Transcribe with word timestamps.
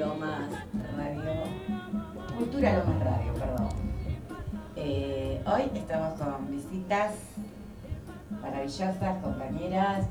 Lomas 0.00 0.48
Radio, 0.96 1.44
Cultura 2.38 2.78
Lomas 2.78 3.04
Radio, 3.04 3.34
perdón. 3.34 3.68
Eh, 4.74 5.42
hoy 5.44 5.70
estamos 5.74 6.18
con 6.18 6.50
visitas 6.50 7.16
maravillosas, 8.40 9.22
compañeras. 9.22 10.06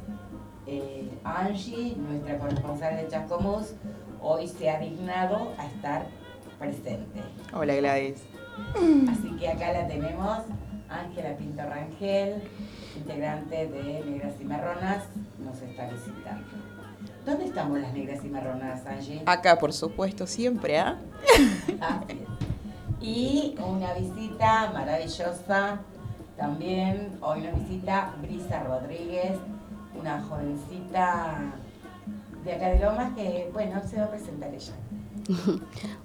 Eh, 0.68 1.10
Angie, 1.24 1.96
nuestra 1.98 2.38
corresponsal 2.38 2.98
de 2.98 3.08
Chascomús, 3.08 3.74
hoy 4.22 4.48
se 4.48 4.70
ha 4.70 4.78
dignado 4.78 5.54
a 5.58 5.66
estar 5.66 6.06
presente. 6.60 7.24
Hola 7.52 7.74
Gladys. 7.74 8.22
Así 9.10 9.36
que 9.40 9.50
acá 9.50 9.74
la 9.74 9.88
tenemos, 9.88 10.38
Ángela 10.88 11.36
Pinto 11.36 11.64
Rangel, 11.64 12.44
integrante 12.96 13.68
de 13.68 14.04
Negras 14.06 14.34
y 14.40 14.46
Marronas, 14.46 15.06
nos 15.44 15.60
está 15.64 15.90
visitando. 15.90 16.69
¿Dónde 17.30 17.46
estamos 17.46 17.80
las 17.80 17.94
negras 17.94 18.26
y 18.26 18.28
marronas, 18.28 18.84
Angie? 18.88 19.22
Acá, 19.28 19.60
por 19.60 19.72
supuesto, 19.72 20.26
siempre, 20.26 20.80
¿ah? 20.80 20.98
Y 23.02 23.56
una 23.64 23.94
visita 23.94 24.72
maravillosa 24.74 25.80
también. 26.36 27.20
Hoy 27.22 27.42
nos 27.42 27.60
visita 27.60 28.16
Brisa 28.20 28.64
Rodríguez, 28.64 29.38
una 29.94 30.24
jovencita 30.24 31.54
de 32.44 32.52
acá 32.52 32.70
de 32.70 32.80
Lomas 32.80 33.14
que, 33.16 33.52
bueno, 33.54 33.80
se 33.88 33.98
va 33.98 34.06
a 34.06 34.10
presentar 34.10 34.52
ella. 34.52 34.74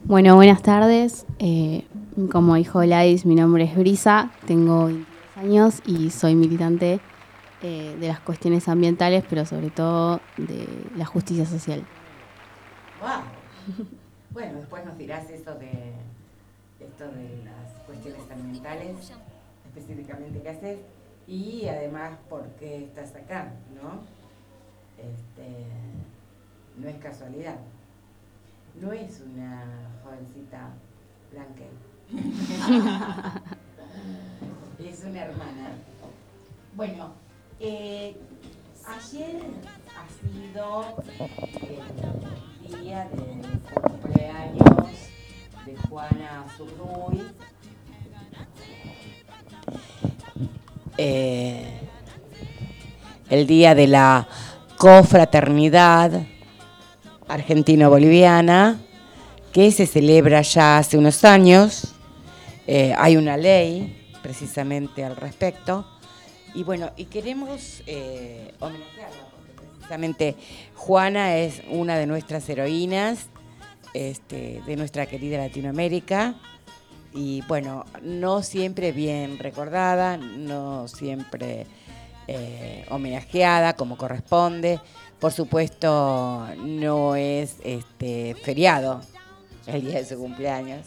Bueno, 0.04 0.36
buenas 0.36 0.60
tardes. 0.60 1.24
Eh, 1.38 1.86
como 2.30 2.56
dijo 2.56 2.80
Gladys, 2.80 3.24
mi 3.24 3.34
nombre 3.34 3.64
es 3.64 3.74
Brisa, 3.74 4.30
tengo 4.46 4.84
23 4.86 5.36
años 5.38 5.82
y 5.86 6.10
soy 6.10 6.34
militante 6.34 7.00
eh, 7.66 7.96
de 7.98 8.08
las 8.08 8.20
cuestiones 8.20 8.68
ambientales, 8.68 9.24
pero 9.26 9.46
sobre 9.46 9.70
todo 9.70 10.20
de 10.36 10.68
la 10.98 11.06
justicia 11.06 11.46
social. 11.46 11.82
¡Wow! 13.00 13.22
Bueno, 14.32 14.58
después 14.58 14.84
nos 14.84 14.98
dirás 14.98 15.30
eso 15.30 15.54
de 15.54 15.94
esto 16.78 17.04
de 17.04 17.42
las 17.42 17.72
cuestiones 17.86 18.20
ambientales, 18.30 19.12
específicamente 19.64 20.42
qué 20.42 20.48
haces 20.50 20.78
y 21.26 21.66
además 21.66 22.18
por 22.28 22.44
qué 22.58 22.84
estás 22.84 23.16
acá, 23.16 23.54
¿no? 23.74 24.02
Este, 24.98 25.64
no 26.76 26.86
es 26.86 26.96
casualidad. 26.96 27.56
No 28.78 28.92
es 28.92 29.22
una 29.22 29.64
jovencita 30.04 30.68
blanca. 31.32 31.64
es 34.80 35.04
una 35.04 35.24
hermana. 35.24 35.70
Bueno, 36.76 37.23
eh, 37.60 38.16
ayer 38.86 39.40
ha 39.96 40.06
sido 40.20 40.96
el 42.64 42.82
día 42.82 43.08
del 43.12 43.60
cumpleaños 43.82 44.88
de 45.66 45.76
Juana 45.88 46.44
Zurduy. 46.56 47.22
Eh, 50.96 51.80
el 53.30 53.46
día 53.46 53.74
de 53.74 53.86
la 53.88 54.28
cofraternidad 54.76 56.22
argentino-boliviana 57.26 58.78
que 59.52 59.70
se 59.70 59.86
celebra 59.86 60.42
ya 60.42 60.78
hace 60.78 60.98
unos 60.98 61.24
años. 61.24 61.94
Eh, 62.66 62.94
hay 62.98 63.16
una 63.16 63.36
ley 63.36 64.10
precisamente 64.22 65.04
al 65.04 65.16
respecto. 65.16 65.93
Y 66.54 66.62
bueno, 66.62 66.90
y 66.96 67.06
queremos 67.06 67.82
eh, 67.86 68.54
homenajearla, 68.60 69.24
porque 69.30 69.66
precisamente 69.68 70.36
Juana 70.76 71.36
es 71.36 71.62
una 71.68 71.98
de 71.98 72.06
nuestras 72.06 72.48
heroínas, 72.48 73.28
este, 73.92 74.62
de 74.64 74.76
nuestra 74.76 75.06
querida 75.06 75.38
Latinoamérica. 75.38 76.36
Y 77.12 77.42
bueno, 77.42 77.84
no 78.02 78.42
siempre 78.42 78.92
bien 78.92 79.38
recordada, 79.38 80.16
no 80.16 80.88
siempre 80.88 81.66
eh, 82.26 82.84
homenajeada 82.90 83.74
como 83.74 83.96
corresponde. 83.96 84.80
Por 85.18 85.32
supuesto, 85.32 86.46
no 86.58 87.16
es 87.16 87.56
este, 87.64 88.34
feriado 88.42 89.00
el 89.66 89.82
día 89.82 89.98
de 89.98 90.04
su 90.04 90.18
cumpleaños, 90.18 90.86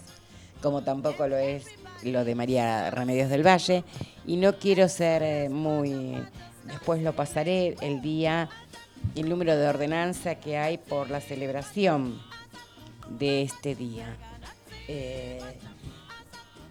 como 0.61 0.83
tampoco 0.83 1.27
lo 1.27 1.37
es 1.37 1.65
lo 2.03 2.23
de 2.23 2.35
María 2.35 2.91
Remedios 2.91 3.29
del 3.29 3.45
Valle. 3.45 3.83
Y 4.27 4.35
no 4.35 4.57
quiero 4.57 4.89
ser 4.89 5.23
eh, 5.23 5.49
muy... 5.49 6.17
Después 6.65 7.01
lo 7.01 7.13
pasaré 7.13 7.77
el 7.79 8.01
día, 8.01 8.49
el 9.15 9.29
número 9.29 9.55
de 9.55 9.69
ordenanza 9.69 10.35
que 10.35 10.57
hay 10.57 10.77
por 10.77 11.09
la 11.09 11.21
celebración 11.21 12.21
de 13.09 13.43
este 13.43 13.73
día. 13.73 14.17
Eh, 14.89 15.39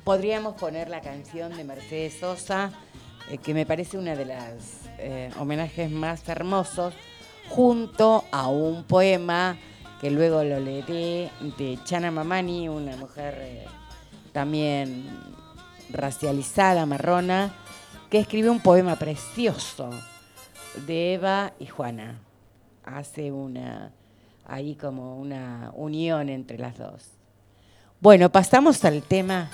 podríamos 0.04 0.54
poner 0.56 0.90
la 0.90 1.00
canción 1.00 1.56
de 1.56 1.64
Mercedes 1.64 2.18
Sosa, 2.20 2.72
eh, 3.30 3.38
que 3.38 3.54
me 3.54 3.64
parece 3.64 3.96
una 3.96 4.14
de 4.14 4.26
las 4.26 4.82
homenajes 5.38 5.90
más 5.90 6.26
hermosos, 6.28 6.92
junto 7.48 8.24
a 8.32 8.48
un 8.48 8.84
poema 8.84 9.58
que 10.00 10.10
luego 10.10 10.42
lo 10.42 10.60
leeré 10.60 11.30
de 11.58 11.78
Chana 11.84 12.10
Mamani, 12.10 12.68
una 12.68 12.96
mujer 12.96 13.66
también 14.32 15.04
racializada, 15.90 16.86
marrona, 16.86 17.54
que 18.10 18.18
escribió 18.18 18.52
un 18.52 18.60
poema 18.60 18.96
precioso 18.96 19.90
de 20.86 21.14
Eva 21.14 21.52
y 21.58 21.66
Juana. 21.66 22.20
Hace 22.84 23.32
una, 23.32 23.92
ahí 24.46 24.76
como 24.76 25.16
una 25.16 25.72
unión 25.74 26.28
entre 26.28 26.58
las 26.58 26.78
dos. 26.78 27.10
Bueno, 28.00 28.30
pasamos 28.30 28.84
al 28.84 29.02
tema 29.02 29.50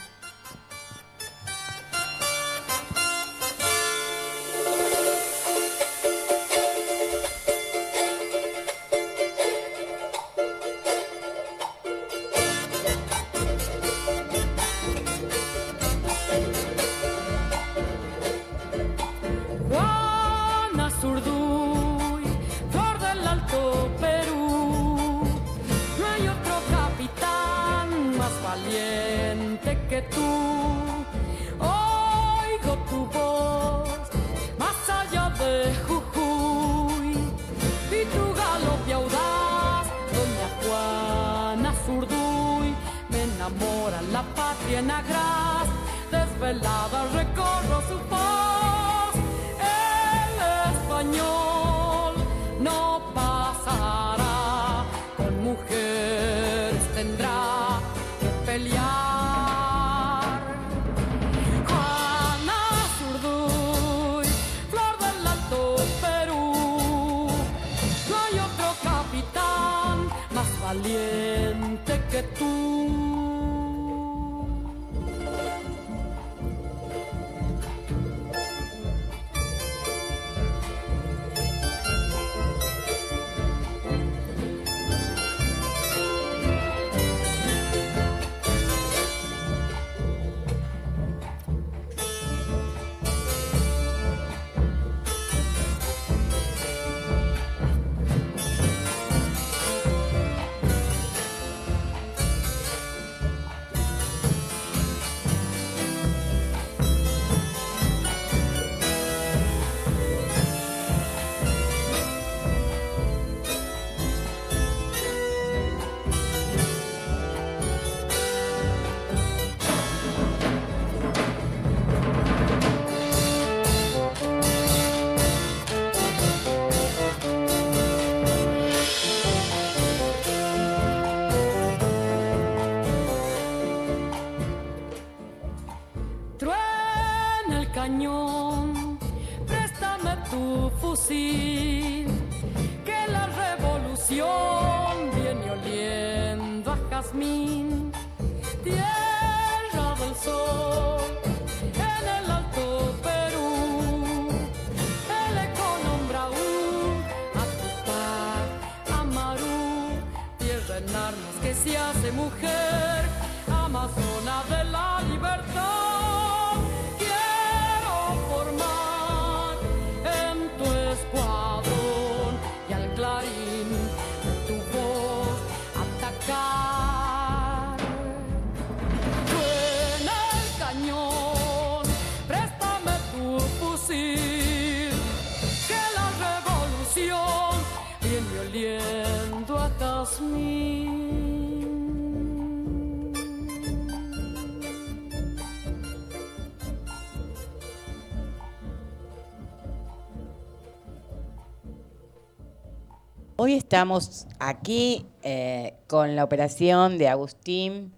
Estamos 203.57 204.27
aquí 204.39 205.07
eh, 205.23 205.75
con 205.87 206.17
la 206.17 206.25
operación 206.25 206.97
de 206.97 207.09
Agustín 207.09 207.93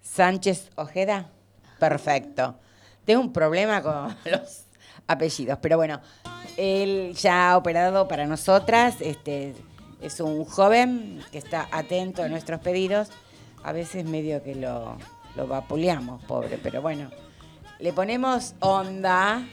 Sánchez 0.00 0.70
Ojeda. 0.76 1.28
Perfecto. 1.80 2.54
Tengo 3.04 3.20
un 3.20 3.32
problema 3.32 3.82
con 3.82 4.16
los 4.30 4.66
apellidos, 5.08 5.58
pero 5.60 5.76
bueno, 5.76 6.00
él 6.56 7.12
ya 7.14 7.50
ha 7.50 7.56
operado 7.56 8.06
para 8.06 8.24
nosotras. 8.24 9.00
Este, 9.00 9.54
es 10.00 10.20
un 10.20 10.44
joven 10.44 11.20
que 11.32 11.38
está 11.38 11.68
atento 11.72 12.22
a 12.22 12.28
nuestros 12.28 12.60
pedidos. 12.60 13.08
A 13.64 13.72
veces 13.72 14.04
medio 14.04 14.44
que 14.44 14.54
lo, 14.54 14.96
lo 15.34 15.48
vapuleamos, 15.48 16.22
pobre, 16.24 16.58
pero 16.62 16.82
bueno. 16.82 17.10
Le 17.80 17.92
ponemos 17.92 18.54
onda. 18.60 19.44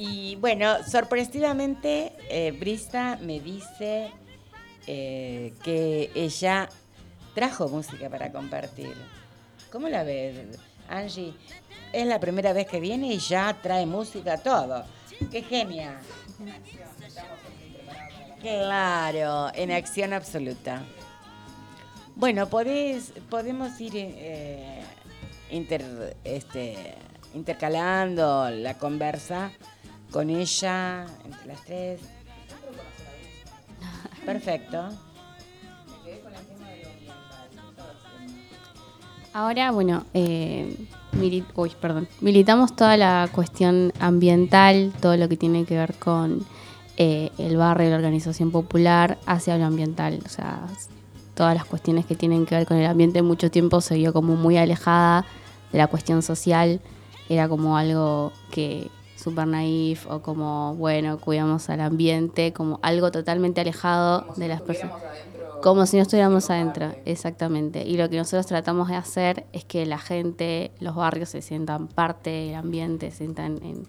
Y 0.00 0.36
bueno, 0.36 0.76
sorpresivamente, 0.84 2.12
eh, 2.30 2.52
Brisa 2.52 3.18
me 3.20 3.40
dice 3.40 4.12
eh, 4.86 5.52
que 5.64 6.12
ella 6.14 6.68
trajo 7.34 7.68
música 7.68 8.08
para 8.08 8.30
compartir. 8.30 8.94
¿Cómo 9.72 9.88
la 9.88 10.04
ves, 10.04 10.36
Angie? 10.88 11.34
Es 11.92 12.06
la 12.06 12.20
primera 12.20 12.52
vez 12.52 12.68
que 12.68 12.78
viene 12.78 13.12
y 13.12 13.18
ya 13.18 13.58
trae 13.60 13.86
música, 13.86 14.38
todo. 14.38 14.84
¡Qué 15.32 15.42
genia! 15.42 15.98
Claro, 18.40 19.50
en 19.52 19.72
acción 19.72 20.12
absoluta. 20.12 20.80
Bueno, 22.14 22.48
podés, 22.48 23.12
podemos 23.28 23.80
ir 23.80 23.94
eh, 23.96 24.80
inter- 25.50 26.16
este, 26.22 26.94
intercalando 27.34 28.48
la 28.50 28.74
conversa 28.78 29.50
con 30.10 30.30
ella 30.30 31.06
entre 31.24 31.46
las 31.46 31.64
tres. 31.64 32.00
Perfecto. 34.24 34.88
Ahora, 39.32 39.70
bueno, 39.70 40.04
eh, 40.14 40.74
mili- 41.12 41.44
uy, 41.54 41.70
perdón. 41.80 42.08
militamos 42.20 42.74
toda 42.74 42.96
la 42.96 43.28
cuestión 43.32 43.92
ambiental, 44.00 44.92
todo 45.00 45.16
lo 45.16 45.28
que 45.28 45.36
tiene 45.36 45.64
que 45.64 45.76
ver 45.76 45.94
con 45.94 46.44
eh, 46.96 47.30
el 47.38 47.56
barrio 47.56 47.90
la 47.90 47.96
organización 47.96 48.50
popular 48.50 49.18
hacia 49.26 49.56
lo 49.58 49.66
ambiental. 49.66 50.18
O 50.24 50.28
sea, 50.28 50.60
todas 51.34 51.54
las 51.54 51.64
cuestiones 51.66 52.04
que 52.06 52.16
tienen 52.16 52.46
que 52.46 52.56
ver 52.56 52.66
con 52.66 52.78
el 52.78 52.86
ambiente 52.86 53.22
mucho 53.22 53.50
tiempo 53.50 53.80
se 53.80 53.94
vio 53.96 54.12
como 54.12 54.34
muy 54.34 54.56
alejada 54.56 55.24
de 55.72 55.78
la 55.78 55.86
cuestión 55.86 56.22
social. 56.22 56.80
Era 57.28 57.48
como 57.48 57.76
algo 57.76 58.32
que 58.50 58.90
súper 59.18 59.46
naif 59.46 60.06
o 60.06 60.22
como, 60.22 60.74
bueno, 60.76 61.18
cuidamos 61.18 61.68
al 61.70 61.80
ambiente, 61.80 62.52
como 62.52 62.78
algo 62.82 63.10
totalmente 63.10 63.60
alejado 63.60 64.26
de 64.36 64.48
las 64.48 64.62
personas. 64.62 64.96
Como 65.62 65.86
si 65.86 65.96
no 65.96 66.02
estuviéramos 66.02 66.48
adentro, 66.50 66.94
exactamente. 67.04 67.82
Y 67.82 67.96
lo 67.96 68.08
que 68.08 68.16
nosotros 68.16 68.46
tratamos 68.46 68.88
de 68.88 68.94
hacer 68.94 69.44
es 69.52 69.64
que 69.64 69.86
la 69.86 69.98
gente, 69.98 70.70
los 70.78 70.94
barrios 70.94 71.30
se 71.30 71.42
sientan 71.42 71.88
parte 71.88 72.30
del 72.30 72.54
ambiente, 72.54 73.10
se 73.10 73.18
sientan 73.18 73.58
en, 73.64 73.86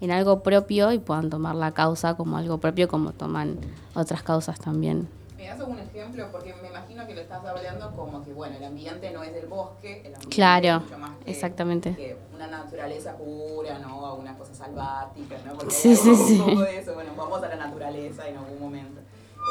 en 0.00 0.10
algo 0.10 0.42
propio 0.42 0.90
y 0.90 0.98
puedan 0.98 1.30
tomar 1.30 1.54
la 1.54 1.70
causa 1.70 2.16
como 2.16 2.36
algo 2.36 2.58
propio, 2.58 2.88
como 2.88 3.12
toman 3.12 3.58
otras 3.94 4.24
causas 4.24 4.58
también. 4.58 5.06
¿Me 5.42 5.48
das 5.48 5.58
algún 5.58 5.80
ejemplo? 5.80 6.28
Porque 6.30 6.54
me 6.62 6.68
imagino 6.68 7.04
que 7.04 7.14
lo 7.16 7.20
estás 7.20 7.44
hablando 7.44 7.90
como 7.96 8.22
que, 8.24 8.32
bueno, 8.32 8.56
el 8.56 8.62
ambiente 8.64 9.10
no 9.10 9.24
es 9.24 9.34
del 9.34 9.46
bosque, 9.46 10.02
el 10.06 10.14
ambiente 10.14 10.28
Claro, 10.36 10.68
es 10.76 10.82
mucho 10.84 10.98
más 10.98 11.18
que, 11.24 11.30
exactamente. 11.32 11.96
que 11.96 12.16
una 12.32 12.46
naturaleza 12.46 13.16
pura, 13.16 13.80
¿no? 13.80 14.12
O 14.12 14.20
una 14.20 14.34
cosa 14.38 14.68
¿no? 14.68 15.54
Porque 15.56 15.74
Sí, 15.74 15.88
hay 15.88 15.96
sí, 15.96 16.10
algo- 16.10 16.26
sí. 16.28 16.40
un 16.40 16.46
poco 16.50 16.62
de 16.62 16.78
eso, 16.78 16.94
bueno, 16.94 17.12
vamos 17.16 17.42
a 17.42 17.48
la 17.48 17.56
naturaleza 17.56 18.28
en 18.28 18.36
algún 18.36 18.60
momento. 18.60 19.00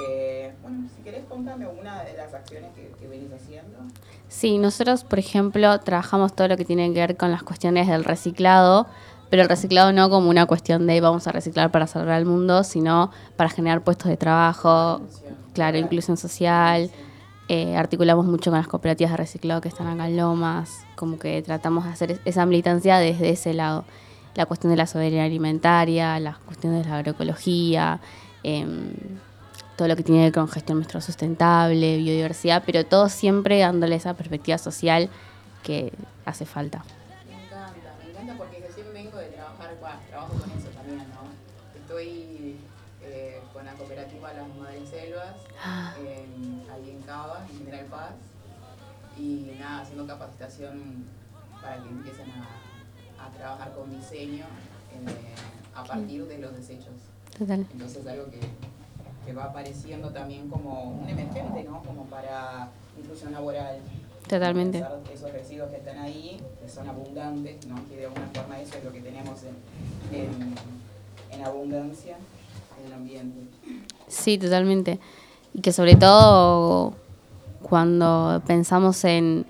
Eh, 0.07 0.53
bueno, 0.61 0.87
si 0.95 1.01
querés 1.03 1.25
contame 1.25 1.67
una 1.67 2.03
de 2.03 2.13
las 2.15 2.33
acciones 2.33 2.71
que, 2.73 2.89
que 2.97 3.07
venís 3.09 3.33
haciendo. 3.33 3.77
Sí, 4.29 4.59
nosotros, 4.59 5.03
por 5.03 5.19
ejemplo, 5.19 5.77
trabajamos 5.81 6.33
todo 6.33 6.47
lo 6.47 6.55
que 6.55 6.63
tiene 6.63 6.93
que 6.93 7.01
ver 7.01 7.17
con 7.17 7.31
las 7.31 7.43
cuestiones 7.43 7.89
del 7.89 8.05
reciclado, 8.05 8.87
pero 9.29 9.43
el 9.43 9.49
reciclado 9.49 9.91
no 9.91 10.09
como 10.09 10.29
una 10.29 10.45
cuestión 10.45 10.87
de 10.87 11.01
vamos 11.01 11.27
a 11.27 11.33
reciclar 11.33 11.69
para 11.69 11.85
salvar 11.87 12.15
al 12.15 12.25
mundo, 12.25 12.63
sino 12.63 13.11
para 13.35 13.49
generar 13.49 13.81
puestos 13.81 14.07
de 14.07 14.15
trabajo, 14.15 15.01
claro, 15.53 15.77
inclusión 15.77 16.17
social. 16.17 16.89
Eh, 17.47 17.75
articulamos 17.75 18.25
mucho 18.25 18.49
con 18.51 18.57
las 18.59 18.67
cooperativas 18.67 19.11
de 19.11 19.17
reciclado 19.17 19.59
que 19.61 19.67
están 19.67 19.87
acá 19.87 20.07
en 20.07 20.15
Lomas, 20.17 20.85
como 20.95 21.19
que 21.19 21.41
tratamos 21.41 21.83
de 21.85 21.89
hacer 21.91 22.11
es- 22.11 22.21
esa 22.25 22.45
militancia 22.45 22.97
desde 22.97 23.29
ese 23.31 23.53
lado. 23.53 23.83
La 24.35 24.45
cuestión 24.45 24.71
de 24.71 24.77
la 24.77 24.87
soberanía 24.87 25.25
alimentaria, 25.25 26.17
las 26.19 26.37
cuestiones 26.37 26.83
de 26.85 26.89
la 26.89 26.97
agroecología, 26.99 27.99
em, 28.43 28.93
todo 29.75 29.87
lo 29.89 29.95
que 29.97 30.03
tiene 30.03 30.19
que 30.21 30.25
ver 30.25 30.33
con 30.33 30.47
gestión 30.47 30.77
menstrual 30.77 31.01
sustentable, 31.01 31.97
biodiversidad, 31.97 32.63
pero 32.65 32.85
todo 32.85 33.09
siempre 33.09 33.59
dándole 33.59 33.95
esa 33.95 34.13
perspectiva 34.13 34.57
social 34.57 35.09
que 35.63 35.91
hace 36.25 36.45
falta. 36.45 36.83
Y 49.17 49.51
nada, 49.59 49.81
haciendo 49.81 50.07
capacitación 50.07 51.05
para 51.61 51.81
que 51.81 51.89
empiecen 51.89 52.27
a, 52.31 53.25
a 53.25 53.29
trabajar 53.31 53.73
con 53.73 53.89
diseño 53.89 54.45
eh, 54.45 55.35
a 55.75 55.83
partir 55.83 56.25
de 56.25 56.37
los 56.39 56.55
desechos. 56.55 56.93
Total. 57.37 57.65
Entonces 57.71 58.05
algo 58.07 58.25
que, 58.31 58.39
que 59.25 59.33
va 59.33 59.45
apareciendo 59.45 60.09
también 60.09 60.49
como 60.49 60.91
un 60.91 61.07
emergente, 61.07 61.63
¿no? 61.63 61.81
Como 61.83 62.05
para 62.05 62.69
inclusión 62.99 63.31
laboral. 63.31 63.79
Totalmente. 64.27 64.83
Esos 65.13 65.31
residuos 65.31 65.69
que 65.69 65.77
están 65.77 65.97
ahí, 65.97 66.39
que 66.61 66.69
son 66.69 66.87
abundantes, 66.87 67.65
¿no? 67.67 67.75
Que 67.89 67.97
de 67.97 68.05
alguna 68.05 68.27
forma 68.33 68.59
eso 68.59 68.77
es 68.77 68.83
lo 68.83 68.91
que 68.91 69.01
tenemos 69.01 69.39
en, 69.43 70.17
en, 70.17 70.55
en 71.31 71.45
abundancia 71.45 72.17
en 72.79 72.87
el 72.87 72.93
ambiente. 72.93 73.39
Sí, 74.07 74.37
totalmente. 74.37 74.99
Y 75.53 75.61
que 75.61 75.73
sobre 75.73 75.95
todo 75.95 76.93
cuando 77.61 78.41
pensamos 78.45 79.03
en, 79.05 79.45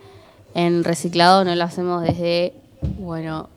en 0.53 0.84
reciclado 0.84 1.44
no 1.44 1.56
lo 1.56 1.63
hacemos 1.63 2.03
desde, 2.03 2.53
bueno, 3.00 3.50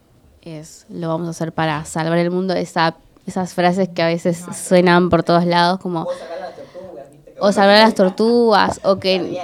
es 0.42 0.86
lo 0.90 1.08
vamos 1.08 1.28
a 1.28 1.30
hacer 1.30 1.52
para 1.52 1.84
salvar 1.84 2.18
el 2.18 2.30
mundo, 2.30 2.54
esa, 2.54 2.96
esas 3.26 3.54
frases 3.54 3.88
que 3.88 4.02
a 4.02 4.06
veces 4.06 4.44
suenan 4.54 5.10
por 5.10 5.22
todos 5.22 5.44
lados 5.46 5.80
como 5.80 6.06
O 7.40 7.52
salvar 7.52 7.76
a 7.76 7.80
las 7.80 7.94
tortugas 7.94 8.80
o 8.84 8.98
que 8.98 9.40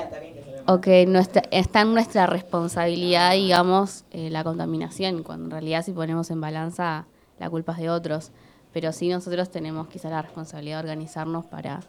o 0.66 0.80
que 0.80 1.04
nuestra, 1.06 1.42
está 1.50 1.80
en 1.80 1.94
nuestra 1.94 2.26
responsabilidad, 2.26 3.32
digamos, 3.32 4.04
eh, 4.12 4.30
la 4.30 4.44
contaminación, 4.44 5.24
cuando 5.24 5.46
en 5.46 5.50
realidad 5.50 5.84
si 5.84 5.90
ponemos 5.90 6.30
en 6.30 6.40
balanza 6.40 7.06
la 7.40 7.50
culpa 7.50 7.72
es 7.72 7.78
de 7.78 7.90
otros. 7.90 8.30
Pero 8.72 8.92
sí 8.92 9.08
nosotros 9.08 9.50
tenemos 9.50 9.88
quizá 9.88 10.10
la 10.10 10.22
responsabilidad 10.22 10.76
de 10.76 10.90
organizarnos 10.90 11.44
para, 11.44 11.80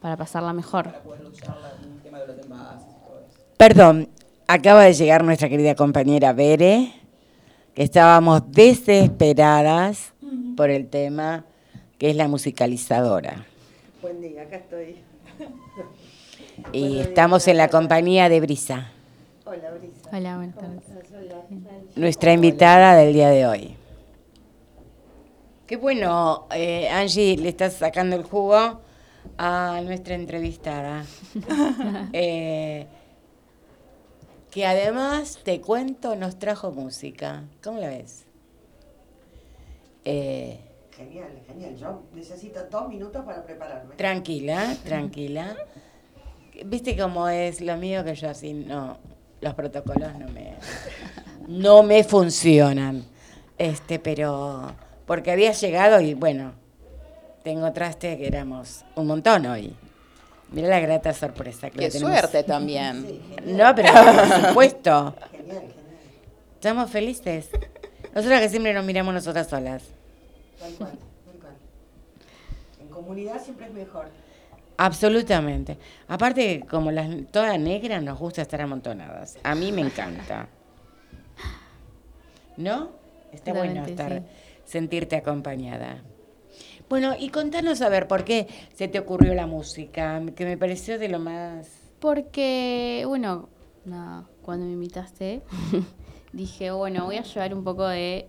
para 0.00 0.16
pasarla 0.16 0.52
mejor. 0.52 0.84
para 0.84 1.00
poder 1.02 1.22
luchar 1.24 1.56
la- 1.60 1.70
el 1.82 2.02
tema 2.02 2.18
de 2.20 2.26
los 2.28 2.38
envases 2.38 2.86
y 2.88 3.06
todo 3.06 3.20
eso. 3.20 3.38
Perdón, 3.56 4.08
acaba 4.46 4.84
de 4.84 4.94
llegar 4.94 5.24
nuestra 5.24 5.48
querida 5.48 5.74
compañera 5.74 6.32
Bere, 6.32 6.92
que 7.74 7.82
estábamos 7.82 8.42
desesperadas 8.52 10.12
por 10.56 10.70
el 10.70 10.88
tema 10.88 11.44
que 11.98 12.10
es 12.10 12.16
la 12.16 12.28
musicalizadora. 12.28 13.44
Buen 14.02 14.20
día, 14.20 14.42
acá 14.42 14.56
estoy. 14.56 14.96
Y 16.72 16.98
estamos 16.98 17.46
en 17.48 17.56
la 17.56 17.68
compañía 17.68 18.28
de 18.28 18.40
Brisa, 18.40 18.90
Hola, 19.44 19.70
Brisa. 19.78 20.10
Hola, 20.12 20.36
buenas 20.36 20.54
¿Cómo 20.56 20.68
tardes. 20.80 21.96
nuestra 21.96 22.32
invitada 22.32 22.94
del 22.96 23.12
día 23.14 23.28
de 23.30 23.46
hoy. 23.46 23.74
Qué 25.66 25.76
bueno, 25.76 26.46
eh, 26.54 26.88
Angie, 26.88 27.36
le 27.36 27.48
estás 27.50 27.74
sacando 27.74 28.16
el 28.16 28.22
jugo 28.24 28.80
a 29.38 29.80
nuestra 29.84 30.14
entrevistada. 30.14 31.04
Eh, 32.12 32.86
que 34.50 34.66
además, 34.66 35.38
te 35.44 35.60
cuento, 35.60 36.16
nos 36.16 36.38
trajo 36.38 36.70
música. 36.72 37.44
¿Cómo 37.62 37.78
la 37.80 37.88
ves? 37.88 38.24
Eh, 40.04 40.58
Genial, 40.98 41.28
genial. 41.46 41.76
Yo 41.76 42.02
necesito 42.12 42.64
dos 42.68 42.88
minutos 42.88 43.24
para 43.24 43.44
prepararme. 43.44 43.94
Tranquila, 43.94 44.74
tranquila. 44.84 45.54
Viste 46.64 46.96
cómo 46.96 47.28
es 47.28 47.60
lo 47.60 47.76
mío 47.76 48.04
que 48.04 48.16
yo 48.16 48.30
así 48.30 48.52
no, 48.52 48.98
los 49.40 49.54
protocolos 49.54 50.18
no 50.18 50.26
me, 50.28 50.54
no 51.46 51.84
me 51.84 52.02
funcionan. 52.02 53.04
Este, 53.58 54.00
pero 54.00 54.72
porque 55.06 55.30
había 55.30 55.52
llegado 55.52 56.00
y 56.00 56.14
bueno, 56.14 56.52
te 57.48 57.52
encontraste 57.52 58.18
que 58.18 58.26
éramos 58.26 58.84
un 58.94 59.06
montón 59.06 59.46
hoy. 59.46 59.74
Mira 60.52 60.68
la 60.68 60.80
grata 60.80 61.14
sorpresa 61.14 61.70
que 61.70 61.78
Qué 61.78 61.88
tenemos. 61.88 62.12
suerte 62.12 62.42
también. 62.46 63.06
Sí. 63.06 63.20
No, 63.46 63.74
pero 63.74 63.90
por 63.90 64.48
supuesto. 64.48 65.14
Genial, 65.30 65.60
genial. 65.60 65.74
Estamos 66.56 66.90
felices. 66.90 67.48
Nosotras 68.14 68.42
que 68.42 68.50
siempre 68.50 68.74
nos 68.74 68.84
miramos 68.84 69.14
nosotras 69.14 69.48
solas. 69.48 69.82
Tal 70.60 70.74
cual, 70.74 70.90
tal 70.90 71.36
cual. 71.40 71.54
En 72.82 72.88
comunidad 72.88 73.42
siempre 73.42 73.64
es 73.64 73.72
mejor. 73.72 74.10
Absolutamente. 74.76 75.78
Aparte, 76.06 76.66
como 76.68 76.90
las 76.90 77.08
todas 77.32 77.58
negras, 77.58 78.02
nos 78.02 78.18
gusta 78.18 78.42
estar 78.42 78.60
amontonadas. 78.60 79.38
A 79.42 79.54
mí 79.54 79.72
me 79.72 79.80
encanta. 79.80 80.48
¿No? 82.58 82.90
Está 83.32 83.54
bueno 83.54 83.86
estar, 83.86 84.12
sí. 84.18 84.22
sentirte 84.66 85.16
acompañada. 85.16 86.02
Bueno, 86.88 87.14
y 87.18 87.28
contanos 87.28 87.82
a 87.82 87.88
ver 87.90 88.08
por 88.08 88.24
qué 88.24 88.48
se 88.74 88.88
te 88.88 88.98
ocurrió 88.98 89.34
la 89.34 89.46
música, 89.46 90.22
que 90.34 90.46
me 90.46 90.56
pareció 90.56 90.98
de 90.98 91.08
lo 91.08 91.18
más. 91.18 91.68
Porque, 92.00 93.04
bueno, 93.06 93.50
nada, 93.84 94.26
cuando 94.42 94.64
me 94.64 94.72
invitaste, 94.72 95.42
dije, 96.32 96.70
bueno, 96.70 97.04
voy 97.04 97.16
a 97.16 97.22
llevar 97.22 97.54
un 97.54 97.62
poco 97.62 97.86
de 97.86 98.28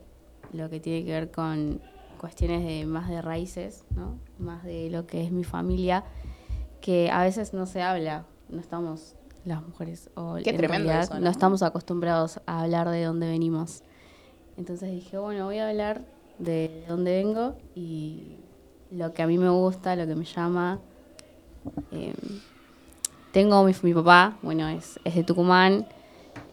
lo 0.52 0.70
que 0.70 0.82
tiene 0.82 1.06
que 1.06 1.12
ver 1.12 1.32
con 1.32 1.82
cuestiones 2.20 2.66
de 2.66 2.86
más 2.86 3.08
de 3.08 3.22
raíces, 3.22 3.86
¿no? 3.96 4.20
Más 4.38 4.66
de 4.66 4.90
lo 4.90 5.08
que 5.08 5.24
es 5.24 5.32
mi 5.32 5.46
familia, 5.46 6.04
que 6.82 7.10
a 7.12 7.24
veces 7.24 7.54
no 7.54 7.66
se 7.66 7.82
habla, 7.82 8.26
no 8.50 8.60
estamos 8.60 9.16
las 9.46 9.66
mujeres, 9.66 10.10
o 10.16 10.36
Qué 10.44 10.50
en 10.50 10.58
tremendo 10.58 10.90
realidad 10.90 11.04
eso, 11.04 11.14
¿no? 11.16 11.22
no 11.22 11.30
estamos 11.30 11.64
acostumbrados 11.64 12.42
a 12.46 12.64
hablar 12.64 12.90
de 12.90 13.04
dónde 13.04 13.28
venimos. 13.30 13.84
Entonces 14.58 14.92
dije, 14.92 15.18
bueno, 15.18 15.46
voy 15.46 15.60
a 15.60 15.70
hablar 15.70 16.02
de 16.40 16.84
dónde 16.90 17.24
vengo 17.24 17.56
y 17.74 18.38
lo 18.92 19.14
que 19.14 19.22
a 19.22 19.28
mí 19.28 19.38
me 19.38 19.50
gusta, 19.50 19.96
lo 19.96 20.08
que 20.08 20.16
me 20.16 20.26
llama. 20.26 20.80
Eh, 21.92 22.14
tengo 23.32 23.64
mi, 23.64 23.74
mi 23.84 23.94
papá, 23.94 24.38
bueno, 24.42 24.68
es, 24.70 25.00
es 25.04 25.16
de 25.16 25.24
Tucumán, 25.24 25.86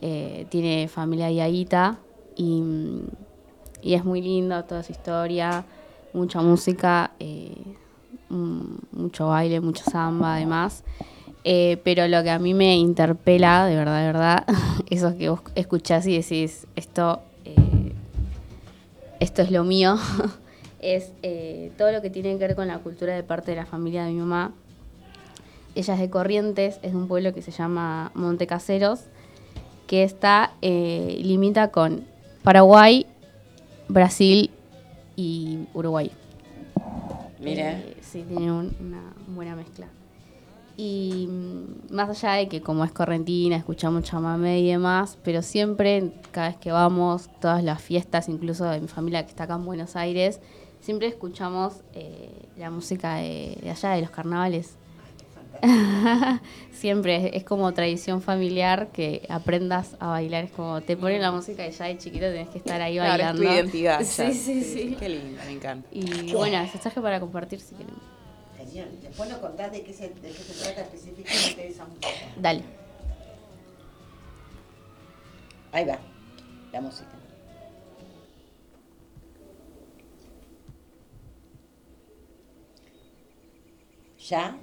eh, 0.03 0.47
tiene 0.51 0.89
familia 0.89 1.31
yaíta 1.31 1.99
y, 2.37 2.63
y 3.81 3.95
es 3.95 4.05
muy 4.05 4.21
lindo 4.21 4.63
toda 4.65 4.83
su 4.83 4.93
historia, 4.93 5.65
mucha 6.13 6.43
música, 6.43 7.13
eh, 7.19 7.57
mucho 8.29 9.29
baile, 9.29 9.61
mucho 9.61 9.85
samba 9.85 10.35
además. 10.35 10.85
Pero 11.45 12.09
lo 12.09 12.25
que 12.25 12.31
a 12.31 12.41
mí 12.41 12.55
me 12.55 12.77
interpela, 12.77 13.67
de 13.67 13.77
verdad, 13.77 14.01
de 14.01 14.07
verdad, 14.07 14.47
eso 14.91 15.17
que 15.17 15.29
vos 15.29 15.41
escuchás 15.55 16.05
y 16.07 16.17
decís, 16.17 16.67
esto, 16.75 17.21
esto 19.21 19.43
es 19.43 19.51
lo 19.53 19.63
mío, 19.63 19.97
es 20.95 21.13
eh, 21.23 21.73
todo 21.77 21.91
lo 21.93 22.01
que 22.01 22.11
tiene 22.11 22.31
que 22.39 22.47
ver 22.47 22.55
con 22.57 22.69
la 22.69 22.79
cultura 22.79 23.15
de 23.15 23.23
parte 23.23 23.51
de 23.51 23.57
la 23.57 23.67
familia 23.67 24.05
de 24.05 24.13
mi 24.13 24.21
mamá. 24.21 24.53
Ella 25.75 25.95
es 25.95 26.01
de 26.01 26.09
Corrientes, 26.11 26.79
es 26.83 26.93
de 26.93 26.97
un 26.97 27.09
pueblo 27.09 27.35
que 27.35 27.43
se 27.43 27.51
llama 27.51 28.11
Montecaseros, 28.15 29.01
que 29.87 30.05
está, 30.05 30.53
eh, 30.63 31.19
limita 31.23 31.69
con 31.71 32.05
Paraguay, 32.43 33.07
Brasil 33.89 34.51
y 35.17 35.59
Uruguay. 35.75 36.11
Mira. 37.41 37.73
Eh, 37.79 37.97
sí, 38.01 38.25
tiene 38.27 38.51
un- 38.53 38.75
una 38.81 39.03
buena 39.29 39.55
mezcla. 39.57 39.87
Y 40.79 41.29
mm, 41.31 41.95
más 41.95 42.09
allá 42.11 42.35
de 42.39 42.49
que 42.49 42.61
como 42.61 42.85
es 42.85 42.93
correntina, 42.93 43.57
escuchamos 43.57 44.05
chamamé 44.05 44.61
y 44.61 44.69
demás, 44.71 45.19
pero 45.23 45.43
siempre, 45.43 46.11
cada 46.33 46.49
vez 46.49 46.57
que 46.59 46.71
vamos, 46.71 47.29
todas 47.41 47.63
las 47.65 47.81
fiestas, 47.83 48.29
incluso 48.29 48.65
de 48.67 48.81
mi 48.81 48.89
familia 48.89 49.23
que 49.25 49.31
está 49.31 49.45
acá 49.45 49.55
en 49.55 49.65
Buenos 49.65 49.97
Aires, 49.97 50.41
siempre 50.87 51.09
escuchamos 51.09 51.81
eh, 51.95 52.31
la 52.57 52.71
música 52.71 53.17
de, 53.17 53.59
de 53.61 53.71
allá, 53.71 53.91
de 53.91 54.03
los 54.03 54.11
carnavales. 54.11 54.77
siempre, 56.73 57.17
es, 57.29 57.37
es 57.39 57.45
como 57.45 57.73
tradición 57.75 58.23
familiar 58.23 58.89
que 58.93 59.27
aprendas 59.29 59.97
a 59.99 60.07
bailar, 60.09 60.45
es 60.45 60.53
como 60.53 60.81
te 60.83 60.97
ponen 60.97 61.21
la 61.23 61.33
música 61.33 61.67
y 61.67 61.73
ya 61.73 61.87
de 61.87 61.99
chiquito 61.99 62.27
tenés 62.27 62.49
que 62.51 62.59
estar 62.59 62.81
ahí 62.81 62.95
Claro, 62.95 63.15
es 63.15 63.19
bailando. 63.19 63.43
tu 63.43 63.49
identidad. 63.49 63.99
ya. 64.01 64.05
Sí, 64.05 64.33
sí, 64.33 64.63
sí. 64.63 64.97
Qué 64.97 65.09
lindo, 65.09 65.43
me 65.45 65.53
encanta. 65.53 65.89
Y 65.91 66.33
bueno, 66.33 66.59
ese 66.59 66.79
traje 66.79 67.01
para 67.01 67.19
compartir 67.19 67.59
si 67.61 67.75
quieren. 67.75 67.95
Genial. 68.57 68.91
Después 69.03 69.29
nos 69.29 69.39
contás 69.39 69.73
de 69.73 69.83
qué 69.83 69.93
se, 69.93 70.11
de 70.11 70.29
qué 70.29 70.35
se 70.35 70.63
trata 70.63 70.83
específicamente 70.83 71.67
esa 71.69 71.85
música. 71.87 72.09
Dale. 72.41 72.63
Ahí 75.73 75.85
va, 75.85 75.99
la 76.73 76.81
música. 76.81 77.16
¿Ya? 84.29 84.57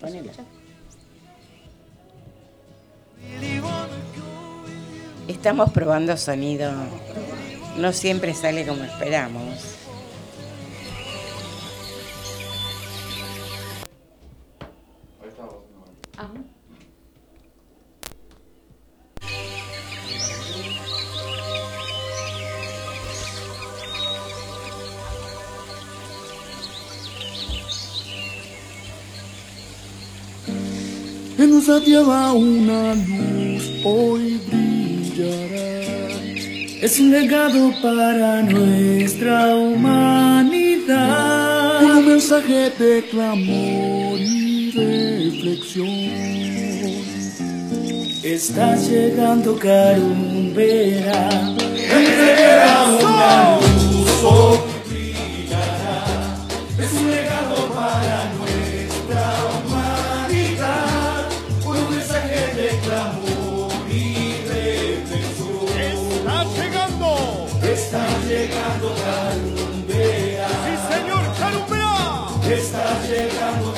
Ponela. 0.00 0.32
Estamos 5.26 5.72
probando 5.72 6.16
sonido. 6.16 6.72
No 7.78 7.92
siempre 7.92 8.32
sale 8.34 8.64
como 8.64 8.84
esperamos. 8.84 9.81
En 31.72 31.78
Satya 31.78 32.02
va 32.02 32.32
una 32.34 32.92
luz, 32.94 33.64
hoy 33.82 34.38
brillará. 34.46 35.80
Es 36.82 37.00
un 37.00 37.10
legado 37.10 37.72
para 37.80 38.42
nuestra 38.42 39.56
humanidad. 39.56 40.92
Un 41.82 42.08
mensaje 42.08 42.68
de 42.78 43.02
clamor 43.10 44.18
y 44.20 44.70
reflexión. 44.72 45.88
Está 48.22 48.76
llegando 48.76 49.58
Carumbera. 49.58 51.30
Entregará 51.90 52.84
una 53.00 53.58
luz, 53.60 54.24
hoy 54.24 54.71
Está 72.72 73.02
llegando 73.06 73.71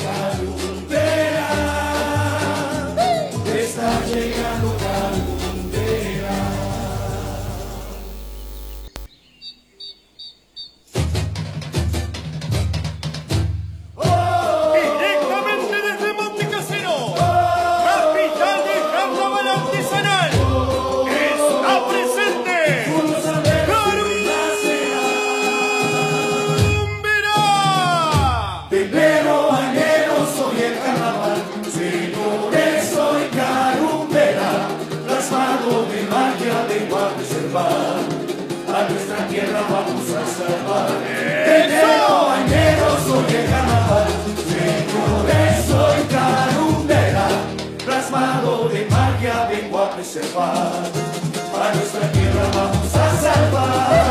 sepa, 50.05 50.53
a 50.53 51.73
nuestra 51.75 52.11
tierra 52.11 52.51
vamos 52.53 52.95
a 52.95 53.17
salvar. 53.17 54.04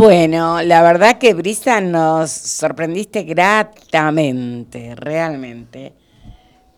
Bueno, 0.00 0.62
la 0.62 0.80
verdad 0.80 1.18
que 1.18 1.34
Brisa 1.34 1.82
nos 1.82 2.30
sorprendiste 2.30 3.24
gratamente, 3.24 4.94
realmente. 4.94 5.92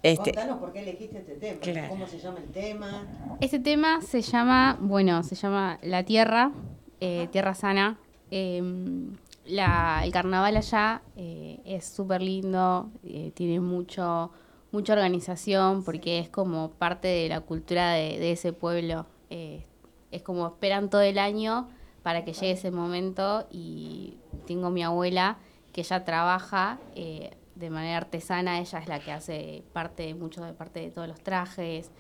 Este, 0.03 0.33
Contanos 0.33 0.59
por 0.59 0.73
qué 0.73 0.81
elegiste 0.81 1.19
este 1.19 1.55
tema, 1.55 1.89
cómo 1.89 2.09
se 2.09 2.19
llama 2.19 2.41
el 2.41 2.51
tema. 2.51 3.07
Este 3.41 3.61
tema 3.61 4.01
se 4.03 4.23
llama, 4.23 4.77
bueno, 4.81 5.23
se 5.23 5.37
llama 5.37 5.79
La 5.83 6.03
Tierra, 6.03 6.51
eh, 6.99 7.29
Tierra 7.31 7.55
Sana. 7.55 8.01
Em, 8.33 9.13
la, 9.47 10.01
el 10.03 10.11
carnaval 10.11 10.57
allá 10.57 11.03
eh, 11.15 11.61
es 11.65 11.85
súper 11.85 12.23
lindo, 12.23 12.91
eh, 13.05 13.31
tiene 13.37 13.61
mucho, 13.61 14.33
mucha 14.73 14.95
organización 14.95 15.85
porque 15.85 16.19
es 16.19 16.29
como 16.29 16.73
parte 16.73 17.07
de 17.07 17.29
la 17.29 17.41
cultura 17.41 17.93
de 17.93 18.33
ese 18.33 18.53
pueblo. 18.53 19.07
es 19.31 20.23
como 20.25 20.49
esperan 20.49 20.91
todo 20.91 21.03
el 21.03 21.19
año 21.19 21.69
para 22.03 22.25
que 22.25 22.33
llegue 22.33 22.53
ese 22.53 22.71
momento 22.71 23.47
y 23.51 24.19
tengo 24.47 24.71
mi 24.71 24.83
abuela 24.83 25.39
que 25.73 25.83
ya 25.83 26.05
trabaja 26.05 26.79
eh, 26.95 27.31
de 27.55 27.71
manera 27.71 27.99
artesana, 27.99 28.59
ella 28.61 28.79
es 28.79 28.89
la 28.89 29.01
que 29.01 29.13
hace 29.13 29.65
parte 29.73 30.05
de 30.05 30.15
mucho 30.15 30.45
de 30.45 30.53
parte 30.53 30.81
de 30.81 30.91
todos 30.91 31.09
los 31.09 31.21
trajes 31.21 31.91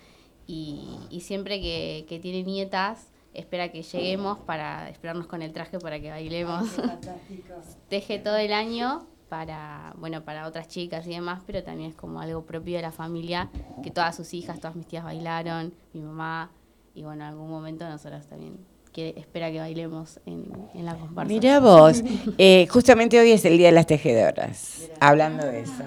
y, 0.46 0.98
siempre 1.22 1.60
que, 1.60 2.04
que, 2.08 2.18
tiene 2.18 2.42
nietas 2.42 3.12
espera 3.32 3.70
que 3.70 3.82
lleguemos 3.82 4.38
para 4.38 4.90
esperarnos 4.90 5.26
con 5.26 5.40
el 5.40 5.52
traje 5.52 5.78
para 5.78 6.00
que 6.00 6.10
bailemos. 6.10 6.68
Teje 7.88 8.18
todo 8.18 8.36
el 8.36 8.52
año 8.52 9.06
para 9.28 9.94
bueno 9.96 10.24
para 10.24 10.46
otras 10.46 10.68
chicas 10.68 11.06
y 11.06 11.10
demás, 11.10 11.42
pero 11.46 11.62
también 11.62 11.90
es 11.90 11.96
como 11.96 12.20
algo 12.20 12.44
propio 12.44 12.76
de 12.76 12.82
la 12.82 12.92
familia 12.92 13.50
que 13.82 13.90
todas 13.90 14.14
sus 14.14 14.34
hijas, 14.34 14.60
todas 14.60 14.76
mis 14.76 14.86
tías 14.86 15.04
bailaron, 15.04 15.72
mi 15.94 16.02
mamá 16.02 16.50
y 16.94 17.04
bueno 17.04 17.24
en 17.24 17.30
algún 17.30 17.48
momento 17.48 17.88
nosotras 17.88 18.26
también 18.26 18.58
que 18.92 19.14
espera 19.16 19.50
que 19.50 19.58
bailemos 19.58 20.20
en, 20.26 20.52
en 20.74 20.84
la 20.84 20.94
comparsa. 20.96 21.32
Mirá 21.32 21.60
vos, 21.60 22.02
eh, 22.38 22.66
justamente 22.68 23.18
hoy 23.18 23.32
es 23.32 23.44
el 23.44 23.56
Día 23.56 23.68
de 23.68 23.72
las 23.72 23.86
Tejedoras, 23.86 24.90
hablando 25.00 25.46
de 25.46 25.60
eso. 25.60 25.84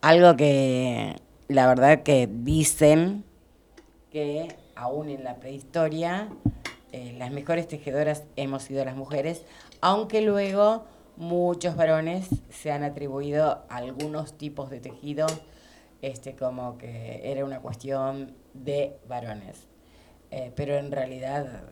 Algo 0.00 0.36
que 0.36 1.16
la 1.48 1.66
verdad 1.66 2.02
que 2.02 2.28
dicen 2.30 3.24
que 4.10 4.48
aún 4.74 5.08
en 5.08 5.24
la 5.24 5.36
prehistoria 5.36 6.28
eh, 6.92 7.14
las 7.18 7.30
mejores 7.30 7.68
tejedoras 7.68 8.24
hemos 8.36 8.62
sido 8.62 8.84
las 8.84 8.96
mujeres, 8.96 9.42
aunque 9.80 10.20
luego 10.22 10.84
muchos 11.16 11.76
varones 11.76 12.28
se 12.50 12.72
han 12.72 12.82
atribuido 12.82 13.64
algunos 13.68 14.36
tipos 14.36 14.70
de 14.70 14.80
tejido 14.80 15.26
este, 16.02 16.36
como 16.36 16.78
que 16.78 17.20
era 17.24 17.44
una 17.44 17.60
cuestión 17.60 18.34
de 18.54 18.96
varones. 19.08 19.66
Eh, 20.30 20.52
pero 20.54 20.76
en 20.76 20.90
realidad 20.90 21.62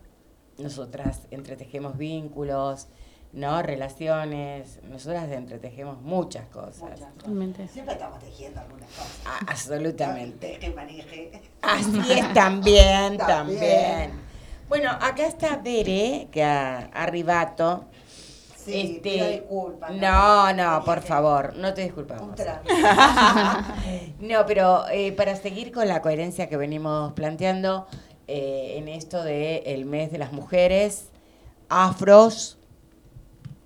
nosotras 0.58 1.22
entretejemos 1.30 1.96
vínculos, 1.98 2.88
¿no? 3.32 3.60
Relaciones, 3.62 4.78
nosotras 4.84 5.28
entretejemos 5.30 6.00
muchas 6.02 6.46
cosas. 6.46 6.78
Muchas 6.82 7.12
cosas. 7.20 7.70
Siempre 7.70 7.94
estamos 7.94 8.18
tejiendo 8.20 8.60
algunas 8.60 8.88
cosas. 8.88 9.20
A- 9.26 9.50
absolutamente. 9.50 10.72
Maneje. 10.74 11.42
Así 11.62 12.00
es 12.12 12.32
también, 12.32 13.16
También. 13.18 13.18
también. 13.18 14.10
Bueno, 14.68 14.90
acá 14.92 15.26
está 15.26 15.56
Bere, 15.56 16.28
que 16.30 16.42
a, 16.42 16.86
arribato. 16.94 17.84
Sí, 18.56 18.94
Este, 18.96 19.10
pido 19.10 19.28
disculpas. 19.28 19.90
no, 19.92 20.50
no, 20.54 20.82
por 20.84 21.02
favor, 21.02 21.54
no 21.56 21.74
te 21.74 21.82
disculpamos. 21.82 22.34
No, 24.20 24.46
pero 24.46 24.88
eh, 24.90 25.12
para 25.12 25.36
seguir 25.36 25.70
con 25.70 25.86
la 25.88 26.00
coherencia 26.00 26.48
que 26.48 26.56
venimos 26.56 27.12
planteando 27.12 27.86
eh, 28.26 28.74
en 28.78 28.88
esto 28.88 29.22
de 29.22 29.58
el 29.66 29.84
mes 29.84 30.10
de 30.10 30.18
las 30.18 30.32
mujeres, 30.32 31.10
afros, 31.68 32.58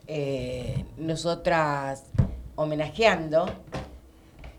eh, 0.06 0.84
nosotras 0.96 2.04
homenajeando, 2.56 3.46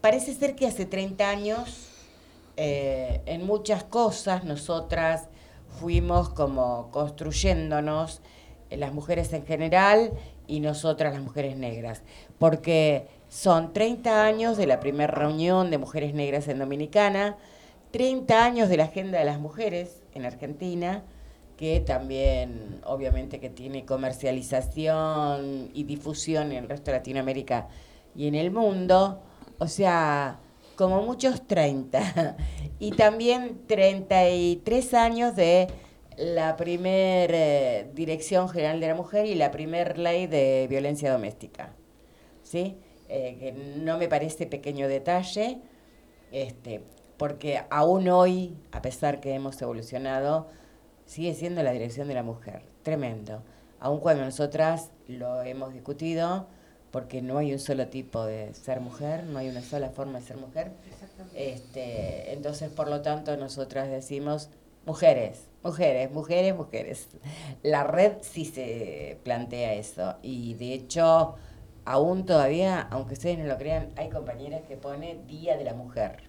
parece 0.01 0.33
ser 0.33 0.55
que 0.55 0.67
hace 0.67 0.85
30 0.85 1.29
años 1.29 1.87
eh, 2.55 3.21
en 3.25 3.45
muchas 3.45 3.83
cosas 3.83 4.43
nosotras 4.43 5.27
fuimos 5.79 6.29
como 6.29 6.89
construyéndonos, 6.91 8.21
las 8.69 8.93
mujeres 8.93 9.33
en 9.33 9.45
general 9.45 10.11
y 10.45 10.59
nosotras 10.59 11.13
las 11.13 11.23
mujeres 11.23 11.57
negras, 11.57 12.01
porque 12.37 13.07
son 13.29 13.73
30 13.73 14.25
años 14.25 14.57
de 14.57 14.67
la 14.67 14.79
primera 14.79 15.13
reunión 15.13 15.71
de 15.71 15.77
mujeres 15.77 16.13
negras 16.13 16.47
en 16.47 16.59
Dominicana, 16.59 17.37
30 17.91 18.43
años 18.43 18.69
de 18.69 18.77
la 18.77 18.85
Agenda 18.85 19.19
de 19.19 19.25
las 19.25 19.39
Mujeres 19.39 20.03
en 20.13 20.25
Argentina, 20.25 21.03
que 21.57 21.81
también 21.81 22.79
obviamente 22.85 23.39
que 23.39 23.49
tiene 23.49 23.85
comercialización 23.85 25.71
y 25.73 25.83
difusión 25.83 26.51
en 26.51 26.63
el 26.63 26.69
resto 26.69 26.91
de 26.91 26.97
Latinoamérica 26.97 27.67
y 28.15 28.27
en 28.27 28.35
el 28.35 28.51
mundo, 28.51 29.21
o 29.57 29.67
sea, 29.67 30.39
como 30.75 31.01
muchos 31.01 31.45
30, 31.47 32.37
y 32.79 32.91
también 32.91 33.61
33 33.67 34.93
años 34.93 35.35
de 35.35 35.67
la 36.15 36.55
primer 36.57 37.31
eh, 37.33 37.91
Dirección 37.93 38.49
General 38.49 38.79
de 38.79 38.87
la 38.87 38.95
Mujer 38.95 39.25
y 39.25 39.35
la 39.35 39.51
primer 39.51 39.97
ley 39.97 40.27
de 40.27 40.67
violencia 40.69 41.11
doméstica, 41.11 41.73
¿sí? 42.43 42.77
Eh, 43.09 43.37
que 43.39 43.51
no 43.51 43.97
me 43.97 44.07
parece 44.07 44.45
pequeño 44.45 44.87
detalle, 44.87 45.59
este, 46.31 46.83
porque 47.19 47.61
aún 47.69 48.07
hoy, 48.07 48.57
a 48.71 48.81
pesar 48.81 49.19
que 49.19 49.35
hemos 49.35 49.61
evolucionado, 49.61 50.47
sigue 51.05 51.35
siendo 51.35 51.61
la 51.61 51.71
dirección 51.71 52.07
de 52.07 52.13
la 52.13 52.23
mujer. 52.23 52.61
Tremendo. 52.81 53.43
Aun 53.81 53.99
cuando 53.99 54.23
nosotras 54.23 54.91
lo 55.07 55.41
hemos 55.41 55.73
discutido, 55.73 56.47
porque 56.91 57.21
no 57.21 57.37
hay 57.37 57.51
un 57.51 57.59
solo 57.59 57.89
tipo 57.89 58.25
de 58.25 58.53
ser 58.53 58.79
mujer, 58.79 59.25
no 59.25 59.37
hay 59.37 59.49
una 59.49 59.61
sola 59.61 59.89
forma 59.89 60.19
de 60.19 60.25
ser 60.25 60.37
mujer. 60.37 60.71
Este, 61.35 62.31
entonces, 62.31 62.71
por 62.71 62.87
lo 62.89 63.01
tanto, 63.01 63.35
nosotras 63.35 63.89
decimos 63.89 64.49
mujeres, 64.85 65.49
mujeres, 65.61 66.09
mujeres, 66.11 66.55
mujeres. 66.55 67.09
La 67.63 67.83
red 67.83 68.13
sí 68.21 68.45
se 68.45 69.19
plantea 69.25 69.73
eso. 69.73 70.15
Y 70.21 70.53
de 70.53 70.73
hecho, 70.73 71.35
aún 71.83 72.25
todavía, 72.25 72.79
aunque 72.79 73.15
ustedes 73.15 73.37
no 73.39 73.45
lo 73.45 73.57
crean, 73.57 73.89
hay 73.97 74.09
compañeras 74.09 74.61
que 74.69 74.77
pone 74.77 75.19
Día 75.27 75.57
de 75.57 75.65
la 75.65 75.73
Mujer 75.73 76.28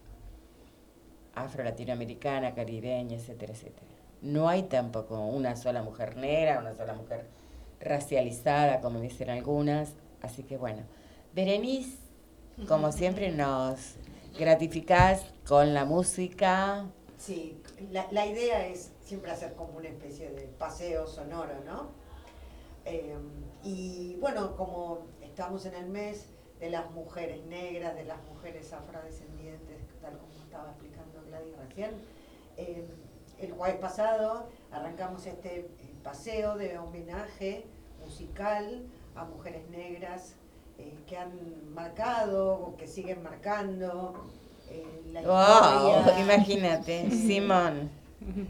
afro-latinoamericana, 1.35 2.55
caribeña, 2.55 3.16
etcétera, 3.16 3.53
etcétera. 3.53 3.87
No 4.23 4.49
hay 4.49 4.64
tampoco 4.64 5.19
una 5.19 5.57
sola 5.57 5.83
mujer 5.83 6.16
negra, 6.16 6.59
una 6.59 6.75
sola 6.75 6.95
mujer 6.95 7.27
racializada, 7.81 8.81
como 8.81 9.01
dicen 9.01 9.31
algunas. 9.31 9.95
Así 10.23 10.43
que 10.43 10.57
bueno, 10.57 10.83
Berenice, 11.35 11.97
como 12.69 12.93
siempre, 12.93 13.31
nos 13.31 13.95
gratificás 14.38 15.25
con 15.47 15.75
la 15.75 15.85
música. 15.85 16.87
Sí, 17.16 17.61
la, 17.90 18.07
la 18.11 18.27
idea 18.27 18.66
es 18.66 18.93
siempre 19.05 19.31
hacer 19.31 19.55
como 19.55 19.77
una 19.79 19.88
especie 19.88 20.31
de 20.31 20.43
paseo 20.59 21.07
sonoro, 21.07 21.55
¿no? 21.64 21.88
Eh, 22.85 23.16
y 23.62 24.16
bueno, 24.21 24.57
como 24.57 25.07
estamos 25.23 25.66
en 25.66 25.75
el 25.75 25.88
mes 25.88 26.27
de 26.61 26.71
las 26.71 26.90
mujeres 26.93 27.45
negras, 27.47 27.95
de 27.95 28.05
las 28.05 28.23
mujeres 28.25 28.73
afrodescendientes, 28.73 29.79
tal 30.01 30.19
como 30.19 30.33
estaba 30.45 30.71
explicando 30.71 31.00
Gladys 31.40 31.57
recién, 31.68 31.90
eh, 32.57 32.85
el 33.38 33.53
jueves 33.53 33.76
pasado 33.76 34.48
arrancamos 34.70 35.26
este 35.26 35.68
paseo 36.03 36.57
de 36.57 36.79
homenaje 36.79 37.64
musical 38.05 38.83
a 39.14 39.24
mujeres 39.24 39.68
negras 39.70 40.35
eh, 40.79 40.94
que 41.07 41.16
han 41.16 41.74
marcado 41.74 42.55
o 42.55 42.76
que 42.76 42.87
siguen 42.87 43.22
marcando 43.22 44.14
eh, 44.70 45.03
la 45.12 45.22
¡Wow! 45.22 45.98
historia. 45.98 46.20
Imagínate, 46.20 47.11
Simón. 47.11 47.90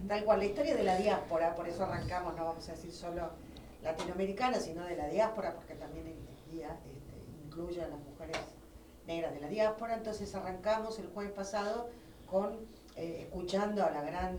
Tal 0.08 0.24
cual, 0.24 0.40
la 0.40 0.44
historia 0.46 0.74
de 0.74 0.82
la 0.82 0.96
diáspora, 0.96 1.54
por 1.54 1.68
eso 1.68 1.84
arrancamos, 1.84 2.34
no 2.36 2.44
vamos 2.44 2.68
a 2.68 2.72
decir 2.72 2.92
solo 2.92 3.30
latinoamericana, 3.82 4.58
sino 4.58 4.84
de 4.84 4.96
la 4.96 5.06
diáspora, 5.06 5.54
porque 5.54 5.74
también 5.74 6.08
este, 6.08 6.66
incluye 7.44 7.82
a 7.82 7.88
las 7.88 7.98
mujeres 8.00 8.36
negras 9.06 9.32
de 9.32 9.40
la 9.40 9.48
diáspora. 9.48 9.94
Entonces 9.94 10.34
arrancamos 10.34 10.98
el 10.98 11.06
jueves 11.08 11.32
pasado 11.32 11.88
con 12.26 12.58
eh, 13.00 13.22
escuchando 13.22 13.82
a 13.82 13.90
la 13.90 14.02
gran 14.02 14.38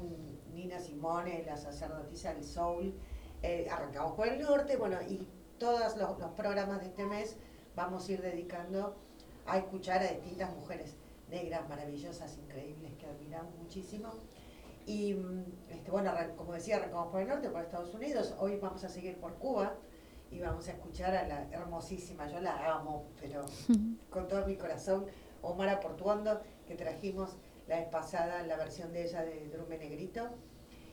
Nina 0.53 0.77
Simone, 0.79 1.43
la 1.47 1.57
sacerdotisa 1.57 2.31
del 2.35 2.43
soul. 2.43 2.93
Eh, 3.41 3.67
arrancamos 3.71 4.13
por 4.13 4.27
el 4.27 4.39
norte, 4.39 4.77
bueno, 4.77 5.01
y 5.01 5.27
todos 5.57 5.97
los, 5.97 6.19
los 6.19 6.31
programas 6.33 6.79
de 6.79 6.85
este 6.85 7.03
mes 7.05 7.37
vamos 7.75 8.07
a 8.07 8.11
ir 8.11 8.21
dedicando 8.21 8.95
a 9.47 9.57
escuchar 9.57 10.03
a 10.03 10.09
distintas 10.09 10.53
mujeres 10.53 10.95
negras 11.31 11.67
maravillosas, 11.67 12.37
increíbles, 12.37 12.93
que 12.99 13.07
admiramos 13.07 13.55
muchísimo. 13.55 14.09
Y 14.85 15.15
mm, 15.15 15.43
este, 15.71 15.89
bueno, 15.89 16.13
como 16.37 16.53
decía, 16.53 16.75
arrancamos 16.75 17.07
por 17.07 17.21
el 17.21 17.29
norte, 17.29 17.49
por 17.49 17.63
Estados 17.63 17.95
Unidos. 17.95 18.35
Hoy 18.37 18.57
vamos 18.57 18.83
a 18.83 18.89
seguir 18.89 19.17
por 19.17 19.33
Cuba 19.39 19.73
y 20.29 20.39
vamos 20.39 20.67
a 20.67 20.73
escuchar 20.73 21.15
a 21.15 21.27
la 21.27 21.49
hermosísima, 21.49 22.29
yo 22.29 22.39
la 22.39 22.75
amo, 22.75 23.07
pero 23.19 23.43
con 24.11 24.27
todo 24.27 24.45
mi 24.45 24.55
corazón, 24.55 25.07
Omara 25.41 25.79
Portuondo, 25.79 26.41
que 26.67 26.75
trajimos 26.75 27.37
la 27.71 27.77
vez 27.79 27.87
pasada 27.87 28.43
la 28.43 28.57
versión 28.57 28.91
de 28.91 29.03
ella 29.05 29.23
de 29.23 29.47
Drume 29.47 29.77
Negrito. 29.77 30.27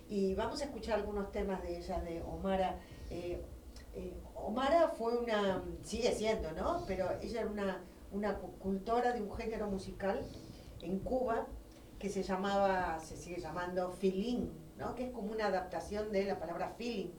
Y 0.09 0.35
vamos 0.37 0.61
a 0.63 0.65
escuchar 0.67 1.01
algunos 1.01 1.33
temas 1.33 1.61
de 1.63 1.77
ella, 1.77 2.01
de 2.01 2.23
Omara. 2.23 2.79
Eh, 3.11 3.43
eh, 3.95 4.15
Omara 4.37 4.89
fue 4.97 5.19
una, 5.19 5.65
sigue 5.83 6.13
siendo, 6.13 6.53
¿no? 6.53 6.85
Pero 6.87 7.11
ella 7.21 7.41
era 7.41 7.51
una, 7.51 7.83
una 8.13 8.39
cu- 8.39 8.57
cultora 8.61 9.13
de 9.13 9.21
un 9.21 9.35
género 9.35 9.67
musical 9.67 10.25
en 10.81 11.01
Cuba 11.01 11.49
que 11.99 12.09
se 12.09 12.23
llamaba, 12.23 13.01
se 13.01 13.17
sigue 13.17 13.41
llamando 13.41 13.91
feeling, 13.91 14.47
¿no? 14.77 14.95
Que 14.95 15.07
es 15.07 15.11
como 15.11 15.33
una 15.33 15.47
adaptación 15.49 16.13
de 16.13 16.25
la 16.27 16.39
palabra 16.39 16.69
feeling. 16.79 17.11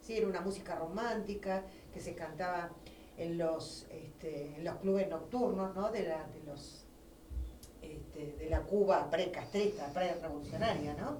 Sí, 0.00 0.16
era 0.16 0.26
una 0.26 0.40
música 0.40 0.74
romántica 0.76 1.62
que 1.92 2.00
se 2.00 2.14
cantaba 2.14 2.70
en 3.18 3.36
los, 3.36 3.86
este, 3.90 4.56
en 4.56 4.64
los 4.64 4.76
clubes 4.76 5.08
nocturnos, 5.10 5.74
¿no? 5.74 5.90
De, 5.90 6.04
la, 6.08 6.24
de 6.28 6.42
los 6.44 6.83
este, 7.96 8.36
de 8.44 8.50
la 8.50 8.60
Cuba 8.60 9.08
precastrista, 9.10 9.86
pre-revolucionaria, 9.92 10.94
¿no? 10.94 11.18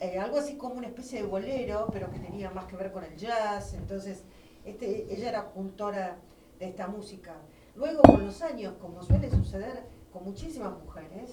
Eh, 0.00 0.18
algo 0.18 0.38
así 0.38 0.56
como 0.56 0.74
una 0.74 0.88
especie 0.88 1.22
de 1.22 1.26
bolero, 1.28 1.88
pero 1.92 2.10
que 2.10 2.18
tenía 2.18 2.50
más 2.50 2.66
que 2.66 2.76
ver 2.76 2.92
con 2.92 3.04
el 3.04 3.16
jazz. 3.16 3.74
Entonces, 3.74 4.24
este, 4.64 5.12
ella 5.14 5.28
era 5.28 5.44
cultora 5.50 6.16
de 6.58 6.66
esta 6.68 6.86
música. 6.88 7.34
Luego, 7.76 8.02
con 8.02 8.24
los 8.26 8.42
años, 8.42 8.74
como 8.80 9.02
suele 9.02 9.30
suceder 9.30 9.84
con 10.12 10.24
muchísimas 10.24 10.72
mujeres, 10.82 11.30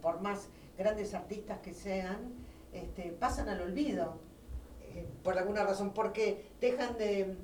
por 0.00 0.20
más 0.20 0.48
grandes 0.78 1.12
artistas 1.14 1.58
que 1.58 1.74
sean, 1.74 2.32
este, 2.72 3.10
pasan 3.12 3.48
al 3.48 3.60
olvido, 3.60 4.18
eh, 4.94 5.06
por 5.22 5.36
alguna 5.36 5.64
razón, 5.64 5.92
porque 5.92 6.46
dejan 6.60 6.96
de 6.96 7.36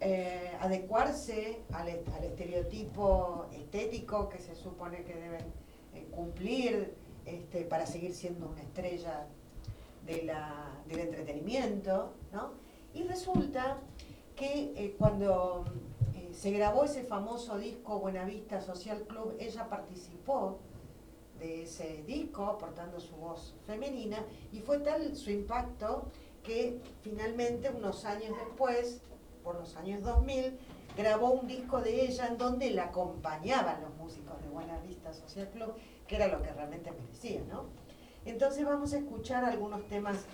eh, 0.00 0.52
adecuarse 0.60 1.60
al, 1.72 1.88
est- 1.88 2.08
al 2.08 2.24
estereotipo 2.24 3.46
estético 3.52 4.28
que 4.28 4.38
se 4.38 4.54
supone 4.54 5.02
que 5.04 5.14
deben 5.14 5.44
cumplir 6.04 6.94
este, 7.24 7.62
para 7.64 7.86
seguir 7.86 8.14
siendo 8.14 8.48
una 8.48 8.62
estrella 8.62 9.26
de 10.06 10.22
la- 10.22 10.72
del 10.88 11.00
entretenimiento, 11.00 12.12
¿no? 12.32 12.52
Y 12.94 13.02
resulta 13.04 13.78
que 14.36 14.72
eh, 14.76 14.94
cuando 14.98 15.64
eh, 16.14 16.30
se 16.32 16.50
grabó 16.52 16.84
ese 16.84 17.02
famoso 17.02 17.58
disco 17.58 17.98
Buenavista 17.98 18.60
Social 18.60 19.02
Club, 19.08 19.34
ella 19.40 19.68
participó 19.68 20.58
de 21.40 21.62
ese 21.64 22.02
disco 22.06 22.44
aportando 22.46 23.00
su 23.00 23.16
voz 23.16 23.54
femenina 23.66 24.24
y 24.52 24.60
fue 24.60 24.78
tal 24.78 25.16
su 25.16 25.30
impacto 25.30 26.06
que 26.42 26.80
finalmente 27.02 27.68
unos 27.70 28.04
años 28.04 28.32
después, 28.38 29.00
por 29.42 29.56
los 29.56 29.74
años 29.76 30.00
2000, 30.02 30.56
grabó 30.96 31.30
un 31.30 31.46
disco 31.46 31.80
de 31.80 32.06
ella 32.06 32.26
en 32.26 32.38
donde 32.38 32.70
la 32.70 32.84
acompañaban 32.84 33.82
los 33.82 33.94
músicos 33.96 34.40
de 34.42 34.48
Buenavista 34.48 35.12
Social 35.12 35.48
Club, 35.50 35.74
que 36.06 36.16
era 36.16 36.28
lo 36.28 36.42
que 36.42 36.52
realmente 36.52 36.90
merecía, 36.90 37.42
¿no? 37.48 37.66
Entonces 38.24 38.64
vamos 38.64 38.92
a 38.92 38.98
escuchar 38.98 39.44
algunos 39.44 39.86
temas 39.86 40.24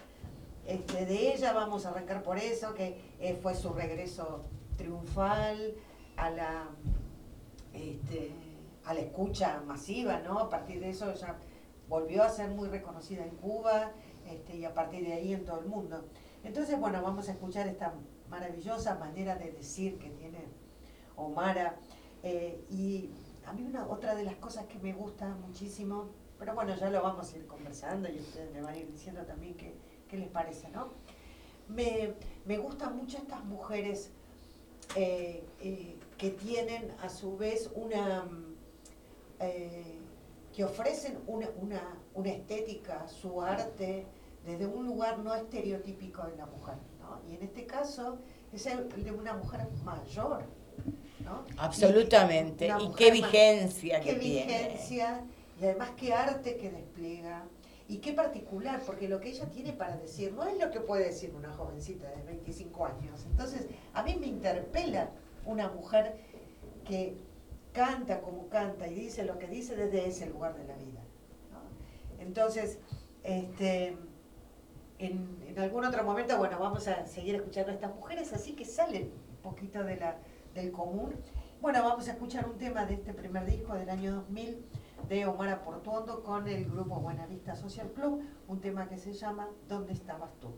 este, 0.66 1.04
de 1.04 1.34
ella, 1.34 1.52
vamos 1.52 1.84
a 1.84 1.90
arrancar 1.90 2.22
por 2.22 2.38
eso, 2.38 2.74
que 2.74 3.00
eh, 3.18 3.38
fue 3.42 3.54
su 3.54 3.70
regreso 3.70 4.44
triunfal 4.76 5.74
a 6.16 6.30
la, 6.30 6.68
este, 7.74 8.30
a 8.84 8.94
la 8.94 9.00
escucha 9.00 9.62
masiva, 9.66 10.20
¿no? 10.20 10.38
A 10.38 10.48
partir 10.48 10.80
de 10.80 10.90
eso 10.90 11.10
ella 11.10 11.36
volvió 11.88 12.22
a 12.22 12.28
ser 12.28 12.50
muy 12.50 12.68
reconocida 12.68 13.24
en 13.24 13.36
Cuba 13.36 13.90
este, 14.26 14.56
y 14.56 14.64
a 14.64 14.72
partir 14.72 15.04
de 15.04 15.14
ahí 15.14 15.34
en 15.34 15.44
todo 15.44 15.60
el 15.60 15.66
mundo. 15.66 16.04
Entonces, 16.44 16.78
bueno, 16.78 17.02
vamos 17.02 17.28
a 17.28 17.32
escuchar 17.32 17.66
esta 17.66 17.92
maravillosa 18.30 18.94
manera 18.94 19.36
de 19.36 19.52
decir 19.52 19.98
que 19.98 20.08
tiene 20.10 20.46
Omara. 21.26 21.76
eh, 22.22 22.64
y 22.70 23.10
a 23.46 23.52
mí 23.52 23.62
una, 23.64 23.86
otra 23.88 24.14
de 24.14 24.24
las 24.24 24.36
cosas 24.36 24.66
que 24.66 24.78
me 24.78 24.92
gusta 24.92 25.26
muchísimo, 25.46 26.10
pero 26.38 26.54
bueno, 26.54 26.74
ya 26.76 26.90
lo 26.90 27.02
vamos 27.02 27.32
a 27.32 27.36
ir 27.36 27.46
conversando 27.46 28.08
y 28.10 28.18
ustedes 28.18 28.52
me 28.52 28.60
van 28.62 28.74
a 28.74 28.78
ir 28.78 28.90
diciendo 28.90 29.22
también 29.24 29.54
qué, 29.54 29.74
qué 30.08 30.16
les 30.16 30.28
parece, 30.28 30.68
¿no? 30.70 30.92
Me, 31.68 32.14
me 32.44 32.58
gustan 32.58 32.96
mucho 32.96 33.18
estas 33.18 33.44
mujeres 33.44 34.10
eh, 34.96 35.44
eh, 35.60 35.98
que 36.18 36.30
tienen 36.30 36.90
a 37.02 37.08
su 37.08 37.36
vez 37.36 37.70
una... 37.74 38.24
que 40.54 40.64
ofrecen 40.64 41.18
una, 41.26 41.48
una, 41.60 41.82
una 42.14 42.28
estética, 42.30 43.08
su 43.08 43.40
arte, 43.40 44.06
desde 44.44 44.66
un 44.66 44.86
lugar 44.86 45.18
no 45.18 45.34
estereotípico 45.34 46.24
de 46.26 46.36
la 46.36 46.46
mujer. 46.46 46.76
¿no? 47.00 47.20
Y 47.28 47.36
en 47.36 47.42
este 47.42 47.64
caso 47.66 48.18
es 48.52 48.66
el 48.66 48.88
de 49.02 49.12
una 49.12 49.34
mujer 49.34 49.66
mayor. 49.84 50.44
¿No? 51.24 51.44
Absolutamente. 51.56 52.68
Y 52.80 52.92
qué 52.92 53.10
vigencia 53.10 54.00
qué 54.00 54.14
que 54.14 54.20
tiene. 54.20 54.46
vigencia 54.46 55.24
y 55.60 55.64
además 55.64 55.90
qué 55.96 56.12
arte 56.12 56.56
que 56.56 56.70
despliega 56.70 57.44
y 57.88 57.98
qué 57.98 58.12
particular, 58.12 58.80
porque 58.86 59.08
lo 59.08 59.20
que 59.20 59.30
ella 59.30 59.46
tiene 59.50 59.72
para 59.72 59.96
decir 59.96 60.32
no 60.32 60.44
es 60.44 60.58
lo 60.58 60.70
que 60.70 60.80
puede 60.80 61.04
decir 61.04 61.32
una 61.34 61.52
jovencita 61.52 62.08
de 62.10 62.22
25 62.22 62.86
años. 62.86 63.24
Entonces, 63.26 63.66
a 63.92 64.02
mí 64.02 64.16
me 64.18 64.26
interpela 64.26 65.10
una 65.44 65.68
mujer 65.68 66.16
que 66.84 67.16
canta 67.72 68.20
como 68.20 68.48
canta 68.48 68.86
y 68.86 68.94
dice 68.94 69.24
lo 69.24 69.38
que 69.38 69.46
dice 69.46 69.76
desde 69.76 70.06
ese 70.06 70.26
lugar 70.26 70.56
de 70.56 70.64
la 70.64 70.76
vida. 70.76 71.00
¿no? 71.50 72.22
Entonces, 72.22 72.78
este, 73.22 73.96
en, 74.98 75.38
en 75.46 75.58
algún 75.58 75.84
otro 75.84 76.02
momento, 76.04 76.38
bueno, 76.38 76.58
vamos 76.58 76.88
a 76.88 77.06
seguir 77.06 77.34
escuchando 77.34 77.72
a 77.72 77.74
estas 77.74 77.94
mujeres, 77.94 78.32
así 78.32 78.52
que 78.52 78.64
salen 78.64 79.12
un 79.30 79.36
poquito 79.42 79.82
de 79.84 79.96
la, 79.96 80.16
del 80.54 80.72
común. 80.72 81.14
Bueno, 81.60 81.82
vamos 81.82 82.08
a 82.08 82.12
escuchar 82.12 82.48
un 82.48 82.58
tema 82.58 82.84
de 82.86 82.94
este 82.94 83.12
primer 83.14 83.46
disco 83.46 83.74
del 83.74 83.88
año 83.88 84.14
2000 84.16 84.64
de 85.08 85.26
Omar 85.26 85.62
Portuondo 85.64 86.22
con 86.22 86.48
el 86.48 86.64
grupo 86.68 87.00
Buenavista 87.00 87.54
Social 87.54 87.90
Club, 87.92 88.22
un 88.48 88.60
tema 88.60 88.88
que 88.88 88.98
se 88.98 89.12
llama 89.12 89.48
¿Dónde 89.68 89.92
estabas 89.92 90.30
tú? 90.40 90.48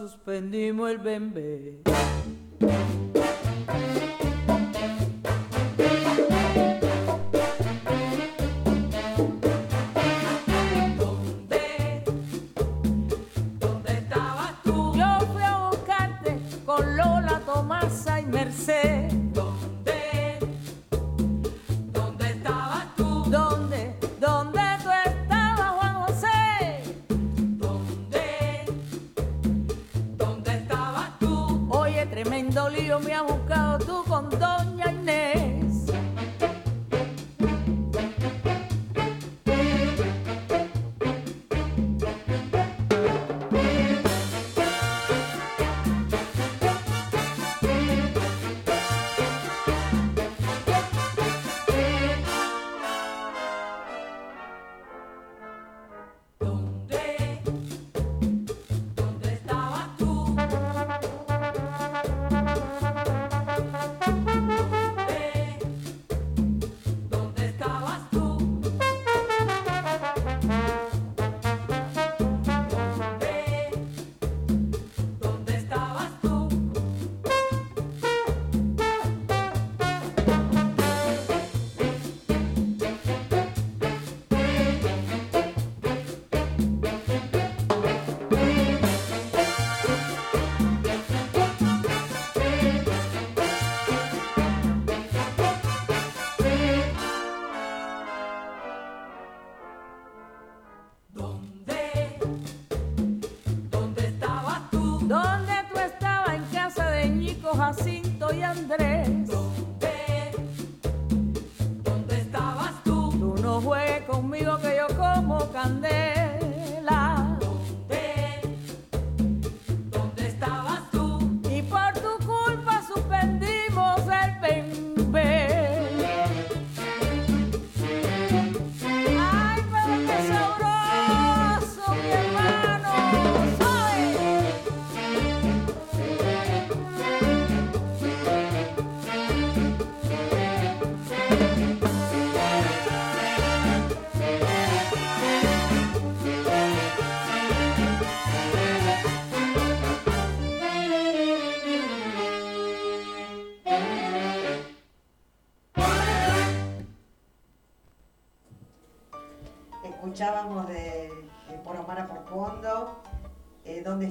Suspendimos 0.00 0.90
el 0.90 0.98
bembé. 0.98 1.89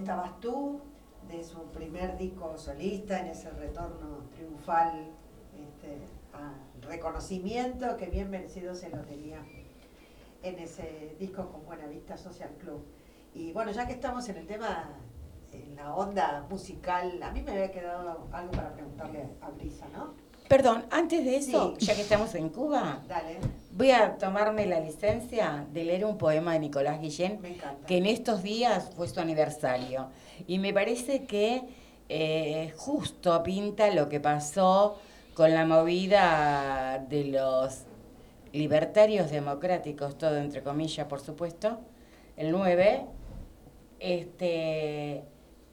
Estabas 0.10 0.40
tú? 0.40 0.82
De 1.30 1.44
su 1.44 1.66
primer 1.66 2.18
disco 2.18 2.58
solista, 2.58 3.20
en 3.20 3.28
ese 3.28 3.52
retorno 3.52 4.24
triunfal 4.34 5.12
este, 5.54 6.00
al 6.34 6.82
reconocimiento 6.82 7.96
que 7.96 8.08
bien 8.08 8.32
merecido 8.32 8.74
se 8.74 8.90
lo 8.90 9.04
tenía 9.04 9.38
en 10.42 10.58
ese 10.58 11.16
disco 11.20 11.52
con 11.52 11.64
Buena 11.64 11.86
Vista 11.86 12.18
Social 12.18 12.50
Club. 12.58 12.84
Y 13.36 13.54
bueno, 13.54 13.70
ya 13.70 13.86
que 13.86 13.94
estamos 13.94 14.28
en 14.30 14.38
el 14.38 14.48
tema, 14.48 14.90
en 15.52 15.76
la 15.76 15.94
onda 15.94 16.48
musical, 16.50 17.22
a 17.22 17.30
mí 17.30 17.44
me 17.44 17.52
había 17.52 17.72
quedado 17.72 18.28
algo 18.32 18.52
para 18.52 18.74
preguntarle 18.74 19.30
a 19.42 19.50
Brisa, 19.52 19.88
¿no? 19.90 20.16
Perdón, 20.50 20.84
antes 20.90 21.24
de 21.24 21.38
eso, 21.38 21.76
Sí. 21.78 21.86
ya 21.86 21.96
que 21.96 22.02
estamos 22.02 22.34
en 22.34 22.50
Cuba, 22.50 23.04
Dale, 23.08 23.38
voy 23.72 23.92
a 23.92 24.18
tomarme 24.18 24.66
la 24.66 24.80
licencia 24.80 25.68
de 25.72 25.84
leer 25.84 26.04
un 26.06 26.18
poema 26.18 26.54
de 26.54 26.60
Nicolás 26.60 27.00
Guillén, 27.00 27.40
que 27.86 27.98
en 27.98 28.08
estos 28.08 28.42
días 28.42 28.90
fue 28.96 29.08
su 29.08 29.20
aniversario. 29.20 30.08
Y 30.48 30.58
me 30.58 30.74
parece 30.74 31.26
que 31.26 31.62
eh, 32.10 32.74
justo 32.78 33.44
pinta 33.44 33.92
lo 33.94 34.10
que 34.10 34.20
pasó 34.20 34.98
con 35.36 35.54
la 35.54 35.68
movida 35.68 37.06
de 37.08 37.26
los 37.26 37.84
libertarios 38.52 39.30
democráticos, 39.30 40.18
todo 40.18 40.36
entre 40.38 40.64
comillas, 40.64 41.06
por 41.06 41.20
supuesto, 41.22 41.80
el 42.38 42.52
9, 42.52 43.06
este, 44.00 45.24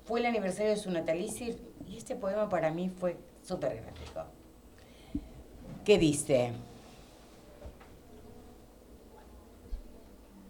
fue 0.04 0.20
el 0.20 0.26
aniversario 0.26 0.72
de 0.72 0.76
su 0.76 0.90
natalicio 0.90 1.54
y 1.88 1.96
este 1.96 2.14
poema 2.14 2.50
para 2.50 2.70
mí 2.70 2.90
fue 2.90 3.16
súper 3.42 3.76
gráfico. 3.76 3.95
¿Qué 5.86 5.98
dice? 5.98 6.50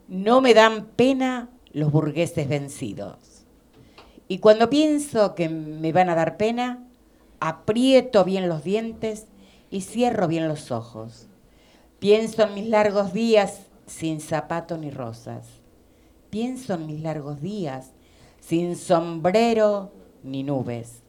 No 0.08 0.40
me 0.40 0.54
dan 0.54 0.86
pena 0.86 1.50
los 1.74 1.92
burgueses 1.92 2.48
vencidos. 2.48 3.44
Y 4.28 4.38
cuando 4.38 4.70
pienso 4.70 5.34
que 5.34 5.50
me 5.50 5.92
van 5.92 6.08
a 6.08 6.14
dar 6.14 6.38
pena, 6.38 6.88
aprieto 7.38 8.24
bien 8.24 8.48
los 8.48 8.64
dientes 8.64 9.26
y 9.70 9.82
cierro 9.82 10.26
bien 10.26 10.48
los 10.48 10.70
ojos. 10.70 11.26
Pienso 11.98 12.44
en 12.44 12.54
mis 12.54 12.68
largos 12.70 13.12
días 13.12 13.66
sin 13.84 14.22
zapato 14.22 14.78
ni 14.78 14.90
rosas. 14.90 15.44
Pienso 16.30 16.72
en 16.72 16.86
mis 16.86 17.02
largos 17.02 17.42
días 17.42 17.90
sin 18.40 18.74
sombrero 18.74 19.92
ni 20.22 20.44
nubes. 20.44 21.02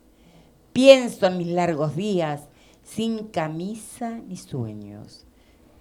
Pienso 0.74 1.28
en 1.28 1.38
mis 1.38 1.48
largos 1.48 1.96
días 1.96 2.47
sin 2.88 3.28
camisa 3.28 4.22
ni 4.28 4.38
sueños. 4.38 5.26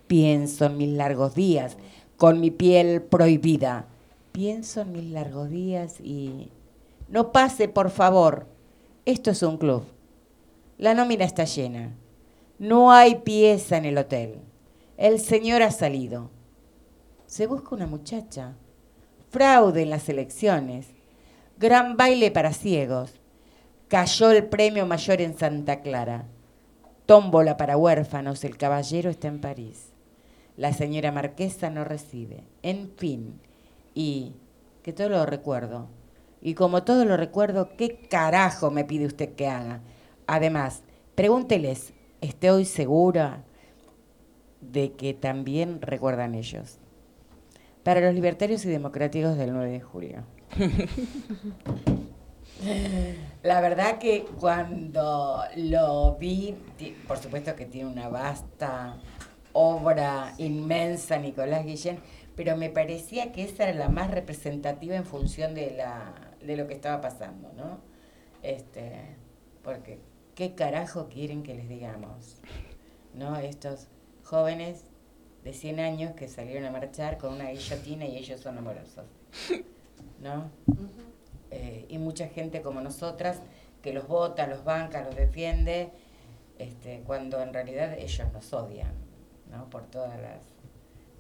Pienso 0.06 0.66
en 0.66 0.76
mis 0.76 0.88
largos 0.88 1.34
días 1.34 1.76
con 2.16 2.40
mi 2.40 2.50
piel 2.50 3.02
prohibida. 3.02 3.86
Pienso 4.32 4.80
en 4.80 4.92
mis 4.92 5.04
largos 5.04 5.48
días 5.48 6.00
y... 6.00 6.50
No 7.08 7.30
pase, 7.30 7.68
por 7.68 7.90
favor. 7.90 8.46
Esto 9.04 9.30
es 9.30 9.42
un 9.44 9.56
club. 9.56 9.84
La 10.78 10.94
nómina 10.94 11.24
está 11.24 11.44
llena. 11.44 11.94
No 12.58 12.90
hay 12.90 13.16
pieza 13.16 13.76
en 13.76 13.84
el 13.84 13.98
hotel. 13.98 14.40
El 14.96 15.20
señor 15.20 15.62
ha 15.62 15.70
salido. 15.70 16.30
Se 17.26 17.46
busca 17.46 17.76
una 17.76 17.86
muchacha. 17.86 18.56
Fraude 19.30 19.82
en 19.82 19.90
las 19.90 20.08
elecciones. 20.08 20.88
Gran 21.58 21.96
baile 21.96 22.32
para 22.32 22.52
ciegos. 22.52 23.12
Cayó 23.88 24.32
el 24.32 24.46
premio 24.46 24.86
mayor 24.86 25.20
en 25.20 25.38
Santa 25.38 25.80
Clara. 25.82 26.26
Tómbola 27.06 27.56
para 27.56 27.76
huérfanos. 27.76 28.44
El 28.44 28.56
caballero 28.56 29.08
está 29.10 29.28
en 29.28 29.40
París. 29.40 29.92
La 30.56 30.72
señora 30.72 31.12
marquesa 31.12 31.70
no 31.70 31.84
recibe. 31.84 32.44
En 32.62 32.90
fin. 32.96 33.40
Y 33.94 34.34
que 34.82 34.92
todo 34.92 35.08
lo 35.08 35.24
recuerdo. 35.24 35.88
Y 36.42 36.54
como 36.54 36.82
todo 36.82 37.04
lo 37.04 37.16
recuerdo, 37.16 37.70
¿qué 37.76 38.06
carajo 38.08 38.70
me 38.70 38.84
pide 38.84 39.06
usted 39.06 39.34
que 39.34 39.48
haga? 39.48 39.80
Además, 40.26 40.82
pregúnteles, 41.14 41.92
estoy 42.20 42.64
segura 42.64 43.44
de 44.60 44.92
que 44.92 45.14
también 45.14 45.80
recuerdan 45.80 46.34
ellos. 46.34 46.78
Para 47.82 48.00
los 48.00 48.14
libertarios 48.14 48.64
y 48.64 48.68
democráticos 48.68 49.36
del 49.36 49.52
9 49.52 49.70
de 49.70 49.80
julio. 49.80 50.24
La 53.42 53.60
verdad 53.60 53.98
que 53.98 54.24
cuando 54.40 55.42
lo 55.56 56.16
vi, 56.16 56.54
por 57.06 57.18
supuesto 57.18 57.54
que 57.54 57.66
tiene 57.66 57.90
una 57.90 58.08
vasta 58.08 58.96
obra 59.52 60.34
inmensa 60.38 61.18
Nicolás 61.18 61.64
Guillén, 61.64 61.98
pero 62.34 62.56
me 62.56 62.70
parecía 62.70 63.32
que 63.32 63.44
esa 63.44 63.64
era 63.68 63.78
la 63.78 63.88
más 63.88 64.10
representativa 64.10 64.94
en 64.94 65.04
función 65.04 65.54
de 65.54 65.70
la 65.70 66.14
de 66.42 66.56
lo 66.56 66.66
que 66.66 66.74
estaba 66.74 67.00
pasando, 67.00 67.52
¿no? 67.54 67.80
Este, 68.42 69.16
porque 69.62 69.98
qué 70.34 70.54
carajo 70.54 71.08
quieren 71.08 71.42
que 71.42 71.54
les 71.54 71.68
digamos, 71.68 72.36
¿no? 73.14 73.36
Estos 73.36 73.88
jóvenes 74.22 74.84
de 75.44 75.52
100 75.52 75.80
años 75.80 76.14
que 76.14 76.28
salieron 76.28 76.64
a 76.64 76.70
marchar 76.70 77.18
con 77.18 77.34
una 77.34 77.50
guillotina 77.50 78.04
y 78.06 78.16
ellos 78.16 78.40
son 78.40 78.58
amorosos, 78.58 79.06
¿no? 80.20 80.50
Eh, 81.58 81.86
y 81.88 81.96
mucha 81.96 82.28
gente 82.28 82.60
como 82.60 82.82
nosotras 82.82 83.40
que 83.80 83.94
los 83.94 84.06
vota, 84.06 84.46
los 84.46 84.62
banca, 84.62 85.02
los 85.02 85.16
defiende, 85.16 85.90
este, 86.58 87.00
cuando 87.06 87.40
en 87.40 87.54
realidad 87.54 87.94
ellos 87.98 88.30
nos 88.30 88.52
odian, 88.52 88.92
¿no? 89.50 89.70
Por 89.70 89.86
todas 89.86 90.20
las 90.20 90.42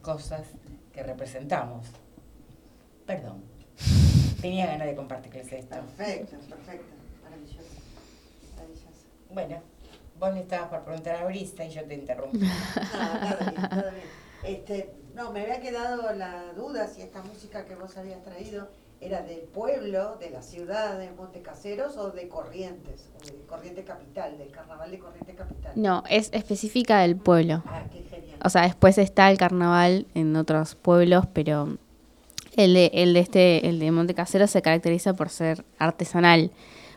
cosas 0.02 0.46
que 0.92 1.02
representamos. 1.02 1.86
Perdón. 3.06 3.44
Tenía 4.42 4.66
ganas 4.66 4.88
de 4.88 4.94
compartirles 4.94 5.50
esto. 5.50 5.74
Perfecto, 5.74 6.36
perfecto, 6.50 6.94
maravilloso, 7.24 7.70
maravilloso. 8.54 9.06
Bueno, 9.30 9.62
vos 10.18 10.34
le 10.34 10.40
estabas 10.40 10.68
por 10.68 10.84
preguntar 10.84 11.16
a 11.16 11.24
Brisa 11.24 11.64
y 11.64 11.70
yo 11.70 11.82
te 11.84 11.94
interrumpí. 11.94 12.40
No, 12.92 12.98
nada 12.98 13.36
bien, 13.40 13.54
nada 13.54 13.90
bien. 13.90 14.06
Este, 14.44 14.94
no, 15.14 15.32
me 15.32 15.40
había 15.40 15.60
quedado 15.60 16.12
la 16.12 16.52
duda 16.52 16.86
si 16.88 17.00
esta 17.00 17.22
música 17.22 17.64
que 17.64 17.74
vos 17.74 17.96
habías 17.96 18.22
traído 18.22 18.68
era 19.00 19.22
del 19.22 19.40
pueblo, 19.40 20.16
de 20.18 20.30
la 20.30 20.42
ciudad 20.42 20.98
de 20.98 21.10
Montecaseros 21.10 21.96
o 21.96 22.10
de 22.10 22.28
Corrientes, 22.28 23.08
o 23.20 23.26
de 23.26 23.36
Corriente 23.46 23.84
Capital, 23.84 24.38
del 24.38 24.50
carnaval 24.50 24.90
de 24.90 24.98
Corriente 24.98 25.34
Capital. 25.34 25.72
No, 25.74 26.02
es 26.08 26.30
específica 26.32 27.00
del 27.00 27.16
pueblo. 27.16 27.62
Ah, 27.66 27.82
qué 27.92 28.02
genial. 28.02 28.38
O 28.44 28.48
sea, 28.48 28.62
después 28.62 28.98
está 28.98 29.30
el 29.30 29.38
carnaval 29.38 30.06
en 30.14 30.34
otros 30.36 30.74
pueblos, 30.74 31.26
pero 31.32 31.76
el 32.56 32.74
de, 32.74 32.90
el 32.94 33.12
de 33.12 33.20
este, 33.20 33.68
el 33.68 33.78
de 33.78 33.90
Monte 33.90 34.14
Casero 34.14 34.46
se 34.46 34.62
caracteriza 34.62 35.14
por 35.14 35.28
ser 35.28 35.64
artesanal. 35.78 36.50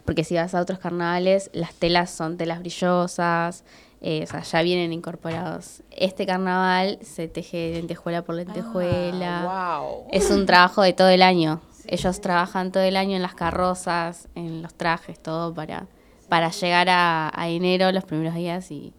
Porque 0.06 0.24
si 0.24 0.36
vas 0.36 0.56
a 0.56 0.62
otros 0.62 0.80
carnavales, 0.80 1.52
las 1.54 1.74
telas 1.76 2.10
son 2.10 2.38
telas 2.38 2.60
brillosas, 2.60 3.64
eh, 4.02 4.24
o 4.24 4.28
sea, 4.28 4.42
ya 4.42 4.62
vienen 4.62 4.94
incorporados. 4.94 5.84
Este 5.92 6.26
carnaval 6.26 6.98
se 7.02 7.28
teje 7.28 7.74
lentejuela 7.74 8.24
por 8.24 8.36
lentejuela. 8.36 9.44
Ah, 9.48 9.82
wow. 9.82 10.08
Es 10.12 10.32
un 10.32 10.46
trabajo 10.46 10.82
de 10.82 10.94
todo 10.94 11.10
el 11.10 11.22
año. 11.22 11.62
Ellos 11.92 12.22
trabajan 12.22 12.72
todo 12.72 12.84
el 12.84 12.96
año 12.98 13.16
en 13.16 13.22
las 13.24 13.34
carrozas, 13.36 14.28
en 14.36 14.62
los 14.62 14.74
trajes, 14.76 15.20
todo 15.20 15.54
para, 15.54 15.88
para 16.30 16.50
llegar 16.52 16.88
a, 16.90 17.32
a 17.34 17.50
enero 17.50 17.92
los 17.92 18.06
primeros 18.06 18.36
días 18.36 18.70
y, 18.72 18.94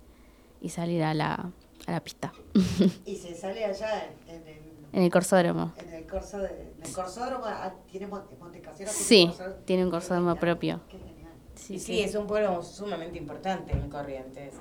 y 0.61 0.71
salir 0.71 1.03
a 1.05 1.15
la, 1.15 1.51
a 1.87 1.93
la 1.93 2.01
pista. 2.01 2.33
Y 3.07 3.17
se 3.17 3.35
sale 3.35 3.65
allá 3.65 4.07
en, 4.29 4.35
en 4.35 4.49
el, 4.49 4.61
en 4.93 5.03
el 5.05 5.11
corsódromo. 5.11 5.73
en 5.79 5.95
el 5.95 6.07
corso 6.07 6.39
de, 6.39 6.49
en 6.49 6.83
el 6.87 6.93
corsódromo, 6.93 7.45
ah, 7.47 7.73
tiene 7.91 8.07
Mon- 8.09 8.25
Montecaseros. 8.41 8.93
tiene 8.93 9.09
Sí, 9.09 9.27
corsódromo. 9.29 9.63
tiene 9.65 9.85
un 9.85 9.91
corsódromo 9.91 10.37
propio. 10.37 10.81
Qué 10.89 10.99
genial. 10.99 11.33
y 11.69 11.79
sí, 11.79 12.01
es 12.03 12.15
un 12.17 12.27
pueblo 12.27 12.63
sumamente 12.65 13.19
importante 13.19 13.73
en 13.73 13.89
Corrientes. 13.89 14.55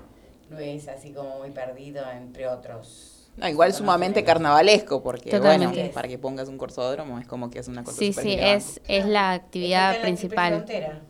No 0.52 0.58
es 0.60 0.88
así 0.88 1.12
como 1.14 1.40
muy 1.40 1.52
perdido 1.52 2.04
entre 2.12 2.48
otros. 2.48 3.19
No, 3.40 3.48
igual 3.48 3.74
sumamente 3.74 4.24
carnavalesco, 4.24 5.02
porque 5.02 5.30
Totalmente. 5.32 5.78
bueno, 5.80 5.94
para 5.94 6.08
que 6.08 6.18
pongas 6.18 6.50
un 6.50 6.58
corsódromo 6.58 7.20
es 7.20 7.28
como 7.28 7.50
que 7.50 7.60
es 7.60 7.68
una 7.68 7.84
cosa 7.84 7.98
Sí, 7.98 8.12
sí, 8.14 8.36
es, 8.38 8.82
es 8.88 9.06
la 9.06 9.32
actividad 9.32 9.96
la 9.96 10.02
principal. 10.02 10.54
frontera. 10.56 11.02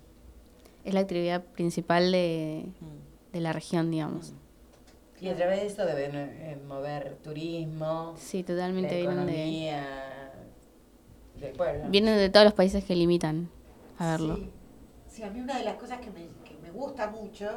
Es 0.85 0.93
la 0.93 0.99
actividad 1.01 1.43
principal 1.43 2.11
de, 2.11 2.65
de 3.33 3.39
la 3.41 3.51
región, 3.53 3.91
digamos. 3.91 4.33
Y 5.21 5.27
a 5.27 5.35
través 5.35 5.59
de 5.61 5.67
eso 5.67 5.85
deben 5.85 6.15
eh, 6.15 6.57
mover 6.67 7.17
turismo, 7.23 8.15
Sí, 8.17 8.39
la 8.41 8.45
totalmente 8.47 8.95
vienen 8.95 9.25
de, 9.25 9.31
economía 9.33 10.31
del 11.39 11.51
pueblo. 11.53 11.83
vienen 11.89 12.17
de 12.17 12.29
todos 12.29 12.45
los 12.45 12.53
países 12.53 12.83
que 12.85 12.95
limitan 12.95 13.49
a 13.97 14.11
verlo. 14.11 14.35
Sí. 14.37 14.49
Sí, 15.09 15.23
a 15.23 15.29
mí 15.29 15.41
una 15.41 15.57
de 15.57 15.65
las 15.65 15.75
cosas 15.75 15.99
que 15.99 16.09
me, 16.11 16.27
que 16.45 16.55
me 16.63 16.71
gusta 16.71 17.07
mucho 17.09 17.49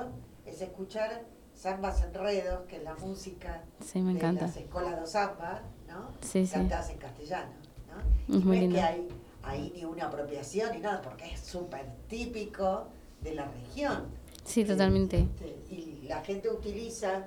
es 0.44 0.60
escuchar 0.60 1.22
zambas 1.62 2.02
enredos, 2.02 2.66
que 2.66 2.76
es 2.78 2.82
la 2.82 2.94
música 2.96 3.62
Sí, 3.84 4.00
me 4.00 4.14
de 4.14 4.32
las 4.32 4.56
escuelas 4.56 5.00
de 5.00 5.06
zamba, 5.06 5.62
¿no? 5.86 6.08
Sí, 6.20 6.44
sí. 6.44 6.52
Cantadas 6.52 6.90
en 6.90 6.98
castellano, 6.98 7.52
¿no? 7.88 8.34
Es 8.36 8.42
y 8.42 8.44
muy 8.44 8.58
no 8.60 8.64
es 8.66 8.72
que 8.74 8.80
hay 8.80 9.08
ahí 9.44 9.72
ni 9.76 9.84
una 9.84 10.06
apropiación 10.06 10.72
ni 10.72 10.80
nada, 10.80 11.00
porque 11.02 11.32
es 11.32 11.40
súper 11.40 11.86
típico 12.08 12.88
de 13.20 13.34
la 13.36 13.44
región. 13.44 14.06
Sí, 14.44 14.62
Eh, 14.62 14.64
totalmente. 14.64 15.20
este, 15.20 15.46
y 15.72 16.02
la 16.08 16.20
gente 16.24 16.50
utiliza 16.50 17.26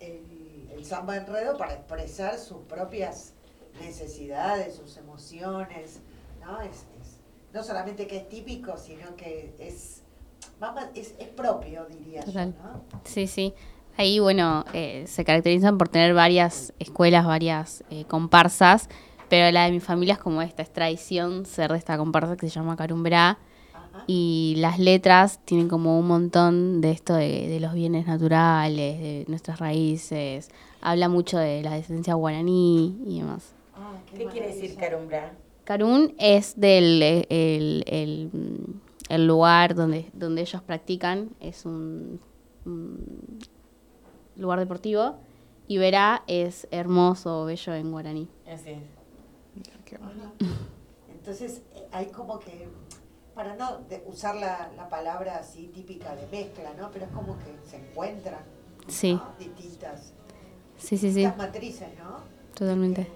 el, 0.00 0.68
el 0.72 0.84
samba 0.86 1.16
enredo 1.16 1.56
para 1.58 1.74
expresar 1.74 2.38
sus 2.38 2.58
propias 2.62 3.34
necesidades, 3.80 4.74
sus 4.76 4.96
emociones, 4.96 6.00
¿no? 6.40 6.60
Es, 6.62 6.70
es- 7.00 7.18
no 7.52 7.62
solamente 7.62 8.06
que 8.06 8.16
es 8.16 8.28
típico, 8.30 8.78
sino 8.78 9.14
que 9.14 9.54
es, 9.58 10.01
es, 10.94 11.14
es 11.18 11.28
propio, 11.28 11.86
diría 11.86 12.20
yo, 12.20 12.26
Total. 12.26 12.54
¿no? 12.62 13.00
Sí, 13.04 13.26
sí. 13.26 13.54
Ahí, 13.96 14.18
bueno, 14.18 14.64
eh, 14.72 15.04
se 15.06 15.24
caracterizan 15.24 15.76
por 15.78 15.88
tener 15.88 16.14
varias 16.14 16.72
escuelas, 16.78 17.26
varias 17.26 17.84
eh, 17.90 18.04
comparsas, 18.06 18.88
pero 19.28 19.50
la 19.50 19.64
de 19.64 19.72
mi 19.72 19.80
familia 19.80 20.14
es 20.14 20.20
como 20.20 20.40
esta, 20.42 20.62
es 20.62 20.72
tradición 20.72 21.44
ser 21.46 21.72
de 21.72 21.78
esta 21.78 21.96
comparsa 21.98 22.36
que 22.36 22.48
se 22.48 22.54
llama 22.54 22.76
Carumbrá. 22.76 23.38
Ajá. 23.74 24.04
Y 24.06 24.54
las 24.58 24.78
letras 24.78 25.40
tienen 25.44 25.68
como 25.68 25.98
un 25.98 26.06
montón 26.06 26.80
de 26.80 26.90
esto 26.90 27.14
de, 27.14 27.48
de 27.48 27.60
los 27.60 27.74
bienes 27.74 28.06
naturales, 28.06 28.98
de 29.00 29.24
nuestras 29.28 29.58
raíces. 29.58 30.50
Habla 30.80 31.08
mucho 31.08 31.38
de 31.38 31.62
la 31.62 31.72
descendencia 31.72 32.14
guaraní 32.14 32.98
y 33.06 33.20
demás. 33.20 33.54
Ah, 33.74 33.94
¿Qué 34.16 34.24
quiere 34.26 34.48
decir 34.48 34.76
carumbra? 34.76 35.32
Carún 35.64 36.14
es 36.18 36.58
del 36.58 37.00
eh, 37.02 37.26
el, 37.28 37.84
el, 37.86 38.30
el 39.14 39.26
lugar 39.26 39.74
donde, 39.74 40.10
donde 40.14 40.40
ellos 40.42 40.62
practican, 40.62 41.30
es 41.40 41.64
un, 41.66 42.20
un 42.64 43.38
lugar 44.36 44.58
deportivo. 44.58 45.16
Y 45.68 45.78
Verá 45.78 46.22
es 46.26 46.66
hermoso, 46.70 47.44
bello 47.44 47.74
en 47.74 47.90
guaraní. 47.92 48.28
Así 48.46 48.70
es. 48.70 48.82
Qué 49.84 49.96
bueno. 49.98 50.32
Entonces, 51.10 51.62
eh, 51.74 51.86
hay 51.92 52.06
como 52.06 52.38
que, 52.38 52.68
para 53.34 53.54
no 53.56 53.78
de- 53.88 54.02
usar 54.06 54.34
la, 54.36 54.70
la 54.76 54.88
palabra 54.88 55.36
así 55.36 55.68
típica 55.68 56.14
de 56.16 56.26
mezcla, 56.28 56.72
¿no? 56.78 56.90
Pero 56.90 57.04
es 57.06 57.10
como 57.12 57.38
que 57.38 57.54
se 57.68 57.76
encuentran 57.76 58.40
Sí, 58.88 59.14
¿no? 59.14 59.22
distintas, 59.38 60.12
sí, 60.76 60.88
sí, 60.88 60.98
sí, 60.98 61.06
distintas 61.08 61.36
matrices, 61.36 61.88
¿no? 61.98 62.18
totalmente. 62.54 63.02
Eh, 63.02 63.06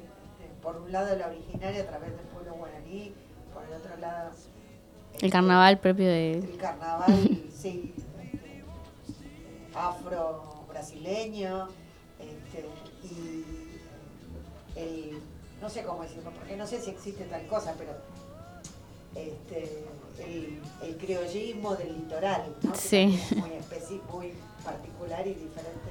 eh, 0.43 0.51
por 0.63 0.77
un 0.77 0.93
lado 0.93 1.17
la 1.17 1.27
originaria 1.29 1.83
a 1.83 1.87
través 1.87 2.11
del 2.17 2.27
pueblo 2.27 2.55
guaraní, 2.55 3.13
por 3.53 3.65
el 3.65 3.73
otro 3.75 3.97
lado 3.97 4.31
El 5.21 5.31
carnaval 5.31 5.79
propio 5.79 6.07
de... 6.07 6.33
el 6.39 6.57
carnaval, 6.57 7.43
sí, 7.55 7.95
este, 7.97 8.65
afro-brasileño, 9.75 11.69
este, 12.21 12.67
y 13.05 13.45
el, 14.79 15.19
no 15.61 15.69
sé 15.69 15.83
cómo 15.85 16.03
decirlo, 16.03 16.31
porque 16.31 16.57
no 16.57 16.67
sé 16.67 16.81
si 16.81 16.91
existe 16.91 17.25
tal 17.25 17.47
cosa, 17.47 17.75
pero 17.79 17.93
este, 19.15 19.85
el, 20.19 20.61
el 20.83 20.97
criollismo 20.97 21.75
del 21.77 21.95
litoral, 21.95 22.55
¿no? 22.63 22.75
Sí. 22.75 23.19
es 23.31 23.37
muy 23.37 23.53
específico, 23.53 24.17
muy 24.17 24.33
particular 24.65 25.27
y 25.27 25.31
diferente 25.31 25.91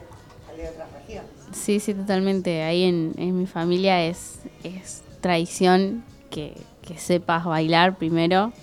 al 0.50 0.58
de 0.58 0.70
otras 0.70 0.92
regiones. 0.94 1.32
Sí, 1.52 1.80
sí, 1.80 1.94
totalmente. 1.94 2.62
Ahí 2.64 2.84
en, 2.84 3.14
en 3.18 3.38
mi 3.38 3.48
familia 3.48 4.04
es, 4.06 4.40
es 4.64 5.04
tradición 5.22 6.04
que, 6.30 6.56
que 6.82 6.98
sepas 6.98 7.46
bailar 7.46 7.98
primero, 7.98 8.54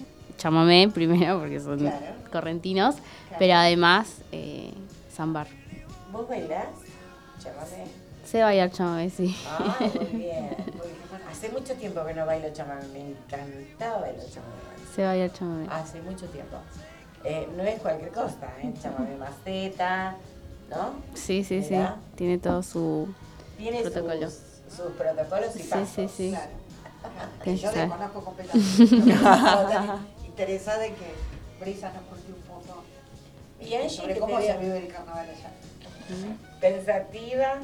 chamamé 0.46 0.88
primero, 0.92 1.38
porque 1.38 1.60
son 1.60 1.78
Claro. 1.78 1.96
correntinos, 2.32 2.96
pero 3.38 3.54
además 3.54 4.08
eh, 4.32 4.74
zambar. 5.14 5.46
¿Vos 6.10 6.28
bailás? 6.28 6.66
Chamamé. 7.42 7.84
Sé 8.24 8.42
bailar 8.42 8.70
chamamé, 8.70 9.10
sí. 9.10 9.36
Ah, 9.48 9.76
muy 9.80 10.06
bien. 10.20 10.50
Hace 11.30 11.48
mucho 11.50 11.74
tiempo 11.74 12.04
que 12.04 12.14
no 12.14 12.26
bailo 12.26 12.52
chamamé. 12.52 12.82
Me 12.92 13.00
encantaba 13.10 14.00
bailar 14.00 14.26
chamamé. 14.28 14.52
Sé 14.94 15.02
bailar 15.04 15.32
chamamé. 15.32 15.66
Hace 15.70 16.02
mucho 16.02 16.26
tiempo. 16.26 16.56
Eh, 17.24 17.48
no 17.56 17.62
es 17.62 17.80
cualquier 17.80 18.10
cosa, 18.10 18.48
¿eh? 18.62 18.72
Chamamé 18.82 19.16
maceta, 19.16 20.16
¿no? 20.70 20.94
Sí, 21.14 21.44
sí, 21.44 21.62
sí. 21.62 21.76
Tiene 22.16 22.38
todo 22.38 22.62
su... 22.64 23.08
Tiene 23.58 23.82
Protocolo. 23.82 24.28
sus, 24.28 24.38
sus 24.76 24.92
protocolos 24.98 25.54
y 25.56 25.58
Sí, 25.60 25.68
pasos. 25.68 25.88
sí, 25.94 26.08
sí. 26.08 26.30
Claro. 26.30 26.50
Que 27.44 27.50
Que 27.52 27.56
yo 27.62 27.70
desconozco 27.72 28.24
completamente. 28.24 29.14
Interesada 30.32 30.86
en 30.86 30.94
que 30.94 31.04
Brisa 31.60 31.92
nos 31.92 32.02
cuente 32.04 32.32
un 32.32 32.40
poco 32.42 32.82
Y 33.60 33.74
Angie, 33.74 33.90
sobre 33.90 34.18
cómo 34.18 34.40
se 34.40 34.56
vive 34.58 34.78
el 34.78 34.88
carnaval 34.88 35.26
allá. 35.28 35.50
pensativa. 36.60 37.54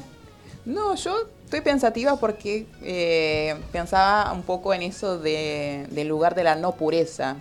No, 0.65 0.95
yo 0.95 1.27
estoy 1.45 1.61
pensativa 1.61 2.17
porque 2.17 2.67
eh, 2.83 3.55
pensaba 3.71 4.31
un 4.33 4.43
poco 4.43 4.73
en 4.73 4.83
eso 4.83 5.17
de, 5.17 5.87
del 5.89 6.07
lugar 6.07 6.35
de 6.35 6.43
la 6.43 6.55
no 6.55 6.73
pureza. 6.75 7.37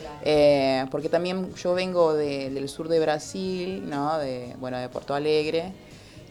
Claro. 0.00 0.16
Eh, 0.22 0.86
porque 0.90 1.08
también 1.08 1.54
yo 1.56 1.74
vengo 1.74 2.14
de- 2.14 2.50
del 2.50 2.68
sur 2.68 2.88
de 2.88 3.00
Brasil, 3.00 3.88
¿no? 3.88 4.18
De, 4.18 4.54
bueno, 4.58 4.78
de 4.78 4.88
Porto 4.88 5.14
Alegre. 5.14 5.72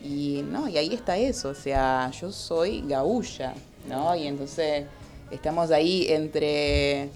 Y, 0.03 0.43
¿no? 0.49 0.69
y 0.69 0.77
ahí 0.77 0.93
está 0.93 1.17
eso, 1.17 1.49
o 1.49 1.53
sea, 1.53 2.09
yo 2.11 2.31
soy 2.31 2.81
gaúlla, 2.87 3.53
¿no? 3.85 4.15
Y 4.15 4.27
entonces 4.27 4.85
estamos 5.29 5.71
ahí 5.71 6.07
entre, 6.09 7.09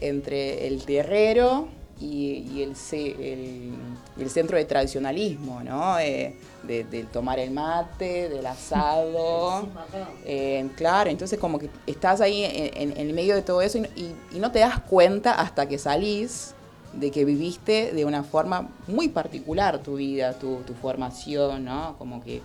entre 0.00 0.66
el 0.66 0.82
terrero 0.84 1.68
y, 2.00 2.46
y 2.54 2.62
el, 2.62 2.76
ce- 2.76 3.14
el, 3.32 3.72
el 4.18 4.30
centro 4.30 4.56
de 4.56 4.64
tradicionalismo, 4.64 5.62
¿no? 5.62 5.98
Eh, 5.98 6.34
de, 6.62 6.84
del 6.84 7.06
tomar 7.08 7.38
el 7.38 7.50
mate, 7.50 8.28
del 8.28 8.46
asado. 8.46 9.68
Eh, 10.24 10.68
claro, 10.76 11.10
entonces 11.10 11.38
como 11.38 11.58
que 11.58 11.68
estás 11.86 12.20
ahí 12.20 12.44
en, 12.44 12.90
en- 12.90 12.96
en 12.98 13.08
el 13.08 13.12
medio 13.14 13.34
de 13.34 13.42
todo 13.42 13.60
eso 13.62 13.78
y, 13.78 13.80
no- 13.82 13.88
y- 13.96 14.36
y 14.36 14.38
no 14.38 14.50
te 14.52 14.60
das 14.60 14.80
cuenta 14.80 15.34
hasta 15.40 15.66
que 15.68 15.78
salís 15.78 16.54
de 16.92 17.10
que 17.10 17.24
viviste 17.24 17.92
de 17.92 18.04
una 18.04 18.22
forma 18.24 18.68
muy 18.86 19.08
particular 19.08 19.78
tu 19.82 19.96
vida, 19.96 20.38
tu, 20.38 20.56
tu 20.66 20.74
formación, 20.74 21.64
¿no? 21.64 21.96
Como 21.98 22.22
que, 22.22 22.40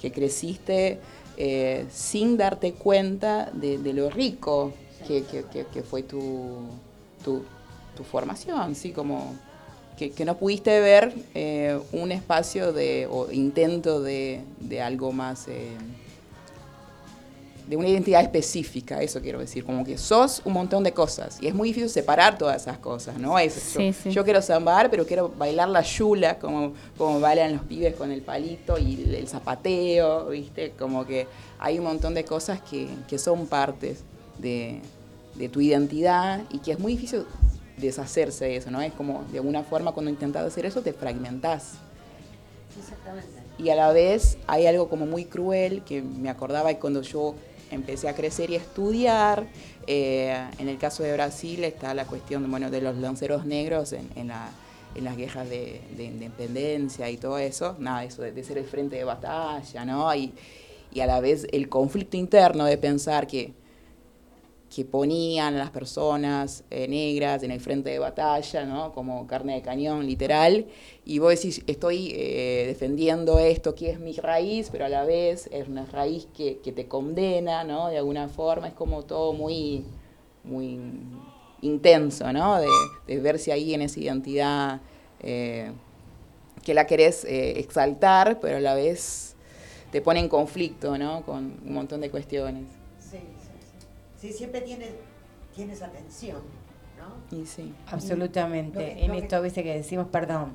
que 0.00 0.12
creciste 0.12 0.98
eh, 1.36 1.86
sin 1.90 2.36
darte 2.36 2.72
cuenta 2.74 3.50
de, 3.52 3.78
de 3.78 3.92
lo 3.92 4.10
rico 4.10 4.72
que, 5.06 5.24
que- 5.24 5.44
que- 5.44 5.66
que 5.66 5.82
fue 5.82 6.02
tu, 6.02 6.60
tu, 7.24 7.42
tu 7.96 8.04
formación, 8.04 8.74
¿sí? 8.74 8.92
Como 8.92 9.34
que, 9.98 10.10
que 10.12 10.24
no 10.24 10.36
pudiste 10.38 10.80
ver 10.80 11.12
eh, 11.34 11.78
un 11.92 12.10
espacio 12.12 12.72
de, 12.72 13.06
o 13.10 13.30
intento 13.30 14.00
de, 14.02 14.40
de 14.60 14.80
algo 14.82 15.12
más... 15.12 15.46
eh, 15.48 15.76
de 17.68 17.76
una 17.76 17.86
identidad 17.86 18.20
específica, 18.20 19.00
eso 19.00 19.20
quiero 19.20 19.38
decir, 19.38 19.64
como 19.64 19.84
que 19.84 19.96
sos 19.96 20.42
un 20.44 20.54
montón 20.54 20.82
de 20.82 20.92
cosas 20.92 21.38
y 21.40 21.46
es 21.46 21.54
muy 21.54 21.68
difícil 21.68 21.88
separar 21.88 22.36
todas 22.36 22.62
esas 22.62 22.78
cosas, 22.78 23.16
¿no? 23.16 23.38
Es, 23.38 23.52
Sí, 23.52 23.86
yo, 23.86 23.92
sí. 23.92 24.10
yo 24.10 24.24
quiero 24.24 24.42
zambar, 24.42 24.90
pero 24.90 25.06
quiero 25.06 25.28
bailar 25.28 25.68
la 25.68 25.82
yula, 25.82 26.36
como, 26.40 26.72
como 26.98 27.20
bailan 27.20 27.52
los 27.52 27.62
pibes 27.62 27.94
con 27.94 28.10
el 28.10 28.22
palito 28.22 28.76
y 28.76 28.94
el, 29.04 29.14
el 29.14 29.28
zapateo, 29.28 30.30
¿viste? 30.30 30.72
Como 30.76 31.06
que 31.06 31.28
hay 31.60 31.78
un 31.78 31.84
montón 31.84 32.12
de 32.12 32.24
cosas 32.24 32.60
que, 32.60 32.88
que 33.06 33.18
son 33.20 33.46
partes 33.46 34.02
de, 34.38 34.80
de 35.34 35.48
tu 35.48 35.60
identidad 35.60 36.42
y 36.50 36.58
que 36.58 36.72
es 36.72 36.78
muy 36.78 36.92
difícil 36.92 37.24
deshacerse 37.76 38.44
de 38.46 38.56
eso, 38.56 38.70
¿no? 38.70 38.80
Es 38.82 38.92
como, 38.92 39.24
de 39.32 39.38
alguna 39.38 39.62
forma, 39.62 39.92
cuando 39.92 40.10
intentas 40.10 40.44
hacer 40.44 40.66
eso, 40.66 40.82
te 40.82 40.92
fragmentás 40.92 41.74
Exactamente. 42.78 43.28
y 43.58 43.70
a 43.70 43.74
la 43.76 43.92
vez 43.92 44.38
hay 44.46 44.66
algo 44.66 44.88
como 44.88 45.06
muy 45.06 45.24
cruel 45.24 45.82
que 45.82 46.02
me 46.02 46.30
acordaba 46.30 46.72
cuando 46.74 47.02
yo 47.02 47.34
empecé 47.70 48.08
a 48.08 48.14
crecer 48.14 48.50
y 48.50 48.54
a 48.54 48.58
estudiar. 48.58 49.46
Eh, 49.86 50.36
en 50.58 50.68
el 50.68 50.78
caso 50.78 51.02
de 51.02 51.12
Brasil 51.12 51.64
está 51.64 51.94
la 51.94 52.04
cuestión 52.06 52.48
bueno, 52.50 52.70
de 52.70 52.80
los 52.80 52.96
lanceros 52.96 53.44
negros 53.46 53.92
en, 53.92 54.08
en 54.16 54.28
la- 54.28 54.50
en 54.96 55.04
las 55.04 55.16
guerras 55.16 55.48
de, 55.48 55.80
de 55.96 56.04
independencia 56.04 57.08
y 57.10 57.16
todo 57.16 57.38
eso. 57.38 57.76
Nada, 57.78 58.02
eso 58.04 58.22
de, 58.22 58.32
de 58.32 58.42
ser 58.42 58.58
el 58.58 58.64
frente 58.64 58.96
de 58.96 59.04
batalla, 59.04 59.84
¿no? 59.84 60.12
Y, 60.14 60.32
y 60.92 60.98
a 61.00 61.06
la 61.06 61.20
vez 61.20 61.46
el 61.52 61.68
conflicto 61.68 62.16
interno 62.16 62.64
de 62.64 62.76
pensar 62.76 63.28
que 63.28 63.52
que 64.74 64.84
ponían 64.84 65.54
a 65.56 65.58
las 65.58 65.70
personas 65.70 66.64
eh, 66.70 66.86
negras 66.86 67.42
en 67.42 67.50
el 67.50 67.60
frente 67.60 67.90
de 67.90 67.98
batalla, 67.98 68.64
¿no? 68.64 68.92
Como 68.92 69.26
carne 69.26 69.54
de 69.54 69.62
cañón, 69.62 70.06
literal. 70.06 70.66
Y 71.04 71.18
vos 71.18 71.30
decís, 71.30 71.62
estoy 71.66 72.12
eh, 72.14 72.64
defendiendo 72.68 73.38
esto, 73.38 73.74
que 73.74 73.90
es 73.90 73.98
mi 73.98 74.12
raíz, 74.12 74.68
pero 74.70 74.84
a 74.84 74.88
la 74.88 75.04
vez 75.04 75.48
es 75.52 75.66
una 75.66 75.86
raíz 75.86 76.28
que, 76.36 76.58
que 76.58 76.70
te 76.70 76.86
condena, 76.86 77.64
¿no? 77.64 77.88
De 77.88 77.98
alguna 77.98 78.28
forma, 78.28 78.68
es 78.68 78.74
como 78.74 79.02
todo 79.02 79.32
muy, 79.32 79.84
muy 80.44 80.78
intenso, 81.62 82.32
¿no? 82.32 82.60
De, 82.60 82.68
de 83.08 83.18
verse 83.18 83.52
ahí 83.52 83.74
en 83.74 83.82
esa 83.82 83.98
identidad 83.98 84.80
eh, 85.22 85.72
que 86.62 86.74
la 86.74 86.86
querés 86.86 87.24
eh, 87.24 87.58
exaltar, 87.58 88.38
pero 88.40 88.58
a 88.58 88.60
la 88.60 88.74
vez 88.74 89.34
te 89.90 90.00
pone 90.00 90.20
en 90.20 90.28
conflicto, 90.28 90.96
¿no? 90.98 91.22
Con 91.22 91.58
un 91.66 91.72
montón 91.72 92.00
de 92.00 92.10
cuestiones. 92.10 92.79
Sí, 94.20 94.32
siempre 94.32 94.60
tiene, 94.60 94.90
tiene 95.54 95.72
esa 95.72 95.88
tensión, 95.88 96.42
¿no? 96.98 97.36
Y 97.36 97.46
sí. 97.46 97.74
Absolutamente. 97.86 98.78
Lo 98.78 98.84
que- 98.94 99.04
en 99.04 99.12
lo 99.12 99.14
esto, 99.18 99.40
viste 99.40 99.62
que 99.62 99.74
decimos, 99.74 100.08
perdón, 100.08 100.52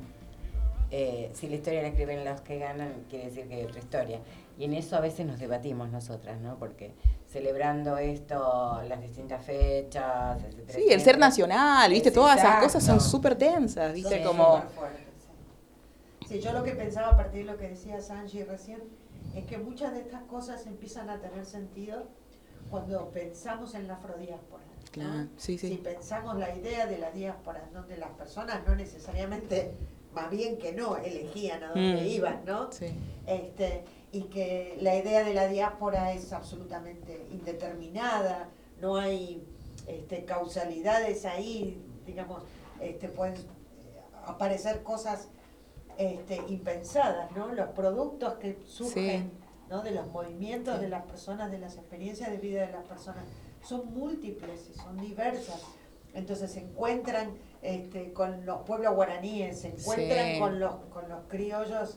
eh, 0.92 1.32
si 1.34 1.48
la 1.50 1.56
historia 1.56 1.82
la 1.82 1.88
escriben 1.88 2.24
los 2.24 2.42
que 2.42 2.60
ganan, 2.60 3.06
quiere 3.10 3.26
decir 3.26 3.48
que 3.48 3.56
hay 3.56 3.64
otra 3.64 3.80
historia. 3.80 4.20
Y 4.58 4.66
en 4.66 4.74
eso 4.74 4.96
a 4.96 5.00
veces 5.02 5.26
nos 5.26 5.40
debatimos 5.40 5.90
nosotras, 5.90 6.40
¿no? 6.40 6.58
Porque 6.58 6.94
celebrando 7.28 7.98
esto, 7.98 8.82
las 8.88 9.02
distintas 9.02 9.44
fechas, 9.44 10.42
etcétera, 10.44 10.80
Sí, 10.80 10.86
el 10.92 11.02
ser 11.02 11.18
nacional, 11.18 11.92
¿viste? 11.92 12.10
Es 12.10 12.16
Todas 12.16 12.36
esas 12.38 12.46
exacto. 12.46 12.66
cosas 12.68 12.84
son 12.86 13.02
súper 13.02 13.36
tensas, 13.36 13.92
¿viste? 13.94 14.20
Sí. 14.20 14.24
Como... 14.24 14.58
Súper 14.58 14.70
fuerte, 14.70 15.04
sí. 15.20 16.28
Sí, 16.36 16.40
yo 16.40 16.54
lo 16.54 16.64
que 16.64 16.72
pensaba 16.72 17.10
a 17.10 17.18
partir 17.18 17.46
de 17.46 17.52
lo 17.52 17.58
que 17.58 17.70
decía 17.70 18.00
Sanji 18.00 18.44
recién, 18.44 18.82
es 19.36 19.44
que 19.46 19.58
muchas 19.58 19.92
de 19.94 20.02
estas 20.02 20.22
cosas 20.24 20.66
empiezan 20.68 21.10
a 21.10 21.20
tener 21.20 21.46
sentido 21.46 22.08
cuando 22.70 23.10
pensamos 23.10 23.76
en 23.76 23.88
la 23.88 23.96
afrodiáspora. 23.96 24.64
¿no? 24.64 24.92
Claro, 24.92 25.28
sí, 25.38 25.58
sí. 25.58 25.70
Si 25.70 25.76
pensamos 25.78 26.38
la 26.38 26.56
idea 26.56 26.86
de 26.86 26.98
la 26.98 27.12
diáspora, 27.12 27.68
donde 27.74 27.98
las 27.98 28.12
personas 28.12 28.66
no 28.68 28.76
necesariamente, 28.76 29.74
más 30.14 30.30
bien 30.30 30.58
que 30.58 30.72
no, 30.72 30.96
elegían 30.98 31.64
a 31.64 31.68
dónde 31.70 32.02
Mm. 32.02 32.06
iban, 32.08 32.46
¿no? 32.46 32.72
Sí. 32.72 32.88
este, 33.28 33.84
y 34.12 34.24
que 34.26 34.78
la 34.82 34.96
idea 34.96 35.24
de 35.26 35.34
la 35.34 35.48
diáspora 35.48 36.14
es 36.14 36.32
absolutamente 36.32 37.26
indeterminada, 37.32 38.50
no 38.80 38.96
hay 38.98 39.44
este, 39.88 40.24
causalidades 40.26 41.26
ahí, 41.26 41.82
digamos, 42.06 42.44
este, 42.80 43.10
pueden 43.10 43.36
aparecer 44.26 44.84
cosas 44.84 45.28
este, 45.98 46.42
impensadas, 46.48 47.32
¿no? 47.36 47.54
Los 47.54 47.70
productos 47.70 48.36
que 48.36 48.58
surgen 48.66 49.32
¿no? 49.70 49.82
de 49.82 49.92
los 49.92 50.08
movimientos 50.08 50.80
de 50.80 50.88
las 50.90 51.04
personas, 51.04 51.52
de 51.52 51.60
las 51.60 51.76
experiencias 51.78 52.30
de 52.32 52.38
vida 52.38 52.66
de 52.66 52.72
las 52.72 52.84
personas, 52.86 53.26
son 53.64 53.94
múltiples 53.94 54.70
y 54.74 54.78
son 54.78 54.98
diversas. 54.98 55.62
Entonces 56.14 56.52
se 56.52 56.62
encuentran 56.62 57.32
este, 57.62 58.14
con 58.14 58.46
los 58.46 58.62
pueblos 58.62 58.94
guaraníes, 58.96 59.60
se 59.62 59.70
encuentran 59.70 60.34
Sí. 60.34 60.40
con 60.40 60.60
los 60.60 60.76
con 60.94 61.10
los 61.10 61.20
criollos, 61.28 61.96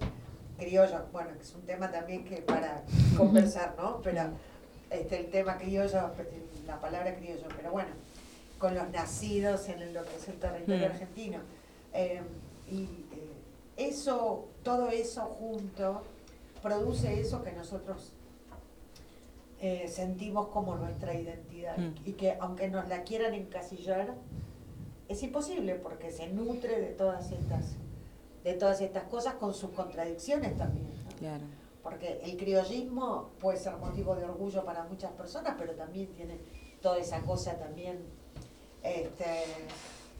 criollos, 0.59 1.03
bueno, 1.13 1.31
que 1.37 1.43
es 1.43 1.55
un 1.55 1.63
tema 1.63 1.91
también 1.91 2.25
que 2.25 2.39
para 2.39 2.83
conversar, 3.17 3.75
¿no? 3.77 4.01
Pero 4.03 4.23
este, 4.91 5.21
el 5.21 5.31
tema 5.31 5.57
criollo, 5.59 6.11
la 6.67 6.81
palabra 6.81 7.15
criollo, 7.17 7.47
pero 7.57 7.71
bueno, 7.71 7.91
con 8.59 8.75
los 8.75 8.89
nacidos 8.91 9.69
en 9.69 9.93
lo 9.95 10.03
que 10.05 10.17
es 10.17 10.29
el 10.29 10.39
territorio 10.41 10.89
Mm. 10.89 10.91
argentino. 10.93 11.39
Eh, 11.93 12.23
y 12.69 12.83
eh, 13.13 13.33
eso, 13.77 14.49
todo 14.65 14.89
eso 14.89 15.21
junto, 15.39 16.03
produce 16.63 17.21
eso 17.21 17.43
que 17.43 17.53
nosotros 17.53 18.13
eh, 19.61 19.89
sentimos 19.89 20.49
como 20.49 20.77
nuestra 20.77 21.15
identidad. 21.15 21.77
Mm. 21.77 21.95
Y 22.05 22.13
que 22.13 22.37
aunque 22.41 22.69
nos 22.69 22.89
la 22.89 23.03
quieran 23.03 23.35
encasillar, 23.35 24.15
es 25.09 25.23
imposible 25.23 25.75
porque 25.75 26.11
se 26.11 26.29
nutre 26.29 26.81
de 26.81 26.89
todas 26.89 27.33
estas, 27.33 27.75
de 28.45 28.55
todas 28.55 28.81
estas 28.81 29.05
cosas 29.05 29.35
con 29.35 29.55
sus 29.55 29.71
contradicciones 29.71 30.57
también. 30.57 30.89
¿no? 31.05 31.17
Claro. 31.17 31.45
Porque 31.83 32.21
el 32.23 32.37
criollismo 32.37 33.31
puede 33.41 33.59
ser 33.59 33.77
motivo 33.79 34.15
de 34.15 34.25
orgullo 34.25 34.65
para 34.65 34.85
muchas 34.85 35.11
personas, 35.13 35.55
pero 35.59 35.75
también 35.75 36.09
tiene 36.09 36.39
toda 36.83 36.99
esa 36.99 37.23
cosa 37.23 37.59
también 37.59 37.99
este, 38.83 39.43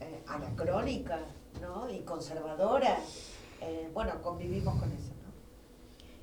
eh, 0.01 0.23
anacrónica 0.27 1.19
¿no? 1.61 1.89
y 1.89 1.99
conservadora. 1.99 2.99
Eh, 3.61 3.89
bueno, 3.93 4.21
convivimos 4.21 4.75
con 4.79 4.91
eso. 4.91 5.08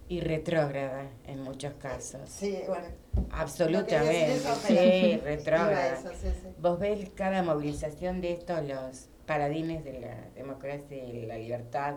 Y 0.09 0.20
retrógrada 0.20 1.11
en 1.26 1.42
muchos 1.42 1.74
casos. 1.74 2.30
Sí, 2.30 2.59
bueno. 2.68 2.86
Absolutamente. 3.30 4.34
Eso, 4.36 4.54
Sí, 4.54 5.16
retrógrada. 5.24 5.94
eso, 5.98 6.11
sí, 6.11 6.28
sí. 6.42 6.48
Vos 6.61 6.78
ves 6.78 7.11
cada 7.14 7.42
movilización 7.42 8.20
de 8.20 8.32
estos, 8.34 8.62
los 8.64 9.09
paladines 9.26 9.82
de 9.84 10.00
la 10.00 10.28
democracia 10.36 10.96
y 11.04 11.26
la 11.26 11.36
libertad, 11.38 11.96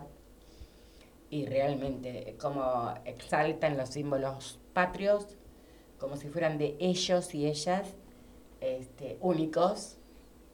y 1.29 1.45
realmente 1.45 2.35
como 2.41 2.91
exaltan 3.05 3.77
los 3.77 3.89
símbolos 3.89 4.59
patrios, 4.73 5.37
como 5.99 6.17
si 6.17 6.29
fueran 6.29 6.57
de 6.57 6.75
ellos 6.79 7.35
y 7.35 7.45
ellas, 7.45 7.93
este, 8.61 9.17
únicos, 9.21 9.97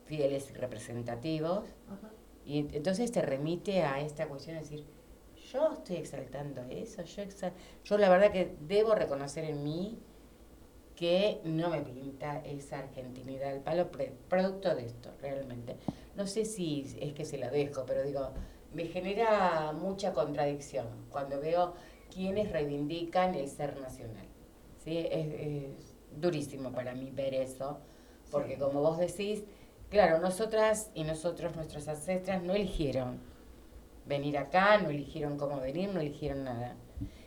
fieles 0.05 0.49
y 0.51 0.53
representativos. 0.55 1.63
Y 2.45 2.61
ent- 2.63 2.71
entonces 2.73 3.11
te 3.13 3.21
remite 3.21 3.83
a 3.83 4.01
esta 4.01 4.27
cuestión 4.27 4.55
de 4.57 4.61
decir, 4.63 4.85
yo 5.55 5.73
estoy 5.73 5.95
exaltando 5.97 6.61
eso, 6.69 7.01
yo, 7.03 7.23
exa- 7.23 7.53
yo 7.83 7.97
la 7.97 8.09
verdad 8.09 8.31
que 8.31 8.55
debo 8.61 8.93
reconocer 8.95 9.45
en 9.45 9.63
mí 9.63 9.97
que 10.95 11.41
no 11.43 11.69
me 11.69 11.81
pinta 11.81 12.39
esa 12.45 12.79
argentinidad 12.79 13.51
del 13.51 13.61
palo 13.61 13.89
producto 14.29 14.73
de 14.75 14.85
esto, 14.85 15.11
realmente. 15.21 15.75
No 16.15 16.25
sé 16.25 16.45
si 16.45 16.85
es 17.01 17.13
que 17.13 17.25
se 17.25 17.37
la 17.37 17.49
dejo, 17.49 17.85
pero 17.85 18.03
digo, 18.03 18.29
me 18.73 18.85
genera 18.85 19.73
mucha 19.73 20.13
contradicción 20.13 20.87
cuando 21.09 21.39
veo 21.41 21.73
quienes 22.13 22.51
reivindican 22.51 23.35
el 23.35 23.49
ser 23.49 23.77
nacional. 23.79 24.25
¿sí? 24.83 24.97
Es, 25.11 25.27
es 25.33 25.95
durísimo 26.15 26.71
para 26.71 26.93
mí 26.95 27.11
ver 27.11 27.33
eso, 27.33 27.79
porque 28.31 28.53
Sí. 28.55 28.59
como 28.59 28.81
vos 28.81 28.97
decís, 28.97 29.43
claro, 29.89 30.19
nosotras 30.19 30.91
y 30.93 31.03
nosotros, 31.03 31.55
nuestras 31.57 31.87
ancestras, 31.89 32.41
no 32.41 32.53
eligieron 32.53 33.19
venir 34.05 34.37
acá, 34.37 34.77
no 34.79 34.89
eligieron 34.89 35.37
cómo 35.37 35.59
venir, 35.59 35.89
no 35.93 35.99
eligieron 35.99 36.43
nada. 36.43 36.75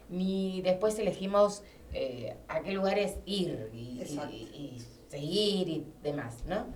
Ni 0.09 0.63
después 0.63 0.99
elegimos 0.99 1.63
eh, 1.93 2.37
a 2.49 2.61
qué 2.63 2.73
lugares 2.73 3.17
ir 3.27 3.71
y, 3.73 4.01
y- 4.35 4.79
seguir 5.09 5.69
y 5.69 5.87
demás, 6.03 6.45
¿no? 6.47 6.67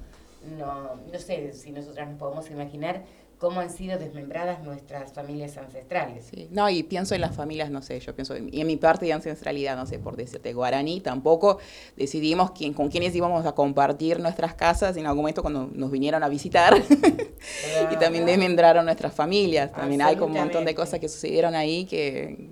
No, 0.58 0.96
no 0.96 1.18
sé 1.18 1.52
si 1.52 1.70
nosotras 1.70 2.08
nos 2.08 2.18
podemos 2.18 2.50
imaginar 2.50 3.04
cómo 3.42 3.58
han 3.58 3.70
sido 3.70 3.98
desmembradas 3.98 4.62
nuestras 4.62 5.12
familias 5.12 5.58
ancestrales. 5.58 6.26
Sí. 6.32 6.46
No, 6.52 6.70
y 6.70 6.84
pienso 6.84 7.16
en 7.16 7.22
las 7.22 7.34
familias, 7.34 7.72
no 7.72 7.82
sé, 7.82 7.98
yo 7.98 8.14
pienso, 8.14 8.36
en- 8.36 8.54
y 8.54 8.60
en 8.60 8.68
mi 8.68 8.76
parte 8.76 9.04
de 9.04 9.12
ancestralidad, 9.12 9.76
no 9.76 9.84
sé, 9.84 9.98
por 9.98 10.14
decirte, 10.14 10.52
guaraní, 10.52 11.00
tampoco 11.00 11.58
decidimos 11.96 12.52
quién, 12.52 12.72
con 12.72 12.88
quiénes 12.88 13.12
íbamos 13.16 13.44
a 13.44 13.50
compartir 13.50 14.20
nuestras 14.20 14.54
casas 14.54 14.96
en 14.96 15.06
algún 15.06 15.22
momento 15.22 15.42
cuando 15.42 15.68
nos 15.74 15.90
vinieron 15.90 16.22
a 16.22 16.28
visitar. 16.28 16.72
y 17.92 17.96
también 17.96 18.26
desmembraron 18.26 18.84
nuestras 18.84 19.12
familias. 19.12 19.72
También 19.72 20.02
hay 20.02 20.14
como 20.14 20.34
un 20.34 20.40
montón 20.40 20.64
de 20.64 20.76
cosas 20.76 21.00
que 21.00 21.08
sucedieron 21.08 21.56
ahí 21.56 21.84
que 21.84 22.48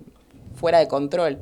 fuera 0.57 0.81
de 0.81 0.89
control. 0.89 1.39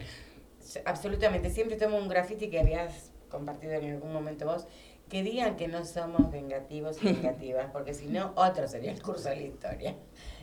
Absolutamente, 0.85 1.49
siempre 1.49 1.79
tomo 1.79 1.97
un 1.97 2.09
graffiti 2.09 2.51
que 2.51 2.61
habías 2.61 3.13
compartido 3.31 3.73
en 3.73 3.93
algún 3.95 4.13
momento 4.13 4.45
vos, 4.45 4.67
que 5.09 5.23
digan 5.23 5.57
que 5.57 5.69
no 5.69 5.85
somos 5.85 6.31
vengativos 6.31 7.03
y 7.03 7.07
vengativas, 7.07 7.71
porque 7.73 7.95
si 7.95 8.07
no, 8.07 8.33
otro 8.37 8.69
sería 8.69 8.93
el 8.93 9.03
curso 9.03 9.29
de 9.31 9.37
la 9.37 9.43
historia. 9.43 9.95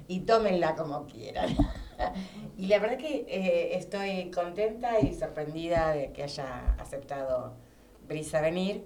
Y 0.07 0.21
tómenla 0.21 0.75
como 0.75 1.05
quieran. 1.05 1.55
y 2.57 2.67
la 2.67 2.79
verdad 2.79 2.97
que 2.97 3.25
eh, 3.27 3.77
estoy 3.77 4.31
contenta 4.31 4.99
y 4.99 5.13
sorprendida 5.13 5.93
de 5.93 6.11
que 6.11 6.23
haya 6.23 6.75
aceptado 6.79 7.53
Brisa 8.07 8.41
venir, 8.41 8.85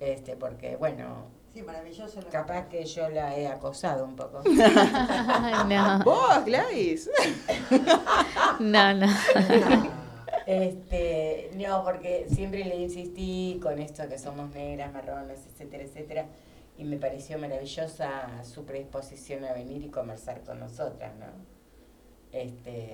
este, 0.00 0.36
porque 0.36 0.76
bueno, 0.76 1.26
Sí, 1.52 1.62
maravilloso. 1.62 2.20
capaz 2.30 2.68
que 2.68 2.84
yo 2.84 3.08
la 3.08 3.36
he 3.36 3.48
acosado 3.48 4.04
un 4.04 4.14
poco. 4.14 4.42
no, 5.68 5.98
¡Vos, 6.04 6.44
Gladys! 6.44 7.10
no, 8.60 8.94
no. 8.94 9.06
Este, 10.52 11.50
no, 11.56 11.84
porque 11.84 12.26
siempre 12.28 12.64
le 12.64 12.76
insistí 12.76 13.60
con 13.62 13.78
esto 13.78 14.08
que 14.08 14.18
somos 14.18 14.50
negras, 14.54 14.92
marrones, 14.92 15.46
etcétera, 15.46 15.84
etcétera, 15.84 16.26
y 16.76 16.84
me 16.84 16.96
pareció 16.96 17.38
maravillosa 17.38 18.42
su 18.42 18.64
predisposición 18.64 19.44
a 19.44 19.52
venir 19.52 19.84
y 19.84 19.90
conversar 19.90 20.42
con 20.42 20.58
nosotras, 20.58 21.12
¿no? 21.18 21.26
Este, 22.32 22.90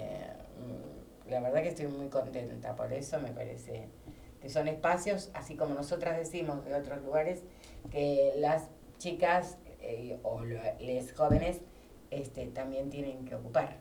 mm, 1.27 1.31
la 1.31 1.41
verdad 1.41 1.63
que 1.63 1.69
estoy 1.69 1.87
muy 1.89 2.09
contenta, 2.09 2.75
por 2.77 2.93
eso 2.93 3.19
me 3.21 3.31
parece 3.33 3.89
que 4.41 4.49
son 4.51 4.69
espacios, 4.69 5.31
así 5.35 5.57
como 5.57 5.75
nosotras 5.75 6.17
decimos 6.19 6.65
de 6.65 6.75
otros 6.75 7.03
lugares, 7.03 7.43
que 7.91 8.35
las 8.37 8.65
chicas 8.99 9.59
eh, 9.81 10.19
o 10.25 10.41
lo- 10.41 10.61
les 10.81 11.13
jóvenes 11.13 11.61
este, 12.11 12.47
también 12.49 12.91
tienen 12.91 13.25
que 13.25 13.35
ocupar. 13.37 13.77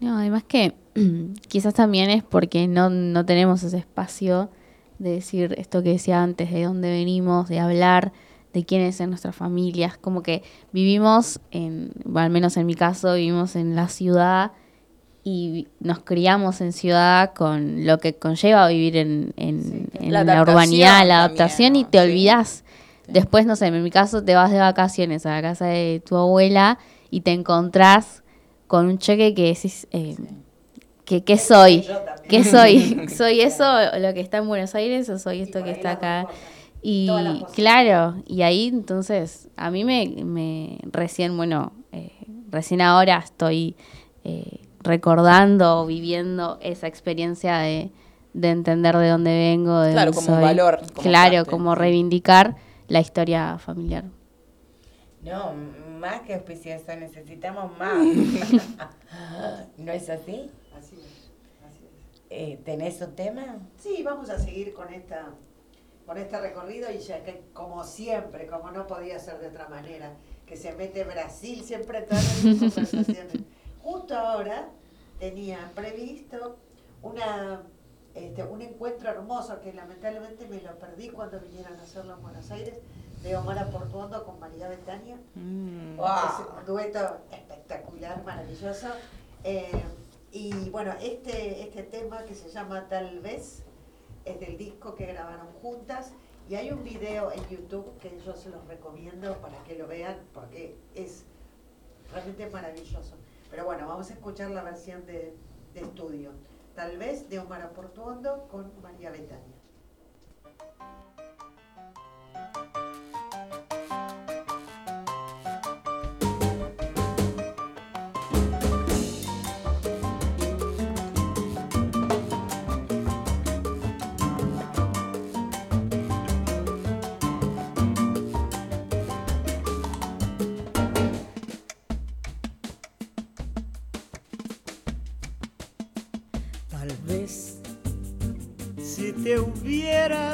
No, 0.00 0.16
además 0.18 0.42
que 0.44 0.74
quizás 1.48 1.74
también 1.74 2.10
es 2.10 2.22
porque 2.22 2.66
no, 2.68 2.90
no 2.90 3.24
tenemos 3.24 3.62
ese 3.62 3.78
espacio 3.78 4.50
de 4.98 5.10
decir 5.12 5.54
esto 5.58 5.82
que 5.82 5.90
decía 5.90 6.22
antes, 6.22 6.50
de 6.52 6.64
dónde 6.64 6.90
venimos, 6.90 7.48
de 7.48 7.58
hablar 7.60 8.12
de 8.52 8.64
quiénes 8.64 8.96
son 8.96 9.10
nuestras 9.10 9.34
familias, 9.36 9.96
como 9.96 10.22
que 10.22 10.42
vivimos, 10.72 11.40
en, 11.52 11.92
bueno, 12.04 12.26
al 12.26 12.30
menos 12.30 12.56
en 12.56 12.66
mi 12.66 12.74
caso, 12.74 13.14
vivimos 13.14 13.54
en 13.56 13.76
la 13.76 13.88
ciudad 13.88 14.52
y 15.22 15.68
nos 15.78 16.00
criamos 16.00 16.60
en 16.60 16.72
ciudad 16.72 17.32
con 17.34 17.86
lo 17.86 17.98
que 17.98 18.14
conlleva 18.14 18.66
vivir 18.68 18.96
en, 18.96 19.32
en- 19.36 19.88
en 19.94 20.12
La 20.12 20.42
urbanidad, 20.42 21.06
la 21.06 21.08
también, 21.08 21.10
adaptación 21.12 21.76
y 21.76 21.84
te 21.84 21.98
Sí. 21.98 22.04
olvidás. 22.10 22.64
Después, 23.06 23.46
no 23.46 23.54
sé, 23.56 23.66
en 23.66 23.82
mi 23.82 23.90
caso 23.90 24.24
te 24.24 24.34
vas 24.34 24.50
de 24.50 24.58
vacaciones 24.58 25.26
a 25.26 25.30
la 25.30 25.42
casa 25.42 25.66
de 25.66 26.02
tu 26.04 26.16
abuela 26.16 26.78
y 27.10 27.20
te 27.20 27.32
encontrás 27.32 28.22
con 28.70 28.86
un 28.86 28.98
cheque 28.98 29.34
que 29.34 29.46
decís, 29.48 29.88
eh, 29.90 30.14
¿qué, 31.04 31.24
qué 31.24 31.38
soy? 31.38 31.84
¿Qué 32.28 32.44
soy? 32.44 33.00
¿Soy 33.08 33.40
eso 33.40 33.64
lo 33.98 34.14
que 34.14 34.20
está 34.20 34.36
en 34.38 34.46
Buenos 34.46 34.76
Aires 34.76 35.08
o 35.08 35.18
soy 35.18 35.40
esto 35.40 35.64
que 35.64 35.72
está 35.72 35.90
acá? 35.90 36.28
Y 36.80 37.44
claro, 37.56 38.22
y 38.28 38.42
ahí 38.42 38.68
entonces 38.68 39.48
a 39.56 39.72
mí 39.72 39.84
me, 39.84 40.06
me 40.24 40.78
recién, 40.84 41.36
bueno, 41.36 41.72
eh, 41.90 42.12
recién 42.48 42.80
ahora 42.80 43.18
estoy 43.18 43.74
eh, 44.22 44.60
recordando, 44.84 45.84
viviendo 45.84 46.58
esa 46.62 46.86
experiencia 46.86 47.58
de, 47.58 47.90
de 48.34 48.50
entender 48.50 48.96
de 48.96 49.08
dónde 49.08 49.30
vengo, 49.36 49.80
de 49.80 49.94
Claro, 49.94 50.12
dónde 50.12 50.24
como 50.24 50.36
un 50.36 50.42
soy. 50.42 50.44
valor, 50.44 50.78
como 50.94 51.02
Claro, 51.10 51.36
parte, 51.38 51.50
como 51.50 51.74
sí. 51.74 51.80
reivindicar 51.80 52.54
la 52.86 53.00
historia 53.00 53.58
familiar. 53.58 54.04
No, 55.24 55.52
más 56.00 56.22
que 56.22 56.34
auspicioso, 56.34 56.96
necesitamos 56.96 57.76
más. 57.78 58.04
¿No 59.76 59.92
es 59.92 60.10
así? 60.10 60.50
Así 60.76 60.96
es, 60.96 61.30
así 61.66 61.84
es. 61.84 62.22
Eh, 62.30 62.60
¿Tenés 62.64 63.00
un 63.00 63.14
tema? 63.14 63.58
Sí, 63.78 64.02
vamos 64.02 64.30
a 64.30 64.38
seguir 64.38 64.72
con 64.74 64.92
esta 64.92 65.28
con 66.06 66.18
este 66.18 66.40
recorrido 66.40 66.90
y 66.90 66.98
ya 66.98 67.22
que 67.22 67.44
como 67.52 67.84
siempre, 67.84 68.48
como 68.48 68.72
no 68.72 68.88
podía 68.88 69.20
ser 69.20 69.38
de 69.38 69.46
otra 69.46 69.68
manera, 69.68 70.14
que 70.44 70.56
se 70.56 70.72
mete 70.72 71.04
Brasil 71.04 71.62
siempre 71.62 71.98
en 71.98 72.06
todas 72.06 72.44
las 72.44 72.56
conversaciones. 72.58 73.34
Justo 73.80 74.18
ahora 74.18 74.70
tenía 75.20 75.70
previsto 75.76 76.56
una 77.02 77.62
este, 78.14 78.42
un 78.42 78.60
encuentro 78.60 79.08
hermoso 79.08 79.60
que 79.60 79.72
lamentablemente 79.72 80.48
me 80.48 80.60
lo 80.60 80.76
perdí 80.80 81.10
cuando 81.10 81.38
vinieron 81.38 81.78
a 81.78 81.82
hacerlo 81.82 82.14
en 82.14 82.22
Buenos 82.22 82.50
Aires, 82.50 82.74
de 83.22 83.36
Omar 83.36 83.70
Portuondo 83.70 84.24
con 84.24 84.38
María 84.40 84.68
Betania. 84.68 85.16
Mm. 85.34 85.96
Wow. 85.96 86.06
Es 86.08 86.58
un 86.58 86.66
dueto 86.66 87.18
espectacular, 87.30 88.24
maravilloso. 88.24 88.88
Eh, 89.44 89.82
y 90.32 90.70
bueno, 90.70 90.94
este, 91.00 91.62
este 91.62 91.82
tema 91.82 92.24
que 92.24 92.34
se 92.34 92.48
llama 92.50 92.88
Tal 92.88 93.20
vez 93.20 93.62
es 94.24 94.40
del 94.40 94.56
disco 94.56 94.94
que 94.94 95.06
grabaron 95.06 95.48
juntas 95.60 96.12
y 96.48 96.54
hay 96.54 96.70
un 96.70 96.82
video 96.82 97.32
en 97.32 97.46
YouTube 97.48 97.98
que 97.98 98.20
yo 98.24 98.34
se 98.34 98.50
los 98.50 98.66
recomiendo 98.66 99.36
para 99.38 99.62
que 99.64 99.76
lo 99.76 99.86
vean 99.86 100.16
porque 100.32 100.76
es 100.94 101.24
realmente 102.12 102.48
maravilloso. 102.50 103.16
Pero 103.50 103.64
bueno, 103.64 103.88
vamos 103.88 104.10
a 104.10 104.14
escuchar 104.14 104.50
la 104.50 104.62
versión 104.62 105.04
de, 105.06 105.36
de 105.74 105.80
estudio. 105.80 106.30
Tal 106.74 106.96
vez 106.98 107.28
de 107.28 107.38
Omar 107.38 107.72
Portuondo 107.72 108.48
con 108.48 108.72
María 108.82 109.10
Betania. 109.10 109.60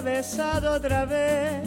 Besado 0.03 0.73
otra 0.73 1.05
vez, 1.05 1.63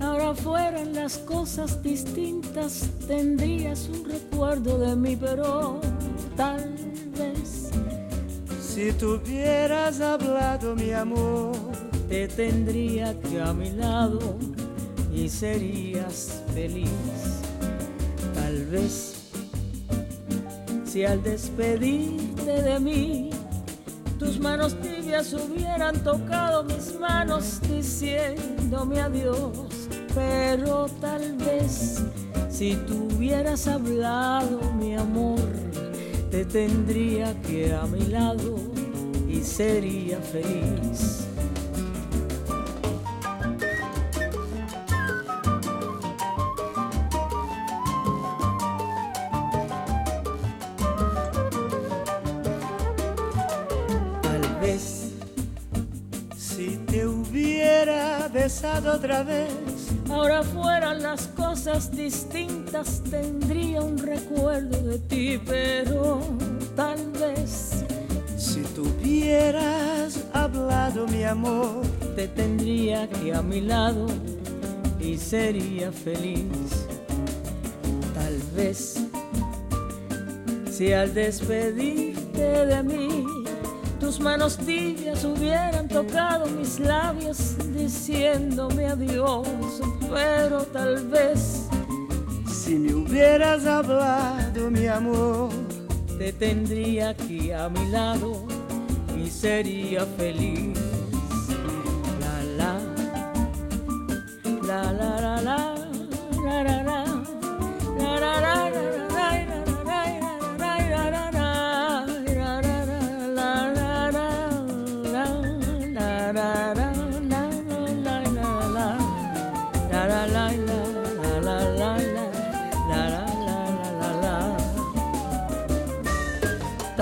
Ahora 0.00 0.34
fueran 0.34 0.92
las 0.92 1.18
cosas 1.18 1.82
distintas, 1.82 2.90
tendrías 3.06 3.88
un 3.88 4.04
recuerdo 4.04 4.78
de 4.78 4.94
mí, 4.96 5.16
pero 5.16 5.80
tal 6.36 6.74
vez 7.16 7.70
si 8.60 8.92
tuvieras 8.92 10.00
hablado 10.00 10.74
mi 10.74 10.90
amor, 10.90 11.54
te 12.08 12.26
tendría 12.28 13.18
que 13.20 13.40
a 13.40 13.52
mi 13.52 13.70
lado 13.70 14.36
y 15.14 15.28
serías 15.28 16.42
feliz. 16.52 16.90
tal 18.34 18.66
vez 18.66 19.14
Si 20.84 21.04
al 21.04 21.22
despedirte 21.22 22.62
de 22.62 22.78
mí, 22.78 23.30
tus 24.18 24.38
manos 24.38 24.74
hubieran 25.22 26.02
tocado 26.02 26.64
mis 26.64 26.98
manos 26.98 27.60
diciéndome 27.70 29.00
adiós. 29.00 29.88
Pero 30.12 30.86
tal 31.00 31.36
vez 31.36 32.02
si 32.48 32.74
tú 32.86 33.08
hubieras 33.14 33.68
hablado, 33.68 34.60
mi 34.72 34.96
amor, 34.96 35.38
te 36.30 36.44
tendría 36.44 37.32
que 37.42 37.72
a 37.72 37.86
mi 37.86 38.06
lado 38.06 38.56
y 39.28 39.40
sería 39.40 40.18
feliz. 40.18 41.13
Otra 58.64 59.22
vez, 59.22 59.52
Ahora 60.08 60.42
fueran 60.42 61.02
las 61.02 61.26
cosas 61.28 61.90
distintas, 61.90 63.02
tendría 63.10 63.82
un 63.82 63.98
recuerdo 63.98 64.80
de 64.82 64.98
ti, 64.98 65.40
pero 65.44 66.20
tal 66.74 67.10
vez 67.12 67.84
si 68.36 68.62
tuvieras 68.74 70.24
hablado 70.32 71.06
mi 71.08 71.24
amor, 71.24 71.82
te 72.16 72.28
tendría 72.28 73.08
que 73.08 73.34
a 73.34 73.42
mi 73.42 73.60
lado 73.60 74.06
y 74.98 75.18
sería 75.18 75.92
feliz. 75.92 76.86
Tal 78.14 78.38
vez 78.56 78.96
si 80.70 80.92
al 80.92 81.12
despedirte 81.12 82.66
de 82.66 82.82
mí 82.82 83.13
tus 84.14 84.22
manos 84.22 84.56
tibias 84.58 85.24
hubieran 85.24 85.88
tocado 85.88 86.46
mis 86.46 86.78
labios 86.78 87.56
diciéndome 87.74 88.86
adiós, 88.86 89.48
pero 90.08 90.62
tal 90.66 91.04
vez 91.08 91.66
si 92.46 92.76
me 92.76 92.94
hubieras 92.94 93.66
hablado 93.66 94.70
mi 94.70 94.86
amor. 94.86 95.50
te 96.16 96.32
tendría 96.32 97.08
aquí 97.08 97.50
a 97.50 97.68
mi 97.68 97.90
lado 97.90 98.46
y 99.20 99.28
sería 99.28 100.06
feliz. 100.16 100.78
La 102.20 102.42
la 102.58 102.78
la 104.62 104.92
la 104.92 105.13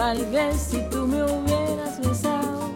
Tal 0.04 0.26
vez 0.32 0.56
si 0.60 0.80
tú 0.90 1.06
me 1.06 1.22
hubieras 1.22 2.00
besado, 2.00 2.70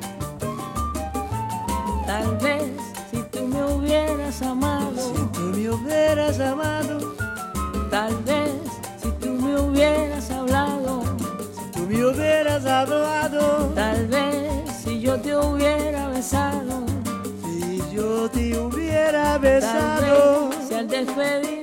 tal 2.06 2.36
vez 2.36 2.70
si 3.10 3.20
tú 3.32 3.48
me 3.48 3.64
hubieras 3.64 4.40
amado, 4.42 4.94
Si 4.96 5.26
tú 5.32 5.40
me 5.40 5.70
hubieras 5.70 6.38
amado, 6.38 7.16
tal 7.90 8.14
vez 8.18 8.52
si 9.02 9.10
tú 9.20 9.32
me 9.42 9.60
hubieras 9.60 10.30
hablado, 10.30 11.02
tú 11.74 11.80
me 11.88 12.06
hubieras 12.06 12.64
hablado, 12.64 13.72
tal 13.74 14.06
vez 14.06 14.72
si 14.84 15.00
yo 15.00 15.20
te 15.20 15.36
hubiera 15.36 16.08
besado, 16.10 16.84
si 17.42 17.82
yo 17.92 18.30
te 18.30 18.56
hubiera 18.56 19.32
tal 19.32 19.40
besado, 19.40 20.50
vez 20.50 20.68
si 20.68 20.74
al 20.74 20.86
despedirte 20.86 21.55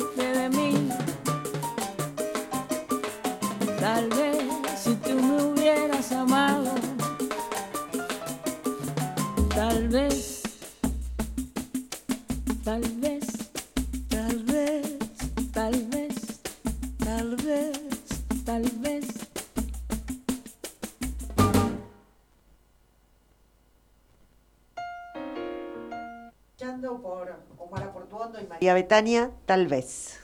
Betania, 28.93 29.31
tal 29.47 29.65
vez. 29.67 30.19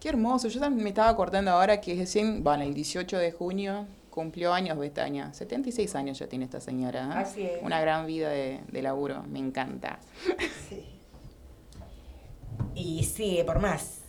Qué 0.00 0.10
hermoso. 0.10 0.48
Yo 0.48 0.60
también 0.60 0.84
me 0.84 0.90
estaba 0.90 1.08
acordando 1.08 1.50
ahora 1.50 1.80
que 1.80 1.94
recién, 1.94 2.44
bueno, 2.44 2.62
el 2.64 2.74
18 2.74 3.16
de 3.16 3.32
junio 3.32 3.86
cumplió 4.10 4.52
años 4.52 4.76
Betania. 4.76 5.32
76 5.32 5.94
años 5.94 6.18
ya 6.18 6.26
tiene 6.26 6.44
esta 6.44 6.60
señora. 6.60 7.06
¿eh? 7.06 7.10
Así 7.22 7.42
es. 7.42 7.62
Una 7.62 7.80
gran 7.80 8.04
vida 8.06 8.28
de, 8.28 8.60
de 8.70 8.82
laburo. 8.82 9.22
Me 9.22 9.38
encanta. 9.38 9.98
Sí. 10.68 10.84
Y 12.74 13.02
sigue 13.04 13.44
por 13.44 13.60
más. 13.60 14.00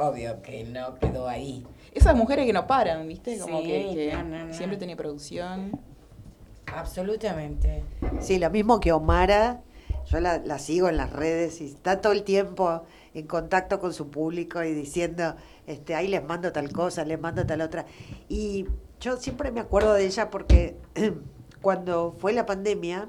Obvio 0.00 0.42
que 0.42 0.64
no 0.64 0.96
quedó 0.96 1.28
ahí. 1.28 1.64
Esas 1.92 2.16
mujeres 2.16 2.46
que 2.46 2.52
no 2.52 2.66
paran, 2.66 3.06
¿viste? 3.06 3.38
Como 3.38 3.60
Sí, 3.60 3.66
que, 3.68 3.90
que 3.94 4.12
no, 4.12 4.24
no, 4.24 4.44
no. 4.46 4.54
siempre 4.54 4.76
tiene 4.76 4.96
producción. 4.96 5.78
Absolutamente. 6.66 7.84
Sí, 8.20 8.38
lo 8.38 8.50
mismo 8.50 8.80
que 8.80 8.92
Omara, 8.92 9.62
yo 10.06 10.20
la, 10.20 10.38
la 10.38 10.58
sigo 10.58 10.88
en 10.88 10.96
las 10.96 11.12
redes 11.12 11.60
y 11.60 11.66
está 11.66 12.00
todo 12.00 12.12
el 12.12 12.24
tiempo 12.24 12.82
en 13.14 13.26
contacto 13.26 13.78
con 13.78 13.94
su 13.94 14.10
público 14.10 14.62
y 14.64 14.74
diciendo, 14.74 15.36
este, 15.66 15.94
ahí 15.94 16.08
les 16.08 16.22
mando 16.22 16.52
tal 16.52 16.72
cosa, 16.72 17.04
les 17.04 17.20
mando 17.20 17.46
tal 17.46 17.60
otra. 17.60 17.86
Y 18.28 18.66
yo 19.00 19.16
siempre 19.16 19.52
me 19.52 19.60
acuerdo 19.60 19.94
de 19.94 20.04
ella 20.04 20.30
porque 20.30 20.76
cuando 21.62 22.14
fue 22.18 22.32
la 22.32 22.44
pandemia, 22.44 23.08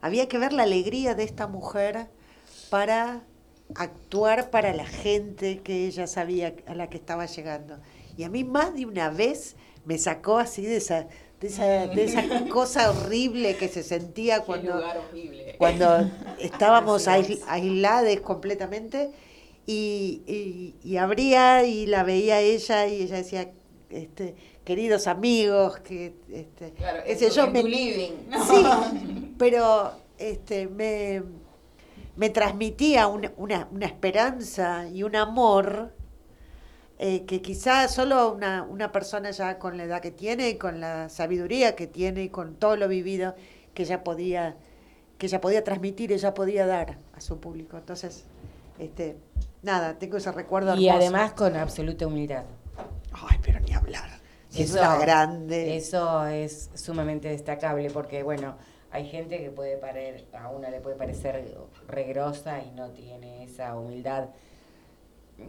había 0.00 0.28
que 0.28 0.38
ver 0.38 0.52
la 0.52 0.64
alegría 0.64 1.14
de 1.14 1.22
esta 1.22 1.46
mujer 1.46 2.08
para 2.70 3.22
actuar 3.76 4.50
para 4.50 4.74
la 4.74 4.84
gente 4.84 5.60
que 5.60 5.86
ella 5.86 6.06
sabía 6.06 6.54
a 6.66 6.74
la 6.74 6.90
que 6.90 6.98
estaba 6.98 7.26
llegando. 7.26 7.78
Y 8.16 8.24
a 8.24 8.28
mí 8.28 8.44
más 8.44 8.74
de 8.74 8.84
una 8.84 9.10
vez 9.10 9.56
me 9.84 9.96
sacó 9.98 10.38
así 10.38 10.62
de 10.62 10.76
esa, 10.76 11.06
de 11.40 11.48
esa, 11.48 11.64
de 11.88 12.04
esa 12.04 12.22
cosa 12.48 12.90
horrible 12.90 13.56
que 13.56 13.68
se 13.68 13.82
sentía 13.82 14.40
cuando, 14.40 14.80
cuando 15.58 16.10
estábamos 16.38 17.06
es. 17.06 17.40
aislados 17.46 18.20
completamente 18.20 19.10
y, 19.66 20.22
y, 20.26 20.74
y 20.82 20.96
abría 20.96 21.64
y 21.64 21.86
la 21.86 22.02
veía 22.02 22.40
ella 22.40 22.86
y 22.86 23.02
ella 23.02 23.16
decía, 23.16 23.50
este, 23.90 24.34
queridos 24.64 25.06
amigos, 25.06 25.78
que 25.80 26.14
este, 26.30 26.72
Claro, 26.72 27.00
tu- 27.28 27.34
yo, 27.34 27.50
me- 27.50 27.62
living. 27.62 28.12
Sí, 28.48 28.64
pero 29.38 29.92
este, 30.18 30.68
me, 30.68 31.22
me 32.16 32.30
transmitía 32.30 33.06
una, 33.06 33.32
una, 33.36 33.68
una 33.70 33.86
esperanza 33.86 34.88
y 34.88 35.02
un 35.02 35.16
amor 35.16 35.93
eh, 36.98 37.24
que 37.26 37.42
quizás 37.42 37.94
solo 37.94 38.32
una, 38.32 38.62
una 38.62 38.92
persona 38.92 39.30
ya 39.30 39.58
con 39.58 39.76
la 39.76 39.84
edad 39.84 40.00
que 40.00 40.10
tiene 40.10 40.50
y 40.50 40.58
con 40.58 40.80
la 40.80 41.08
sabiduría 41.08 41.74
que 41.76 41.86
tiene 41.86 42.22
y 42.24 42.28
con 42.28 42.54
todo 42.54 42.76
lo 42.76 42.88
vivido 42.88 43.34
que 43.74 43.82
ella 43.82 44.04
podía 44.04 44.56
que 45.18 45.26
ella 45.26 45.40
podía 45.40 45.62
transmitir, 45.62 46.12
ella 46.12 46.34
podía 46.34 46.66
dar 46.66 46.98
a 47.14 47.20
su 47.20 47.38
público. 47.38 47.76
Entonces, 47.76 48.24
este, 48.80 49.16
nada, 49.62 49.96
tengo 49.98 50.16
ese 50.16 50.32
recuerdo 50.32 50.74
Y 50.76 50.88
hermoso. 50.88 51.02
además 51.06 51.32
con 51.34 51.56
absoluta 51.56 52.06
humildad. 52.06 52.44
Ay, 53.12 53.38
pero 53.42 53.60
ni 53.60 53.72
hablar. 53.72 54.10
Es 54.56 54.72
una 54.72 54.96
grande. 54.98 55.76
Eso 55.76 56.26
es 56.26 56.70
sumamente 56.74 57.28
destacable 57.28 57.90
porque, 57.90 58.22
bueno, 58.24 58.56
hay 58.90 59.08
gente 59.08 59.38
que 59.38 59.50
puede 59.50 59.76
parecer, 59.76 60.26
a 60.32 60.48
una 60.50 60.70
le 60.70 60.80
puede 60.80 60.96
parecer 60.96 61.56
regrosa 61.88 62.60
y 62.62 62.70
no 62.72 62.90
tiene 62.90 63.44
esa 63.44 63.76
humildad, 63.76 64.28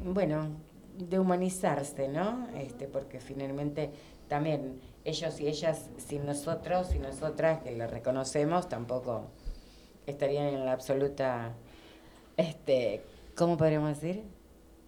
bueno, 0.03 0.49
de 0.97 1.19
humanizarse, 1.19 2.07
¿no? 2.07 2.47
Este, 2.55 2.87
porque 2.87 3.19
finalmente 3.19 3.91
también 4.27 4.79
ellos 5.03 5.39
y 5.39 5.47
ellas, 5.47 5.89
sin 5.97 6.25
nosotros 6.25 6.93
y 6.95 6.99
nosotras 6.99 7.61
que 7.61 7.71
lo 7.71 7.87
reconocemos, 7.87 8.69
tampoco 8.69 9.27
estarían 10.07 10.47
en 10.47 10.65
la 10.65 10.71
absoluta, 10.71 11.53
este, 12.37 13.03
¿cómo 13.35 13.57
podríamos 13.57 13.99
decir? 13.99 14.23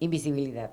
Invisibilidad. 0.00 0.72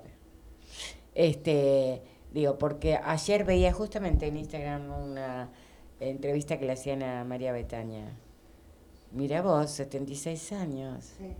Este, 1.14 2.02
digo, 2.32 2.58
porque 2.58 2.98
ayer 3.02 3.44
veía 3.44 3.72
justamente 3.72 4.26
en 4.26 4.36
Instagram 4.36 4.90
una 4.90 5.50
entrevista 6.00 6.58
que 6.58 6.66
le 6.66 6.72
hacían 6.72 7.02
a 7.02 7.24
María 7.24 7.52
Betania. 7.52 8.16
Mira 9.12 9.42
vos, 9.42 9.70
76 9.70 10.52
años. 10.52 11.12
Sí. 11.18 11.34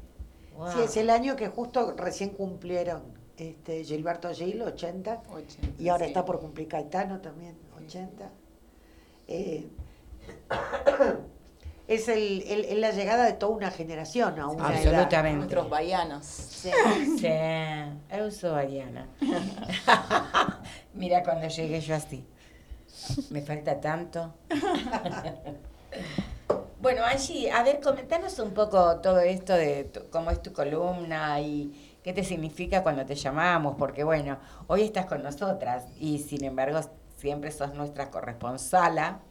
Wow. 0.57 0.73
Sí, 0.73 0.79
es 0.85 0.97
el 0.97 1.11
año 1.11 1.37
que 1.37 1.49
justo 1.49 1.93
recién 1.97 2.31
cumplieron 2.31 3.16
este, 3.37 3.85
Gilberto 3.85 4.33
Gil, 4.33 4.63
80, 4.63 5.23
80, 5.31 5.83
y 5.83 5.89
ahora 5.89 6.05
sí. 6.05 6.11
está 6.11 6.25
por 6.25 6.39
cumplir 6.41 6.69
Caetano 6.69 7.21
también, 7.21 7.57
80. 7.85 8.31
Eh, 9.29 9.67
es 11.89 12.09
el, 12.09 12.43
el- 12.47 12.65
es 12.65 12.79
la 12.79 12.91
llegada 12.93 13.25
de 13.27 13.33
toda 13.35 13.55
una 13.57 13.71
generación 13.71 14.39
a 14.41 14.49
una 14.49 14.69
edad. 14.69 14.77
Absolutamente. 14.77 15.37
Nuestros 15.39 15.71
baianos. 15.71 16.25
Sí. 16.27 16.71
Sí, 17.19 17.29
eu 18.11 18.31
soy 18.33 18.59
Ariana. 18.65 19.07
Mira 20.95 21.23
cuando 21.23 21.47
llegué 21.49 21.81
yo 21.81 21.95
así. 21.95 22.25
Me 23.31 23.41
falta 23.43 23.79
tanto. 23.81 24.35
bueno, 26.81 27.05
Angie, 27.05 27.51
a 27.53 27.63
ver, 27.63 27.81
comentanos 27.81 28.39
un 28.39 28.53
poco 28.53 29.01
todo 29.01 29.21
esto 29.21 29.55
de 29.55 29.85
tu- 29.85 30.09
cómo 30.11 30.31
es 30.31 30.43
tu 30.43 30.53
columna 30.53 31.41
y 31.41 31.86
qué 32.07 32.13
te 32.13 32.23
significa 32.23 32.85
cuando 32.85 33.05
te 33.05 33.17
llamamos, 33.17 33.75
porque 33.77 34.05
bueno, 34.05 34.39
hoy 34.69 34.83
estás 34.83 35.07
con 35.07 35.25
nosotras 35.25 35.87
y 35.99 36.21
sin 36.21 36.45
embargo 36.45 36.79
siempre 37.17 37.51
sos 37.51 37.75
nuestra 37.75 38.13
corresponsala, 38.13 39.23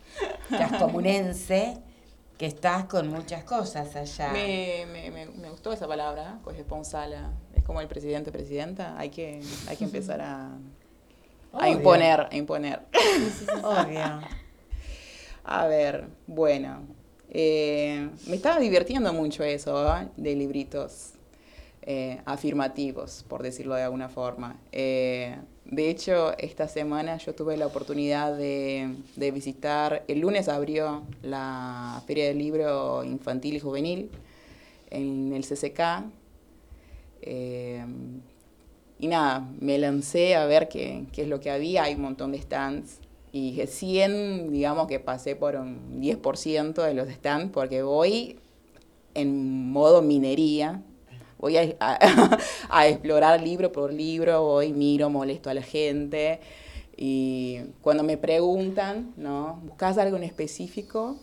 comunense, 0.78 1.78
que 2.38 2.46
estás 2.46 2.84
con 2.84 3.08
muchas 3.08 3.46
cosas 3.46 3.96
allá. 3.96 4.30
Me, 4.34 4.86
me, 4.92 5.10
me, 5.10 5.26
me 5.28 5.50
gustó 5.52 5.72
esa 5.72 5.88
palabra, 5.88 6.40
corresponsala. 6.44 7.32
Es 7.56 7.64
como 7.64 7.80
el 7.80 7.88
presidente, 7.88 8.30
presidenta. 8.30 9.00
Hay 9.00 9.10
que, 9.10 9.40
hay 9.70 9.78
que 9.78 9.86
empezar 9.86 10.20
a, 10.20 10.50
a 11.54 11.70
imponer, 11.70 12.28
a 12.30 12.36
imponer. 12.36 12.82
Obvio. 13.64 14.20
A 15.46 15.68
ver, 15.68 16.10
bueno. 16.28 16.82
eh, 17.30 18.10
me 18.28 18.36
estaba 18.36 18.60
divirtiendo 18.60 19.14
mucho 19.14 19.46
eso, 19.46 19.96
¿eh? 19.96 20.10
de 20.18 20.36
libritos 20.36 21.15
eh, 21.86 22.22
afirmativos, 22.26 23.24
por 23.28 23.44
decirlo 23.44 23.76
de 23.76 23.84
alguna 23.84 24.10
forma. 24.10 24.60
Eh, 24.72 25.38
de 25.66 25.90
hecho, 25.90 26.38
esta 26.38 26.68
semana 26.68 27.18
yo 27.18 27.34
tuve 27.36 27.58
la 27.58 27.68
oportunidad 27.68 28.36
de, 28.38 28.96
de 29.16 29.32
visitar, 29.32 30.04
el 30.08 30.20
lunes 30.20 30.48
abrió 30.48 31.04
la 31.24 32.04
Feria 32.08 32.26
del 32.28 32.38
Libro 32.40 33.04
Infantil 33.04 33.56
y 33.56 33.60
Juvenil 33.60 34.10
en 34.90 35.34
el 35.34 35.44
CCK. 35.44 35.80
eh, 37.22 37.86
y 38.98 39.08
nada, 39.08 39.48
me 39.60 39.78
lancé 39.78 40.36
a 40.36 40.46
ver 40.46 40.70
qué, 40.70 41.06
qué 41.12 41.24
es 41.24 41.28
lo 41.28 41.40
que 41.40 41.52
había, 41.52 41.84
hay 41.84 41.96
un 41.96 42.02
montón 42.02 42.32
de 42.32 42.42
stands. 42.42 43.00
Y 43.32 43.56
recién, 43.58 44.52
digamos 44.52 44.88
que 44.88 45.00
pasé 45.00 45.36
por 45.36 45.56
un 45.56 46.02
10% 46.02 46.82
de 46.82 46.94
los 46.94 47.10
stands, 47.10 47.52
porque 47.52 47.84
voy 47.84 48.40
en 49.14 49.72
modo 49.72 50.02
minería. 50.02 50.82
Voy 51.40 51.58
a, 51.58 51.76
a- 51.80 52.38
a 52.70 52.88
explorar 52.88 53.42
libro 53.42 53.72
por 53.72 53.94
libro, 53.94 54.42
voy, 54.44 54.74
miro, 54.74 55.10
molesto 55.10 55.50
a 55.50 55.54
la 55.54 55.62
gente. 55.62 56.40
Y 56.98 57.60
cuando 57.82 58.04
me 58.04 58.18
preguntan, 58.18 59.14
¿no? 59.18 59.60
¿Buscas 59.66 59.98
algo 59.98 60.18
en 60.18 60.24
específico? 60.24 61.18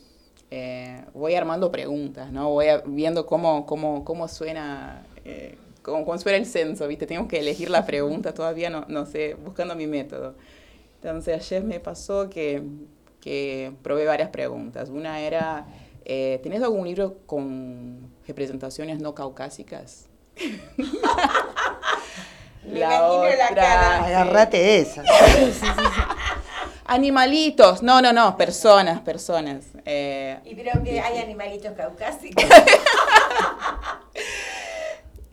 Eh, 0.50 1.02
voy 1.14 1.34
armando 1.34 1.70
preguntas, 1.72 2.30
¿no? 2.30 2.50
Voy 2.50 2.68
a- 2.68 2.82
viendo 2.84 3.24
cómo, 3.26 3.64
cómo, 3.66 4.04
cómo 4.04 4.28
suena. 4.28 5.06
eh, 5.24 5.56
cómo, 5.82 6.04
cómo 6.04 6.18
suena 6.18 6.38
el 6.38 6.46
censo, 6.46 6.86
¿viste? 6.88 7.06
Tengo 7.06 7.26
que 7.28 7.40
elegir 7.40 7.70
la 7.70 7.86
pregunta, 7.86 8.34
todavía 8.34 8.70
no, 8.70 8.84
no 8.88 9.06
sé, 9.06 9.34
buscando 9.34 9.74
mi 9.74 9.86
método. 9.86 10.34
Entonces 11.02 11.34
ayer 11.34 11.64
me 11.64 11.80
pasó 11.80 12.28
que, 12.30 12.62
que 13.20 13.72
probé 13.82 14.06
varias 14.06 14.30
preguntas. 14.30 14.90
Una 14.90 15.20
era, 15.20 15.66
eh, 16.04 16.40
¿tenés 16.42 16.62
algún 16.62 16.86
libro 16.86 17.18
con 17.26 18.11
representaciones 18.26 19.00
no 19.00 19.14
caucásicas? 19.14 20.06
Me 22.64 22.78
imagino 22.78 23.24
la 23.36 23.48
cara. 23.48 24.04
Agarrate 24.04 24.78
esa. 24.78 25.02
Animalitos, 26.84 27.82
no, 27.82 28.02
no, 28.02 28.12
no, 28.12 28.36
personas, 28.36 29.00
personas. 29.00 29.64
Eh, 29.84 30.38
Y 30.44 30.54
creo 30.54 30.82
que 30.82 31.00
hay 31.00 31.18
animalitos 31.18 31.72
caucásicos. 31.72 32.44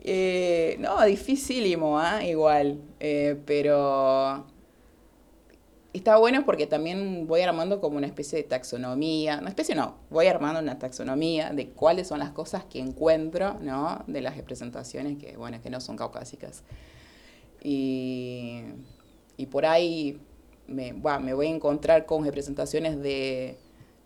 Eh, 0.02 0.76
no, 0.80 1.04
dificilísimo, 1.04 1.98
¿ah? 1.98 2.24
igual. 2.24 2.80
Eh, 2.98 3.36
pero 3.44 4.46
está 5.92 6.16
bueno 6.16 6.44
porque 6.44 6.66
también 6.66 7.26
voy 7.26 7.40
armando 7.40 7.80
como 7.80 7.96
una 7.96 8.06
especie 8.06 8.38
de 8.38 8.44
taxonomía, 8.44 9.38
una 9.40 9.48
especie 9.48 9.74
no, 9.74 9.96
voy 10.10 10.26
armando 10.26 10.60
una 10.60 10.78
taxonomía 10.78 11.50
de 11.50 11.70
cuáles 11.70 12.08
son 12.08 12.18
las 12.20 12.30
cosas 12.30 12.64
que 12.64 12.78
encuentro, 12.78 13.58
¿no? 13.60 14.04
De 14.06 14.20
las 14.20 14.36
representaciones 14.36 15.18
que, 15.18 15.36
bueno, 15.36 15.60
que 15.62 15.70
no 15.70 15.80
son 15.80 15.96
caucásicas. 15.96 16.62
Y, 17.62 18.62
y 19.36 19.46
por 19.46 19.66
ahí 19.66 20.20
me, 20.66 20.92
buah, 20.92 21.18
me 21.18 21.34
voy 21.34 21.48
a 21.48 21.50
encontrar 21.50 22.06
con 22.06 22.24
representaciones 22.24 23.00
de, 23.02 23.58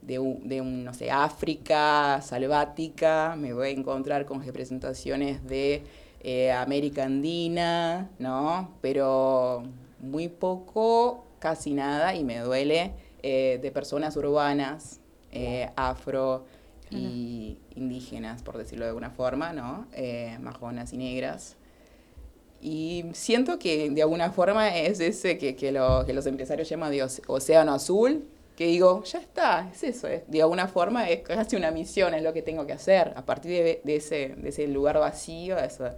de, 0.03 0.19
un, 0.19 0.49
de 0.49 0.61
un, 0.61 0.85
no 0.85 0.95
sé, 0.95 1.11
África 1.11 2.21
selvática, 2.23 3.37
me 3.37 3.53
voy 3.53 3.69
a 3.69 3.71
encontrar 3.71 4.25
con 4.25 4.43
representaciones 4.43 5.47
de 5.47 5.83
eh, 6.21 6.51
América 6.53 7.05
Andina, 7.05 8.11
¿no? 8.19 8.71
Pero 8.81 9.65
muy 10.01 10.29
poco, 10.29 11.27
casi 11.45 11.75
nada, 11.75 12.15
y 12.15 12.25
me 12.25 12.39
duele, 12.39 12.93
eh, 13.23 13.59
de 13.61 13.71
personas 13.71 14.17
urbanas, 14.17 15.01
eh, 15.31 15.69
afro 15.77 16.47
y 16.91 17.59
indígenas, 17.75 18.43
por 18.43 18.57
decirlo 18.57 18.85
de 18.87 18.91
alguna 18.91 19.11
forma, 19.11 19.53
¿no? 19.53 19.87
Eh, 19.93 20.39
majonas 20.41 20.93
y 20.95 20.97
negras. 20.97 21.57
Y 22.63 23.05
siento 23.13 23.59
que 23.59 23.91
de 23.91 24.01
alguna 24.03 24.31
forma 24.31 24.75
es 24.75 25.01
ese 25.01 25.37
que, 25.37 25.55
que, 25.55 25.71
lo- 25.71 26.05
que 26.07 26.15
los 26.15 26.25
empresarios 26.27 26.67
llaman 26.69 26.91
de 26.93 27.03
océano 27.27 27.75
azul, 27.75 28.25
que 28.57 28.67
digo, 28.69 29.03
ya 29.05 29.19
está, 29.19 29.69
es 29.71 29.83
eso, 29.83 30.09
es- 30.09 30.23
de 30.31 30.41
alguna 30.41 30.67
forma 30.69 31.11
es 31.11 31.21
casi 31.21 31.57
una 31.57 31.71
misión, 31.73 32.15
es 32.15 32.23
lo 32.23 32.33
que 32.33 32.41
tengo 32.41 32.67
que 32.67 32.73
hacer, 32.73 33.13
a 33.17 33.23
partir 33.27 33.51
de, 33.51 33.81
de 33.85 33.97
ese, 33.97 34.35
de 34.39 34.49
ese 34.49 34.67
lugar 34.69 34.99
vacío, 34.99 35.59
eso, 35.59 35.91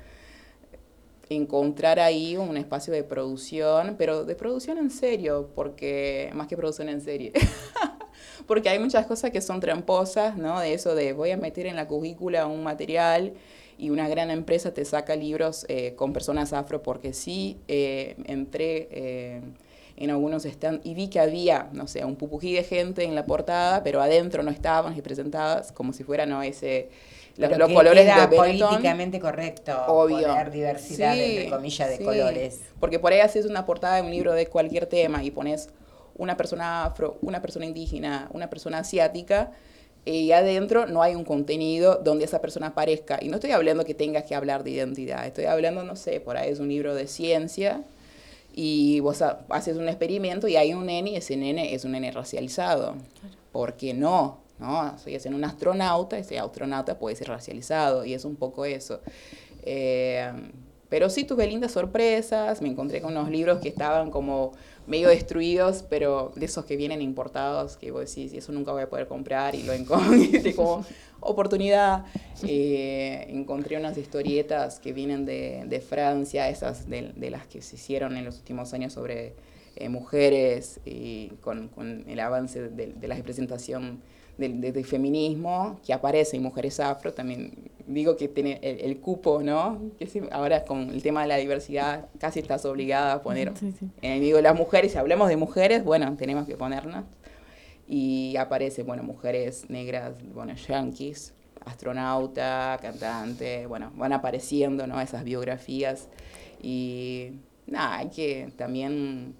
encontrar 1.28 1.98
ahí 1.98 2.36
un 2.36 2.56
espacio 2.56 2.92
de 2.92 3.02
producción, 3.02 3.96
pero 3.98 4.24
de 4.24 4.34
producción 4.34 4.78
en 4.78 4.90
serio, 4.90 5.50
porque 5.54 6.30
más 6.34 6.46
que 6.46 6.56
producción 6.56 6.88
en 6.88 7.00
serie. 7.00 7.32
porque 8.46 8.68
hay 8.68 8.78
muchas 8.78 9.06
cosas 9.06 9.30
que 9.30 9.40
son 9.40 9.60
tramposas, 9.60 10.36
¿no? 10.36 10.60
De 10.60 10.72
eso 10.74 10.94
de 10.94 11.12
voy 11.12 11.32
a 11.32 11.36
meter 11.36 11.66
en 11.66 11.76
la 11.76 11.86
currícula 11.88 12.46
un 12.46 12.62
material 12.62 13.34
y 13.78 13.90
una 13.90 14.08
gran 14.08 14.30
empresa 14.30 14.72
te 14.72 14.84
saca 14.84 15.16
libros 15.16 15.66
eh, 15.68 15.94
con 15.96 16.12
personas 16.12 16.52
afro, 16.52 16.82
porque 16.82 17.12
sí, 17.12 17.58
eh, 17.68 18.16
entré 18.24 18.88
eh, 18.90 19.40
en 19.96 20.10
algunos 20.10 20.44
stand 20.44 20.80
y 20.84 20.94
vi 20.94 21.08
que 21.08 21.20
había, 21.20 21.68
no 21.72 21.86
sé, 21.86 22.04
un 22.04 22.16
pupují 22.16 22.54
de 22.54 22.62
gente 22.62 23.04
en 23.04 23.14
la 23.14 23.26
portada, 23.26 23.82
pero 23.82 24.00
adentro 24.00 24.42
no 24.42 24.50
estaban 24.50 24.94
representadas 24.94 25.72
como 25.72 25.92
si 25.92 26.04
fueran, 26.04 26.30
¿no? 26.30 26.42
Ese, 26.42 26.88
los, 27.38 27.48
Pero 27.48 27.58
los 27.58 27.68
que 27.68 27.74
colores 27.74 28.04
queda 28.04 28.26
de 28.26 28.36
Benetton. 28.38 28.68
políticamente 28.68 29.20
correcto 29.20 29.72
Obvio. 29.88 30.26
poner 30.28 30.50
diversidad, 30.50 31.14
Sí, 31.14 31.20
entre 31.22 31.50
comillas, 31.50 31.88
de 31.90 31.96
sí. 31.98 32.04
colores. 32.04 32.60
Porque 32.80 32.98
por 32.98 33.12
ahí 33.12 33.20
haces 33.20 33.46
una 33.46 33.66
portada 33.66 33.96
de 33.96 34.02
un 34.02 34.10
libro 34.10 34.32
de 34.32 34.46
cualquier 34.46 34.86
tema 34.86 35.22
y 35.22 35.30
pones 35.30 35.68
una 36.16 36.36
persona 36.36 36.84
afro, 36.84 37.18
una 37.22 37.42
persona 37.42 37.66
indígena, 37.66 38.28
una 38.32 38.48
persona 38.48 38.78
asiática, 38.78 39.52
y 40.06 40.30
adentro 40.32 40.86
no 40.86 41.02
hay 41.02 41.14
un 41.16 41.24
contenido 41.24 41.96
donde 41.96 42.24
esa 42.24 42.40
persona 42.40 42.68
aparezca. 42.68 43.18
Y 43.20 43.28
no 43.28 43.34
estoy 43.34 43.50
hablando 43.50 43.84
que 43.84 43.92
tengas 43.92 44.22
que 44.24 44.34
hablar 44.34 44.62
de 44.64 44.70
identidad, 44.70 45.26
estoy 45.26 45.44
hablando, 45.46 45.82
no 45.82 45.96
sé, 45.96 46.20
por 46.20 46.36
ahí 46.36 46.50
es 46.52 46.60
un 46.60 46.68
libro 46.68 46.94
de 46.94 47.06
ciencia 47.08 47.82
y 48.54 49.00
vos 49.00 49.20
ha- 49.20 49.40
haces 49.50 49.76
un 49.76 49.88
experimento 49.88 50.48
y 50.48 50.56
hay 50.56 50.72
un 50.72 50.86
nene 50.86 51.10
y 51.10 51.16
ese 51.16 51.36
nene 51.36 51.74
es 51.74 51.84
un 51.84 51.92
nene 51.92 52.12
racializado. 52.12 52.94
¿Por 53.52 53.74
qué 53.74 53.92
no? 53.94 54.38
¿No? 54.58 54.94
Estoy 54.94 55.16
haciendo 55.16 55.36
un 55.36 55.44
astronauta, 55.44 56.16
ese 56.18 56.38
astronauta 56.38 56.98
puede 56.98 57.16
ser 57.16 57.28
racializado 57.28 58.04
y 58.04 58.14
es 58.14 58.24
un 58.24 58.36
poco 58.36 58.64
eso. 58.64 59.00
Eh, 59.62 60.30
pero 60.88 61.10
sí 61.10 61.24
tuve 61.24 61.46
lindas 61.46 61.72
sorpresas, 61.72 62.62
me 62.62 62.68
encontré 62.68 63.00
con 63.00 63.12
unos 63.16 63.28
libros 63.28 63.58
que 63.58 63.68
estaban 63.68 64.10
como 64.10 64.52
medio 64.86 65.08
destruidos, 65.08 65.84
pero 65.88 66.32
de 66.36 66.46
esos 66.46 66.64
que 66.64 66.76
vienen 66.76 67.02
importados, 67.02 67.76
que 67.76 67.90
vos 67.90 68.08
decís, 68.08 68.32
eso 68.32 68.52
nunca 68.52 68.70
voy 68.70 68.82
a 68.82 68.88
poder 68.88 69.08
comprar 69.08 69.56
y 69.56 69.64
lo 69.64 69.72
encontré 69.72 70.54
como 70.56 70.84
oportunidad. 71.20 72.04
Eh, 72.44 73.26
encontré 73.30 73.76
unas 73.76 73.98
historietas 73.98 74.78
que 74.78 74.92
vienen 74.92 75.26
de, 75.26 75.64
de 75.66 75.80
Francia, 75.80 76.48
esas 76.48 76.88
de, 76.88 77.12
de 77.16 77.30
las 77.30 77.46
que 77.48 77.62
se 77.62 77.74
hicieron 77.74 78.16
en 78.16 78.24
los 78.24 78.38
últimos 78.38 78.72
años 78.72 78.92
sobre 78.92 79.34
eh, 79.74 79.88
mujeres 79.88 80.78
y 80.84 81.30
con, 81.40 81.66
con 81.68 82.04
el 82.08 82.20
avance 82.20 82.62
de, 82.62 82.92
de 82.92 83.08
la 83.08 83.16
representación 83.16 84.00
del, 84.38 84.60
de- 84.60 84.72
del 84.72 84.84
feminismo 84.84 85.78
que 85.84 85.92
aparece 85.92 86.36
en 86.36 86.42
mujeres 86.42 86.78
afro, 86.80 87.12
también 87.12 87.52
digo 87.86 88.16
que 88.16 88.28
tiene 88.28 88.58
el, 88.62 88.80
el 88.80 88.98
cupo, 89.00 89.42
¿no? 89.42 89.80
Que 89.98 90.06
ahora 90.32 90.64
con 90.64 90.90
el 90.90 91.02
tema 91.02 91.22
de 91.22 91.28
la 91.28 91.36
diversidad 91.36 92.06
casi 92.18 92.40
estás 92.40 92.64
obligada 92.64 93.14
a 93.14 93.22
poner 93.22 93.52
Sí, 93.56 93.72
sí. 93.78 93.88
de 94.02 94.42
las 94.42 94.56
mujeres, 94.56 94.92
si 94.92 94.98
hablamos 94.98 95.28
de 95.28 95.36
mujeres, 95.36 95.84
bueno, 95.84 96.16
tenemos 96.16 96.46
que 96.46 96.56
ponernos. 96.56 97.04
Y 97.88 98.36
aparece, 98.36 98.82
bueno, 98.82 99.04
mujeres 99.04 99.70
negras, 99.70 100.16
bueno, 100.34 100.54
yanquis, 100.54 101.32
astronauta, 101.64 102.78
cantante, 102.82 103.66
bueno, 103.66 103.92
van 103.94 104.12
apareciendo, 104.12 104.86
¿no? 104.88 105.00
Esas 105.00 105.22
biografías. 105.22 106.08
Y 106.60 107.30
nada, 107.66 107.98
hay 107.98 108.08
que 108.08 108.50
también 108.56 109.36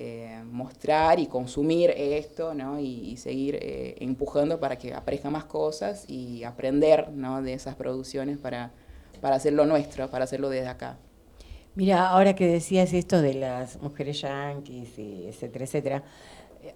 eh, 0.00 0.42
mostrar 0.44 1.18
y 1.18 1.26
consumir 1.26 1.90
esto, 1.90 2.54
¿no? 2.54 2.78
Y, 2.78 3.10
y 3.10 3.16
seguir 3.16 3.56
eh, 3.56 3.96
empujando 3.98 4.60
para 4.60 4.78
que 4.78 4.94
aparezcan 4.94 5.32
más 5.32 5.44
cosas 5.44 6.04
y 6.08 6.44
aprender, 6.44 7.10
¿no? 7.10 7.42
De 7.42 7.52
esas 7.52 7.74
producciones 7.74 8.38
para, 8.38 8.70
para 9.20 9.34
hacerlo 9.34 9.66
nuestro, 9.66 10.08
para 10.08 10.22
hacerlo 10.24 10.50
desde 10.50 10.68
acá. 10.68 10.98
Mira, 11.74 12.08
ahora 12.08 12.34
que 12.34 12.46
decías 12.46 12.92
esto 12.92 13.20
de 13.20 13.34
las 13.34 13.82
mujeres 13.82 14.20
yanquis 14.20 14.98
y 14.98 15.26
etcétera, 15.26 15.64
etcétera, 15.64 16.04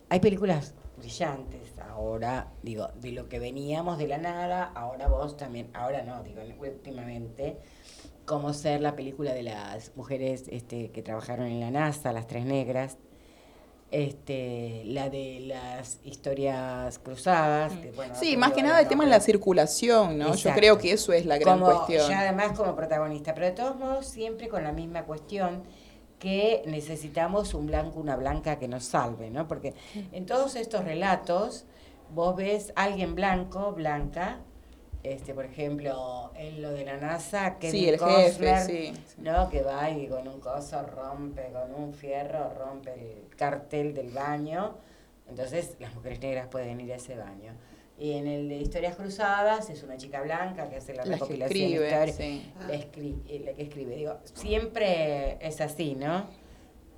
hay 0.09 0.21
películas 0.21 0.75
brillantes 0.97 1.79
ahora, 1.79 2.53
digo, 2.63 2.89
de 3.01 3.13
lo 3.13 3.29
que 3.29 3.39
veníamos 3.39 3.99
de 3.99 4.09
la 4.09 4.19
nada, 4.19 4.65
ahora 4.75 5.09
vos 5.09 5.37
también, 5.37 5.69
ahora 5.75 6.03
no, 6.03 6.23
digo, 6.23 6.41
últimamente, 6.61 7.57
como 8.27 8.53
ser 8.53 8.81
la 8.81 8.97
película 8.97 9.33
de 9.33 9.43
las 9.43 9.97
mujeres 9.97 10.47
este, 10.49 10.91
que 10.91 11.03
trabajaron 11.03 11.47
en 11.47 11.61
la 11.61 11.71
NASA, 11.71 12.13
las 12.13 12.27
tres 12.27 12.45
negras, 12.45 12.99
este, 13.93 14.83
la 14.87 15.11
de 15.11 15.41
las 15.47 16.01
historias 16.03 16.99
cruzadas. 16.99 17.73
que, 17.75 17.93
bueno, 17.93 18.15
Sí, 18.15 18.37
más 18.37 18.53
que 18.53 18.63
nada 18.63 18.81
el 18.81 18.89
tema 18.89 19.05
de 19.05 19.11
la 19.11 19.21
circulación, 19.21 20.19
¿no? 20.19 20.35
Yo 20.35 20.51
creo 20.55 20.79
que 20.79 20.93
eso 20.93 21.13
es 21.13 21.27
la 21.27 21.39
gran 21.39 21.61
como, 21.61 21.71
cuestión. 21.71 22.11
Ya 22.11 22.21
además 22.21 22.53
como 22.57 22.75
protagonista, 22.75 23.35
pero 23.35 23.47
de 23.47 23.53
todos 23.53 23.77
modos 23.77 24.07
siempre 24.07 24.49
con 24.49 24.65
la 24.65 24.73
misma 24.73 25.05
cuestión 25.05 25.63
que 26.19 26.63
necesitamos 26.67 27.53
un 27.53 27.67
blanco, 27.67 28.01
una 28.01 28.17
blanca 28.17 28.59
que 28.59 28.67
nos 28.67 28.85
salve, 28.85 29.31
¿no? 29.31 29.47
Porque 29.47 29.75
en 30.13 30.25
todos 30.25 30.57
estos 30.57 30.85
relatos 30.85 31.67
vos 32.15 32.35
ves 32.35 32.73
a 32.77 32.85
alguien 32.85 33.15
blanco, 33.15 33.73
blanca, 33.73 34.39
este, 35.03 35.35
por 35.35 35.45
ejemplo, 35.45 36.31
en 36.37 36.63
lo 36.63 36.71
de 36.73 36.85
la 36.85 36.97
NASA, 36.97 37.59
que 37.59 37.71
Sí, 37.71 37.89
el 37.89 37.99
jefe, 37.99 38.61
sí. 38.65 38.93
¿no? 39.19 39.49
Que 39.49 39.63
va 39.63 39.91
y 39.91 40.07
con 40.07 40.27
un 40.29 40.39
coso 40.41 40.83
rompe, 40.83 41.51
con 41.53 41.75
un 41.75 41.93
fierro 41.93 42.53
rompe 42.55 42.93
el 42.95 43.37
cartel 43.37 43.95
del 43.95 44.11
baño. 44.11 44.77
Entonces 45.29 45.77
las 45.81 45.95
mujeres 45.95 46.21
negras 46.21 46.47
pueden 46.49 46.81
ir 46.81 46.93
a 46.93 46.97
ese 46.97 47.17
baño. 47.17 47.53
Y 47.99 48.13
en 48.13 48.27
el 48.27 48.49
de 48.49 48.57
Historias 48.57 48.97
Cruzadas 48.97 49.71
es 49.71 49.83
una 49.83 49.97
chica 49.97 50.21
blanca 50.23 50.69
que 50.69 50.77
hace 50.77 50.93
la, 50.95 51.05
La 51.05 51.15
que 51.15 51.21
recopilación 51.21 51.73
escribe, 51.73 52.13
sí. 52.13 52.53
la, 52.69 52.75
escri- 52.75 53.23
eh, 53.29 53.43
la 53.45 53.53
que 53.53 53.63
escribe. 53.63 53.95
Digo, 53.97 54.19
siempre 54.35 55.39
es 55.47 55.61
así, 55.61 55.95
¿no? 55.95 56.27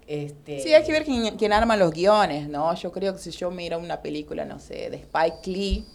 Este, 0.06 0.60
Sí, 0.60 0.72
hay 0.74 0.84
que 0.84 0.92
ver 0.92 1.04
quién, 1.04 1.36
quién 1.36 1.52
arma 1.52 1.76
los 1.76 1.90
guiones, 1.90 2.48
¿no? 2.48 2.74
Yo 2.74 2.92
creo 2.92 3.12
que 3.14 3.18
si 3.18 3.30
yo 3.30 3.50
miro 3.50 3.78
una 3.78 4.02
película, 4.02 4.44
no 4.44 4.58
sé, 4.58 4.90
de 4.90 4.96
Spike 4.96 5.50
Lee, 5.50 5.86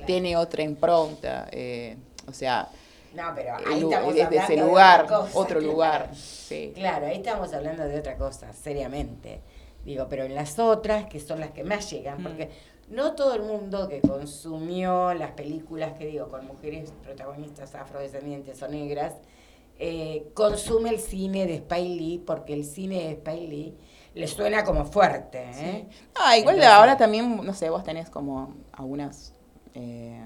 Claro. 0.00 0.06
tiene 0.06 0.36
otra 0.36 0.62
impronta. 0.62 1.48
eh, 1.52 1.96
o 2.28 2.32
sea, 2.32 2.68
No, 3.14 3.32
pero 3.34 3.58
el 3.58 3.72
ahí 3.72 3.82
estamos 3.82 4.14
desde 4.14 4.36
ese 4.36 4.56
lugar, 4.56 5.06
cosa, 5.06 5.38
otro 5.38 5.58
claro. 5.58 5.72
lugar. 5.72 6.10
Sí. 6.14 6.72
Claro, 6.74 7.06
ahí 7.06 7.16
estamos 7.16 7.52
hablando 7.52 7.84
de 7.84 7.98
otra 7.98 8.16
cosa, 8.16 8.52
seriamente. 8.52 9.40
Digo, 9.84 10.06
pero 10.08 10.24
en 10.24 10.34
las 10.34 10.58
otras, 10.58 11.06
que 11.06 11.18
son 11.20 11.40
las 11.40 11.50
que 11.52 11.64
más 11.64 11.90
llegan, 11.90 12.20
Mm. 12.20 12.22
porque 12.22 12.50
no 12.88 13.14
todo 13.14 13.34
el 13.34 13.42
mundo 13.42 13.88
que 13.88 14.00
consumió 14.00 15.14
las 15.14 15.30
películas, 15.32 15.94
que 15.98 16.06
digo, 16.06 16.28
con 16.28 16.46
mujeres 16.46 16.92
protagonistas 17.02 17.74
afrodescendientes 17.74 18.62
o 18.62 18.68
negras, 18.68 19.14
eh, 19.78 20.26
consume 20.34 20.90
el 20.90 21.00
cine 21.00 21.46
de 21.46 21.54
Spike 21.54 21.88
Lee, 21.88 22.22
porque 22.26 22.52
el 22.52 22.64
cine 22.64 22.96
de 22.96 23.10
Spike 23.12 23.48
Lee 23.48 23.74
le 24.14 24.26
suena 24.26 24.62
como 24.64 24.84
fuerte, 24.84 25.50
¿eh? 25.54 25.86
Ah, 26.14 26.36
igual 26.36 26.56
Entonces- 26.56 26.66
ahora 26.76 26.96
también, 26.96 27.40
no 27.44 27.54
sé, 27.54 27.70
vos 27.70 27.82
tenés 27.84 28.10
como 28.10 28.54
algunas 28.72 29.32
eh, 29.74 30.22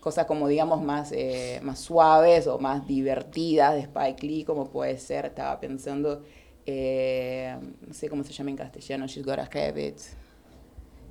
cosas 0.00 0.26
como 0.26 0.48
digamos 0.48 0.82
más, 0.82 1.12
eh, 1.12 1.60
más 1.62 1.78
suaves 1.78 2.46
o 2.46 2.58
más 2.58 2.86
divertidas 2.86 3.74
de 3.74 3.80
Spike 3.80 4.26
Lee, 4.26 4.44
como 4.44 4.68
puede 4.68 4.98
ser, 4.98 5.26
estaba 5.26 5.60
pensando, 5.60 6.22
eh, 6.66 7.56
no 7.86 7.92
sé 7.94 8.08
cómo 8.08 8.24
se 8.24 8.32
llama 8.32 8.50
en 8.50 8.56
castellano, 8.56 9.06
She's 9.06 9.24
Got 9.24 9.38
a 9.40 9.48
Habit. 9.52 9.96
Así. 9.96 10.16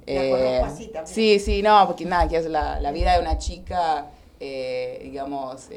Eh, 0.08 0.62
Sí, 1.06 1.40
sí, 1.40 1.62
no, 1.62 1.86
porque 1.86 2.06
nada, 2.06 2.28
que 2.28 2.38
es 2.38 2.46
la, 2.46 2.80
la 2.80 2.92
vida 2.92 3.14
de 3.14 3.22
una 3.22 3.38
chica, 3.38 4.08
eh, 4.40 5.02
digamos, 5.04 5.70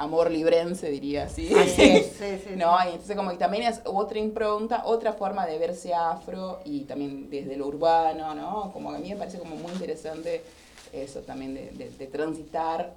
amor 0.00 0.30
librense, 0.30 0.90
diría 0.90 1.24
así. 1.24 1.52
Así 1.54 1.82
es. 1.82 2.06
Sí, 2.18 2.38
sí, 2.48 2.56
No, 2.56 2.78
sí. 2.80 2.88
y 2.88 2.92
entonces 2.92 3.16
como 3.16 3.30
que 3.30 3.36
también 3.36 3.64
es 3.64 3.82
otra 3.84 4.18
impronta, 4.18 4.82
otra 4.86 5.12
forma 5.12 5.46
de 5.46 5.58
verse 5.58 5.92
afro 5.92 6.60
y 6.64 6.80
también 6.80 7.28
desde 7.30 7.56
lo 7.56 7.66
urbano, 7.66 8.34
¿no? 8.34 8.72
Como 8.72 8.90
a 8.90 8.98
mí 8.98 9.10
me 9.10 9.16
parece 9.16 9.38
como 9.38 9.56
muy 9.56 9.72
interesante 9.72 10.42
eso 10.92 11.20
también 11.20 11.54
de, 11.54 11.70
de- 11.70 11.90
de 11.90 12.06
transitar 12.06 12.94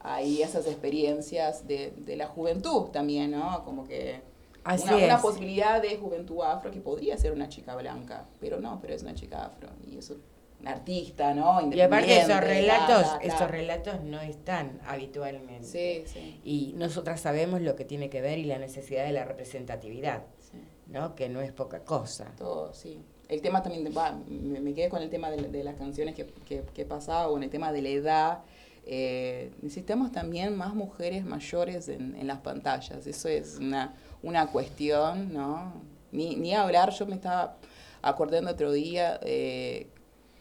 ahí 0.00 0.42
esas 0.42 0.66
experiencias 0.66 1.66
de, 1.66 1.92
de 1.96 2.16
la 2.16 2.26
juventud 2.26 2.90
también, 2.90 3.30
¿no? 3.30 3.64
Como 3.64 3.84
que 3.84 4.20
Así 4.64 4.88
una, 4.88 4.96
una 5.04 5.18
posibilidad 5.22 5.80
de 5.82 5.96
juventud 5.98 6.42
afro 6.42 6.70
que 6.70 6.80
podría 6.80 7.16
ser 7.18 7.32
una 7.32 7.48
chica 7.48 7.74
blanca, 7.76 8.26
pero 8.40 8.60
no, 8.60 8.78
pero 8.80 8.94
es 8.94 9.02
una 9.02 9.14
chica 9.14 9.44
afro 9.46 9.68
y 9.86 9.98
eso 9.98 10.16
artista, 10.64 11.34
¿no? 11.34 11.60
Y 11.60 11.78
aparte 11.80 12.06
esos 12.12 12.22
Independiente, 12.30 12.40
relatos, 12.40 13.06
esos 13.20 13.50
relatos 13.50 14.02
no 14.02 14.20
están 14.22 14.80
habitualmente. 14.86 15.64
Sí, 15.66 16.04
sí. 16.10 16.40
Y 16.44 16.72
nosotras 16.76 17.20
sabemos 17.20 17.60
lo 17.60 17.76
que 17.76 17.84
tiene 17.84 18.08
que 18.08 18.22
ver 18.22 18.38
y 18.38 18.44
la 18.44 18.58
necesidad 18.58 19.04
de 19.04 19.12
la 19.12 19.24
representatividad, 19.26 20.22
sí. 20.40 20.58
¿no? 20.86 21.14
Que 21.14 21.28
no 21.28 21.42
es 21.42 21.52
poca 21.52 21.80
cosa. 21.84 22.32
Todo, 22.38 22.72
sí. 22.72 23.02
El 23.34 23.42
tema 23.42 23.62
también, 23.62 23.84
va, 23.96 24.16
me, 24.28 24.60
me 24.60 24.72
quedé 24.74 24.88
con 24.88 25.02
el 25.02 25.10
tema 25.10 25.30
de, 25.30 25.48
de 25.48 25.64
las 25.64 25.74
canciones 25.76 26.14
que, 26.14 26.26
que, 26.48 26.62
que 26.74 26.84
pasaba, 26.84 27.28
o 27.28 27.36
en 27.36 27.42
el 27.42 27.50
tema 27.50 27.72
de 27.72 27.82
la 27.82 27.88
edad. 27.88 28.38
Eh, 28.86 29.50
necesitamos 29.62 30.12
también 30.12 30.56
más 30.56 30.74
mujeres 30.74 31.24
mayores 31.24 31.88
en, 31.88 32.14
en 32.16 32.26
las 32.26 32.38
pantallas. 32.38 33.06
Eso 33.06 33.28
es 33.28 33.58
una, 33.58 33.94
una 34.22 34.46
cuestión, 34.48 35.32
¿no? 35.32 35.72
Ni, 36.12 36.36
ni 36.36 36.54
hablar, 36.54 36.90
yo 36.92 37.06
me 37.06 37.14
estaba 37.16 37.56
acordando 38.02 38.50
otro 38.50 38.70
día, 38.70 39.18
eh, 39.22 39.86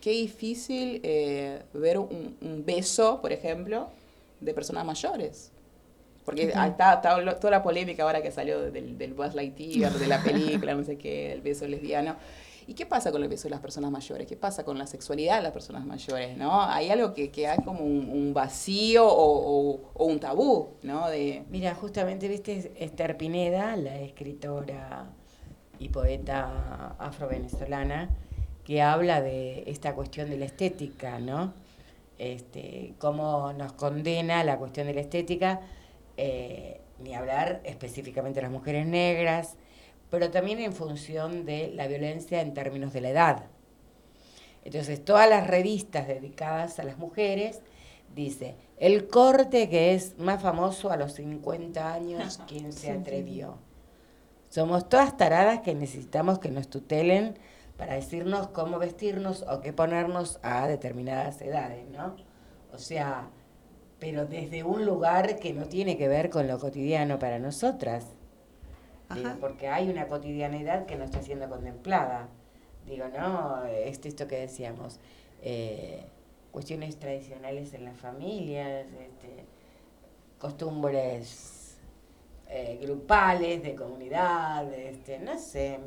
qué 0.01 0.11
difícil 0.11 0.99
eh, 1.03 1.61
ver 1.73 1.97
un, 1.97 2.35
un 2.41 2.63
beso, 2.65 3.21
por 3.21 3.31
ejemplo, 3.31 3.87
de 4.41 4.53
personas 4.53 4.85
mayores. 4.85 5.49
Porque 6.25 6.51
ah, 6.55 6.67
está, 6.67 6.93
está 6.95 7.17
lo- 7.17 7.35
toda 7.37 7.51
la 7.51 7.63
polémica 7.63 8.03
ahora 8.03 8.21
que 8.21 8.31
salió 8.31 8.59
del, 8.71 8.97
del 8.97 9.13
Buzz 9.13 9.33
Lightyear, 9.33 9.91
de 9.93 10.07
la 10.07 10.21
película, 10.21 10.73
no 10.75 10.83
sé 10.83 10.97
qué, 10.97 11.31
el 11.33 11.41
beso 11.41 11.67
lesbiano. 11.67 12.15
¿Y 12.67 12.73
qué 12.75 12.85
pasa 12.85 13.11
con 13.11 13.21
el 13.23 13.29
beso 13.29 13.43
de 13.43 13.49
las 13.51 13.59
personas 13.59 13.91
mayores? 13.91 14.27
¿Qué 14.27 14.35
pasa 14.37 14.63
con 14.63 14.77
la 14.77 14.87
sexualidad 14.87 15.37
de 15.37 15.43
las 15.43 15.51
personas 15.51 15.85
mayores? 15.85 16.37
¿no? 16.37 16.61
Hay 16.61 16.89
algo 16.89 17.13
que, 17.13 17.29
que 17.31 17.47
hay 17.47 17.59
como 17.63 17.81
un, 17.81 18.33
vacío 18.33 19.05
o, 19.07 19.71
o- 19.75 19.91
o 19.93 20.05
un 20.05 20.19
tabú, 20.19 20.69
¿no? 20.83 21.09
De, 21.09 21.43
Mira, 21.49 21.75
justamente 21.75 22.27
viste 22.27 22.71
Esther 22.77 23.17
Pineda, 23.17 23.75
la 23.75 23.99
escritora 23.99 25.05
y 25.79 25.89
poeta 25.89 26.95
afro-venezolana, 26.99 28.09
que 28.63 28.81
habla 28.81 29.21
de 29.21 29.63
esta 29.67 29.93
cuestión 29.93 30.29
de 30.29 30.37
la 30.37 30.45
estética, 30.45 31.19
¿no? 31.19 31.53
Este, 32.17 32.93
cómo 32.99 33.51
nos 33.53 33.73
condena 33.73 34.43
la 34.43 34.57
cuestión 34.57 34.87
de 34.87 34.93
la 34.93 35.01
estética, 35.01 35.61
eh, 36.15 36.79
ni 36.99 37.15
hablar 37.15 37.59
específicamente 37.65 38.37
de 38.39 38.43
las 38.43 38.51
mujeres 38.51 38.85
negras, 38.85 39.57
pero 40.13 40.29
también 40.29 40.59
en 40.59 40.73
función 40.73 41.43
de 41.43 41.71
la 41.73 41.87
violencia 41.87 42.41
en 42.41 42.53
términos 42.53 42.93
de 42.93 43.01
la 43.01 43.09
edad. 43.09 43.45
Entonces, 44.63 45.03
todas 45.03 45.27
las 45.27 45.47
revistas 45.47 46.07
dedicadas 46.07 46.77
a 46.77 46.83
las 46.83 46.99
mujeres 46.99 47.61
dice, 48.13 48.55
el 48.77 49.07
corte 49.07 49.69
que 49.69 49.95
es 49.95 50.15
más 50.19 50.39
famoso 50.39 50.91
a 50.91 50.97
los 50.97 51.13
50 51.13 51.91
años, 51.91 52.39
¿quién 52.47 52.73
se 52.73 52.91
atrevió? 52.91 53.57
Somos 54.49 54.87
todas 54.87 55.17
taradas 55.17 55.61
que 55.61 55.73
necesitamos 55.73 56.37
que 56.37 56.51
nos 56.51 56.67
tutelen 56.67 57.39
para 57.75 57.95
decirnos 57.95 58.49
cómo 58.49 58.77
vestirnos 58.77 59.43
o 59.49 59.61
qué 59.61 59.73
ponernos 59.73 60.37
a 60.43 60.67
determinadas 60.67 61.41
edades, 61.41 61.89
¿no? 61.89 62.17
O 62.71 62.77
sea, 62.77 63.29
pero 63.97 64.27
desde 64.27 64.63
un 64.63 64.85
lugar 64.85 65.39
que 65.39 65.53
no 65.53 65.65
tiene 65.65 65.97
que 65.97 66.07
ver 66.07 66.29
con 66.29 66.47
lo 66.47 66.59
cotidiano 66.59 67.17
para 67.17 67.39
nosotras. 67.39 68.13
Digo, 69.15 69.29
porque 69.39 69.67
hay 69.67 69.89
una 69.89 70.07
cotidianidad 70.07 70.85
que 70.85 70.95
no 70.95 71.03
está 71.03 71.21
siendo 71.21 71.49
contemplada. 71.49 72.29
Digo, 72.85 73.05
no, 73.07 73.65
esto, 73.65 74.07
esto 74.07 74.27
que 74.27 74.37
decíamos, 74.39 74.99
eh, 75.41 76.05
cuestiones 76.51 76.97
tradicionales 76.97 77.73
en 77.73 77.85
las 77.85 77.97
familias, 77.97 78.85
este, 78.99 79.45
costumbres 80.37 81.77
eh, 82.49 82.79
grupales, 82.81 83.63
de 83.63 83.75
comunidad, 83.75 84.71
este, 84.73 85.19
no 85.19 85.37
sé, 85.39 85.79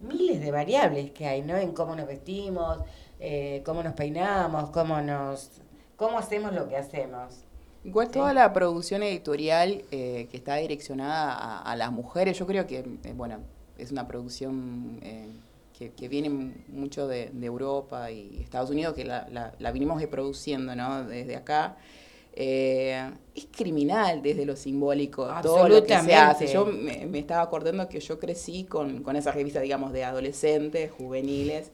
miles 0.00 0.40
de 0.40 0.50
variables 0.50 1.12
que 1.12 1.26
hay, 1.26 1.42
¿no? 1.42 1.56
En 1.56 1.72
cómo 1.72 1.96
nos 1.96 2.06
vestimos, 2.06 2.78
eh, 3.20 3.62
cómo 3.64 3.82
nos 3.82 3.94
peinamos, 3.94 4.70
cómo 4.70 5.00
nos, 5.00 5.50
cómo 5.96 6.18
hacemos 6.18 6.52
lo 6.52 6.68
que 6.68 6.76
hacemos. 6.76 7.44
Igual 7.84 8.10
toda 8.10 8.32
la 8.32 8.52
producción 8.52 9.02
editorial 9.02 9.84
eh, 9.90 10.26
que 10.30 10.36
está 10.38 10.56
direccionada 10.56 11.34
a, 11.34 11.62
a 11.62 11.76
las 11.76 11.92
mujeres, 11.92 12.38
yo 12.38 12.46
creo 12.46 12.66
que, 12.66 12.78
eh, 12.78 13.12
bueno, 13.14 13.40
es 13.76 13.92
una 13.92 14.08
producción 14.08 14.98
eh, 15.02 15.28
que, 15.78 15.90
que 15.92 16.08
viene 16.08 16.30
mucho 16.68 17.06
de, 17.06 17.30
de 17.32 17.46
Europa 17.46 18.10
y 18.10 18.38
Estados 18.42 18.70
Unidos, 18.70 18.94
que 18.94 19.04
la, 19.04 19.28
la, 19.30 19.52
la 19.58 19.70
vinimos 19.70 20.00
reproduciendo, 20.00 20.74
¿no? 20.74 21.04
Desde 21.04 21.36
acá. 21.36 21.76
Eh, 22.36 23.10
es 23.34 23.46
criminal 23.52 24.20
desde 24.22 24.44
lo 24.44 24.56
simbólico, 24.56 25.28
todo 25.42 25.68
lo 25.68 25.84
que 25.84 25.96
se 26.00 26.14
hace. 26.14 26.46
Yo 26.52 26.66
me, 26.66 27.06
me 27.06 27.18
estaba 27.20 27.42
acordando 27.42 27.88
que 27.88 28.00
yo 28.00 28.18
crecí 28.18 28.64
con, 28.64 29.02
con 29.04 29.14
esa 29.14 29.30
revista, 29.30 29.60
digamos, 29.60 29.92
de 29.92 30.04
adolescentes, 30.04 30.90
juveniles, 30.90 31.70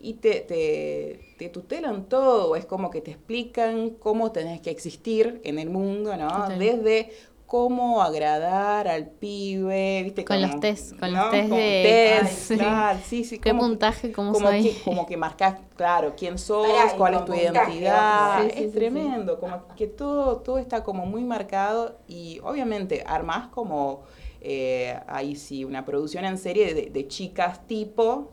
y 0.00 0.14
te, 0.14 0.40
te, 0.40 1.20
te 1.36 1.48
tutelan 1.48 2.08
todo, 2.08 2.56
es 2.56 2.66
como 2.66 2.90
que 2.90 3.00
te 3.00 3.10
explican 3.12 3.90
cómo 3.90 4.32
tenés 4.32 4.60
que 4.60 4.70
existir 4.70 5.40
en 5.44 5.58
el 5.58 5.70
mundo, 5.70 6.16
¿no? 6.16 6.48
Desde 6.58 7.10
cómo 7.46 8.02
agradar 8.02 8.88
al 8.88 9.06
pibe, 9.08 10.02
¿viste? 10.04 10.24
Con 10.24 10.40
Como- 10.40 10.52
los 10.52 10.60
test, 10.60 10.98
con 11.00 11.12
¿no? 11.12 11.22
los 11.22 11.30
test 11.30 11.48
Con 11.48 11.58
de- 11.58 11.80
test, 11.82 12.32
sí. 12.48 12.54
claro, 12.56 12.98
sí, 13.04 13.24
sí. 13.24 13.38
¿Qué 13.38 13.50
como 13.50 13.62
puntaje? 13.62 14.12
¿Cómo 14.12 14.32
como 14.34 14.48
soy? 14.48 14.62
que, 14.62 14.80
como 14.84 15.06
que 15.06 15.16
marcás, 15.16 15.56
claro, 15.74 16.14
quién 16.16 16.38
sos, 16.38 16.66
cuál 16.98 17.14
es 17.14 17.20
tu 17.24 17.32
puntaje, 17.32 17.42
identidad. 17.72 18.36
ojo. 18.40 18.50
Sí, 18.50 18.56
sí, 18.58 18.64
es 18.64 18.72
sí, 18.72 18.78
tremendo, 18.78 19.40
como 19.40 19.74
que 19.76 19.86
todo, 19.86 20.36
todo 20.42 20.58
está 20.58 20.84
como 20.84 21.06
muy 21.06 21.24
marcado 21.24 21.98
y 22.06 22.38
obviamente 22.44 23.02
armás 23.06 23.48
como 23.48 24.02
eh, 24.40 24.98
ahí 25.08 25.34
sí, 25.34 25.64
una 25.64 25.84
producción 25.84 26.24
en 26.24 26.38
serie 26.38 26.74
de, 26.74 26.90
de 26.90 27.08
chicas 27.08 27.66
tipo 27.66 28.28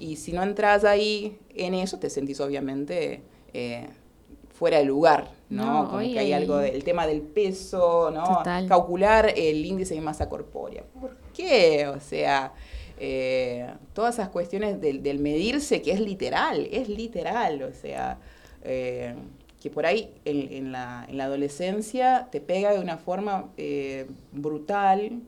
y 0.00 0.16
si 0.16 0.32
no 0.32 0.42
entras 0.42 0.84
ahí 0.84 1.38
en 1.54 1.74
eso 1.74 1.98
te 1.98 2.10
sentís 2.10 2.40
obviamente 2.40 3.22
eh, 3.52 3.86
fuera 4.48 4.78
de 4.78 4.84
lugar, 4.84 5.30
¿no? 5.48 5.84
No, 5.84 5.88
como 5.88 6.00
que 6.00 6.18
hay 6.18 6.32
algo 6.32 6.58
del 6.58 6.82
tema 6.84 7.06
del 7.06 7.22
peso, 7.22 8.10
¿no? 8.10 8.24
Total. 8.24 8.66
Calcular 8.66 9.32
el 9.36 9.64
índice 9.64 9.94
de 9.94 10.00
masa 10.00 10.28
corpórea. 10.28 10.84
¿Por 11.00 11.16
qué? 11.34 11.86
O 11.86 12.00
sea, 12.00 12.52
eh, 12.98 13.66
todas 13.94 14.16
esas 14.16 14.28
cuestiones 14.28 14.80
del, 14.80 15.02
del 15.02 15.18
medirse, 15.18 15.80
que 15.80 15.92
es 15.92 16.00
literal, 16.00 16.68
es 16.70 16.88
literal, 16.88 17.62
o 17.62 17.72
sea, 17.72 18.18
eh, 18.62 19.14
que 19.62 19.70
por 19.70 19.86
ahí 19.86 20.12
en, 20.26 20.52
en 20.52 20.72
la, 20.72 21.06
en 21.08 21.16
la 21.16 21.24
adolescencia 21.24 22.28
te 22.30 22.40
pega 22.40 22.72
de 22.72 22.80
una 22.80 22.98
forma 22.98 23.48
eh, 23.56 24.06
brutal, 24.32 25.20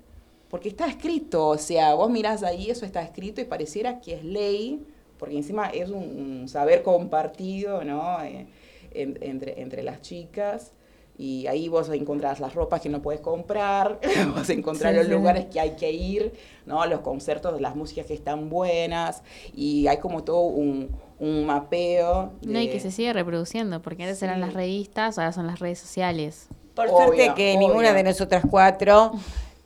porque 0.52 0.68
está 0.68 0.86
escrito, 0.86 1.48
o 1.48 1.56
sea, 1.58 1.94
vos 1.94 2.10
mirás 2.10 2.42
ahí, 2.42 2.70
eso 2.70 2.84
está 2.84 3.00
escrito 3.02 3.40
y 3.40 3.44
pareciera 3.44 4.00
que 4.02 4.12
es 4.16 4.22
ley, 4.22 4.84
porque 5.18 5.34
encima 5.38 5.68
es 5.70 5.88
un, 5.88 6.02
un 6.42 6.46
saber 6.48 6.82
compartido, 6.82 7.82
¿no? 7.84 8.22
Eh, 8.22 8.46
en- 8.92 9.18
entre, 9.22 9.62
entre 9.62 9.82
las 9.82 10.02
chicas. 10.02 10.72
Y 11.16 11.46
ahí 11.46 11.68
vos 11.68 11.88
encontrás 11.88 12.38
las 12.38 12.54
ropas 12.54 12.82
que 12.82 12.90
no 12.90 13.00
puedes 13.00 13.22
comprar, 13.22 13.98
vos 14.36 14.50
encontrás 14.50 14.92
Sí, 14.92 14.96
los 14.98 15.06
sí. 15.06 15.12
lugares 15.12 15.46
que 15.46 15.58
hay 15.58 15.70
que 15.70 15.90
ir, 15.90 16.34
¿no? 16.66 16.84
Los 16.84 17.00
conciertos, 17.00 17.58
las 17.58 17.74
músicas 17.74 18.04
que 18.04 18.14
están 18.14 18.50
buenas, 18.50 19.22
y 19.54 19.86
hay 19.86 19.96
como 19.98 20.22
todo 20.22 20.40
un, 20.40 20.90
un 21.18 21.46
mapeo. 21.46 22.32
No, 22.42 22.60
y 22.60 22.68
que 22.68 22.78
se 22.80 22.90
sigue 22.90 23.14
reproduciendo, 23.14 23.80
porque 23.80 24.02
antes 24.02 24.22
eran 24.22 24.40
las 24.42 24.52
revistas, 24.52 25.16
ahora 25.18 25.32
son 25.32 25.46
las 25.46 25.60
redes 25.60 25.78
sociales. 25.78 26.48
Por 26.74 26.88
Obvio, 26.88 27.04
suerte 27.06 27.32
que 27.36 27.56
obvio. 27.56 27.68
ninguna 27.68 27.94
de 27.94 28.02
nosotras 28.02 28.44
cuatro 28.50 29.12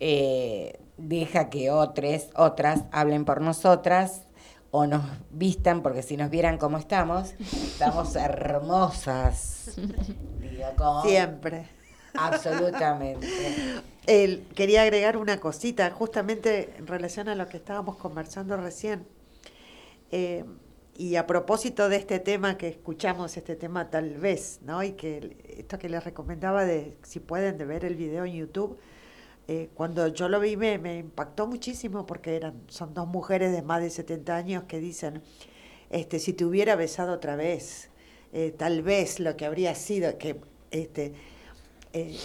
eh, 0.01 0.81
deja 0.97 1.51
que 1.51 1.71
otras, 1.71 2.29
otras 2.37 2.85
hablen 2.93 3.25
por 3.25 3.41
nosotras 3.41 4.23
o 4.71 4.87
nos 4.87 5.03
vistan, 5.31 5.83
porque 5.83 6.03
si 6.03 6.17
nos 6.17 6.31
vieran 6.31 6.59
como 6.59 6.77
estamos, 6.79 7.35
estamos 7.41 8.15
hermosas. 8.17 9.73
Digo, 10.41 11.03
Siempre. 11.03 11.69
Absolutamente. 12.15 13.27
El- 14.07 14.47
quería 14.55 14.83
agregar 14.83 15.17
una 15.17 15.39
cosita, 15.39 15.91
justamente 15.91 16.75
en 16.79 16.87
relación 16.87 17.29
a 17.29 17.35
lo 17.35 17.47
que 17.49 17.57
estábamos 17.59 17.97
conversando 17.97 18.57
recién. 18.57 19.07
Eh, 20.11 20.45
y 20.97 21.17
a 21.17 21.27
propósito 21.27 21.89
de 21.91 21.97
este 21.97 22.19
tema 22.21 22.57
que 22.57 22.69
escuchamos, 22.69 23.37
este 23.37 23.55
tema 23.57 23.91
tal 23.91 24.15
vez, 24.15 24.61
¿no? 24.63 24.83
Y 24.83 24.93
que 24.93 25.37
esto 25.59 25.79
que 25.79 25.89
les 25.91 26.03
recomendaba 26.05 26.65
de, 26.65 26.97
si 27.03 27.21
pueden, 27.21 27.59
de 27.59 27.67
ver 27.67 27.85
el 27.85 27.97
video 27.97 28.25
en 28.25 28.33
YouTube, 28.33 28.79
eh, 29.49 29.71
cuando 29.75 30.09
yo 30.09 30.29
lo 30.29 30.41
vi 30.41 30.57
me, 30.57 30.79
me 30.79 30.99
impactó 30.99 31.47
muchísimo 31.47 32.05
porque 32.05 32.35
eran, 32.37 32.61
son 32.69 32.95
dos 32.95 33.07
mujeres 33.07 33.53
de 33.53 33.63
más 33.63 33.81
de 33.81 33.91
70 33.91 34.35
años 34.35 34.65
que 34.65 34.81
dicen, 34.81 35.23
este, 35.91 36.19
si 36.19 36.33
te 36.33 36.45
hubiera 36.45 36.75
besado 36.75 37.13
otra 37.13 37.37
vez, 37.37 37.91
eh, 38.33 38.53
tal 38.57 38.83
vez 38.83 39.21
lo 39.21 39.37
que 39.37 39.47
habría 39.47 39.75
sido, 39.75 40.19
que 40.19 40.41
este, 40.73 41.15
eh, 41.93 42.17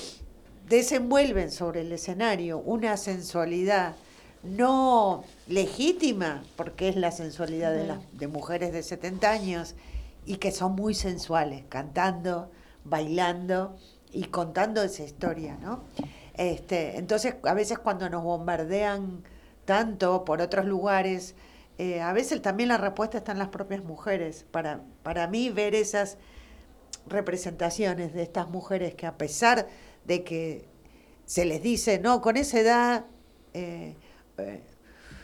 desenvuelven 0.67 1.51
sobre 1.51 1.81
el 1.81 1.91
escenario 1.91 2.57
una 2.57 2.97
sensualidad 2.97 3.95
no 4.43 5.23
legítima, 5.47 6.43
porque 6.55 6.89
es 6.89 6.95
la 6.95 7.11
sensualidad 7.11 7.71
de, 7.71 7.85
las, 7.85 7.99
de 8.13 8.27
mujeres 8.27 8.73
de 8.73 8.81
70 8.81 9.29
años, 9.29 9.75
y 10.25 10.37
que 10.37 10.51
son 10.51 10.73
muy 10.73 10.95
sensuales, 10.95 11.63
cantando, 11.69 12.51
bailando 12.83 13.77
y 14.11 14.23
contando 14.25 14.81
esa 14.81 15.03
historia, 15.03 15.57
¿no? 15.61 15.83
Este, 16.41 16.97
entonces, 16.97 17.35
a 17.43 17.53
veces 17.53 17.77
cuando 17.77 18.09
nos 18.09 18.23
bombardean 18.23 19.23
tanto 19.65 20.25
por 20.25 20.41
otros 20.41 20.65
lugares, 20.65 21.35
eh, 21.77 22.01
a 22.01 22.13
veces 22.13 22.41
también 22.41 22.69
la 22.69 22.77
respuesta 22.77 23.19
está 23.19 23.31
en 23.33 23.37
las 23.37 23.49
propias 23.49 23.83
mujeres. 23.83 24.47
Para, 24.49 24.81
para 25.03 25.27
mí, 25.27 25.51
ver 25.51 25.75
esas 25.75 26.17
representaciones 27.05 28.15
de 28.15 28.23
estas 28.23 28.49
mujeres 28.49 28.95
que 28.95 29.05
a 29.05 29.19
pesar 29.19 29.67
de 30.05 30.23
que 30.23 30.65
se 31.25 31.45
les 31.45 31.61
dice, 31.61 31.99
no, 31.99 32.21
con 32.21 32.37
esa 32.37 32.59
edad 32.59 33.05
eh, 33.53 33.95
eh, 34.39 34.63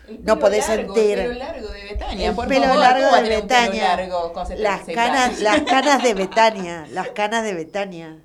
El 0.07 0.23
no 0.23 0.37
podés 0.37 0.67
largo, 0.69 0.93
sentir. 0.93 1.17
El 1.17 1.29
pelo 1.29 1.39
largo 1.39 1.67
de 1.69 1.83
Betania. 1.83 2.29
El 2.29 2.35
por 2.35 2.47
pelo 2.47 2.65
favor, 2.65 2.79
largo 2.79 3.05
¿cómo 3.05 3.11
va 3.11 3.17
a 3.17 3.23
de 3.23 3.29
Betania. 3.29 3.95
largo 3.95 4.33
con 4.33 4.45
76 4.45 4.61
Las 4.61 4.95
canas, 4.95 5.39
las 5.39 5.61
canas 5.63 6.03
de 6.03 6.13
Betania, 6.13 6.87
las 6.91 7.09
canas 7.09 7.43
de 7.43 7.55
Betania. 7.55 8.21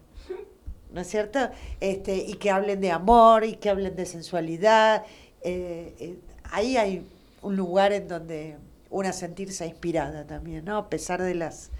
¿No 0.92 1.00
es 1.00 1.08
cierto? 1.08 1.38
Este, 1.80 2.16
y 2.16 2.34
que 2.34 2.50
hablen 2.50 2.80
de 2.80 2.90
amor, 2.90 3.44
y 3.44 3.54
que 3.56 3.70
hablen 3.70 3.96
de 3.96 4.06
sensualidad. 4.06 5.04
eh, 5.42 5.94
eh, 5.98 6.18
ahí 6.50 6.76
hay 6.76 7.06
un 7.42 7.56
lugar 7.56 7.92
en 7.92 8.08
donde 8.08 8.58
una 8.90 9.12
sentirse 9.12 9.66
inspirada 9.66 10.26
también, 10.26 10.64
¿no? 10.64 10.76
A 10.76 10.88
pesar 10.90 11.22
de 11.22 11.34
las 11.34 11.70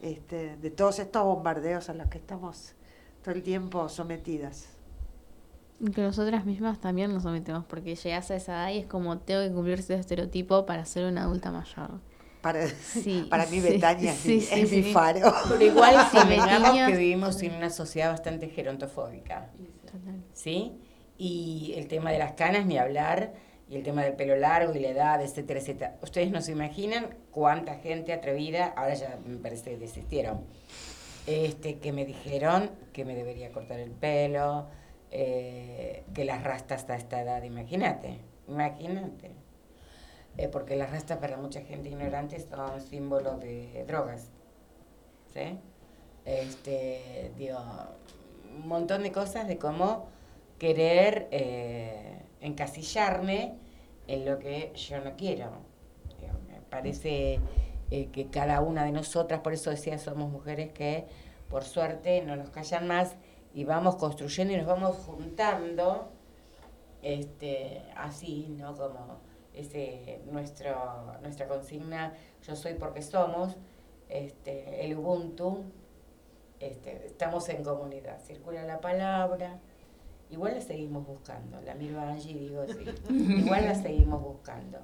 este, 0.00 0.56
de 0.56 0.70
todos 0.70 0.98
estos 0.98 1.24
bombardeos 1.24 1.88
a 1.88 1.94
los 1.94 2.08
que 2.08 2.18
estamos 2.18 2.74
todo 3.22 3.34
el 3.34 3.42
tiempo 3.42 3.88
sometidas. 3.88 4.68
Y 5.80 5.90
Que 5.92 6.02
nosotras 6.02 6.44
mismas 6.44 6.80
también 6.80 7.12
nos 7.12 7.22
sometemos, 7.22 7.64
porque 7.64 7.94
llegas 7.94 8.30
a 8.30 8.36
esa 8.36 8.52
edad 8.52 8.70
y 8.74 8.78
es 8.78 8.86
como 8.86 9.18
tengo 9.18 9.42
que 9.42 9.52
cumplir 9.52 9.78
ese 9.78 9.94
estereotipo 9.94 10.66
para 10.66 10.84
ser 10.84 11.06
una 11.06 11.22
adulta 11.22 11.50
mayor. 11.52 12.00
Para, 12.40 12.66
Sí, 12.68 13.26
para 13.30 13.46
mí 13.46 13.60
sí, 13.60 13.68
Betania 13.72 14.12
es, 14.12 14.18
sí, 14.18 14.28
mi, 14.28 14.40
sí, 14.40 14.60
es 14.60 14.72
mi 14.72 14.82
faro. 14.92 15.32
Pero 15.48 15.64
igual 15.64 15.96
niños. 16.28 16.90
que 16.90 16.96
vivimos 16.96 17.42
en 17.42 17.54
una 17.54 17.70
sociedad 17.70 18.10
bastante 18.10 18.48
gerontofóbica. 18.48 19.50
¿sí? 20.32 20.72
Y 21.16 21.74
el 21.76 21.88
tema 21.88 22.12
de 22.12 22.18
las 22.18 22.32
canas, 22.32 22.66
ni 22.66 22.78
hablar, 22.78 23.32
y 23.68 23.76
el 23.76 23.82
tema 23.82 24.02
del 24.02 24.14
pelo 24.14 24.36
largo 24.36 24.74
y 24.74 24.78
la 24.78 24.88
edad, 24.88 25.22
etcétera, 25.22 25.60
etcétera. 25.60 25.96
Ustedes 26.02 26.30
no 26.30 26.40
se 26.40 26.52
imaginan 26.52 27.14
cuánta 27.30 27.74
gente 27.76 28.12
atrevida, 28.12 28.72
ahora 28.76 28.94
ya 28.94 29.18
me 29.26 29.36
parece 29.36 29.70
que 29.70 29.76
desistieron, 29.76 30.40
este, 31.26 31.78
que 31.78 31.92
me 31.92 32.06
dijeron 32.06 32.70
que 32.92 33.04
me 33.04 33.14
debería 33.14 33.52
cortar 33.52 33.80
el 33.80 33.90
pelo, 33.90 34.68
eh, 35.10 36.04
que 36.14 36.24
las 36.24 36.42
rastas 36.42 36.88
a 36.88 36.96
esta 36.96 37.20
edad, 37.20 37.42
imagínate, 37.42 38.18
imagínate. 38.48 39.32
Eh, 40.38 40.46
porque 40.46 40.76
las 40.76 40.92
rastas 40.92 41.18
para 41.18 41.36
mucha 41.36 41.62
gente 41.62 41.88
ignorante 41.88 42.38
son 42.38 42.80
símbolo 42.80 43.38
de 43.38 43.84
drogas. 43.88 44.30
¿sí? 45.34 45.58
Este, 46.24 47.32
digo, 47.36 47.58
un 48.56 48.68
montón 48.68 49.02
de 49.02 49.10
cosas 49.10 49.48
de 49.48 49.58
cómo 49.58 50.06
querer 50.58 51.26
eh, 51.32 52.22
encasillarme 52.40 53.56
en 54.06 54.24
lo 54.24 54.38
que 54.38 54.72
yo 54.76 55.00
no 55.00 55.16
quiero. 55.16 55.50
Me 56.48 56.60
parece 56.70 57.40
eh, 57.90 58.06
que 58.12 58.28
cada 58.28 58.60
una 58.60 58.84
de 58.84 58.92
nosotras, 58.92 59.40
por 59.40 59.52
eso 59.52 59.70
decía, 59.70 59.98
somos 59.98 60.30
mujeres 60.30 60.70
que 60.72 61.06
por 61.50 61.64
suerte 61.64 62.22
no 62.22 62.36
nos 62.36 62.50
callan 62.50 62.86
más 62.86 63.16
y 63.54 63.64
vamos 63.64 63.96
construyendo 63.96 64.54
y 64.54 64.58
nos 64.58 64.66
vamos 64.66 64.96
juntando 64.98 66.12
este, 67.02 67.82
así, 67.96 68.54
¿no? 68.56 68.76
Como 68.76 69.27
ese, 69.58 70.20
nuestro, 70.26 71.18
nuestra 71.20 71.48
consigna, 71.48 72.12
yo 72.42 72.54
soy 72.54 72.74
porque 72.74 73.02
somos, 73.02 73.56
este, 74.08 74.84
el 74.84 74.96
Ubuntu, 74.96 75.64
este, 76.60 77.06
estamos 77.06 77.48
en 77.48 77.62
comunidad, 77.62 78.20
circula 78.20 78.64
la 78.64 78.80
palabra, 78.80 79.58
igual 80.30 80.54
la 80.54 80.60
seguimos 80.60 81.06
buscando, 81.06 81.60
la 81.62 81.74
miro 81.74 82.00
a 82.00 82.10
Angie 82.10 82.32
y 82.32 82.38
digo, 82.38 82.64
sí, 82.66 82.84
igual 83.12 83.64
la 83.64 83.74
seguimos 83.74 84.22
buscando. 84.22 84.78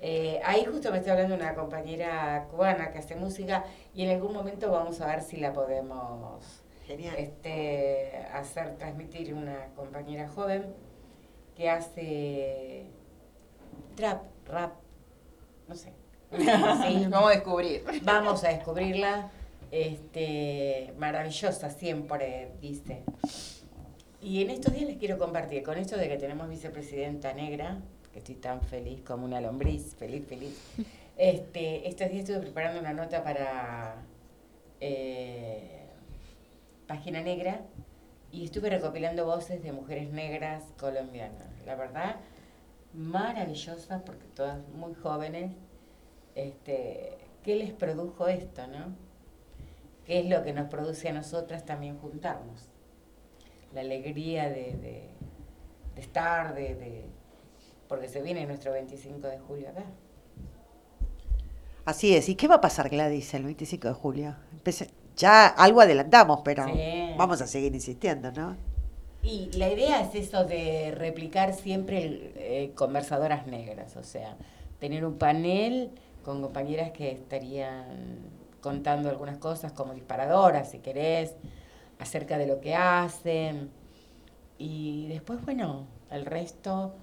Eh, 0.00 0.40
ahí 0.44 0.64
justo 0.64 0.92
me 0.92 0.98
está 0.98 1.12
hablando 1.12 1.34
una 1.34 1.54
compañera 1.54 2.46
cubana 2.50 2.92
que 2.92 2.98
hace 2.98 3.16
música 3.16 3.64
y 3.92 4.04
en 4.04 4.10
algún 4.10 4.32
momento 4.32 4.70
vamos 4.70 5.00
a 5.00 5.06
ver 5.06 5.22
si 5.22 5.38
la 5.38 5.52
podemos 5.52 6.62
Genial. 6.86 7.16
este, 7.18 8.16
hacer 8.32 8.76
transmitir 8.76 9.34
una 9.34 9.66
compañera 9.74 10.28
joven 10.28 10.72
que 11.56 11.68
hace 11.68 12.92
trap, 13.98 14.22
rap, 14.46 14.74
no 15.66 15.74
sé. 15.74 15.92
Sí. 16.30 17.06
Vamos 17.08 17.30
a 17.30 17.34
descubrir. 17.34 17.84
Vamos 18.04 18.44
a 18.44 18.48
descubrirla. 18.50 19.30
Este, 19.72 20.94
maravillosa 20.98 21.68
siempre, 21.70 22.52
dice. 22.60 23.02
Y 24.22 24.42
en 24.42 24.50
estos 24.50 24.72
días 24.72 24.86
les 24.86 24.98
quiero 24.98 25.18
compartir, 25.18 25.62
con 25.64 25.76
esto 25.76 25.96
de 25.96 26.08
que 26.08 26.16
tenemos 26.16 26.48
vicepresidenta 26.48 27.32
negra, 27.32 27.78
que 28.12 28.20
estoy 28.20 28.36
tan 28.36 28.62
feliz 28.62 29.00
como 29.02 29.24
una 29.24 29.40
lombriz, 29.40 29.96
feliz, 29.96 30.24
feliz. 30.28 30.56
Este, 31.16 31.88
estos 31.88 32.08
días 32.08 32.20
estuve 32.20 32.38
preparando 32.38 32.78
una 32.78 32.92
nota 32.92 33.24
para 33.24 33.96
eh, 34.80 35.86
Página 36.86 37.20
Negra 37.20 37.62
y 38.30 38.44
estuve 38.44 38.70
recopilando 38.70 39.24
voces 39.24 39.62
de 39.62 39.72
mujeres 39.72 40.10
negras 40.10 40.62
colombianas. 40.78 41.48
La 41.66 41.74
verdad, 41.74 42.16
maravillosas 42.94 44.02
porque 44.02 44.24
todas 44.34 44.58
muy 44.74 44.94
jóvenes. 44.94 45.52
Este, 46.34 47.18
¿Qué 47.42 47.56
les 47.56 47.72
produjo 47.72 48.28
esto, 48.28 48.66
no? 48.66 48.94
¿Qué 50.04 50.20
es 50.20 50.26
lo 50.28 50.42
que 50.42 50.52
nos 50.52 50.68
produce 50.68 51.08
a 51.08 51.12
nosotras 51.12 51.64
también 51.64 51.98
juntarnos? 51.98 52.68
La 53.74 53.80
alegría 53.82 54.48
de, 54.48 54.72
de- 54.76 55.08
de 55.94 56.00
estar, 56.00 56.54
de, 56.54 56.74
de- 56.74 57.04
porque 57.88 58.08
se 58.08 58.22
viene 58.22 58.46
nuestro 58.46 58.72
25 58.72 59.26
de 59.28 59.38
julio 59.38 59.68
acá. 59.70 59.84
Así 61.84 62.14
es. 62.14 62.28
¿Y 62.28 62.34
qué 62.34 62.48
va 62.48 62.56
a 62.56 62.60
pasar, 62.60 62.88
Gladys, 62.90 63.32
el 63.34 63.44
25 63.44 63.88
de 63.88 63.94
julio? 63.94 64.36
Empecé- 64.52 64.90
ya 65.16 65.46
algo 65.48 65.80
adelantamos, 65.80 66.40
pero 66.44 66.64
Sí. 66.66 67.14
vamos 67.16 67.40
a 67.42 67.46
seguir 67.46 67.74
insistiendo, 67.74 68.30
¿no? 68.32 68.56
Y 69.22 69.50
la 69.56 69.68
idea 69.68 70.00
es 70.00 70.14
eso 70.14 70.44
de 70.44 70.92
replicar 70.96 71.52
siempre 71.52 72.04
el, 72.04 72.32
eh, 72.36 72.72
conversadoras 72.74 73.46
negras, 73.46 73.96
o 73.96 74.02
sea, 74.02 74.36
tener 74.78 75.04
un 75.04 75.18
panel 75.18 75.90
con 76.24 76.40
compañeras 76.40 76.92
que 76.92 77.10
estarían 77.10 78.38
contando 78.60 79.08
algunas 79.08 79.38
cosas 79.38 79.72
como 79.72 79.94
disparadoras, 79.94 80.70
si 80.70 80.78
querés, 80.78 81.34
acerca 81.98 82.38
de 82.38 82.46
lo 82.46 82.60
que 82.60 82.74
hacen. 82.74 83.70
Y 84.58 85.08
después, 85.08 85.44
bueno, 85.44 85.86
el 86.10 86.26
resto 86.26 86.94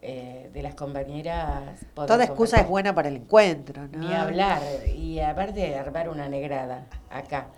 eh, 0.00 0.50
de 0.52 0.62
las 0.62 0.74
compañeras... 0.74 1.80
Toda 1.94 2.24
excusa 2.24 2.60
es 2.60 2.68
buena 2.68 2.94
para 2.94 3.08
el 3.08 3.16
encuentro, 3.16 3.86
¿no? 3.88 3.98
Ni 3.98 4.12
hablar. 4.12 4.62
Y 4.96 5.20
aparte 5.20 5.76
armar 5.76 6.08
una 6.08 6.28
negrada 6.28 6.86
acá. 7.10 7.48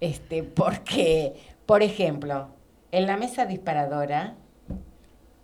Este, 0.00 0.42
porque, 0.44 1.34
por 1.66 1.82
ejemplo, 1.82 2.48
en 2.92 3.06
la 3.06 3.16
mesa 3.16 3.46
disparadora, 3.46 4.36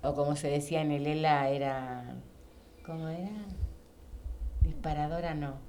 o 0.03 0.15
como 0.15 0.37
se 0.37 0.49
decía 0.49 0.83
en 0.83 0.91
el 0.93 1.07
ELA, 1.07 1.49
era. 1.49 2.17
¿Cómo 2.85 3.09
era? 3.09 3.31
Disparadora 4.61 5.35
no. 5.35 5.55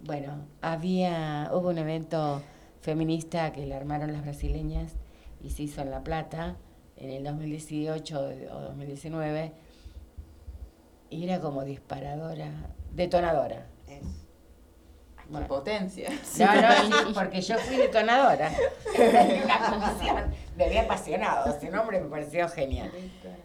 Bueno, 0.00 0.46
había. 0.62 1.50
Hubo 1.52 1.70
un 1.70 1.78
evento 1.78 2.40
feminista 2.80 3.52
que 3.52 3.66
le 3.66 3.74
armaron 3.74 4.12
las 4.12 4.22
brasileñas 4.22 4.94
y 5.42 5.50
se 5.50 5.64
hizo 5.64 5.82
en 5.82 5.90
La 5.90 6.04
Plata 6.04 6.56
en 6.96 7.10
el 7.10 7.24
2018 7.24 8.20
o 8.52 8.60
2019 8.60 9.52
y 11.10 11.24
era 11.24 11.40
como 11.40 11.64
disparadora, 11.64 12.50
detonadora. 12.94 13.66
Es. 15.28 15.30
Qué 15.30 15.32
Bueno. 15.32 15.46
potencia. 15.46 16.08
No, 16.10 16.54
no, 16.54 17.06
sí, 17.06 17.12
porque 17.14 17.40
yo 17.40 17.58
fui 17.58 17.76
detonadora. 17.76 18.50
En 18.94 19.46
la 19.46 19.58
comisión. 19.58 20.34
Me 20.56 20.64
había 20.64 20.82
apasionado, 20.82 21.54
ese 21.54 21.70
nombre 21.70 22.00
me 22.00 22.08
pareció 22.08 22.48
genial. 22.48 22.90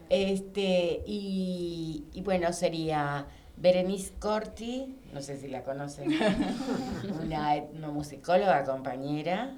Este, 0.09 1.03
y, 1.05 2.05
y 2.13 2.21
bueno, 2.21 2.51
sería 2.53 3.27
Berenice 3.57 4.13
Corti, 4.19 4.97
no 5.13 5.21
sé 5.21 5.37
si 5.37 5.47
la 5.47 5.61
conocen, 5.63 6.09
una 7.23 7.55
etnomusicóloga 7.55 8.63
compañera. 8.63 9.51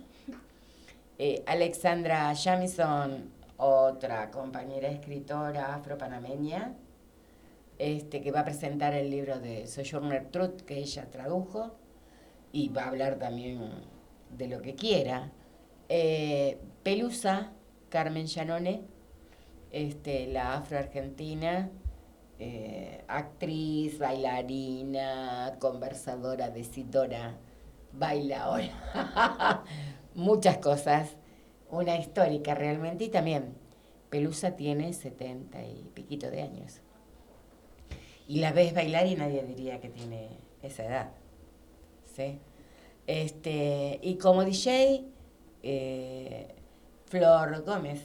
Eh, 1.17 1.43
Alexandra 1.47 2.33
Jamison, 2.35 3.29
otra 3.55 4.31
compañera 4.31 4.89
escritora 4.89 5.75
afropanameña, 5.75 6.73
este, 7.79 8.21
que 8.21 8.31
va 8.31 8.41
a 8.41 8.45
presentar 8.45 8.93
el 8.93 9.09
libro 9.09 9.39
de 9.39 9.65
Sojourner 9.67 10.25
Truth 10.29 10.61
que 10.63 10.77
ella 10.79 11.05
tradujo 11.09 11.73
y 12.55 12.69
va 12.69 12.83
a 12.83 12.87
hablar 12.87 13.19
también 13.19 13.69
de 14.29 14.47
lo 14.47 14.61
que 14.61 14.75
quiera. 14.75 15.29
Eh, 15.89 16.57
Pelusa, 16.83 17.51
Carmen 17.89 18.27
Llanone, 18.27 18.83
este, 19.71 20.27
la 20.27 20.53
afroargentina, 20.53 21.69
eh, 22.39 23.03
actriz, 23.09 23.99
bailarina, 23.99 25.57
conversadora, 25.59 26.49
decidora, 26.49 27.35
bailadora, 27.91 29.65
muchas 30.15 30.57
cosas. 30.59 31.17
Una 31.69 31.97
histórica 31.97 32.55
realmente 32.55 33.03
y 33.03 33.09
también 33.09 33.53
Pelusa 34.09 34.55
tiene 34.55 34.93
setenta 34.93 35.61
y 35.61 35.91
piquito 35.93 36.31
de 36.31 36.41
años. 36.41 36.79
Y 38.29 38.39
la 38.39 38.53
ves 38.53 38.73
bailar 38.73 39.07
y 39.07 39.15
nadie 39.15 39.43
diría 39.43 39.81
que 39.81 39.89
tiene 39.89 40.29
esa 40.63 40.85
edad. 40.85 41.24
¿Sí? 42.15 42.39
Este, 43.07 43.99
y 44.01 44.15
como 44.17 44.43
DJ, 44.43 45.03
eh, 45.63 46.47
Flor 47.07 47.63
Gómez. 47.63 48.01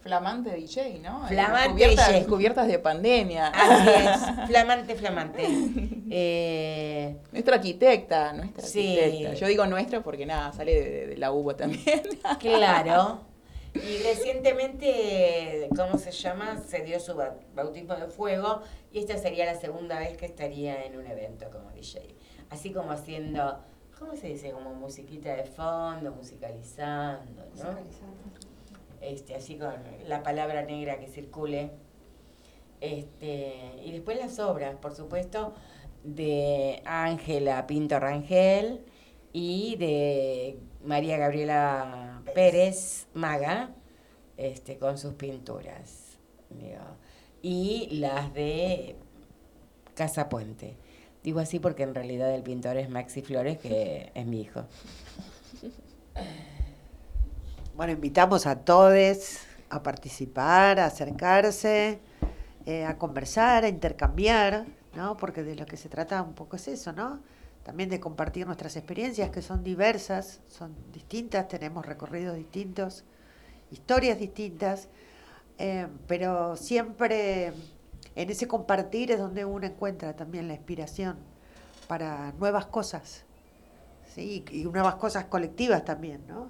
Flamante 0.00 0.50
DJ, 0.54 0.98
¿no? 0.98 1.26
Flamante 1.28 1.70
Cubiertas- 1.86 2.08
DJ. 2.12 2.26
Cubiertas 2.26 2.66
de 2.68 2.78
pandemia. 2.78 3.46
Así 3.48 3.88
es, 3.90 4.46
flamante, 4.48 4.94
flamante. 4.96 5.44
Eh, 6.16 7.16
Nuestra 7.32 7.56
arquitecta, 7.56 8.32
nuestra 8.34 8.62
Sí. 8.62 8.98
arquitecta. 9.00 9.34
Yo 9.34 9.46
digo 9.48 9.66
nuestra 9.66 10.02
porque 10.02 10.26
nada, 10.26 10.52
sale 10.52 11.06
de, 11.08 11.16
la 11.16 11.32
UBA 11.32 11.56
también. 11.56 12.02
claro. 12.38 13.22
Y 13.74 14.02
recientemente, 14.04 15.68
¿cómo 15.76 15.98
se 15.98 16.12
llama? 16.12 16.60
Se 16.68 16.82
dio 16.84 17.00
su 17.00 17.14
ba- 17.14 17.34
bautismo 17.54 17.94
de 17.96 18.06
fuego 18.06 18.60
y 18.92 18.98
esta 19.00 19.16
sería 19.18 19.46
la 19.46 19.58
segunda 19.58 19.98
vez 19.98 20.16
que 20.16 20.26
estaría 20.26 20.84
en 20.84 20.96
un 20.96 21.06
evento 21.06 21.46
como 21.50 21.70
DJ. 21.72 22.14
Así 22.50 22.72
como 22.72 22.92
haciendo, 22.92 23.60
¿cómo 23.98 24.16
se 24.16 24.28
dice? 24.28 24.52
Como 24.52 24.74
musiquita 24.74 25.34
de 25.34 25.44
fondo, 25.44 26.12
musicalizando, 26.12 27.44
¿no? 27.56 27.78
este, 29.04 29.34
así 29.34 29.56
con 29.56 29.74
la 30.06 30.22
palabra 30.22 30.62
negra 30.62 30.98
que 30.98 31.08
circule. 31.08 31.70
Este, 32.80 33.54
y 33.82 33.92
después 33.92 34.18
las 34.18 34.38
obras, 34.38 34.76
por 34.76 34.94
supuesto, 34.94 35.54
de 36.02 36.82
Ángela 36.84 37.66
Pinto 37.66 37.98
Rangel 37.98 38.84
y 39.32 39.76
de 39.76 40.58
María 40.84 41.16
Gabriela 41.16 42.22
Pérez 42.34 43.08
Maga, 43.14 43.70
este, 44.36 44.78
con 44.78 44.98
sus 44.98 45.14
pinturas. 45.14 46.18
digo. 46.50 46.82
Y 47.42 47.88
las 47.98 48.32
de 48.34 48.96
Casa 49.94 50.28
Puente. 50.28 50.76
Digo 51.24 51.40
así 51.40 51.58
porque 51.58 51.84
en 51.84 51.94
realidad 51.94 52.34
el 52.34 52.42
pintor 52.42 52.76
es 52.76 52.90
Maxi 52.90 53.22
Flores, 53.22 53.56
que 53.56 54.12
es 54.14 54.26
mi 54.26 54.42
hijo. 54.42 54.66
Bueno, 57.74 57.94
invitamos 57.94 58.46
a 58.46 58.60
todos 58.60 59.38
a 59.70 59.82
participar, 59.82 60.78
a 60.78 60.84
acercarse, 60.84 61.98
eh, 62.66 62.84
a 62.84 62.98
conversar, 62.98 63.64
a 63.64 63.68
intercambiar, 63.68 64.66
¿no? 64.94 65.16
Porque 65.16 65.42
de 65.42 65.56
lo 65.56 65.64
que 65.64 65.78
se 65.78 65.88
trata 65.88 66.22
un 66.22 66.34
poco 66.34 66.56
es 66.56 66.68
eso, 66.68 66.92
¿no? 66.92 67.20
También 67.62 67.88
de 67.88 68.00
compartir 68.00 68.46
nuestras 68.46 68.76
experiencias 68.76 69.30
que 69.30 69.40
son 69.40 69.64
diversas, 69.64 70.42
son 70.48 70.76
distintas, 70.92 71.48
tenemos 71.48 71.86
recorridos 71.86 72.36
distintos, 72.36 73.02
historias 73.70 74.18
distintas, 74.18 74.88
eh, 75.56 75.88
pero 76.06 76.54
siempre 76.56 77.54
en 78.16 78.30
ese 78.30 78.46
compartir 78.46 79.10
es 79.10 79.18
donde 79.18 79.44
uno 79.44 79.66
encuentra 79.66 80.14
también 80.14 80.48
la 80.48 80.54
inspiración 80.54 81.16
para 81.88 82.32
nuevas 82.32 82.66
cosas, 82.66 83.24
¿sí? 84.14 84.44
Y 84.50 84.64
nuevas 84.64 84.94
cosas 84.96 85.24
colectivas 85.26 85.84
también, 85.84 86.26
¿no? 86.26 86.48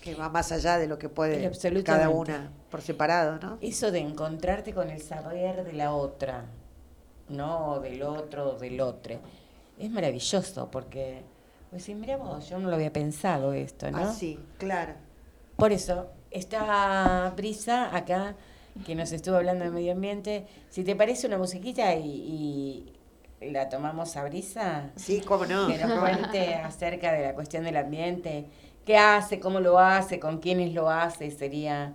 Que 0.00 0.14
va 0.14 0.28
más 0.28 0.52
allá 0.52 0.78
de 0.78 0.86
lo 0.86 0.98
que 0.98 1.08
puede 1.08 1.50
cada 1.82 2.08
una 2.08 2.52
por 2.70 2.80
separado, 2.80 3.38
¿no? 3.38 3.58
Eso 3.60 3.90
de 3.90 3.98
encontrarte 3.98 4.72
con 4.72 4.90
el 4.90 5.02
saber 5.02 5.64
de 5.64 5.72
la 5.72 5.92
otra, 5.92 6.44
¿no? 7.28 7.80
Del 7.80 8.02
otro, 8.02 8.52
o 8.52 8.58
del 8.58 8.80
otro. 8.80 9.18
Es 9.78 9.90
maravilloso 9.90 10.70
porque, 10.70 11.22
pues 11.70 11.88
mira 11.88 12.16
vos, 12.16 12.48
yo 12.48 12.58
no 12.58 12.68
lo 12.68 12.76
había 12.76 12.92
pensado 12.92 13.52
esto, 13.52 13.90
¿no? 13.90 13.98
Así, 13.98 14.38
claro. 14.58 14.94
Por 15.56 15.72
eso, 15.72 16.10
esta 16.30 17.32
brisa 17.36 17.94
acá, 17.94 18.36
que 18.84 18.94
nos 18.94 19.12
estuvo 19.12 19.36
hablando 19.36 19.64
de 19.64 19.70
medio 19.70 19.92
ambiente, 19.92 20.46
si 20.68 20.84
te 20.84 20.94
parece 20.96 21.26
una 21.26 21.38
musiquita 21.38 21.94
y, 21.94 22.92
y 23.40 23.50
la 23.50 23.68
tomamos 23.68 24.16
a 24.16 24.24
brisa, 24.24 24.90
Sí, 24.96 25.20
cómo 25.20 25.46
no. 25.46 25.68
que 25.68 25.78
nos 25.78 25.98
cuente 25.98 26.54
acerca 26.54 27.12
de 27.12 27.22
la 27.24 27.34
cuestión 27.34 27.64
del 27.64 27.76
ambiente, 27.76 28.46
qué 28.84 28.98
hace, 28.98 29.40
cómo 29.40 29.60
lo 29.60 29.78
hace, 29.78 30.20
con 30.20 30.38
quiénes 30.38 30.74
lo 30.74 30.90
hace, 30.90 31.30
sería 31.30 31.94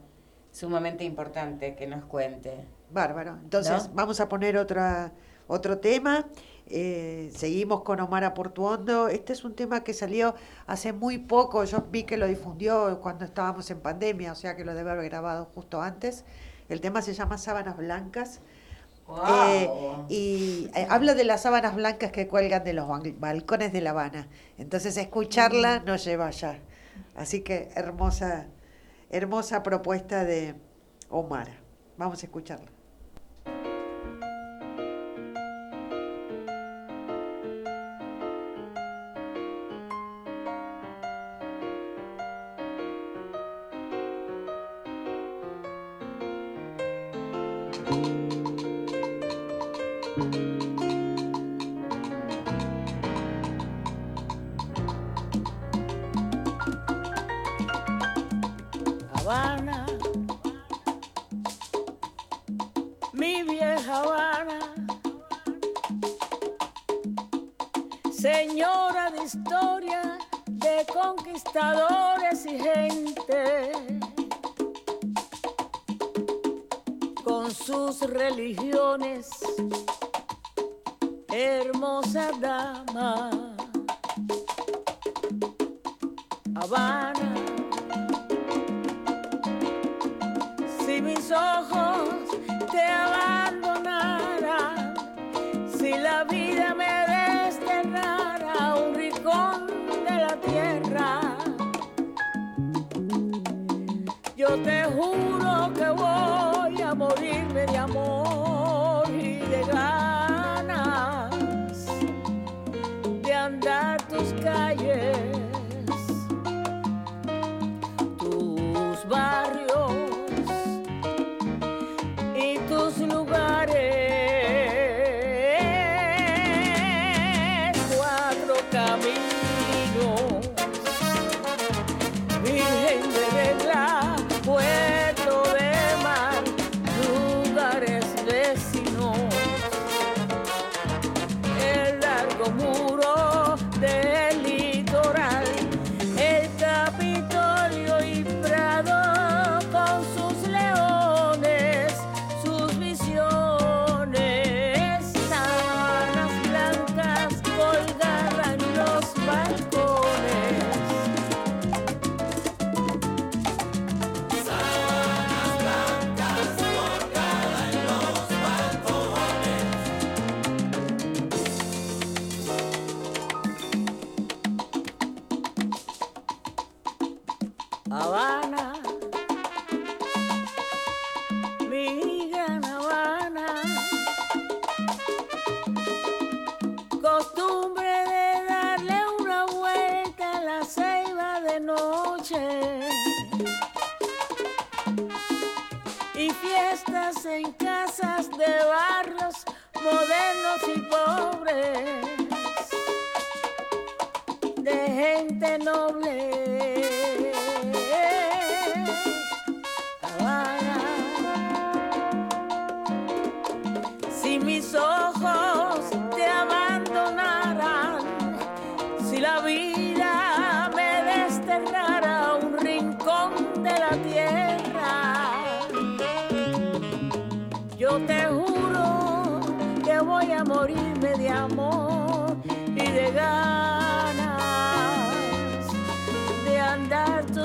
sumamente 0.51 1.03
importante 1.03 1.75
que 1.75 1.87
nos 1.87 2.05
cuente. 2.05 2.65
Bárbaro. 2.91 3.37
Entonces, 3.43 3.87
¿No? 3.89 3.93
vamos 3.95 4.19
a 4.19 4.27
poner 4.27 4.57
otra, 4.57 5.13
otro 5.47 5.77
tema. 5.77 6.27
Eh, 6.67 7.31
seguimos 7.33 7.81
con 7.83 7.99
Omar 8.01 8.33
Portuondo. 8.33 9.07
Este 9.07 9.33
es 9.33 9.43
un 9.43 9.55
tema 9.55 9.83
que 9.83 9.93
salió 9.93 10.35
hace 10.67 10.91
muy 10.93 11.17
poco. 11.17 11.63
Yo 11.63 11.85
vi 11.89 12.03
que 12.03 12.17
lo 12.17 12.27
difundió 12.27 12.99
cuando 13.01 13.25
estábamos 13.25 13.69
en 13.71 13.79
pandemia, 13.79 14.31
o 14.33 14.35
sea 14.35 14.55
que 14.55 14.65
lo 14.65 14.73
debe 14.73 14.91
haber 14.91 15.05
grabado 15.09 15.45
justo 15.53 15.81
antes. 15.81 16.25
El 16.71 16.79
tema 16.79 17.01
se 17.01 17.13
llama 17.13 17.37
Sábanas 17.37 17.75
Blancas. 17.77 18.39
Eh, 19.37 19.69
y 20.07 20.69
eh, 20.73 20.87
habla 20.89 21.13
de 21.15 21.25
las 21.25 21.41
sábanas 21.41 21.75
blancas 21.75 22.13
que 22.13 22.29
cuelgan 22.29 22.63
de 22.63 22.71
los 22.71 22.87
bal- 22.87 23.13
balcones 23.19 23.73
de 23.73 23.81
La 23.81 23.89
Habana. 23.89 24.27
Entonces, 24.57 24.95
escucharla 24.95 25.79
nos 25.79 26.05
lleva 26.05 26.27
allá. 26.27 26.59
Así 27.17 27.41
que 27.41 27.69
hermosa, 27.75 28.45
hermosa 29.09 29.63
propuesta 29.63 30.23
de 30.23 30.55
Omar. 31.09 31.49
Vamos 31.97 32.23
a 32.23 32.25
escucharla. 32.25 32.71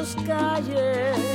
Andar 0.07 0.15
tus 0.15 0.15
calles, 0.25 1.26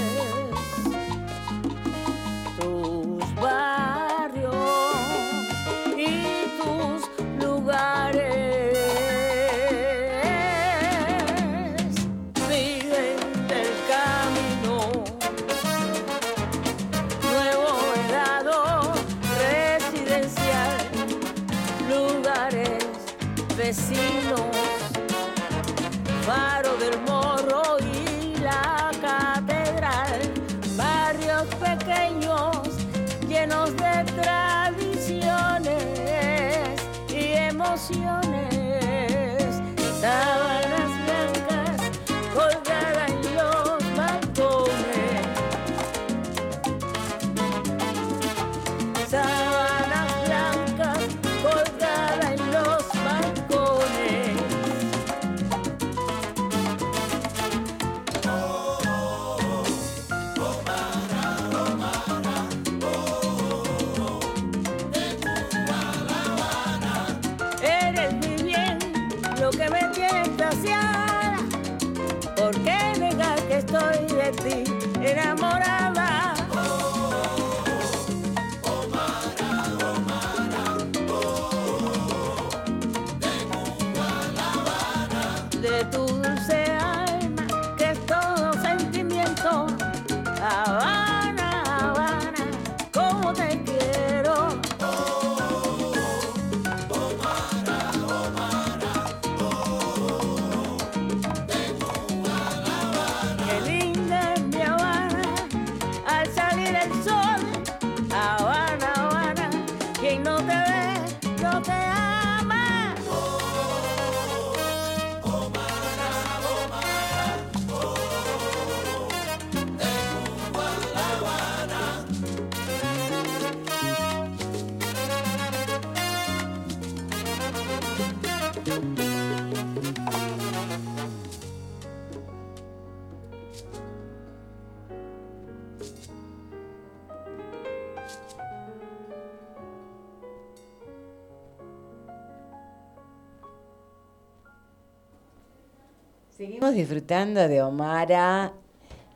de 147.11 147.61
Omara 147.61 148.53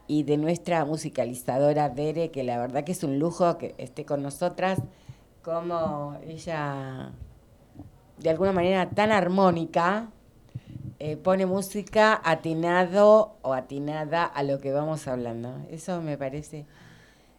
y 0.06 0.24
de 0.24 0.36
nuestra 0.36 0.84
musicalizadora 0.84 1.88
Bere, 1.88 2.30
que 2.30 2.44
la 2.44 2.58
verdad 2.58 2.84
que 2.84 2.92
es 2.92 3.06
un 3.06 3.20
lujo 3.20 3.58
que 3.58 3.74
esté 3.78 4.04
con 4.04 4.22
nosotras, 4.22 4.80
como 5.42 6.18
ella, 6.28 7.14
de 8.18 8.30
alguna 8.30 8.52
manera 8.52 8.90
tan 8.90 9.14
armónica, 9.14 10.10
eh, 11.00 11.16
pone 11.16 11.46
música 11.46 12.20
atinado 12.22 13.38
o 13.42 13.54
atinada 13.54 14.26
a 14.26 14.44
lo 14.44 14.60
que 14.60 14.74
vamos 14.74 15.08
hablando. 15.08 15.56
Eso 15.72 16.02
me 16.02 16.18
parece 16.18 16.66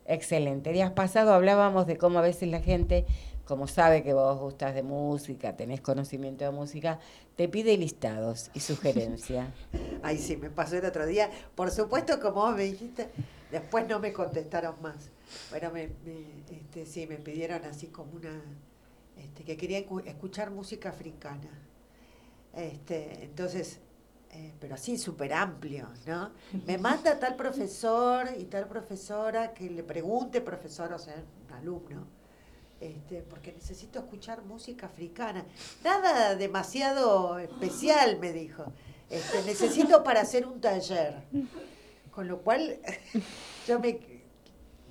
excelente. 0.07 0.73
Días 0.73 0.91
pasados 0.91 1.35
hablábamos 1.35 1.87
de 1.87 1.99
cómo 1.99 2.19
a 2.21 2.23
veces 2.23 2.49
la 2.49 2.61
gente, 2.61 3.05
como 3.47 3.67
sabe 3.69 4.03
que 4.03 4.13
vos 4.13 4.39
gustas 4.39 4.75
de 4.75 4.83
música, 4.83 5.57
tenés 5.57 5.81
conocimiento 5.81 6.45
de 6.45 6.51
música, 6.51 6.99
te 7.37 7.49
pide 7.49 7.77
listados 7.77 8.51
y 8.55 8.61
sugerencias. 8.61 9.49
Ay, 10.03 10.19
sí, 10.19 10.37
me 10.37 10.51
pasó 10.51 10.77
el 10.77 10.85
otro 10.85 11.07
día. 11.07 11.31
Por 11.55 11.71
supuesto, 11.71 12.21
como 12.21 12.43
vos 12.43 12.57
me 12.57 12.65
dijiste, 12.65 13.09
después 13.51 13.87
no 13.89 14.01
me 14.01 14.13
contestaron 14.13 14.75
más. 14.83 14.97
Pero 15.51 15.71
me, 15.71 15.89
me, 16.05 16.57
este, 16.57 16.87
sí, 16.87 17.07
me 17.07 17.17
pidieron 17.17 17.65
así 17.65 17.87
como 17.89 18.13
una, 18.13 18.43
este, 19.17 19.45
que 19.45 19.57
querían 19.57 19.85
cu- 19.85 20.01
escuchar 20.01 20.51
música 20.51 20.89
africana. 20.91 21.51
Este, 22.55 23.25
entonces, 23.25 23.81
eh, 24.31 24.53
pero 24.61 24.75
así 24.75 24.97
súper 24.99 25.33
amplio, 25.33 25.89
¿no? 26.07 26.33
Me 26.67 26.79
manda 26.79 27.19
tal 27.19 27.37
profesor 27.37 28.29
y 28.39 28.45
tal 28.45 28.67
profesora 28.67 29.53
que 29.53 29.69
le 29.71 29.83
pregunte, 29.83 30.41
profesor, 30.41 30.93
o 30.93 30.99
sea, 30.99 31.15
un 31.47 31.55
alumno, 31.55 32.07
este, 32.81 33.23
porque 33.23 33.53
necesito 33.53 33.99
escuchar 34.01 34.43
música 34.43 34.87
africana. 34.87 35.45
Nada 35.85 36.35
demasiado 36.35 37.39
especial, 37.39 38.19
me 38.19 38.33
dijo. 38.33 38.65
Este, 39.09 39.43
necesito 39.45 40.03
para 40.03 40.21
hacer 40.21 40.47
un 40.47 40.61
taller. 40.61 41.23
Con 42.11 42.29
lo 42.29 42.43
cual, 42.43 42.79
yo 43.69 43.79
me 43.79 44.17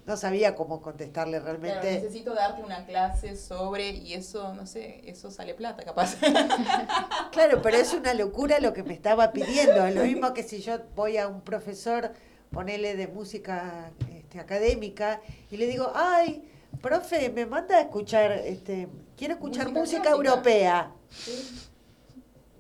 no 0.06 0.18
sabía 0.18 0.56
cómo 0.56 0.82
contestarle 0.82 1.42
Claro, 1.42 1.58
realmente. 1.60 2.00
necesito 2.00 2.34
darte 2.36 2.62
una 2.62 2.86
clase 2.86 3.36
sobre, 3.36 3.90
y 3.90 4.14
eso, 4.14 4.54
no 4.54 4.68
sé, 4.68 5.02
eso 5.06 5.32
sale 5.32 5.56
plata 5.56 5.84
capaz. 5.84 6.18
Claro, 7.32 7.62
pero 7.62 7.78
es 7.78 7.94
una 7.94 8.14
locura 8.14 8.60
lo 8.60 8.72
que 8.72 8.84
me 8.84 8.94
estaba 8.94 9.32
pidiendo. 9.32 9.90
Lo 9.90 10.04
mismo 10.04 10.34
que 10.34 10.44
si 10.44 10.62
yo 10.62 10.78
voy 10.96 11.18
a 11.18 11.28
un 11.28 11.42
profesor, 11.42 12.12
ponele 12.52 12.96
de 12.96 13.08
música 13.08 13.92
este, 14.16 14.40
académica, 14.40 15.20
y 15.52 15.58
le 15.58 15.68
digo, 15.68 15.92
ay, 15.96 16.48
profe, 16.86 17.32
me 17.32 17.48
manda 17.48 17.78
a 17.78 17.82
escuchar, 17.82 18.32
este, 18.32 18.88
quiero 19.18 19.34
escuchar 19.34 19.72
Música 19.72 20.12
europea. 20.12 20.92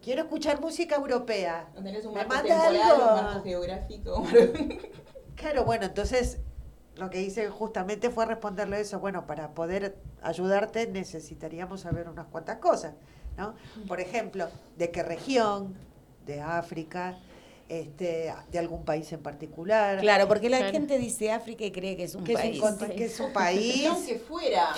Quiero 0.01 0.23
escuchar 0.23 0.59
música 0.61 0.95
europea. 0.95 1.67
Tenés 1.75 2.05
un 2.05 2.13
¿Me 2.13 2.25
marco 2.25 2.33
manda 2.33 2.61
temporal, 2.63 2.91
algo? 2.91 3.05
un 3.05 3.23
marco 3.23 3.43
geográfico. 3.43 4.23
Claro, 5.35 5.65
bueno, 5.65 5.85
entonces 5.85 6.37
lo 6.95 7.09
que 7.09 7.21
hice 7.21 7.49
justamente 7.49 8.09
fue 8.09 8.25
responderle 8.25 8.79
eso. 8.79 8.99
Bueno, 8.99 9.27
para 9.27 9.49
poder 9.53 9.97
ayudarte 10.21 10.87
necesitaríamos 10.87 11.81
saber 11.81 12.07
unas 12.07 12.27
cuantas 12.27 12.59
cosas, 12.59 12.93
¿no? 13.37 13.53
Por 13.85 13.99
ejemplo, 13.99 14.47
de 14.77 14.91
qué 14.91 15.03
región, 15.03 15.75
de 16.25 16.39
África, 16.39 17.17
este, 17.69 18.33
de 18.51 18.59
algún 18.59 18.83
país 18.85 19.11
en 19.13 19.21
particular. 19.21 19.99
Claro, 19.99 20.27
porque 20.27 20.49
la 20.49 20.57
Claro. 20.57 20.71
gente 20.73 20.97
dice 20.99 21.31
África 21.31 21.65
y 21.65 21.71
cree 21.71 21.95
que 21.97 22.03
es 22.03 22.15
un 22.15 22.23
que 22.23 22.33
es, 22.33 22.39
país. 22.39 22.61
un, 22.61 22.77
que 22.77 23.05
es 23.05 23.19
un 23.19 23.33
país. 23.33 23.85
Aunque 23.87 24.19
fuera 24.19 24.69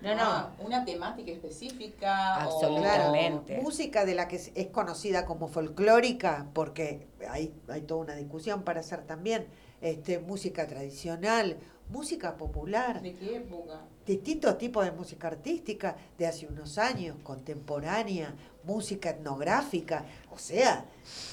No, 0.00 0.14
no. 0.14 0.22
ah, 0.22 0.54
una 0.64 0.84
temática 0.84 1.32
específica. 1.32 2.38
o- 2.38 2.52
Absolutamente. 2.52 3.46
Claro, 3.54 3.62
música 3.62 4.04
de 4.04 4.14
la 4.14 4.28
que 4.28 4.36
es- 4.36 4.52
es 4.54 4.68
conocida 4.68 5.24
como 5.26 5.48
folclórica, 5.48 6.46
porque 6.52 7.08
hay, 7.28 7.52
hay 7.68 7.82
toda 7.82 8.00
una 8.02 8.14
discusión 8.14 8.62
para 8.62 8.80
hacer 8.80 9.02
también, 9.02 9.46
este, 9.80 10.18
música 10.20 10.66
tradicional, 10.68 11.56
música 11.88 12.36
popular, 12.36 13.00
¿De 13.02 13.14
qué 13.14 13.36
época? 13.36 13.80
distintos 14.06 14.58
tipos 14.58 14.84
de 14.84 14.92
música 14.92 15.26
artística 15.28 15.96
de 16.18 16.26
hace 16.26 16.46
unos 16.46 16.78
años, 16.78 17.16
contemporánea, 17.22 18.34
música 18.64 19.10
etnográfica, 19.10 20.04
o 20.30 20.38
sea, 20.38 20.84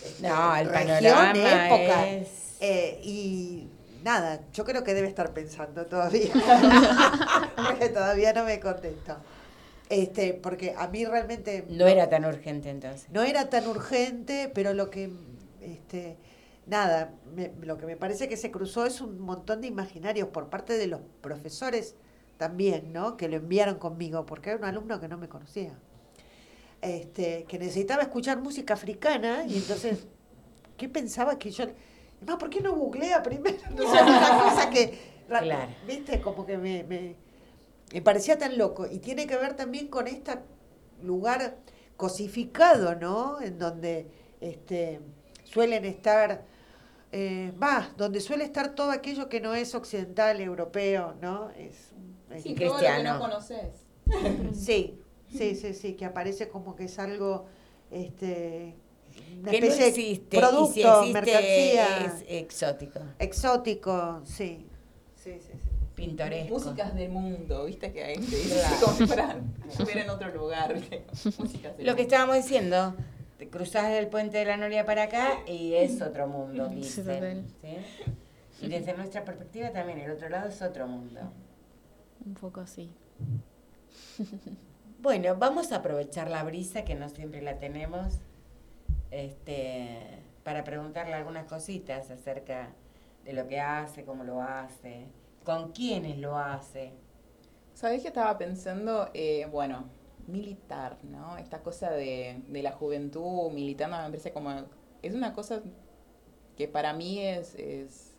este, 0.03 0.27
No, 0.27 0.55
el 0.55 0.69
región, 0.69 1.13
panorama 1.13 1.67
época, 1.67 2.07
es- 2.09 2.55
eh, 2.59 2.99
y 3.03 3.67
nada, 4.03 4.41
yo 4.53 4.63
creo 4.65 4.84
que 4.84 4.93
debe 4.93 5.07
estar 5.07 5.34
pensando 5.34 5.85
todavía, 5.85 6.31
porque 7.55 7.89
todavía 7.89 8.34
no 8.34 8.43
me 8.45 8.59
contesto. 8.59 9.17
Este, 9.89 10.34
porque 10.34 10.73
a 10.76 10.88
mí 10.88 11.05
realmente 11.05 11.63
No 11.69 11.85
era 11.85 12.09
tan 12.09 12.26
urgente 12.26 12.69
entonces. 12.72 13.07
no 13.11 13.22
era 13.22 13.49
tan 13.51 13.67
urgente, 13.67 14.51
pero 14.53 14.73
lo 14.73 14.89
que, 14.89 15.11
este, 15.61 16.17
nada, 16.65 17.11
me- 17.35 17.51
lo 17.61 17.77
que 17.77 17.85
me 17.85 17.95
parece 17.95 18.27
que 18.27 18.35
se 18.35 18.49
cruzó 18.49 18.85
es 18.88 18.99
un 19.01 19.19
montón 19.19 19.61
de 19.61 19.67
imaginarios 19.67 20.30
por 20.30 20.49
parte 20.49 20.76
de 20.77 20.88
los 20.88 21.01
profesores 21.22 21.93
también, 22.38 22.93
¿no? 22.93 23.15
Que 23.15 23.27
lo 23.30 23.35
enviaron 23.38 23.76
conmigo, 23.77 24.26
porque 24.26 24.49
era 24.49 24.57
un 24.59 24.65
alumno 24.65 24.99
que 24.99 25.07
no 25.07 25.17
me 25.19 25.30
conocía. 25.30 25.73
Este, 26.86 27.45
que 27.48 27.57
necesitaba 27.57 28.03
escuchar 28.03 28.40
música 28.40 28.76
africana 28.76 29.44
y 29.48 29.57
entonces, 29.57 30.06
¿qué 30.78 30.88
pensaba 30.88 31.38
que 31.40 31.49
yo? 31.52 31.66
Además, 32.18 32.38
¿por 32.40 32.49
qué 32.49 32.62
no 32.62 32.74
googlea 32.76 33.22
primero? 33.24 33.57
No 33.76 33.84
sé, 33.91 34.02
una 34.03 34.40
cosa 34.44 34.70
que, 34.70 35.16
Claro. 35.28 35.72
viste, 35.88 36.22
como 36.22 36.45
que 36.45 36.57
me, 36.60 36.84
me, 36.84 37.16
me 37.91 38.02
parecía 38.03 38.38
tan 38.38 38.57
loco. 38.60 38.86
Y 38.86 38.99
tiene 38.99 39.26
que 39.26 39.36
ver 39.36 39.56
también 39.56 39.88
con 39.88 40.07
este 40.07 40.34
lugar 41.02 41.57
cosificado, 41.98 42.94
¿no? 42.95 43.41
En 43.41 43.57
donde 43.57 44.07
este, 44.41 44.99
suelen 45.44 45.84
estar, 45.86 46.44
eh, 47.12 47.52
va, 47.62 47.90
donde 47.98 48.20
suele 48.20 48.44
estar 48.44 48.76
todo 48.76 48.91
aquello 48.91 49.28
que 49.30 49.41
no 49.41 49.56
es 49.56 49.74
occidental, 49.74 50.40
europeo, 50.41 51.16
¿no? 51.22 51.49
Es, 51.52 51.94
es- 52.32 52.44
Sí, 52.44 52.49
Y 52.52 52.56
todo 52.56 52.66
lo 52.66 52.74
que 52.74 52.86
cristiano. 52.86 53.14
no 53.16 53.20
conoces. 53.20 53.86
sí, 54.53 54.99
sí, 55.38 55.56
sí, 55.56 55.74
sí, 55.74 55.94
que 55.94 56.06
aparece 56.06 56.48
como 56.49 56.76
que 56.76 56.86
es 56.86 56.98
algo, 56.99 57.45
este, 57.91 58.76
una 59.41 59.52
Que 59.52 59.62
no 59.62 59.68
existe. 59.68 60.36
de 60.36 60.38
producto, 60.40 60.72
y 60.72 60.74
si 60.74 60.82
existe 60.88 61.14
mercancía, 61.14 62.06
es 62.06 62.24
exótico, 62.28 62.99
exótico, 63.20 64.22
sí, 64.26 64.66
sí, 65.16 65.34
sí, 65.40 65.52
sí. 65.53 65.70
pintoresco. 65.95 66.53
Músicas 66.53 66.94
del 66.95 67.10
mundo, 67.10 67.66
viste 67.66 67.91
que 67.94 68.03
hay 68.03 68.16
que 68.18 68.36
fueran- 69.07 69.53
estuviera 69.70 70.03
en 70.03 70.10
otro 70.10 70.34
lugar. 70.34 70.76
Músicas 70.76 71.78
del 71.78 71.86
Lo 71.86 71.95
que 71.95 72.02
mundo. 72.02 72.02
estábamos 72.02 72.36
diciendo, 72.38 72.95
te 73.38 73.49
cruzás 73.49 73.91
el 73.91 74.07
puente 74.07 74.38
de 74.38 74.45
la 74.45 74.57
Noria 74.57 74.86
para 74.86 75.03
acá 75.03 75.40
y 75.48 75.74
es 75.74 76.02
otro 76.02 76.28
mundo, 76.28 76.68
Sí, 76.70 76.76
dicen. 76.76 77.45
¿sí? 77.62 77.78
Y 78.66 78.70
desde 78.70 78.94
nuestra 78.94 79.24
perspectiva 79.26 79.72
también, 79.72 79.99
el 79.99 80.12
otro 80.12 80.30
lado 80.30 80.48
es 80.49 80.62
otro 80.62 80.88
mundo. 80.88 81.20
Un 82.26 82.34
poco 82.34 82.62
así. 82.62 82.90
Bueno, 85.06 85.36
vamos 85.36 85.72
a 85.72 85.76
aprovechar 85.76 86.32
la 86.32 86.44
brisa 86.44 86.84
que 86.84 86.95
no 86.95 87.10
siempre 87.10 87.40
la 87.40 87.60
tenemos 87.60 88.22
este, 89.11 89.99
para 90.44 90.64
preguntarle 90.64 91.14
algunas 91.14 91.45
cositas 91.45 92.10
acerca 92.10 92.73
de 93.23 93.34
lo 93.34 93.48
que 93.48 93.60
hace, 93.60 94.03
cómo 94.03 94.23
lo 94.23 94.41
hace, 94.41 95.06
con 95.44 95.73
quiénes 95.73 96.18
lo 96.18 96.40
hace. 96.40 96.94
¿Sabés 97.76 98.02
que 98.02 98.07
estaba 98.07 98.36
pensando? 98.40 99.11
Eh, 99.14 99.48
bueno, 99.52 99.86
militar, 100.26 100.98
¿no? 101.03 101.38
Esta 101.38 101.61
cosa 101.61 101.91
de, 101.91 102.41
de 102.48 102.64
la 102.64 102.72
juventud 102.72 103.52
militando 103.52 103.98
me 103.98 104.06
parece 104.06 104.34
como... 104.34 104.49
Es 105.03 105.14
una 105.14 105.34
cosa 105.34 105.61
que 106.57 106.68
para 106.68 106.94
mí 106.94 107.19
es, 107.19 107.53
es 107.53 108.14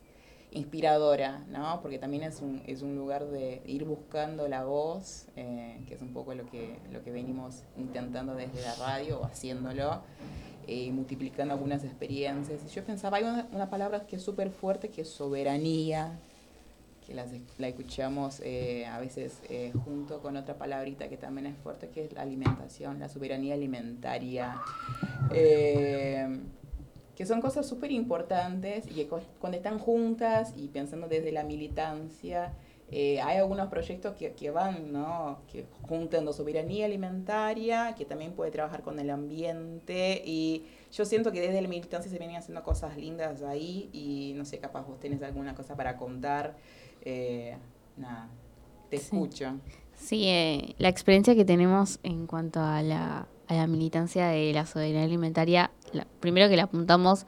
inspiradora, 0.51 1.43
¿no? 1.49 1.81
Porque 1.81 1.99
también 1.99 2.23
es 2.23 2.41
un, 2.41 2.61
es 2.65 2.81
un 2.81 2.95
lugar 2.95 3.25
de 3.25 3.61
ir 3.65 3.83
buscando 3.83 4.47
la 4.47 4.63
voz, 4.63 5.25
eh, 5.35 5.81
que 5.87 5.95
es 5.95 6.01
un 6.01 6.13
poco 6.13 6.33
lo 6.33 6.45
que, 6.49 6.77
lo 6.91 7.03
que 7.03 7.11
venimos 7.11 7.63
intentando 7.77 8.33
desde 8.33 8.61
la 8.61 8.73
radio 8.75 9.19
o 9.19 9.25
haciéndolo, 9.25 10.01
eh, 10.67 10.91
multiplicando 10.91 11.53
algunas 11.53 11.83
experiencias. 11.83 12.61
Y 12.65 12.69
yo 12.69 12.83
pensaba, 12.83 13.17
hay 13.17 13.23
una, 13.25 13.47
una 13.51 13.69
palabra 13.69 14.05
que 14.07 14.15
es 14.15 14.21
súper 14.23 14.49
fuerte, 14.49 14.89
que 14.89 15.01
es 15.01 15.09
soberanía, 15.09 16.17
que 17.05 17.13
las- 17.13 17.31
la 17.57 17.67
escuchamos 17.69 18.41
eh, 18.43 18.85
a 18.85 18.99
veces 18.99 19.39
junto 19.85 20.21
con 20.21 20.35
otra 20.37 20.57
palabrita 20.57 21.07
que 21.07 21.15
también 21.17 21.47
es 21.47 21.57
fuerte, 21.57 21.87
que 21.89 22.03
es 22.05 22.13
la 22.13 22.21
alimentación, 22.21 22.99
la 22.99 23.07
soberanía 23.09 23.53
alimentaria. 23.53 24.59
Que 27.17 27.25
son 27.25 27.41
cosas 27.41 27.65
súper 27.65 27.91
importantes 27.91 28.85
y 28.85 28.91
que 28.93 29.07
cu- 29.07 29.19
cuando 29.39 29.57
están 29.57 29.79
juntas 29.79 30.53
y 30.55 30.67
pensando 30.67 31.07
desde 31.07 31.31
la 31.31 31.43
militancia, 31.43 32.53
eh, 32.91 33.19
hay 33.21 33.37
algunos 33.39 33.67
proyectos 33.69 34.15
que, 34.15 34.31
que 34.33 34.51
van, 34.51 34.93
¿no? 34.93 35.39
Que 35.51 35.65
juntan 35.89 36.25
la 36.25 36.31
soberanía 36.31 36.85
alimentaria, 36.85 37.95
que 37.97 38.05
también 38.05 38.33
puede 38.33 38.51
trabajar 38.51 38.83
con 38.83 38.99
el 38.99 39.09
ambiente 39.09 40.21
y 40.25 40.63
yo 40.93 41.03
siento 41.05 41.31
que 41.31 41.41
desde 41.41 41.59
la 41.61 41.67
militancia 41.67 42.09
se 42.09 42.17
vienen 42.19 42.37
haciendo 42.37 42.63
cosas 42.63 42.95
lindas 42.95 43.41
ahí 43.41 43.89
y 43.91 44.33
no 44.37 44.45
sé, 44.45 44.59
capaz 44.59 44.85
vos 44.87 44.99
tenés 44.99 45.21
alguna 45.23 45.55
cosa 45.55 45.75
para 45.75 45.97
contar. 45.97 46.55
Eh, 47.01 47.57
nada, 47.97 48.29
te 48.91 48.97
Sí. 48.99 49.03
escucho. 49.05 49.55
Sí, 49.95 50.27
eh, 50.29 50.75
la 50.77 50.89
experiencia 50.89 51.35
que 51.35 51.43
tenemos 51.43 51.99
en 52.03 52.27
cuanto 52.27 52.59
a 52.61 52.81
la, 52.83 53.27
a 53.47 53.53
la 53.53 53.67
militancia 53.67 54.27
de 54.27 54.51
la 54.53 54.65
soberanía 54.65 55.03
alimentaria, 55.03 55.71
primero 56.19 56.49
que 56.49 56.55
le 56.55 56.61
apuntamos 56.61 57.25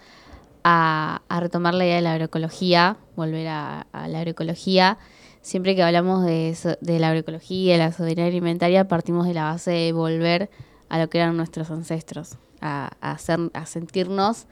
a, 0.64 1.22
retomar 1.30 1.74
la 1.74 1.86
idea 1.86 1.96
de 1.96 2.02
la 2.02 2.14
agroecología, 2.14 2.98
volver 3.16 3.48
a, 3.48 3.88
la 3.94 4.20
agroecología. 4.20 4.98
Siempre 5.42 5.76
que 5.76 5.84
hablamos 5.84 6.26
de, 6.26 6.56
de 6.82 7.00
la 7.00 7.10
agroecología 7.10 7.76
y 7.76 7.78
la 7.78 7.92
soberanía 7.92 8.28
alimentaria, 8.28 8.88
partimos 8.88 9.26
de 9.26 9.34
la 9.34 9.44
base 9.46 9.72
de 9.72 9.92
volver 9.94 10.50
a 10.90 11.00
lo 11.00 11.10
que 11.10 11.20
eran 11.20 11.38
nuestros 11.38 11.72
ancestros, 11.72 12.38
a, 12.62 12.92
a 13.02 13.66
sentirnos 13.66 14.48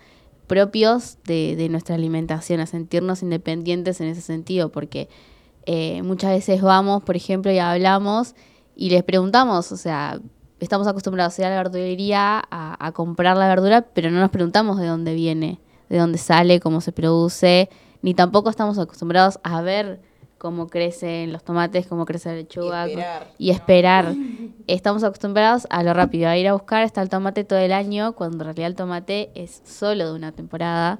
propios 0.47 1.17
de, 1.25 1.55
de 1.57 1.69
nuestra 1.69 1.95
alimentación, 1.95 2.61
a 2.61 2.65
sentirnos 2.65 3.21
independientes 3.21 3.99
en 3.99 4.07
ese 4.07 4.21
sentido, 4.21 4.71
porque 4.71 5.09
eh, 5.65 6.01
muchas 6.03 6.31
veces 6.31 6.61
vamos, 6.61 7.03
por 7.03 7.17
ejemplo, 7.17 7.51
y 7.51 7.59
hablamos 7.59 8.35
y 8.73 8.89
les 8.89 9.03
preguntamos, 9.03 9.71
o 9.73 9.77
sea, 9.77 10.19
estamos 10.59 10.87
acostumbrados 10.87 11.37
a 11.37 11.41
ir 11.41 11.45
a 11.47 11.49
la 11.51 11.57
verdulería 11.57 12.41
a, 12.49 12.85
a 12.85 12.91
comprar 12.91 13.37
la 13.37 13.47
verdura, 13.47 13.81
pero 13.93 14.11
no 14.11 14.19
nos 14.19 14.29
preguntamos 14.29 14.79
de 14.79 14.87
dónde 14.87 15.13
viene, 15.13 15.59
de 15.89 15.97
dónde 15.97 16.17
sale, 16.17 16.59
cómo 16.59 16.81
se 16.81 16.91
produce, 16.91 17.69
ni 18.01 18.13
tampoco 18.13 18.49
estamos 18.49 18.77
acostumbrados 18.79 19.39
a 19.43 19.61
ver 19.61 19.99
cómo 20.37 20.67
crecen 20.67 21.33
los 21.33 21.43
tomates, 21.43 21.87
cómo 21.87 22.05
crece 22.05 22.29
la 22.29 22.35
lechuga 22.35 22.87
Y 22.87 22.91
esperar, 22.91 23.27
y 23.37 23.47
¿no? 23.47 23.53
esperar. 23.53 24.15
Estamos 24.67 25.03
acostumbrados 25.03 25.67
a 25.69 25.83
lo 25.83 25.93
rápido, 25.93 26.29
a 26.29 26.37
ir 26.37 26.47
a 26.47 26.53
buscar 26.53 26.83
está 26.83 27.01
el 27.01 27.09
tomate 27.09 27.43
todo 27.43 27.59
el 27.59 27.71
año, 27.71 28.13
cuando 28.13 28.37
en 28.37 28.45
realidad 28.45 28.67
el 28.67 28.75
tomate 28.75 29.31
es 29.35 29.61
solo 29.65 30.05
de 30.05 30.13
una 30.13 30.31
temporada 30.31 30.99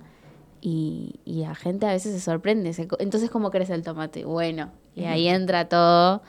y, 0.62 1.20
y 1.24 1.42
la 1.42 1.56
gente 1.56 1.86
a 1.86 1.92
veces 1.92 2.14
se 2.14 2.20
sorprende. 2.20 2.74
se 2.74 2.88
entonces, 3.00 3.30
¿cómo 3.30 3.52
crece 3.52 3.74
el 3.74 3.84
tomate? 3.84 4.26
Bueno, 4.26 4.72
y 4.96 5.06
ahí 5.06 5.28
entra 5.28 5.70
todo 5.70 6.24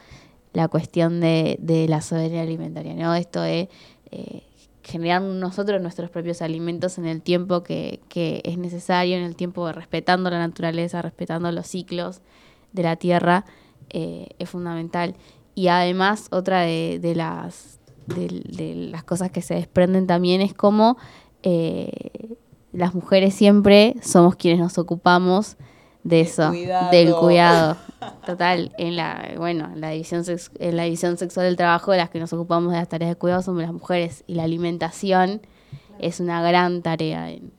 la 0.59 0.67
cuestión 0.67 1.21
de, 1.21 1.87
la 1.89 2.01
soberanía 2.01 2.43
alimentaria, 2.43 2.93
¿no? 2.93 3.15
Esto 3.15 3.41
de 3.41 3.69
eh, 4.11 4.43
generar 4.83 5.23
nosotros 5.23 5.81
nuestros 5.81 6.11
propios 6.11 6.43
alimentos 6.43 6.99
en 6.99 7.07
el 7.07 7.23
tiempo 7.23 7.63
que, 7.63 8.01
es 8.43 8.59
necesario, 8.59 9.17
en 9.17 9.23
el 9.23 9.37
tiempo 9.37 9.71
respetando 9.71 10.31
la 10.31 10.41
naturaleza, 10.41 11.01
respetando 11.01 11.53
los 11.53 11.69
ciclos 11.69 12.23
de 12.73 12.83
la 12.83 12.97
tierra, 12.97 13.45
eh, 13.91 14.31
es 14.41 14.51
fundamental. 14.51 15.15
Y 15.55 15.69
además, 15.69 16.27
otra 16.33 16.63
de, 16.63 17.13
las, 17.15 17.79
cosas 19.05 19.31
que 19.31 19.43
se 19.43 19.55
desprenden 19.55 20.09
también 20.09 20.41
es 20.41 20.55
como 20.55 20.97
eh, 21.45 22.37
las 22.73 22.97
mujeres 22.97 23.33
siempre 23.33 23.95
somos 24.03 24.35
quienes 24.35 24.59
nos 24.59 24.77
ocupamos 24.77 25.57
de 26.09 26.21
eso, 26.21 26.49
cuidado. 26.49 26.91
del 26.91 27.15
cuidado. 27.15 27.77
Total, 28.27 28.73
en 28.79 28.97
la, 28.97 29.31
bueno, 29.37 29.67
en 29.73 29.81
la 29.81 29.91
división 29.91 30.25
sex- 30.25 30.51
en 30.59 30.77
la 30.77 30.85
división 30.85 31.17
sexual 31.19 31.47
del 31.47 31.57
trabajo, 31.57 31.95
las 31.95 32.11
que 32.11 32.21
nos 32.21 32.33
ocupamos 32.33 32.73
de 32.73 32.79
las 32.79 32.89
tareas 32.89 33.11
de 33.11 33.17
cuidado 33.17 33.43
somos 33.43 33.63
las 33.63 33.73
mujeres 33.73 34.25
y 34.27 34.35
la 34.35 34.45
alimentación 34.45 35.43
es 35.99 36.21
una 36.21 36.41
gran 36.43 36.83
tarea. 36.83 37.31
en- 37.31 37.53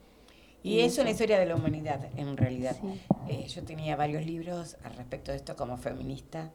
Y 0.64 0.80
es 0.82 0.98
una 0.98 1.10
historia 1.12 1.40
de 1.40 1.46
la 1.46 1.56
humanidad, 1.56 2.08
en 2.18 2.36
realidad. 2.38 2.76
Sí. 2.82 3.02
Eh, 3.30 3.48
yo 3.48 3.64
tenía 3.64 3.96
varios 3.96 4.26
libros 4.26 4.78
al 4.84 4.94
respecto 4.96 5.32
de 5.32 5.38
esto 5.38 5.56
como 5.56 5.78
feminista, 5.78 6.52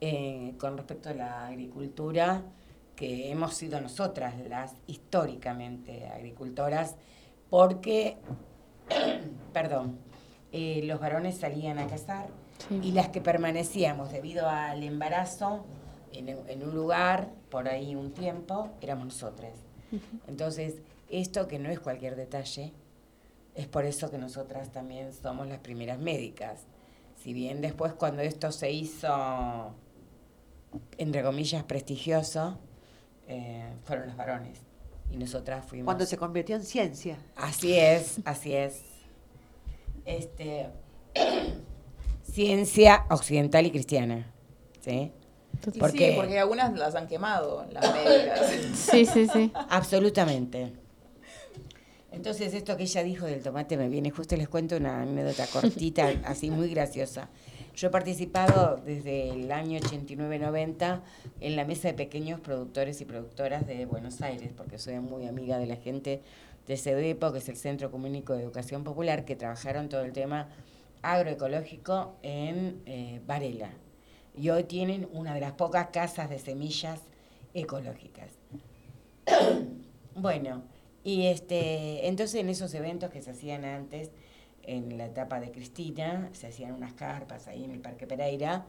eh, 0.00 0.54
con 0.58 0.76
respecto 0.76 1.10
a 1.10 1.14
la 1.14 1.46
agricultura, 1.46 2.42
que 2.96 3.30
hemos 3.30 3.54
sido 3.54 3.80
nosotras 3.80 4.34
las 4.48 4.72
históricamente 4.86 6.06
agricultoras, 6.08 6.96
porque 7.50 8.16
perdón, 9.52 9.98
eh, 10.52 10.80
los 10.84 11.00
varones 11.00 11.36
salían 11.38 11.78
a 11.78 11.86
cazar 11.86 12.26
Sí. 12.68 12.80
y 12.82 12.92
las 12.92 13.10
que 13.10 13.20
permanecíamos 13.20 14.10
debido 14.12 14.48
al 14.48 14.82
embarazo 14.82 15.66
en, 16.12 16.30
en 16.30 16.62
un 16.62 16.74
lugar, 16.74 17.28
por 17.50 17.68
ahí 17.68 17.94
un 17.94 18.12
tiempo, 18.12 18.70
éramos 18.80 19.04
nosotras. 19.06 19.52
Entonces, 20.26 20.76
esto 21.10 21.48
que 21.48 21.58
no 21.58 21.68
es 21.68 21.78
cualquier 21.80 22.16
detalle, 22.16 22.72
es 23.54 23.66
por 23.66 23.84
eso 23.84 24.10
que 24.10 24.16
nosotras 24.16 24.72
también 24.72 25.12
somos 25.12 25.46
las 25.48 25.58
primeras 25.58 25.98
médicas. 25.98 26.62
Si 27.22 27.34
bien 27.34 27.60
después 27.60 27.92
cuando 27.92 28.22
esto 28.22 28.50
se 28.52 28.70
hizo, 28.70 29.74
entre 30.96 31.22
comillas, 31.22 31.62
prestigioso, 31.64 32.58
eh, 33.28 33.70
fueron 33.84 34.06
los 34.08 34.16
varones. 34.16 34.60
Y 35.10 35.18
nosotras 35.18 35.64
fuimos... 35.66 35.84
Cuando 35.84 36.06
se 36.06 36.16
convirtió 36.16 36.56
en 36.56 36.64
ciencia. 36.64 37.18
Así 37.36 37.78
es, 37.78 38.18
así 38.24 38.54
es. 38.54 38.82
Este, 40.06 40.68
ciencia 42.22 43.04
occidental 43.10 43.66
y 43.66 43.70
cristiana. 43.70 44.32
¿Sí? 44.80 45.12
Y 45.74 45.78
¿Por 45.78 45.90
sí, 45.90 45.98
qué? 45.98 46.12
porque 46.16 46.38
algunas 46.38 46.78
las 46.78 46.94
han 46.94 47.06
quemado, 47.08 47.66
las 47.72 47.92
médicas. 47.92 48.52
Sí, 48.74 49.04
sí, 49.04 49.26
sí. 49.26 49.52
Absolutamente. 49.68 50.72
Entonces, 52.12 52.54
esto 52.54 52.76
que 52.76 52.84
ella 52.84 53.02
dijo 53.02 53.26
del 53.26 53.42
tomate 53.42 53.76
me 53.76 53.88
viene 53.88 54.10
justo, 54.10 54.36
les 54.36 54.48
cuento 54.48 54.76
una 54.76 55.02
anécdota 55.02 55.46
cortita, 55.52 56.08
así 56.24 56.50
muy 56.50 56.70
graciosa. 56.70 57.28
Yo 57.74 57.88
he 57.88 57.90
participado 57.90 58.80
desde 58.86 59.28
el 59.30 59.52
año 59.52 59.78
89-90 59.80 61.02
en 61.40 61.56
la 61.56 61.66
mesa 61.66 61.88
de 61.88 61.94
pequeños 61.94 62.40
productores 62.40 63.02
y 63.02 63.04
productoras 63.04 63.66
de 63.66 63.84
Buenos 63.84 64.22
Aires, 64.22 64.50
porque 64.56 64.78
soy 64.78 64.98
muy 65.00 65.26
amiga 65.26 65.58
de 65.58 65.66
la 65.66 65.76
gente 65.76 66.22
de 66.66 66.76
CEDEPO, 66.76 67.32
que 67.32 67.38
es 67.38 67.48
el 67.48 67.56
Centro 67.56 67.90
Comunico 67.90 68.34
de 68.34 68.42
Educación 68.42 68.84
Popular, 68.84 69.24
que 69.24 69.36
trabajaron 69.36 69.88
todo 69.88 70.02
el 70.02 70.12
tema 70.12 70.48
agroecológico 71.02 72.16
en 72.22 72.82
eh, 72.86 73.20
Varela. 73.26 73.70
Y 74.34 74.50
hoy 74.50 74.64
tienen 74.64 75.08
una 75.12 75.34
de 75.34 75.40
las 75.40 75.52
pocas 75.52 75.88
casas 75.88 76.28
de 76.28 76.38
semillas 76.38 77.00
ecológicas. 77.54 78.30
Bueno, 80.18 80.62
y 81.04 81.26
este, 81.26 82.08
entonces 82.08 82.40
en 82.40 82.48
esos 82.48 82.72
eventos 82.72 83.10
que 83.10 83.20
se 83.20 83.32
hacían 83.32 83.66
antes, 83.66 84.10
en 84.62 84.96
la 84.96 85.04
etapa 85.04 85.40
de 85.40 85.52
Cristina, 85.52 86.30
se 86.32 86.46
hacían 86.46 86.72
unas 86.72 86.94
carpas 86.94 87.48
ahí 87.48 87.64
en 87.64 87.70
el 87.70 87.80
Parque 87.80 88.06
Pereira, 88.06 88.64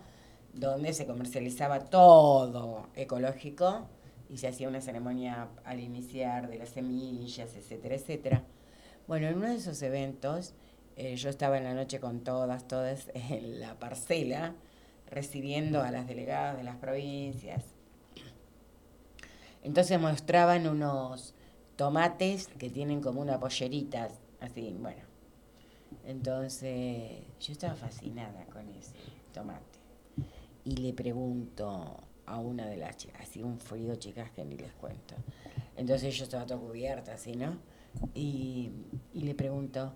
donde 0.54 0.92
se 0.92 1.06
comercializaba 1.06 1.86
todo 1.86 2.90
ecológico 2.96 3.88
y 4.30 4.38
se 4.38 4.48
hacía 4.48 4.68
una 4.68 4.82
ceremonia 4.82 5.50
al 5.64 5.80
iniciar 5.80 6.50
de 6.50 6.58
las 6.58 6.70
semillas, 6.70 7.56
etcétera, 7.56 7.96
etcétera. 7.96 8.44
Bueno, 9.08 9.28
en 9.28 9.38
uno 9.38 9.48
de 9.48 9.56
esos 9.56 9.82
eventos, 9.82 10.54
eh, 10.98 11.16
yo 11.16 11.30
estaba 11.30 11.58
en 11.58 11.64
la 11.64 11.74
noche 11.74 12.00
con 12.00 12.24
todas, 12.24 12.68
todas 12.68 13.10
en 13.14 13.60
la 13.60 13.80
parcela, 13.80 14.56
recibiendo 15.10 15.82
a 15.82 15.92
las 15.92 16.08
delegadas 16.08 16.58
de 16.58 16.64
las 16.64 16.76
provincias. 16.78 17.64
Entonces 19.64 20.00
mostraban 20.00 20.68
unos 20.68 21.34
tomates 21.76 22.48
que 22.48 22.70
tienen 22.70 23.02
como 23.02 23.22
una 23.22 23.40
pollerita, 23.40 24.10
así, 24.42 24.76
bueno. 24.80 25.02
Entonces 26.06 27.22
yo 27.40 27.52
estaba 27.54 27.76
fascinada 27.76 28.46
con 28.46 28.70
ese 28.70 28.96
tomate. 29.34 29.80
Y 30.66 30.78
le 30.78 30.94
pregunto 30.94 32.07
a 32.28 32.38
una 32.40 32.68
de 32.68 32.78
las 32.78 32.98
chicas, 32.98 33.22
así 33.22 33.42
un 33.42 33.60
frío, 33.60 33.96
chicas, 33.96 34.30
que 34.32 34.46
ni 34.46 34.58
les 34.58 34.74
cuento. 34.74 35.16
Entonces 35.76 36.16
yo 36.16 36.26
estaba 36.26 36.46
toda 36.46 36.60
cubierta, 36.60 37.14
así, 37.14 37.34
¿no? 37.34 37.58
Y, 38.14 38.72
y 39.14 39.22
le 39.22 39.34
pregunto, 39.34 39.94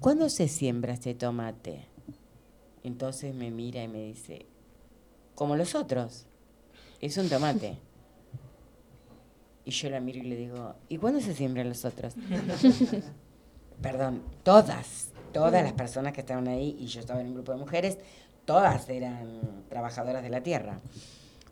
¿cuándo 0.00 0.28
se 0.28 0.48
siembra 0.48 0.92
este 0.92 1.14
tomate? 1.14 1.86
Entonces 2.82 3.34
me 3.34 3.50
mira 3.50 3.82
y 3.82 3.88
me 3.88 4.02
dice, 4.02 4.46
como 5.34 5.56
los 5.56 5.74
otros, 5.74 6.26
es 7.00 7.16
un 7.16 7.28
tomate. 7.28 7.78
Y 9.64 9.70
yo 9.70 9.90
la 9.90 10.00
miro 10.00 10.18
y 10.18 10.22
le 10.22 10.36
digo, 10.36 10.74
¿y 10.88 10.98
cuándo 10.98 11.20
se 11.20 11.34
siembran 11.34 11.68
los 11.68 11.84
otros? 11.84 12.14
Perdón, 13.82 14.22
todas, 14.42 15.10
todas 15.32 15.62
las 15.62 15.72
personas 15.72 16.12
que 16.12 16.20
estaban 16.20 16.48
ahí, 16.48 16.76
y 16.78 16.86
yo 16.86 17.00
estaba 17.00 17.20
en 17.20 17.28
un 17.28 17.34
grupo 17.34 17.52
de 17.52 17.58
mujeres, 17.58 17.98
todas 18.44 18.88
eran 18.88 19.64
trabajadoras 19.68 20.22
de 20.22 20.30
la 20.30 20.42
tierra. 20.42 20.80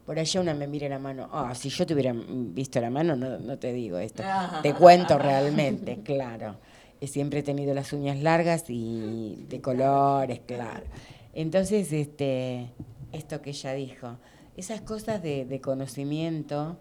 Por 0.08 0.18
allá 0.18 0.40
una 0.40 0.54
me 0.54 0.66
mira 0.66 0.88
la 0.88 0.98
mano, 0.98 1.28
ah, 1.30 1.54
si 1.54 1.68
yo 1.68 1.84
te 1.84 1.92
hubiera 1.92 2.14
visto 2.16 2.80
la 2.80 2.88
mano, 2.88 3.14
no, 3.14 3.38
no 3.38 3.58
te 3.58 3.74
digo 3.74 3.98
esto, 3.98 4.22
te 4.62 4.72
cuento 4.72 5.18
realmente, 5.18 5.98
claro. 6.02 6.56
Siempre 7.02 7.40
he 7.40 7.42
tenido 7.42 7.74
las 7.74 7.92
uñas 7.92 8.16
largas 8.16 8.64
y 8.68 9.44
de 9.50 9.60
colores, 9.60 10.40
claro. 10.46 10.86
Entonces, 11.34 11.92
este, 11.92 12.70
esto 13.12 13.42
que 13.42 13.50
ella 13.50 13.74
dijo, 13.74 14.16
esas 14.56 14.80
cosas 14.80 15.22
de, 15.22 15.44
de 15.44 15.60
conocimiento 15.60 16.78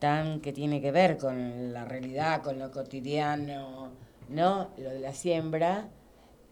tan 0.00 0.40
que 0.40 0.52
tiene 0.52 0.80
que 0.80 0.90
ver 0.90 1.16
con 1.16 1.72
la 1.72 1.84
realidad, 1.84 2.42
con 2.42 2.58
lo 2.58 2.72
cotidiano, 2.72 3.90
¿no? 4.30 4.70
Lo 4.78 4.90
de 4.90 4.98
la 4.98 5.12
siembra, 5.12 5.90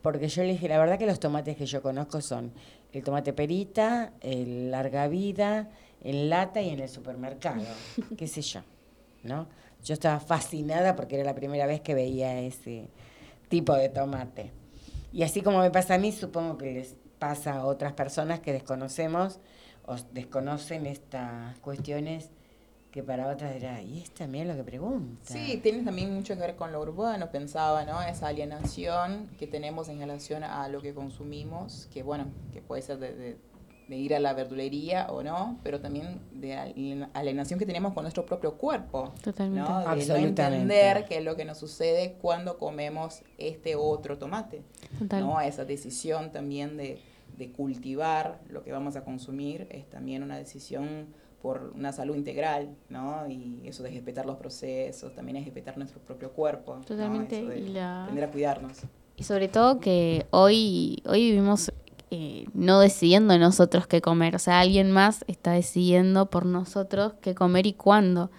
porque 0.02 0.28
yo 0.28 0.44
le 0.44 0.52
dije, 0.52 0.68
la 0.68 0.78
verdad 0.78 1.00
que 1.00 1.06
los 1.06 1.18
tomates 1.18 1.56
que 1.56 1.66
yo 1.66 1.82
conozco 1.82 2.20
son 2.20 2.52
el 2.92 3.02
tomate 3.02 3.32
perita, 3.32 4.12
el 4.20 4.70
larga 4.70 5.08
vida, 5.08 5.68
en 6.08 6.30
lata 6.30 6.60
y 6.62 6.70
en 6.70 6.80
el 6.80 6.88
supermercado, 6.88 7.64
qué 8.16 8.26
sé 8.28 8.40
yo, 8.42 8.60
¿no? 9.24 9.46
Yo 9.84 9.94
estaba 9.94 10.20
fascinada 10.20 10.96
porque 10.96 11.16
era 11.16 11.24
la 11.24 11.34
primera 11.34 11.66
vez 11.66 11.80
que 11.80 11.94
veía 11.94 12.40
ese 12.40 12.88
tipo 13.48 13.74
de 13.74 13.88
tomate. 13.88 14.52
Y 15.12 15.22
así 15.22 15.40
como 15.42 15.60
me 15.60 15.70
pasa 15.70 15.94
a 15.94 15.98
mí, 15.98 16.12
supongo 16.12 16.58
que 16.58 16.72
les 16.72 16.96
pasa 17.18 17.54
a 17.56 17.64
otras 17.66 17.92
personas 17.92 18.40
que 18.40 18.52
desconocemos 18.52 19.38
o 19.86 19.96
desconocen 20.12 20.86
estas 20.86 21.58
cuestiones 21.60 22.30
que 22.90 23.02
para 23.02 23.28
otras 23.28 23.54
era, 23.54 23.82
y 23.82 24.00
esta 24.02 24.20
también 24.24 24.48
lo 24.48 24.56
que 24.56 24.64
pregunta. 24.64 25.20
Sí, 25.32 25.60
tiene 25.62 25.82
también 25.82 26.14
mucho 26.14 26.34
que 26.34 26.40
ver 26.40 26.56
con 26.56 26.72
lo 26.72 26.80
urbano, 26.80 27.30
pensaba, 27.30 27.84
¿no? 27.84 28.00
Esa 28.02 28.28
alienación 28.28 29.28
que 29.38 29.46
tenemos 29.46 29.88
en 29.88 29.98
relación 29.98 30.42
a 30.44 30.66
lo 30.68 30.80
que 30.80 30.94
consumimos, 30.94 31.88
que 31.92 32.02
bueno, 32.02 32.26
que 32.52 32.62
puede 32.62 32.80
ser 32.82 32.98
de, 32.98 33.14
de- 33.14 33.36
de 33.88 33.96
ir 33.96 34.14
a 34.14 34.18
la 34.20 34.32
verdulería 34.32 35.06
o 35.10 35.22
no, 35.22 35.58
pero 35.62 35.80
también 35.80 36.20
de 36.32 36.54
alien- 36.56 37.08
alienación 37.14 37.58
que 37.58 37.66
tenemos 37.66 37.92
con 37.94 38.02
nuestro 38.02 38.26
propio 38.26 38.54
cuerpo. 38.54 39.12
Totalmente. 39.22 39.60
¿no? 39.70 39.78
De 39.78 39.84
no 39.84 39.90
Absolutamente. 39.92 40.42
entender 40.56 41.04
qué 41.08 41.18
es 41.18 41.24
lo 41.24 41.36
que 41.36 41.44
nos 41.44 41.58
sucede 41.58 42.16
cuando 42.20 42.58
comemos 42.58 43.22
este 43.38 43.76
otro 43.76 44.18
tomate. 44.18 44.62
Total. 44.98 45.20
¿no? 45.20 45.40
Esa 45.40 45.64
decisión 45.64 46.32
también 46.32 46.76
de, 46.76 46.98
de 47.38 47.52
cultivar 47.52 48.40
lo 48.48 48.64
que 48.64 48.72
vamos 48.72 48.96
a 48.96 49.04
consumir 49.04 49.68
es 49.70 49.88
también 49.88 50.22
una 50.24 50.36
decisión 50.36 51.06
por 51.40 51.72
una 51.76 51.92
salud 51.92 52.16
integral, 52.16 52.74
¿no? 52.88 53.28
Y 53.28 53.62
eso 53.66 53.84
de 53.84 53.90
respetar 53.90 54.26
los 54.26 54.36
procesos, 54.36 55.14
también 55.14 55.36
es 55.36 55.44
respetar 55.44 55.78
nuestro 55.78 56.00
propio 56.00 56.32
cuerpo. 56.32 56.74
¿no? 56.76 56.80
Totalmente, 56.84 57.38
Eso 57.38 57.48
de 57.50 57.58
y 57.60 57.68
la- 57.68 58.02
aprender 58.02 58.24
a 58.24 58.30
cuidarnos. 58.32 58.78
Y 59.16 59.22
sobre 59.22 59.46
todo 59.46 59.78
que 59.78 60.26
hoy, 60.30 61.02
hoy 61.06 61.20
vivimos 61.30 61.70
eh, 62.10 62.46
no 62.54 62.80
decidiendo 62.80 63.36
nosotros 63.38 63.86
qué 63.86 64.00
comer, 64.00 64.36
o 64.36 64.38
sea, 64.38 64.60
alguien 64.60 64.92
más 64.92 65.24
está 65.26 65.52
decidiendo 65.52 66.26
por 66.26 66.46
nosotros 66.46 67.14
qué 67.20 67.34
comer 67.34 67.66
y 67.66 67.72
cuándo. 67.72 68.30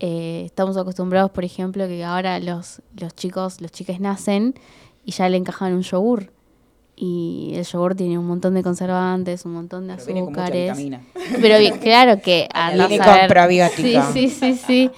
Eh, 0.00 0.42
estamos 0.44 0.76
acostumbrados, 0.76 1.30
por 1.30 1.44
ejemplo, 1.44 1.86
que 1.86 2.04
ahora 2.04 2.38
los, 2.40 2.82
los 2.98 3.14
chicos, 3.14 3.60
los 3.60 3.70
chiques 3.70 4.00
nacen 4.00 4.54
y 5.04 5.12
ya 5.12 5.28
le 5.28 5.36
encajan 5.36 5.72
un 5.72 5.82
yogur. 5.82 6.32
Y 6.96 7.52
el 7.54 7.64
yogur 7.64 7.94
tiene 7.94 8.18
un 8.18 8.26
montón 8.26 8.54
de 8.54 8.62
conservantes, 8.62 9.44
un 9.44 9.52
montón 9.52 9.88
de 9.88 9.94
Pero 9.94 10.06
viene 10.06 10.20
con 10.20 10.30
mucha 10.30 10.44
azúcares. 10.44 10.76
vitamina. 10.76 11.02
Pero 11.40 11.80
claro 11.80 12.20
que 12.20 12.48
Viene 12.74 13.00
a 13.00 13.18
con 13.18 13.28
probiótico. 13.28 14.12
Sí, 14.12 14.28
sí, 14.28 14.30
sí, 14.30 14.60
sí. 14.66 14.90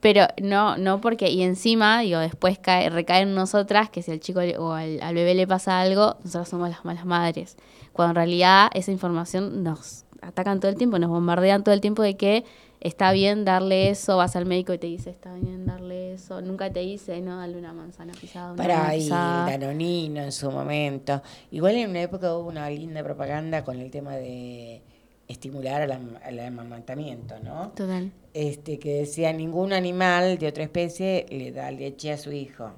Pero 0.00 0.26
no, 0.40 0.76
no 0.76 1.00
porque, 1.00 1.30
y 1.30 1.42
encima, 1.42 2.00
digo, 2.00 2.20
después 2.20 2.58
cae, 2.58 2.88
recae 2.88 3.22
en 3.22 3.34
nosotras 3.34 3.90
que 3.90 4.02
si 4.02 4.12
al 4.12 4.20
chico 4.20 4.40
o 4.58 4.72
al, 4.72 5.00
al 5.02 5.14
bebé 5.14 5.34
le 5.34 5.46
pasa 5.46 5.80
algo, 5.80 6.16
nosotros 6.22 6.48
somos 6.48 6.68
las 6.70 6.84
malas 6.84 7.04
madres. 7.04 7.56
Cuando 7.92 8.10
en 8.10 8.16
realidad 8.16 8.70
esa 8.74 8.92
información 8.92 9.64
nos 9.64 10.04
atacan 10.20 10.60
todo 10.60 10.70
el 10.70 10.76
tiempo, 10.76 10.98
nos 10.98 11.10
bombardean 11.10 11.64
todo 11.64 11.74
el 11.74 11.80
tiempo 11.80 12.02
de 12.02 12.16
que 12.16 12.44
está 12.80 13.12
bien 13.12 13.44
darle 13.44 13.90
eso, 13.90 14.16
vas 14.16 14.36
al 14.36 14.46
médico 14.46 14.72
y 14.72 14.78
te 14.78 14.86
dice 14.86 15.10
está 15.10 15.34
bien 15.34 15.66
darle 15.66 16.12
eso, 16.12 16.40
nunca 16.40 16.72
te 16.72 16.80
dice 16.80 17.20
no 17.20 17.38
darle 17.38 17.58
una 17.58 17.72
manzana 17.72 18.12
pisada, 18.12 18.52
una 18.52 18.62
Para 18.62 18.88
ahí, 18.88 19.08
danonino 19.08 20.22
en 20.22 20.32
su 20.32 20.50
momento. 20.50 21.22
Igual 21.50 21.76
en 21.76 21.90
una 21.90 22.02
época 22.02 22.36
hubo 22.36 22.48
una 22.48 22.70
linda 22.70 23.02
propaganda 23.02 23.64
con 23.64 23.78
el 23.78 23.90
tema 23.90 24.14
de 24.14 24.82
estimular 25.28 25.82
al, 25.82 25.92
am- 25.92 26.18
al 26.24 26.40
amamantamiento, 26.40 27.38
¿no? 27.40 27.68
Total. 27.70 28.10
Este, 28.34 28.78
que 28.78 28.94
decía, 29.00 29.32
ningún 29.32 29.72
animal 29.72 30.38
de 30.38 30.46
otra 30.48 30.64
especie 30.64 31.26
le 31.30 31.52
da 31.52 31.70
leche 31.70 32.12
a 32.12 32.16
su 32.18 32.32
hijo. 32.32 32.72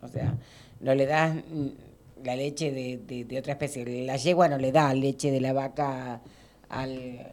O 0.00 0.08
sea, 0.08 0.36
no 0.80 0.94
le 0.94 1.06
das 1.06 1.36
la 2.24 2.36
leche 2.36 2.70
de, 2.72 2.98
de- 2.98 3.24
de 3.24 3.38
otra 3.38 3.52
especie. 3.54 3.84
La 4.06 4.16
yegua 4.16 4.48
no 4.48 4.58
le 4.58 4.70
da 4.72 4.94
leche 4.94 5.30
de 5.30 5.40
la 5.40 5.52
vaca 5.52 6.20
al 6.68 7.32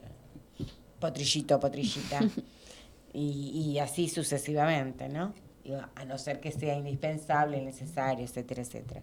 potrillito 1.00 1.56
o 1.56 1.60
potrillita. 1.60 2.20
y, 3.14 3.72
y 3.74 3.80
así 3.80 4.10
sucesivamente, 4.10 5.10
¿no? 5.10 5.34
A 5.96 6.06
no 6.06 6.18
ser 6.18 6.40
que 6.40 6.52
sea 6.52 6.76
indispensable, 6.76 7.62
necesario, 7.64 8.26
etcétera, 8.26 8.62
etcétera. 8.64 9.02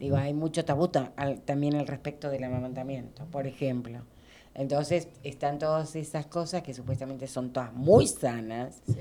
Digo, 0.00 0.16
hay 0.16 0.32
mucho 0.32 0.64
tabú 0.64 0.88
también 0.88 1.74
al 1.74 1.86
respecto 1.86 2.30
del 2.30 2.44
amamantamiento, 2.44 3.26
por 3.26 3.46
ejemplo. 3.46 4.00
Entonces, 4.58 5.08
están 5.22 5.58
todas 5.58 5.94
esas 5.96 6.26
cosas 6.26 6.62
que 6.62 6.72
supuestamente 6.74 7.26
son 7.26 7.50
todas 7.52 7.72
muy 7.74 8.06
sanas 8.06 8.80
Sí. 8.86 8.94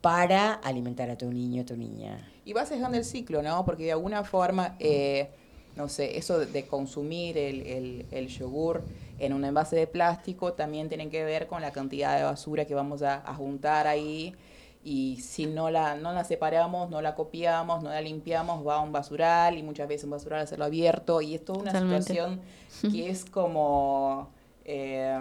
para 0.00 0.54
alimentar 0.54 1.08
a 1.10 1.16
tu 1.16 1.30
niño 1.32 1.62
o 1.62 1.64
tu 1.64 1.76
niña. 1.76 2.28
Y 2.44 2.52
va 2.52 2.66
cejando 2.66 2.98
el 2.98 3.04
ciclo, 3.04 3.40
¿no? 3.42 3.64
Porque 3.64 3.84
de 3.84 3.92
alguna 3.92 4.24
forma, 4.24 4.74
eh, 4.80 5.28
no 5.76 5.88
sé, 5.88 6.18
eso 6.18 6.38
de- 6.38 6.46
de 6.46 6.66
consumir 6.66 7.38
el, 7.38 7.60
el- 7.66 8.06
el 8.10 8.26
yogur 8.28 8.82
en 9.20 9.32
un 9.32 9.44
envase 9.44 9.76
de 9.76 9.86
plástico 9.86 10.54
también 10.54 10.88
tiene 10.88 11.08
que 11.08 11.22
ver 11.24 11.46
con 11.46 11.62
la 11.62 11.70
cantidad 11.70 12.16
de 12.16 12.24
basura 12.24 12.64
que 12.64 12.74
vamos 12.74 13.02
a, 13.02 13.16
a 13.16 13.34
juntar 13.34 13.86
ahí. 13.86 14.34
Y 14.82 15.18
si 15.20 15.44
no 15.46 15.70
la, 15.70 15.94
no 15.94 16.12
la 16.12 16.24
separamos, 16.24 16.88
no 16.90 17.02
la 17.02 17.14
copiamos, 17.14 17.82
no 17.82 17.90
la 17.90 18.00
limpiamos, 18.00 18.66
va 18.66 18.76
a 18.76 18.80
un 18.80 18.90
basural 18.92 19.58
y 19.58 19.62
muchas 19.62 19.86
veces 19.86 20.04
un 20.04 20.10
basural 20.10 20.40
a 20.40 20.42
hacerlo 20.44 20.64
abierto. 20.64 21.20
Y 21.20 21.34
es 21.34 21.44
toda 21.44 21.58
una 21.60 21.70
Totalmente. 21.72 22.02
situación 22.02 22.40
que 22.90 23.10
es 23.10 23.24
como... 23.26 24.30
eh, 24.72 25.18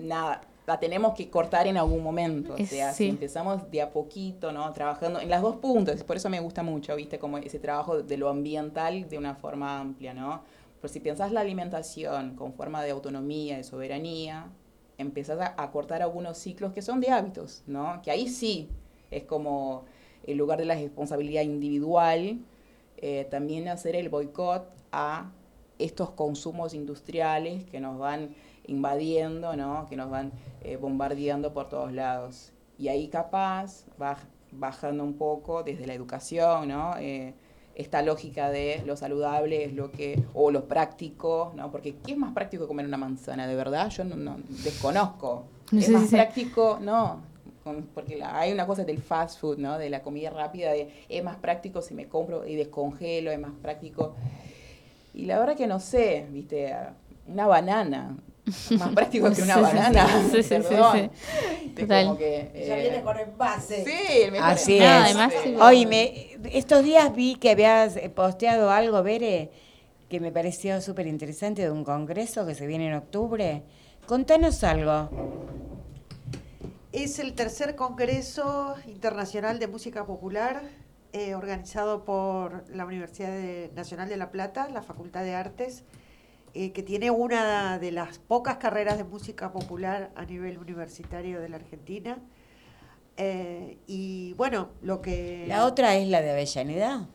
nada, 0.00 0.42
la 0.64 0.78
tenemos 0.78 1.14
que 1.14 1.28
cortar 1.28 1.66
en 1.66 1.76
algún 1.76 2.04
momento. 2.04 2.54
O 2.54 2.64
sea, 2.64 2.92
sí. 2.92 3.04
si 3.04 3.10
empezamos 3.10 3.68
de 3.70 3.82
a 3.82 3.90
poquito, 3.90 4.52
¿no? 4.52 4.72
Trabajando 4.72 5.20
en 5.20 5.28
las 5.28 5.42
dos 5.42 5.56
puntas, 5.56 6.04
por 6.04 6.16
eso 6.16 6.30
me 6.30 6.38
gusta 6.38 6.62
mucho, 6.62 6.94
¿viste? 6.94 7.18
Como 7.18 7.38
ese 7.38 7.58
trabajo 7.58 8.02
de 8.02 8.16
lo 8.16 8.28
ambiental 8.28 9.08
de 9.08 9.18
una 9.18 9.34
forma 9.34 9.80
amplia, 9.80 10.14
¿no? 10.14 10.42
Pero 10.80 10.92
si 10.92 11.00
pensás 11.00 11.32
la 11.32 11.40
alimentación 11.40 12.36
con 12.36 12.52
forma 12.52 12.82
de 12.84 12.92
autonomía, 12.92 13.56
de 13.56 13.64
soberanía, 13.64 14.46
empezás 14.98 15.40
a, 15.40 15.60
a 15.60 15.72
cortar 15.72 16.02
algunos 16.02 16.38
ciclos 16.38 16.72
que 16.72 16.82
son 16.82 17.00
de 17.00 17.10
hábitos, 17.10 17.64
¿no? 17.66 18.00
Que 18.02 18.12
ahí 18.12 18.28
sí 18.28 18.68
es 19.10 19.24
como 19.24 19.84
el 20.24 20.36
lugar 20.36 20.60
de 20.60 20.64
la 20.64 20.74
responsabilidad 20.74 21.42
individual, 21.42 22.38
eh, 22.98 23.26
también 23.30 23.68
hacer 23.68 23.96
el 23.96 24.08
boicot 24.08 24.64
a 24.92 25.32
estos 25.78 26.10
consumos 26.10 26.74
industriales 26.74 27.64
que 27.66 27.80
nos 27.80 27.98
van 27.98 28.34
invadiendo, 28.66 29.56
¿no? 29.56 29.86
que 29.88 29.96
nos 29.96 30.10
van 30.10 30.32
eh, 30.62 30.76
bombardeando 30.76 31.52
por 31.52 31.68
todos 31.68 31.92
lados. 31.92 32.52
Y 32.78 32.88
ahí 32.88 33.08
capaz, 33.08 33.84
baj- 33.98 34.26
bajando 34.52 35.04
un 35.04 35.14
poco 35.14 35.62
desde 35.62 35.86
la 35.86 35.94
educación, 35.94 36.68
¿no? 36.68 36.94
Eh, 36.98 37.34
esta 37.74 38.00
lógica 38.00 38.50
de 38.50 38.82
lo 38.86 38.96
saludable 38.96 39.64
es 39.64 39.74
lo 39.74 39.90
que, 39.92 40.22
o 40.34 40.50
lo 40.50 40.66
práctico, 40.66 41.52
¿no? 41.56 41.70
Porque 41.70 41.96
¿qué 42.04 42.12
es 42.12 42.18
más 42.18 42.32
práctico 42.32 42.64
que 42.64 42.68
comer 42.68 42.86
una 42.86 42.96
manzana? 42.96 43.46
De 43.46 43.54
verdad, 43.54 43.90
yo 43.90 44.04
no, 44.04 44.16
no- 44.16 44.36
desconozco. 44.64 45.44
Sí, 45.70 45.78
es 45.80 45.88
más 45.90 46.08
práctico, 46.08 46.78
no. 46.80 47.20
Porque 47.94 48.16
la- 48.16 48.38
hay 48.38 48.52
una 48.52 48.66
cosa 48.66 48.84
del 48.84 48.98
fast 48.98 49.40
food, 49.40 49.58
¿no? 49.58 49.76
De 49.78 49.90
la 49.90 50.02
comida 50.02 50.30
rápida, 50.30 50.72
de 50.72 50.88
es 51.08 51.22
más 51.24 51.36
práctico 51.36 51.82
si 51.82 51.94
me 51.94 52.06
compro 52.08 52.46
y 52.46 52.54
descongelo, 52.56 53.30
es 53.30 53.38
más 53.38 53.52
práctico. 53.60 54.14
Y 55.16 55.24
la 55.24 55.38
verdad 55.38 55.56
que 55.56 55.66
no 55.66 55.80
sé, 55.80 56.26
viste, 56.30 56.72
una 57.26 57.46
banana. 57.46 58.16
Más 58.78 58.90
práctico 58.90 59.32
que 59.32 59.42
una 59.42 59.56
banana. 59.56 60.06
sí, 60.30 60.36
sí, 60.36 60.42
sí, 60.42 60.48
perdón. 60.68 61.10
sí. 61.74 61.86
Como 61.86 62.16
que, 62.18 62.50
Ya 62.68 62.76
eh, 62.76 62.80
viene 62.82 63.02
con 63.02 63.18
envase. 63.18 63.82
Sí, 63.84 64.22
el 64.22 64.32
mejor 64.32 64.48
Así 64.50 64.76
envase. 64.76 64.98
es. 64.98 65.04
además, 65.04 65.32
Sí. 65.42 65.48
sí. 65.48 65.56
Oíme, 65.60 66.38
estos 66.52 66.84
días 66.84 67.12
vi 67.16 67.34
que 67.36 67.50
habías 67.50 67.96
eh, 67.96 68.08
posteado 68.10 68.70
algo, 68.70 69.02
Bere, 69.02 69.50
que 70.08 70.20
me 70.20 70.30
pareció 70.30 70.80
súper 70.80 71.06
interesante 71.08 71.62
de 71.62 71.70
un 71.70 71.82
congreso 71.82 72.46
que 72.46 72.54
se 72.54 72.66
viene 72.66 72.86
en 72.88 72.94
octubre. 72.94 73.62
Contanos 74.06 74.62
algo. 74.62 75.08
Es 76.92 77.18
el 77.18 77.32
tercer 77.34 77.74
Congreso 77.74 78.76
Internacional 78.86 79.58
de 79.58 79.66
Música 79.66 80.06
Popular 80.06 80.62
eh, 81.16 81.34
organizado 81.34 82.04
por 82.04 82.64
la 82.68 82.84
Universidad 82.84 83.30
de- 83.30 83.70
Nacional 83.74 84.10
de 84.10 84.18
La 84.18 84.30
Plata, 84.30 84.68
la 84.68 84.82
Facultad 84.82 85.22
de 85.24 85.34
Artes, 85.34 85.82
eh, 86.52 86.72
que 86.72 86.82
tiene 86.82 87.10
una 87.10 87.78
de 87.78 87.90
las 87.90 88.18
pocas 88.18 88.58
carreras 88.58 88.98
de 88.98 89.04
música 89.04 89.50
popular 89.50 90.10
a 90.14 90.26
nivel 90.26 90.58
universitario 90.58 91.40
de 91.40 91.48
la 91.48 91.56
Argentina. 91.56 92.18
Eh, 93.16 93.78
y 93.86 94.34
bueno, 94.34 94.68
lo 94.82 95.00
que... 95.00 95.46
La 95.48 95.64
otra 95.64 95.96
es 95.96 96.06
la 96.08 96.20
de 96.20 96.32
Avellaneda. 96.32 97.08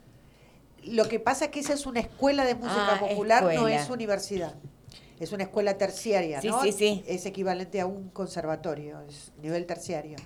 Lo 0.83 1.07
que 1.07 1.19
pasa 1.19 1.45
es 1.45 1.51
que 1.51 1.59
esa 1.59 1.73
es 1.73 1.85
una 1.85 1.99
escuela 1.99 2.43
de 2.43 2.55
música 2.55 2.95
Ah, 2.95 2.99
popular, 2.99 3.43
no 3.53 3.67
es 3.67 3.87
universidad. 3.91 4.55
Es 5.19 5.31
una 5.31 5.43
escuela 5.43 5.77
terciaria, 5.77 6.41
Sí, 6.41 6.47
¿no? 6.47 6.59
sí, 6.63 6.71
sí. 6.71 7.03
Es 7.07 7.27
equivalente 7.27 7.79
a 7.79 7.85
un 7.85 8.09
conservatorio, 8.09 8.99
es 9.01 9.31
nivel 9.43 9.67
terciario. 9.67 10.17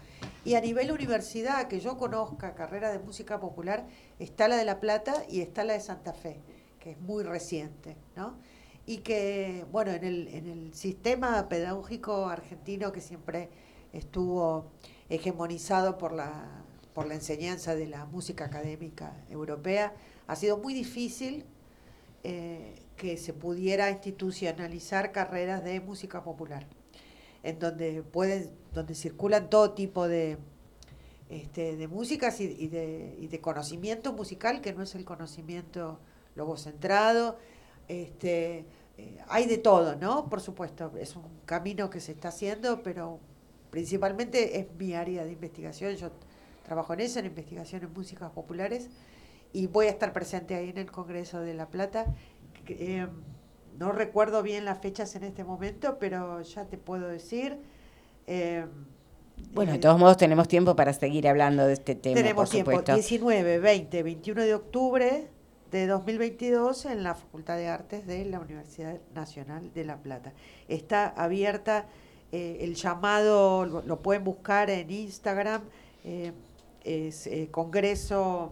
Y 0.46 0.54
a 0.54 0.62
nivel 0.62 0.92
universidad, 0.92 1.68
que 1.68 1.80
yo 1.80 1.98
conozca 1.98 2.54
carrera 2.54 2.92
de 2.92 3.00
música 3.00 3.40
popular, 3.40 3.88
está 4.20 4.48
la 4.48 4.58
de 4.58 4.64
La 4.64 4.80
Plata 4.80 5.24
y 5.28 5.42
está 5.42 5.64
la 5.64 5.74
de 5.74 5.80
Santa 5.80 6.14
Fe, 6.14 6.40
que 6.80 6.92
es 6.92 7.02
muy 7.02 7.24
reciente, 7.24 7.98
¿no? 8.16 8.38
Y 8.86 9.00
que, 9.00 9.66
bueno, 9.72 9.92
en 9.92 10.04
el, 10.04 10.28
en 10.28 10.48
el 10.48 10.74
sistema 10.76 11.50
pedagógico 11.50 12.28
argentino 12.28 12.92
que 12.92 13.02
siempre 13.02 13.50
estuvo 13.92 14.72
hegemonizado 15.10 15.98
por 15.98 16.12
la, 16.14 16.64
por 16.94 17.08
la 17.08 17.16
enseñanza 17.16 17.74
de 17.74 17.88
la 17.88 18.06
música 18.06 18.46
académica 18.46 19.16
europea, 19.32 19.94
ha 20.28 20.36
sido 20.36 20.58
muy 20.58 20.76
difícil 20.76 21.44
eh, 22.24 22.76
que 22.98 23.18
se 23.18 23.34
pudiera 23.34 23.90
institucionalizar 23.90 25.12
carreras 25.12 25.64
de 25.64 25.80
música 25.80 26.24
popular, 26.24 26.68
en 27.42 27.58
donde 27.58 28.04
pueden, 28.04 28.52
donde 28.76 28.94
circulan 28.94 29.50
todo 29.50 29.72
tipo 29.72 30.08
de, 30.08 30.38
este, 31.30 31.76
de 31.76 31.88
músicas 31.88 32.40
y, 32.40 32.68
de, 32.68 33.16
y 33.20 33.28
de 33.28 33.42
conocimiento 33.42 34.14
musical, 34.14 34.62
que 34.62 34.74
no 34.74 34.84
es 34.84 34.94
el 34.94 35.06
conocimiento 35.06 36.00
logocentrado, 36.36 37.38
este, 37.88 38.66
eh, 38.98 39.18
hay 39.28 39.48
de 39.48 39.58
todo, 39.58 39.96
¿no? 39.96 40.30
Por 40.30 40.42
supuesto, 40.42 40.92
es 41.00 41.16
un 41.16 41.24
camino 41.46 41.90
que 41.90 42.00
se 42.00 42.12
está 42.12 42.28
haciendo, 42.28 42.84
pero 42.84 43.20
principalmente 43.72 44.60
es 44.60 44.68
mi 44.78 44.94
área 44.94 45.26
de 45.26 45.32
investigación, 45.32 45.96
yo 45.96 46.12
trabajo 46.64 46.94
en 46.94 47.00
eso, 47.00 47.20
en 47.20 47.26
investigación 47.28 47.84
en 47.84 47.94
músicas 47.94 48.32
populares, 48.32 48.90
y 49.54 49.68
voy 49.68 49.88
a 49.88 49.92
estar 49.92 50.12
presente 50.12 50.56
ahí 50.56 50.70
en 50.70 50.78
el 50.78 50.92
Congreso 50.92 51.40
de 51.40 51.54
La 51.54 51.70
Plata. 51.70 52.14
eh, 52.68 53.08
no 53.78 53.92
recuerdo 53.92 54.42
bien 54.42 54.64
las 54.64 54.80
fechas 54.80 55.16
en 55.16 55.24
este 55.24 55.44
momento, 55.44 55.98
pero 56.00 56.42
ya 56.42 56.66
te 56.66 56.78
puedo 56.78 57.08
decir. 57.08 57.60
Eh, 58.28 58.66
Bueno, 59.54 59.72
de 59.72 59.78
eh, 59.78 59.82
todos 59.82 60.00
modos 60.00 60.18
tenemos 60.18 60.48
tiempo 60.48 60.76
para 60.76 60.94
seguir 60.94 61.28
hablando 61.28 61.66
de 61.66 61.74
este 61.74 61.96
tema, 61.96 62.16
tenemos 62.16 62.46
por 62.46 62.50
tiempo, 62.50 62.72
supuesto. 62.72 62.94
19, 62.94 63.60
20, 63.60 64.04
21 64.04 64.42
de 64.42 64.54
octubre 64.54 65.28
de 65.72 65.88
2022 65.88 66.86
en 66.86 67.04
la 67.04 67.16
Facultad 67.16 67.58
de 67.58 67.68
Artes 67.68 68.08
de 68.08 68.26
la 68.26 68.40
Universidad 68.40 69.00
Nacional 69.14 69.74
de 69.74 69.84
La 69.84 69.98
Plata. 69.98 70.34
Está 70.68 71.08
abierta 71.08 71.88
eh, 72.32 72.58
el 72.62 72.76
llamado, 72.76 73.66
lo, 73.66 73.82
lo 73.84 74.02
pueden 74.02 74.24
buscar 74.24 74.70
en 74.70 74.90
Instagram, 74.90 75.62
eh, 76.04 76.34
es 76.84 77.28
eh, 77.28 77.48
Congreso, 77.52 78.52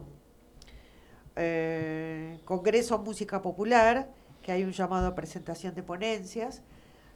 Congreso 2.46 3.00
Música 3.00 3.42
Popular, 3.42 4.08
que 4.42 4.52
hay 4.52 4.64
un 4.64 4.72
llamado 4.72 5.08
a 5.08 5.16
presentación 5.16 5.76
de 5.76 5.84
ponencias. 5.84 6.62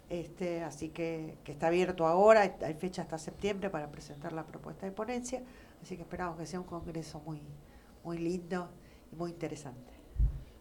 Este, 0.10 0.64
así 0.64 0.90
que, 0.90 1.36
está 1.46 1.68
abierto 1.68 2.08
ahora, 2.08 2.42
hay- 2.42 2.54
hay 2.64 2.74
fecha 2.76 3.02
hasta 3.02 3.18
septiembre 3.18 3.70
para 3.70 3.92
presentar 3.92 4.32
la 4.32 4.46
propuesta 4.46 4.86
de 4.86 4.92
ponencia, 4.94 5.42
así 5.84 5.98
que 5.98 6.04
esperamos 6.04 6.38
que 6.38 6.46
sea 6.46 6.60
un 6.62 6.66
congreso 6.66 7.22
muy, 7.26 7.42
muy 8.06 8.18
lindo 8.18 8.70
y 9.12 9.16
muy 9.18 9.32
interesante. 9.32 9.92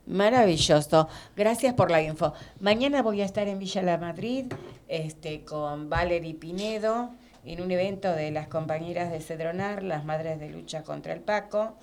Maravilloso. 0.07 1.09
Gracias 1.37 1.75
por 1.75 1.91
la 1.91 2.01
info. 2.03 2.33
Mañana 2.61 3.03
voy 3.03 3.23
a 3.23 3.25
estar 3.25 3.47
en 3.49 3.59
Villa 3.59 3.83
La 3.83 3.99
Madrid 3.99 4.47
este, 4.89 5.45
con 5.45 5.89
Valerie 5.91 6.35
Pinedo 6.35 7.11
en 7.45 7.61
un 7.61 7.71
evento 7.71 8.13
de 8.13 8.31
las 8.31 8.49
compañeras 8.49 9.11
de 9.11 9.21
Cedronar, 9.21 9.83
las 9.83 10.05
madres 10.05 10.39
de 10.41 10.49
lucha 10.51 10.83
contra 10.83 11.13
el 11.13 11.21
Paco, 11.21 11.75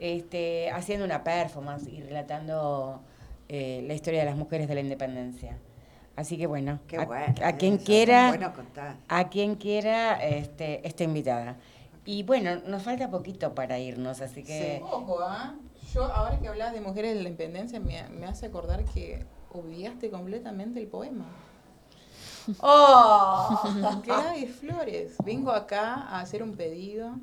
este, 0.00 0.70
haciendo 0.70 1.04
una 1.04 1.22
performance 1.24 1.86
y 1.88 2.00
relatando 2.02 3.00
eh, 3.48 3.84
la 3.86 3.94
historia 3.94 4.20
de 4.20 4.26
las 4.26 4.36
mujeres 4.36 4.68
de 4.68 4.74
la 4.74 4.80
independencia. 4.80 5.56
Así 6.16 6.36
que 6.36 6.46
bueno, 6.46 6.78
Qué 6.86 6.98
a, 6.98 7.04
bueno. 7.06 7.34
a 7.42 7.52
quien 7.52 7.78
quiera, 7.78 8.28
Bueno 8.28 8.52
contar. 8.54 8.96
a 9.08 9.28
quien 9.30 9.54
quiera, 9.56 10.22
este, 10.22 10.86
está 10.86 11.04
invitada. 11.04 11.56
Y 12.04 12.22
bueno, 12.24 12.56
nos 12.66 12.82
falta 12.82 13.08
poquito 13.10 13.54
para 13.54 13.78
irnos, 13.78 14.20
así 14.20 14.42
que 14.42 14.78
Sí. 14.78 14.84
Ojo, 14.84 15.20
¿ah? 15.22 15.54
Yo, 15.94 16.04
ahora 16.04 16.38
que 16.40 16.48
hablas 16.48 16.72
de 16.72 16.80
mujeres 16.80 17.14
de 17.14 17.22
la 17.22 17.28
independencia, 17.28 17.78
me, 17.80 18.02
me 18.10 18.26
hace 18.26 18.46
acordar 18.46 18.84
que 18.84 19.24
obviaste 19.52 20.10
completamente 20.10 20.80
el 20.80 20.86
poema. 20.86 21.26
¡Oh! 22.60 23.60
Gladys 24.04 24.56
Flores, 24.56 25.14
vengo 25.24 25.52
acá 25.52 25.94
a 25.94 26.20
hacer 26.20 26.42
un 26.42 26.56
pedido 26.56 27.14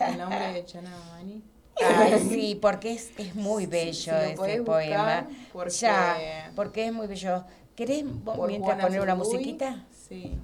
en 0.00 0.18
nombre 0.18 0.52
de 0.52 0.64
Chana 0.64 0.90
Mani. 1.12 1.42
Ay, 1.80 2.18
sí, 2.28 2.58
porque 2.60 2.92
es, 2.94 3.12
es 3.18 3.34
muy 3.36 3.66
bello 3.66 3.92
si 3.94 4.10
lo 4.36 4.44
ese 4.44 4.62
poema. 4.62 5.20
buscar, 5.22 5.26
porque- 5.52 5.70
Ya, 5.78 6.52
porque 6.56 6.86
es 6.86 6.92
muy 6.92 7.06
bello. 7.06 7.44
¿Querés 7.78 8.02
vos 8.24 8.36
mientras 8.48 8.76
poner 8.84 9.00
una 9.00 9.14
musiquita? 9.14 9.84
Sí. 9.92 10.36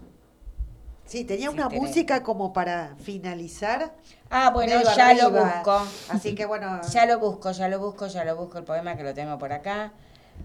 Sí, 1.04 1.24
tenía 1.24 1.50
una 1.50 1.68
tenés. 1.68 1.82
música 1.82 2.22
como 2.22 2.52
para 2.52 2.94
finalizar. 3.02 3.92
Ah, 4.30 4.52
bueno, 4.54 4.80
ya 4.96 5.14
lo 5.14 5.32
busco. 5.32 5.84
Así 6.10 6.36
que 6.36 6.46
bueno, 6.46 6.80
Ya 6.92 7.06
lo 7.06 7.18
busco, 7.18 7.50
ya 7.50 7.66
lo 7.66 7.80
busco, 7.80 8.06
ya 8.06 8.24
lo 8.24 8.36
busco 8.36 8.58
el 8.58 8.64
poema 8.64 8.96
que 8.96 9.02
lo 9.02 9.14
tengo 9.14 9.36
por 9.36 9.52
acá. 9.52 9.92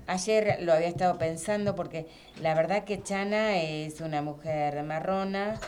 Ayer 0.08 0.58
lo 0.64 0.74
había 0.74 0.88
estado 0.88 1.20
pensando 1.20 1.76
porque 1.76 2.08
la 2.42 2.56
verdad 2.56 2.86
que 2.86 3.04
Chana 3.04 3.58
es 3.58 4.02
una 4.02 4.24
mujer 4.24 4.82
marrona 4.82 5.60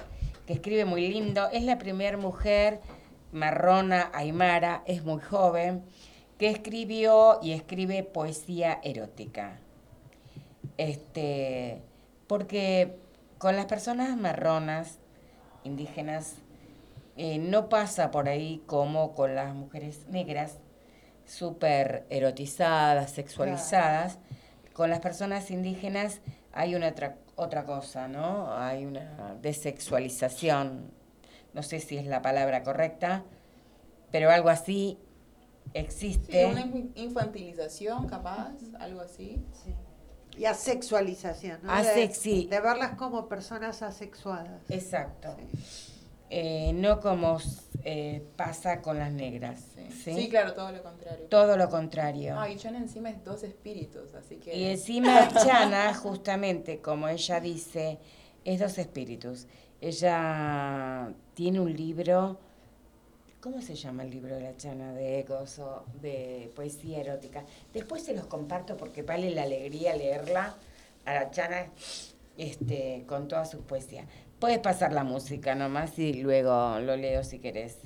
que 0.48 0.54
escribe 0.54 0.86
muy 0.86 1.08
lindo. 1.08 1.50
Es 1.52 1.62
la 1.62 1.78
primera 1.78 2.18
mujer 2.18 2.82
marrona 3.32 4.10
aymara, 4.12 4.82
es 4.88 5.06
muy 5.06 5.22
joven, 5.22 5.84
que 6.40 6.50
escribió 6.50 7.38
y 7.44 7.52
escribe 7.52 8.02
poesía 8.02 8.80
erótica. 8.82 9.61
Este, 10.82 11.80
porque 12.26 12.96
con 13.38 13.56
las 13.56 13.66
personas 13.66 14.18
marronas, 14.18 14.98
indígenas, 15.64 16.38
eh, 17.18 17.38
no 17.38 17.70
pasa 17.70 18.10
por 18.10 18.28
ahí 18.28 18.64
como 18.66 19.14
con 19.14 19.36
las 19.36 19.54
mujeres 19.54 20.08
negras, 20.10 20.58
súper 21.24 22.08
erotizadas, 22.10 23.12
sexualizadas. 23.12 24.18
Con 24.74 24.90
las 24.90 25.02
personas 25.02 25.52
indígenas 25.52 26.22
hay 26.52 26.74
una 26.74 26.88
otra, 26.88 27.16
otra 27.36 27.64
cosa, 27.66 28.08
¿no? 28.08 28.52
Hay 28.52 28.84
una 28.84 29.36
desexualización, 29.40 30.90
no 31.54 31.62
sé 31.62 31.80
si 31.80 31.98
es 32.00 32.08
la 32.08 32.24
palabra 32.24 32.64
correcta, 32.64 33.24
pero 34.12 34.32
algo 34.32 34.50
así 34.50 34.98
Sí, 34.98 35.70
existe. 35.76 36.46
una 36.48 36.62
in- 36.62 36.92
infantilización, 36.96 38.08
capaz, 38.08 38.56
algo 38.80 39.02
así. 39.02 39.46
sí. 39.64 39.76
Y 40.38 40.46
asexualización, 40.46 41.60
¿no? 41.64 41.72
Asexi- 41.72 42.48
De, 42.50 42.56
de 42.56 42.62
verlas 42.62 42.96
como 42.96 43.28
personas 43.28 43.82
asexuadas. 43.82 44.62
Exacto. 44.70 45.36
Sí. 45.38 45.88
Eh, 46.34 46.72
no 46.74 47.02
como 47.02 47.40
eh, 47.84 48.26
pasa 48.38 48.82
con 48.82 48.98
las 48.98 49.12
negras. 49.12 49.60
Sí. 49.76 49.92
¿sí? 49.92 50.14
Sí, 50.14 50.30
claro, 50.30 50.54
todo 50.54 50.72
lo 50.72 50.82
contrario. 50.82 51.26
Todo 51.30 51.58
lo 51.58 51.70
contrario. 51.70 52.40
Ah, 52.40 52.50
y 52.50 52.56
Chana 52.56 52.78
encima 52.78 53.10
es 53.10 53.22
dos 53.24 53.44
espíritus, 53.44 54.14
así 54.16 54.38
que... 54.38 54.56
Y 54.56 54.64
encima 54.64 55.28
Chana, 55.28 55.94
justamente 56.02 56.80
como 56.80 57.10
ella 57.10 57.42
dice, 57.42 58.00
es 58.46 58.60
dos 58.62 58.78
espíritus. 58.78 59.46
Ella 59.82 61.12
tiene 61.34 61.60
un 61.60 61.76
libro, 61.76 62.40
¿cómo 63.42 63.62
se 63.62 63.76
llama 63.76 64.04
el 64.04 64.12
libro 64.12 64.36
de 64.36 64.42
la 64.42 64.56
Chana? 64.56 64.94
De 64.94 65.24
gozo, 65.24 65.84
de 66.02 66.52
poesía 66.56 67.02
erótica. 67.02 67.44
Después 67.74 68.04
se 68.04 68.14
los 68.14 68.28
comparto 68.28 68.78
porque 68.78 69.02
vale 69.02 69.32
la 69.32 69.44
alegría 69.44 69.96
leerla 69.96 70.56
a 71.06 71.14
la 71.14 71.32
Chana 71.32 71.66
este, 72.38 73.04
con 73.08 73.28
todas 73.28 73.50
sus 73.50 73.62
poesías. 73.62 74.06
Puedes 74.40 74.60
pasar 74.60 74.94
la 74.94 75.04
música 75.04 75.56
nomás 75.56 75.98
y 76.00 76.14
luego 76.14 76.80
lo 76.80 76.96
leo 76.96 77.24
si 77.24 77.40
querés. 77.40 77.78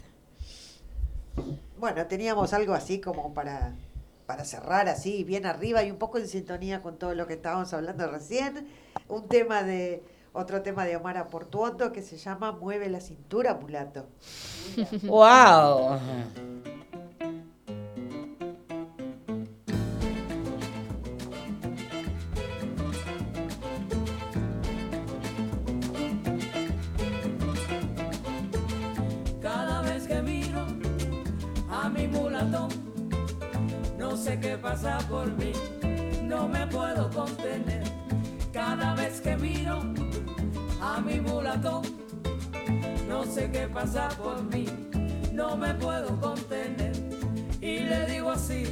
Bueno, 1.77 2.05
teníamos 2.07 2.53
algo 2.53 2.73
así 2.73 2.99
como 2.99 3.33
para, 3.33 3.75
para 4.25 4.45
cerrar 4.45 4.87
así, 4.87 5.23
bien 5.23 5.45
arriba 5.45 5.83
y 5.83 5.91
un 5.91 5.97
poco 5.97 6.17
en 6.17 6.27
sintonía 6.27 6.81
con 6.81 6.97
todo 6.97 7.13
lo 7.13 7.27
que 7.27 7.33
estábamos 7.33 7.73
hablando 7.73 8.09
recién. 8.09 8.67
Un 9.07 9.27
tema 9.27 9.63
de, 9.63 10.01
otro 10.35 10.61
tema 10.61 10.85
de 10.85 10.97
Omar 10.97 11.27
Portuondo 11.29 11.91
que 11.91 12.01
se 12.01 12.17
llama 12.17 12.51
Mueve 12.51 12.89
la 12.89 12.99
cintura, 12.99 13.55
mulato. 13.55 14.07
¡Wow! 15.03 15.97
Cada 29.41 29.81
vez 29.83 30.07
que 30.07 30.21
miro 30.21 30.65
a 31.69 31.89
mi 31.89 32.07
mulatón, 32.07 32.69
no 33.97 34.17
sé 34.17 34.37
qué 34.39 34.57
pasa 34.57 34.97
por 35.09 35.31
mí, 35.31 35.53
no 36.23 36.47
me 36.49 36.67
puedo 36.67 37.09
contener. 37.11 37.83
Cada 38.51 38.95
vez 38.95 39.21
que 39.21 39.35
miro 39.37 39.81
a 40.85 41.01
mi 41.01 41.19
mulatón, 41.19 41.81
no 43.07 43.23
sé 43.25 43.49
qué 43.51 43.67
pasa 43.67 44.07
por 44.09 44.43
mí, 44.43 44.65
no 45.33 45.57
me 45.57 45.73
puedo 45.73 46.19
contener. 46.21 46.93
Y 47.59 47.79
le 47.79 48.05
digo 48.05 48.31
así, 48.31 48.63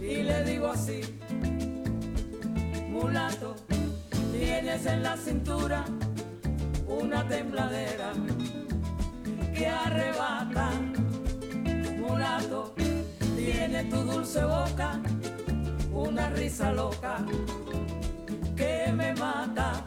y 0.00 0.22
le 0.22 0.44
digo 0.44 0.68
así, 0.68 1.00
mulato, 2.88 3.54
tienes 4.32 4.86
en 4.86 5.02
la 5.02 5.16
cintura 5.18 5.84
una 6.86 7.28
tembladera 7.28 8.12
que 9.54 9.68
arrebata. 9.68 10.70
Mulato, 11.98 12.74
tiene 13.36 13.84
tu 13.84 13.96
dulce 13.96 14.42
boca, 14.44 14.98
una 15.92 16.30
risa 16.30 16.72
loca 16.72 17.18
que 18.56 18.92
me 18.92 19.12
mata. 19.14 19.84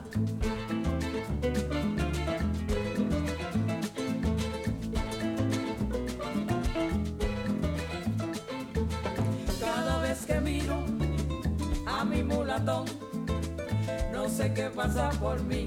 No 14.30 14.36
sé 14.36 14.54
qué 14.54 14.70
pasa 14.70 15.10
por 15.20 15.42
mí, 15.44 15.66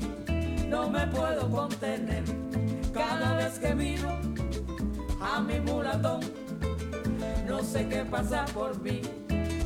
no 0.69 0.89
me 0.89 1.05
puedo 1.09 1.51
contener. 1.51 2.23
Cada 2.95 3.35
vez 3.35 3.59
que 3.59 3.75
miro 3.75 4.09
a 5.21 5.41
mi 5.41 5.59
mulatón, 5.59 6.21
no 7.49 7.61
sé 7.65 7.89
qué 7.89 8.05
pasa 8.05 8.45
por 8.55 8.81
mí, 8.81 9.03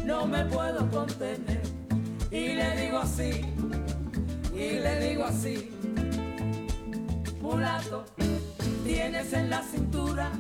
no 0.03 0.27
me 0.27 0.47
puedo 0.47 0.91
contener. 0.91 1.61
Y 2.31 2.55
le 2.55 2.75
digo 2.81 2.99
así, 3.01 3.45
y 4.55 4.79
le 4.79 5.09
digo 5.09 5.25
así, 5.25 5.71
mulato, 7.43 8.07
tienes 8.83 9.31
en 9.35 9.51
la 9.51 9.63
cintura 9.63 10.31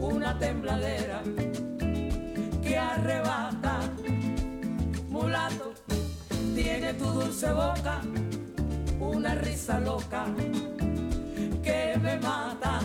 una 0.00 0.36
tembladera 0.36 1.22
que 2.60 2.76
arrebata. 2.76 3.78
Mulato, 5.08 5.71
tiene 6.54 6.94
tu 6.94 7.04
dulce 7.04 7.50
boca 7.52 8.00
una 9.00 9.34
risa 9.34 9.80
loca 9.80 10.26
que 11.62 11.98
me 12.02 12.16
mata. 12.18 12.80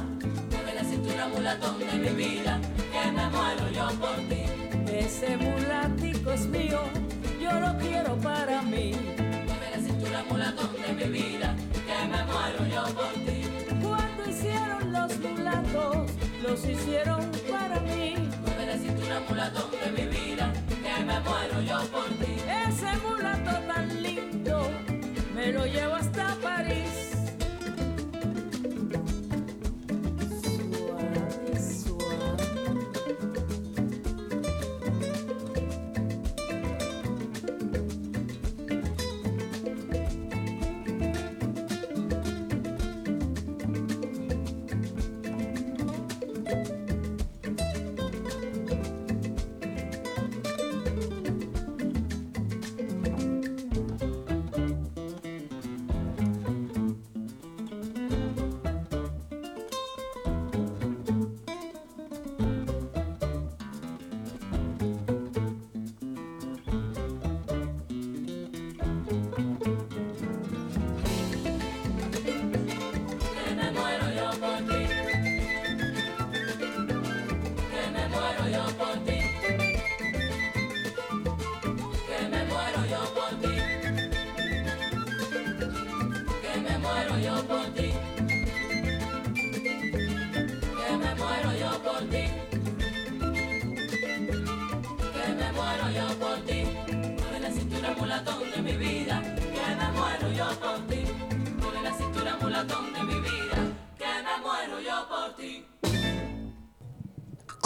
Mueve 0.52 0.74
la 0.76 0.84
cintura 0.84 1.28
mulatón 1.28 1.80
de 1.80 1.94
mi 1.94 2.10
vida, 2.10 2.60
que 2.92 3.12
me 3.12 3.30
muero 3.30 3.70
yo 3.72 3.88
por 4.00 4.16
ti. 4.30 4.44
Ese 4.92 5.38
mulatico 5.38 6.32
es 6.32 6.46
mío, 6.48 6.82
yo 7.42 7.60
lo 7.60 7.78
quiero 7.78 8.16
para 8.18 8.62
mí. 8.62 8.94
Mueve 9.46 9.68
la 9.76 9.80
cintura 9.80 10.24
mulatón 10.30 10.70
de 10.82 10.94
mi 10.94 11.20
vida, 11.20 11.56
que 11.88 12.08
me 12.08 12.24
muero 12.26 12.68
yo 12.74 12.84
por 12.96 13.14
ti. 13.26 13.42
Cuando 13.82 14.30
hicieron 14.30 14.92
los 14.92 15.20
mulatos, 15.20 16.12
los 16.44 16.66
hicieron 16.66 17.32
para 17.50 17.80
mí. 17.82 18.16
Mueve 18.44 18.66
la 18.66 18.78
cintura 18.78 19.20
mulatón 19.30 19.72
de 19.72 19.92
mi 19.92 20.08
vida, 20.10 20.52
que 20.68 21.04
me 21.04 21.20
muero 21.20 21.62
yo 21.62 21.80
por 21.92 22.10
ti. 22.26 22.37
Que 46.48 46.77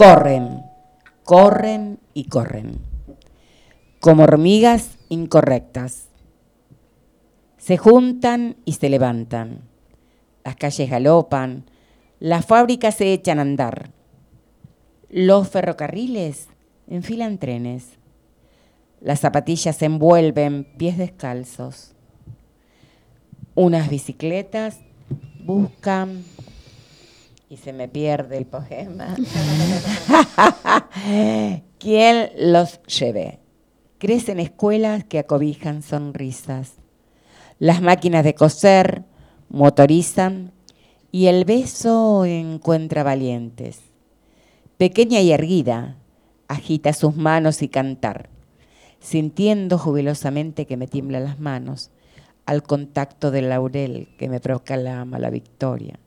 Corren, 0.01 0.63
corren 1.23 1.99
y 2.15 2.23
corren. 2.23 2.79
Como 3.99 4.23
hormigas 4.23 4.97
incorrectas. 5.09 6.09
Se 7.59 7.77
juntan 7.77 8.57
y 8.65 8.73
se 8.73 8.89
levantan. 8.89 9.61
Las 10.43 10.55
calles 10.55 10.89
galopan. 10.89 11.69
Las 12.17 12.47
fábricas 12.47 12.95
se 12.95 13.13
echan 13.13 13.37
a 13.37 13.43
andar. 13.43 13.91
Los 15.07 15.49
ferrocarriles 15.49 16.47
enfilan 16.87 17.37
trenes. 17.37 17.99
Las 19.01 19.19
zapatillas 19.19 19.75
se 19.75 19.85
envuelven 19.85 20.63
pies 20.79 20.97
descalzos. 20.97 21.93
Unas 23.53 23.87
bicicletas 23.87 24.79
buscan 25.45 26.23
y 27.51 27.57
se 27.57 27.73
me 27.73 27.89
pierde 27.89 28.37
el 28.37 28.45
poema. 28.45 29.13
¿Quién 31.79 32.29
los 32.37 32.81
lleve? 32.83 33.39
Crecen 33.97 34.39
escuelas 34.39 35.03
que 35.03 35.19
acobijan 35.19 35.83
sonrisas. 35.83 36.75
Las 37.59 37.81
máquinas 37.81 38.23
de 38.23 38.35
coser 38.35 39.03
motorizan 39.49 40.53
y 41.11 41.25
el 41.25 41.43
beso 41.43 42.23
encuentra 42.23 43.03
valientes. 43.03 43.81
Pequeña 44.77 45.19
y 45.19 45.33
erguida, 45.33 45.97
agita 46.47 46.93
sus 46.93 47.17
manos 47.17 47.61
y 47.63 47.67
cantar, 47.67 48.29
sintiendo 49.01 49.77
jubilosamente 49.77 50.65
que 50.65 50.77
me 50.77 50.87
tiemblan 50.87 51.25
las 51.25 51.37
manos 51.41 51.91
al 52.45 52.63
contacto 52.63 53.29
del 53.29 53.49
laurel 53.49 54.07
que 54.17 54.29
me 54.29 54.39
proclama 54.39 55.19
la 55.19 55.29
victoria. 55.29 55.99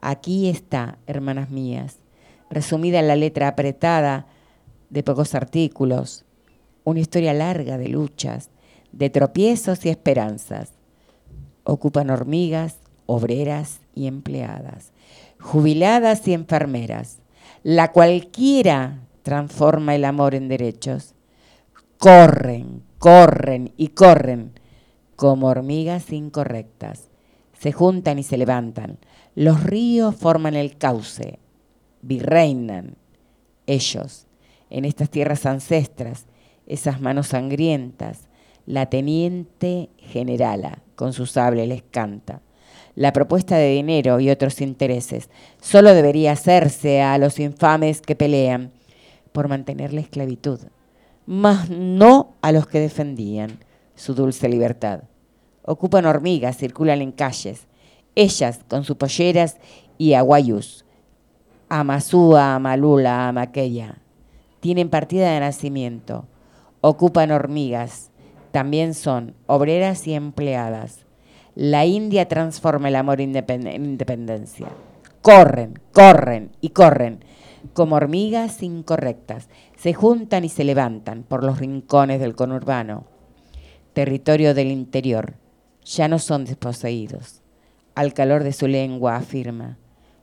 Aquí 0.00 0.48
está, 0.48 0.98
hermanas 1.06 1.50
mías, 1.50 1.96
resumida 2.48 3.00
en 3.00 3.08
la 3.08 3.16
letra 3.16 3.48
apretada 3.48 4.26
de 4.88 5.02
pocos 5.02 5.34
artículos, 5.34 6.24
una 6.84 7.00
historia 7.00 7.34
larga 7.34 7.78
de 7.78 7.88
luchas, 7.88 8.50
de 8.92 9.10
tropiezos 9.10 9.84
y 9.84 9.90
esperanzas. 9.90 10.72
Ocupan 11.64 12.10
hormigas, 12.10 12.78
obreras 13.06 13.80
y 13.94 14.06
empleadas, 14.06 14.92
jubiladas 15.38 16.26
y 16.26 16.32
enfermeras. 16.32 17.18
La 17.62 17.92
cualquiera 17.92 19.00
transforma 19.22 19.94
el 19.94 20.04
amor 20.04 20.34
en 20.34 20.48
derechos. 20.48 21.14
Corren, 21.98 22.82
corren 22.98 23.72
y 23.76 23.88
corren 23.88 24.58
como 25.16 25.48
hormigas 25.48 26.12
incorrectas. 26.12 27.10
Se 27.58 27.72
juntan 27.72 28.18
y 28.18 28.22
se 28.22 28.38
levantan. 28.38 28.98
Los 29.34 29.62
ríos 29.62 30.16
forman 30.16 30.54
el 30.54 30.76
cauce, 30.76 31.38
virreinan 32.02 32.96
ellos 33.66 34.26
en 34.70 34.84
estas 34.84 35.10
tierras 35.10 35.46
ancestras, 35.46 36.26
esas 36.66 37.00
manos 37.00 37.28
sangrientas. 37.28 38.28
La 38.66 38.86
teniente 38.86 39.90
generala 39.98 40.82
con 40.94 41.12
su 41.12 41.26
sable 41.26 41.66
les 41.66 41.82
canta. 41.82 42.40
La 42.94 43.12
propuesta 43.12 43.56
de 43.56 43.70
dinero 43.70 44.20
y 44.20 44.30
otros 44.30 44.60
intereses 44.60 45.30
solo 45.60 45.94
debería 45.94 46.32
hacerse 46.32 47.00
a 47.00 47.16
los 47.18 47.38
infames 47.38 48.00
que 48.00 48.16
pelean 48.16 48.72
por 49.32 49.48
mantener 49.48 49.92
la 49.92 50.00
esclavitud, 50.00 50.60
mas 51.24 51.70
no 51.70 52.34
a 52.42 52.52
los 52.52 52.66
que 52.66 52.80
defendían 52.80 53.60
su 53.94 54.14
dulce 54.14 54.48
libertad. 54.48 55.04
Ocupan 55.62 56.04
hormigas, 56.04 56.56
circulan 56.56 57.00
en 57.00 57.12
calles, 57.12 57.66
ellas 58.14 58.60
con 58.68 58.84
sus 58.84 58.96
polleras 58.96 59.56
y 59.98 60.14
aguayus. 60.14 60.84
Amasúa, 61.68 62.54
Amalula, 62.54 63.28
Amaqueya. 63.28 63.98
Tienen 64.60 64.90
partida 64.90 65.32
de 65.32 65.40
nacimiento. 65.40 66.26
Ocupan 66.80 67.30
hormigas. 67.30 68.10
También 68.50 68.94
son 68.94 69.34
obreras 69.46 70.06
y 70.06 70.14
empleadas. 70.14 71.06
La 71.54 71.84
India 71.84 72.26
transforma 72.26 72.88
el 72.88 72.96
amor 72.96 73.20
en 73.20 73.36
independencia. 73.36 74.68
Corren, 75.22 75.78
corren 75.92 76.52
y 76.60 76.70
corren 76.70 77.24
como 77.72 77.96
hormigas 77.96 78.62
incorrectas. 78.62 79.48
Se 79.76 79.92
juntan 79.94 80.44
y 80.44 80.48
se 80.48 80.64
levantan 80.64 81.22
por 81.22 81.44
los 81.44 81.58
rincones 81.58 82.20
del 82.20 82.34
conurbano, 82.34 83.04
territorio 83.92 84.54
del 84.54 84.68
interior. 84.68 85.34
Ya 85.84 86.08
no 86.08 86.18
son 86.18 86.44
desposeídos. 86.44 87.39
Al 88.00 88.14
calor 88.14 88.44
de 88.44 88.54
su 88.54 88.66
lengua 88.66 89.16
afirma, 89.16 89.76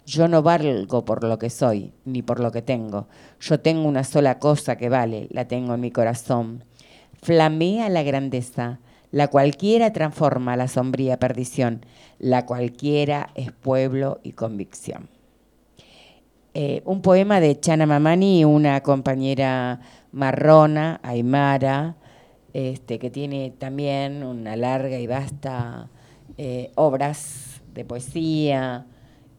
yo 0.03 0.27
no 0.27 0.41
valgo 0.41 1.05
por 1.05 1.23
lo 1.23 1.37
que 1.37 1.51
soy, 1.51 1.93
ni 2.05 2.23
por 2.23 2.39
lo 2.39 2.51
que 2.51 2.63
tengo. 2.63 3.07
Yo 3.39 3.59
tengo 3.59 3.87
una 3.87 4.03
sola 4.03 4.39
cosa 4.39 4.77
que 4.77 4.89
vale, 4.89 5.27
la 5.29 5.47
tengo 5.47 5.75
en 5.75 5.81
mi 5.81 5.91
corazón. 5.91 6.63
Flamea 7.21 7.87
la 7.89 8.01
grandeza, 8.01 8.79
la 9.11 9.27
cualquiera 9.27 9.93
transforma 9.93 10.57
la 10.57 10.67
sombría 10.67 11.19
perdición, 11.19 11.85
la 12.17 12.47
cualquiera 12.47 13.29
es 13.35 13.51
pueblo 13.51 14.21
y 14.23 14.31
convicción. 14.31 15.07
Eh, 16.55 16.81
un 16.83 17.03
poema 17.03 17.39
de 17.39 17.59
Chana 17.59 17.85
Mamani, 17.85 18.43
una 18.43 18.81
compañera 18.81 19.81
marrona, 20.11 20.99
aymara, 21.03 21.95
este, 22.53 22.97
que 22.97 23.11
tiene 23.11 23.51
también 23.51 24.23
una 24.23 24.55
larga 24.55 24.97
y 24.97 25.05
vasta 25.05 25.91
eh, 26.39 26.71
obras 26.73 27.56
de 27.77 27.85
poesía, 27.85 28.85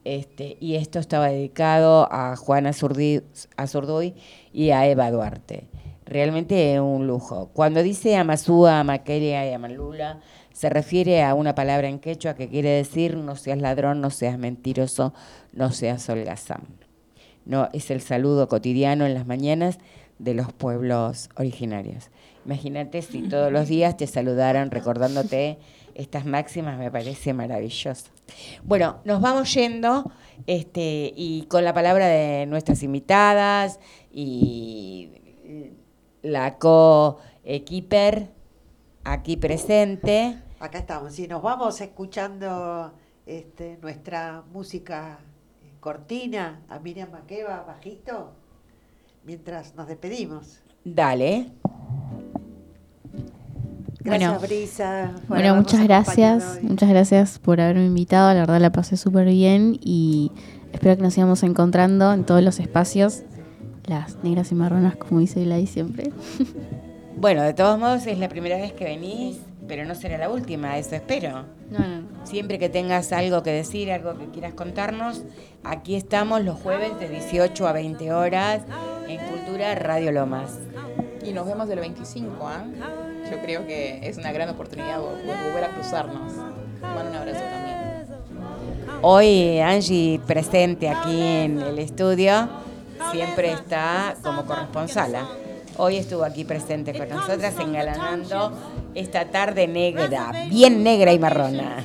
este, 0.04 0.56
y 0.60 0.76
esto 0.76 0.98
estaba 0.98 1.28
dedicado 1.28 2.08
a 2.10 2.34
Juana 2.36 2.70
Azurduy 2.70 4.14
y 4.52 4.70
a 4.70 4.86
Eva 4.86 5.10
Duarte. 5.10 5.68
Realmente 6.06 6.74
es 6.74 6.80
un 6.80 7.06
lujo. 7.06 7.50
Cuando 7.52 7.82
dice 7.82 8.16
Amasúa, 8.16 8.80
Amaquelia 8.80 9.46
y 9.46 9.52
Amalula, 9.52 10.20
se 10.52 10.70
refiere 10.70 11.22
a 11.22 11.34
una 11.34 11.54
palabra 11.54 11.88
en 11.88 11.98
quechua 11.98 12.34
que 12.34 12.48
quiere 12.48 12.70
decir 12.70 13.16
no 13.16 13.36
seas 13.36 13.58
ladrón, 13.58 14.00
no 14.00 14.08
seas 14.08 14.38
mentiroso, 14.38 15.12
no 15.52 15.70
seas 15.72 16.08
holgazán. 16.08 16.62
No, 17.44 17.68
es 17.72 17.90
el 17.90 18.00
saludo 18.00 18.48
cotidiano 18.48 19.04
en 19.04 19.14
las 19.14 19.26
mañanas 19.26 19.78
de 20.18 20.34
los 20.34 20.52
pueblos 20.52 21.28
originarios. 21.36 22.10
Imagínate 22.46 23.02
si 23.02 23.28
todos 23.28 23.52
los 23.52 23.68
días 23.68 23.96
te 23.96 24.06
saludaran 24.06 24.70
recordándote 24.70 25.58
estas 25.98 26.24
máximas, 26.24 26.78
me 26.78 26.90
parece 26.90 27.34
maravilloso. 27.34 28.10
Bueno, 28.62 29.00
nos 29.04 29.20
vamos 29.20 29.52
yendo 29.52 30.10
este, 30.46 31.12
y 31.14 31.42
con 31.48 31.64
la 31.64 31.74
palabra 31.74 32.06
de 32.06 32.46
nuestras 32.46 32.82
invitadas 32.84 33.80
y 34.12 35.10
la 36.22 36.56
co-equiper 36.58 38.30
aquí 39.04 39.36
presente. 39.36 40.38
Acá 40.60 40.78
estamos, 40.78 41.18
y 41.18 41.26
nos 41.26 41.42
vamos 41.42 41.80
escuchando 41.80 42.92
este, 43.26 43.78
nuestra 43.82 44.44
música 44.52 45.18
cortina 45.80 46.62
a 46.68 46.78
Miriam 46.78 47.10
Makeba 47.10 47.64
bajito, 47.66 48.34
mientras 49.24 49.74
nos 49.74 49.88
despedimos. 49.88 50.62
Dale. 50.84 51.50
Gracias, 54.08 54.30
Bueno. 54.30 54.46
Brisa. 54.46 55.10
Bueno, 55.28 55.54
muchas 55.56 55.82
gracias. 55.84 56.58
Muchas 56.62 56.88
gracias 56.88 57.38
por 57.38 57.60
haberme 57.60 57.86
invitado. 57.86 58.32
La 58.34 58.40
verdad 58.40 58.60
la 58.60 58.72
pasé 58.72 58.96
súper 58.96 59.26
bien 59.26 59.78
y 59.82 60.32
espero 60.72 60.96
que 60.96 61.02
nos 61.02 61.14
sigamos 61.14 61.42
encontrando 61.42 62.12
en 62.12 62.24
todos 62.24 62.42
los 62.42 62.58
espacios. 62.60 63.22
Las 63.86 64.22
negras 64.22 64.52
y 64.52 64.54
marronas, 64.54 64.96
como 64.96 65.20
dice 65.20 65.42
Gladys 65.44 65.70
siempre. 65.70 66.10
Bueno, 67.20 67.42
de 67.42 67.52
todos 67.52 67.80
modos 67.80 68.06
es 68.06 68.16
la 68.20 68.28
primera 68.28 68.56
vez 68.58 68.72
que 68.72 68.84
venís, 68.84 69.40
pero 69.66 69.84
no 69.84 69.96
será 69.96 70.18
la 70.18 70.30
última, 70.30 70.78
eso 70.78 70.94
espero. 70.94 71.46
No, 71.68 71.78
no, 71.80 72.02
no. 72.02 72.26
Siempre 72.26 72.60
que 72.60 72.68
tengas 72.68 73.10
algo 73.12 73.42
que 73.42 73.50
decir, 73.50 73.90
algo 73.90 74.16
que 74.16 74.26
quieras 74.26 74.54
contarnos, 74.54 75.24
aquí 75.64 75.96
estamos 75.96 76.44
los 76.44 76.60
jueves 76.60 76.96
de 77.00 77.08
18 77.08 77.66
a 77.66 77.72
20 77.72 78.12
horas 78.12 78.62
en 79.08 79.18
Cultura 79.26 79.74
Radio 79.74 80.12
Lomas. 80.12 80.60
Y 81.22 81.32
nos 81.32 81.46
vemos 81.46 81.68
el 81.70 81.80
25, 81.80 82.46
¿ah? 82.46 82.64
Yo 83.30 83.40
creo 83.42 83.66
que 83.66 84.00
es 84.02 84.16
una 84.16 84.32
gran 84.32 84.48
oportunidad 84.48 84.98
vol- 84.98 85.22
vol- 85.26 85.44
volver 85.48 85.64
a 85.64 85.68
cruzarnos. 85.74 86.32
Te 86.32 86.86
mando 86.86 87.10
un 87.10 87.16
abrazo 87.16 87.40
también. 87.40 87.78
Hoy 89.02 89.58
Angie 89.60 90.20
presente 90.26 90.88
aquí 90.88 91.20
en 91.20 91.60
el 91.60 91.78
estudio, 91.78 92.48
siempre 93.12 93.52
está 93.52 94.16
como 94.22 94.44
corresponsala. 94.46 95.28
Hoy 95.76 95.96
estuvo 95.98 96.24
aquí 96.24 96.44
presente 96.44 96.96
con 96.96 97.08
nosotras 97.08 97.54
engalanando 97.60 98.52
esta 98.94 99.26
tarde 99.26 99.68
negra, 99.68 100.32
bien 100.48 100.82
negra 100.82 101.12
y 101.12 101.18
marrona. 101.18 101.84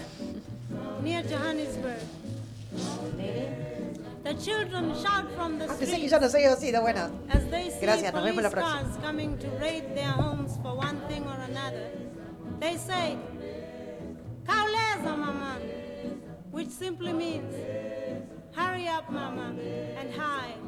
Ni 4.23 4.29
el 4.29 4.35
Johannesburg. 4.35 4.35
The 4.35 4.35
children 4.35 4.93
shout 4.95 5.31
from 5.35 5.59
the 5.59 5.65
Ah, 5.65 5.67
pensé 5.67 5.79
que 5.79 5.85
streets 6.07 6.11
ya 6.11 6.19
nos 6.19 6.33
había 6.35 6.55
sido, 6.55 6.81
bueno. 6.81 7.09
as 7.29 7.43
they 7.49 7.69
see 7.71 7.79
Gracias, 7.81 8.13
nos 8.13 8.23
vemos 8.23 8.43
la 8.43 8.49
police 8.49 8.65
próxima. 8.65 8.81
cars 8.83 8.97
coming 9.03 9.37
to 9.39 9.47
raid 9.59 9.83
their 9.95 10.11
homes 10.11 10.57
for 10.61 10.75
one 10.77 10.99
thing 11.07 11.23
or 11.25 11.39
another. 11.41 11.89
They 12.59 12.77
say, 12.77 13.17
Kauleza, 14.45 15.17
mama, 15.17 15.57
which 16.51 16.69
simply 16.69 17.13
means, 17.13 17.53
hurry 18.55 18.87
up, 18.87 19.09
mama, 19.09 19.53
and 19.99 20.13
hide. 20.13 20.59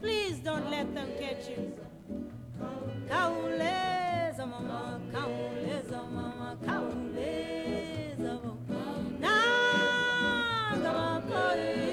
Please 0.00 0.38
don't 0.40 0.70
let 0.70 0.94
them 0.94 1.08
catch 1.18 1.48
you. 1.48 1.72
Kauleza, 3.08 4.46
mama, 4.46 5.00
kauleza, 5.12 6.02
mama, 6.12 6.56
kauleza. 6.64 7.15
Hallelujah. 11.56 11.85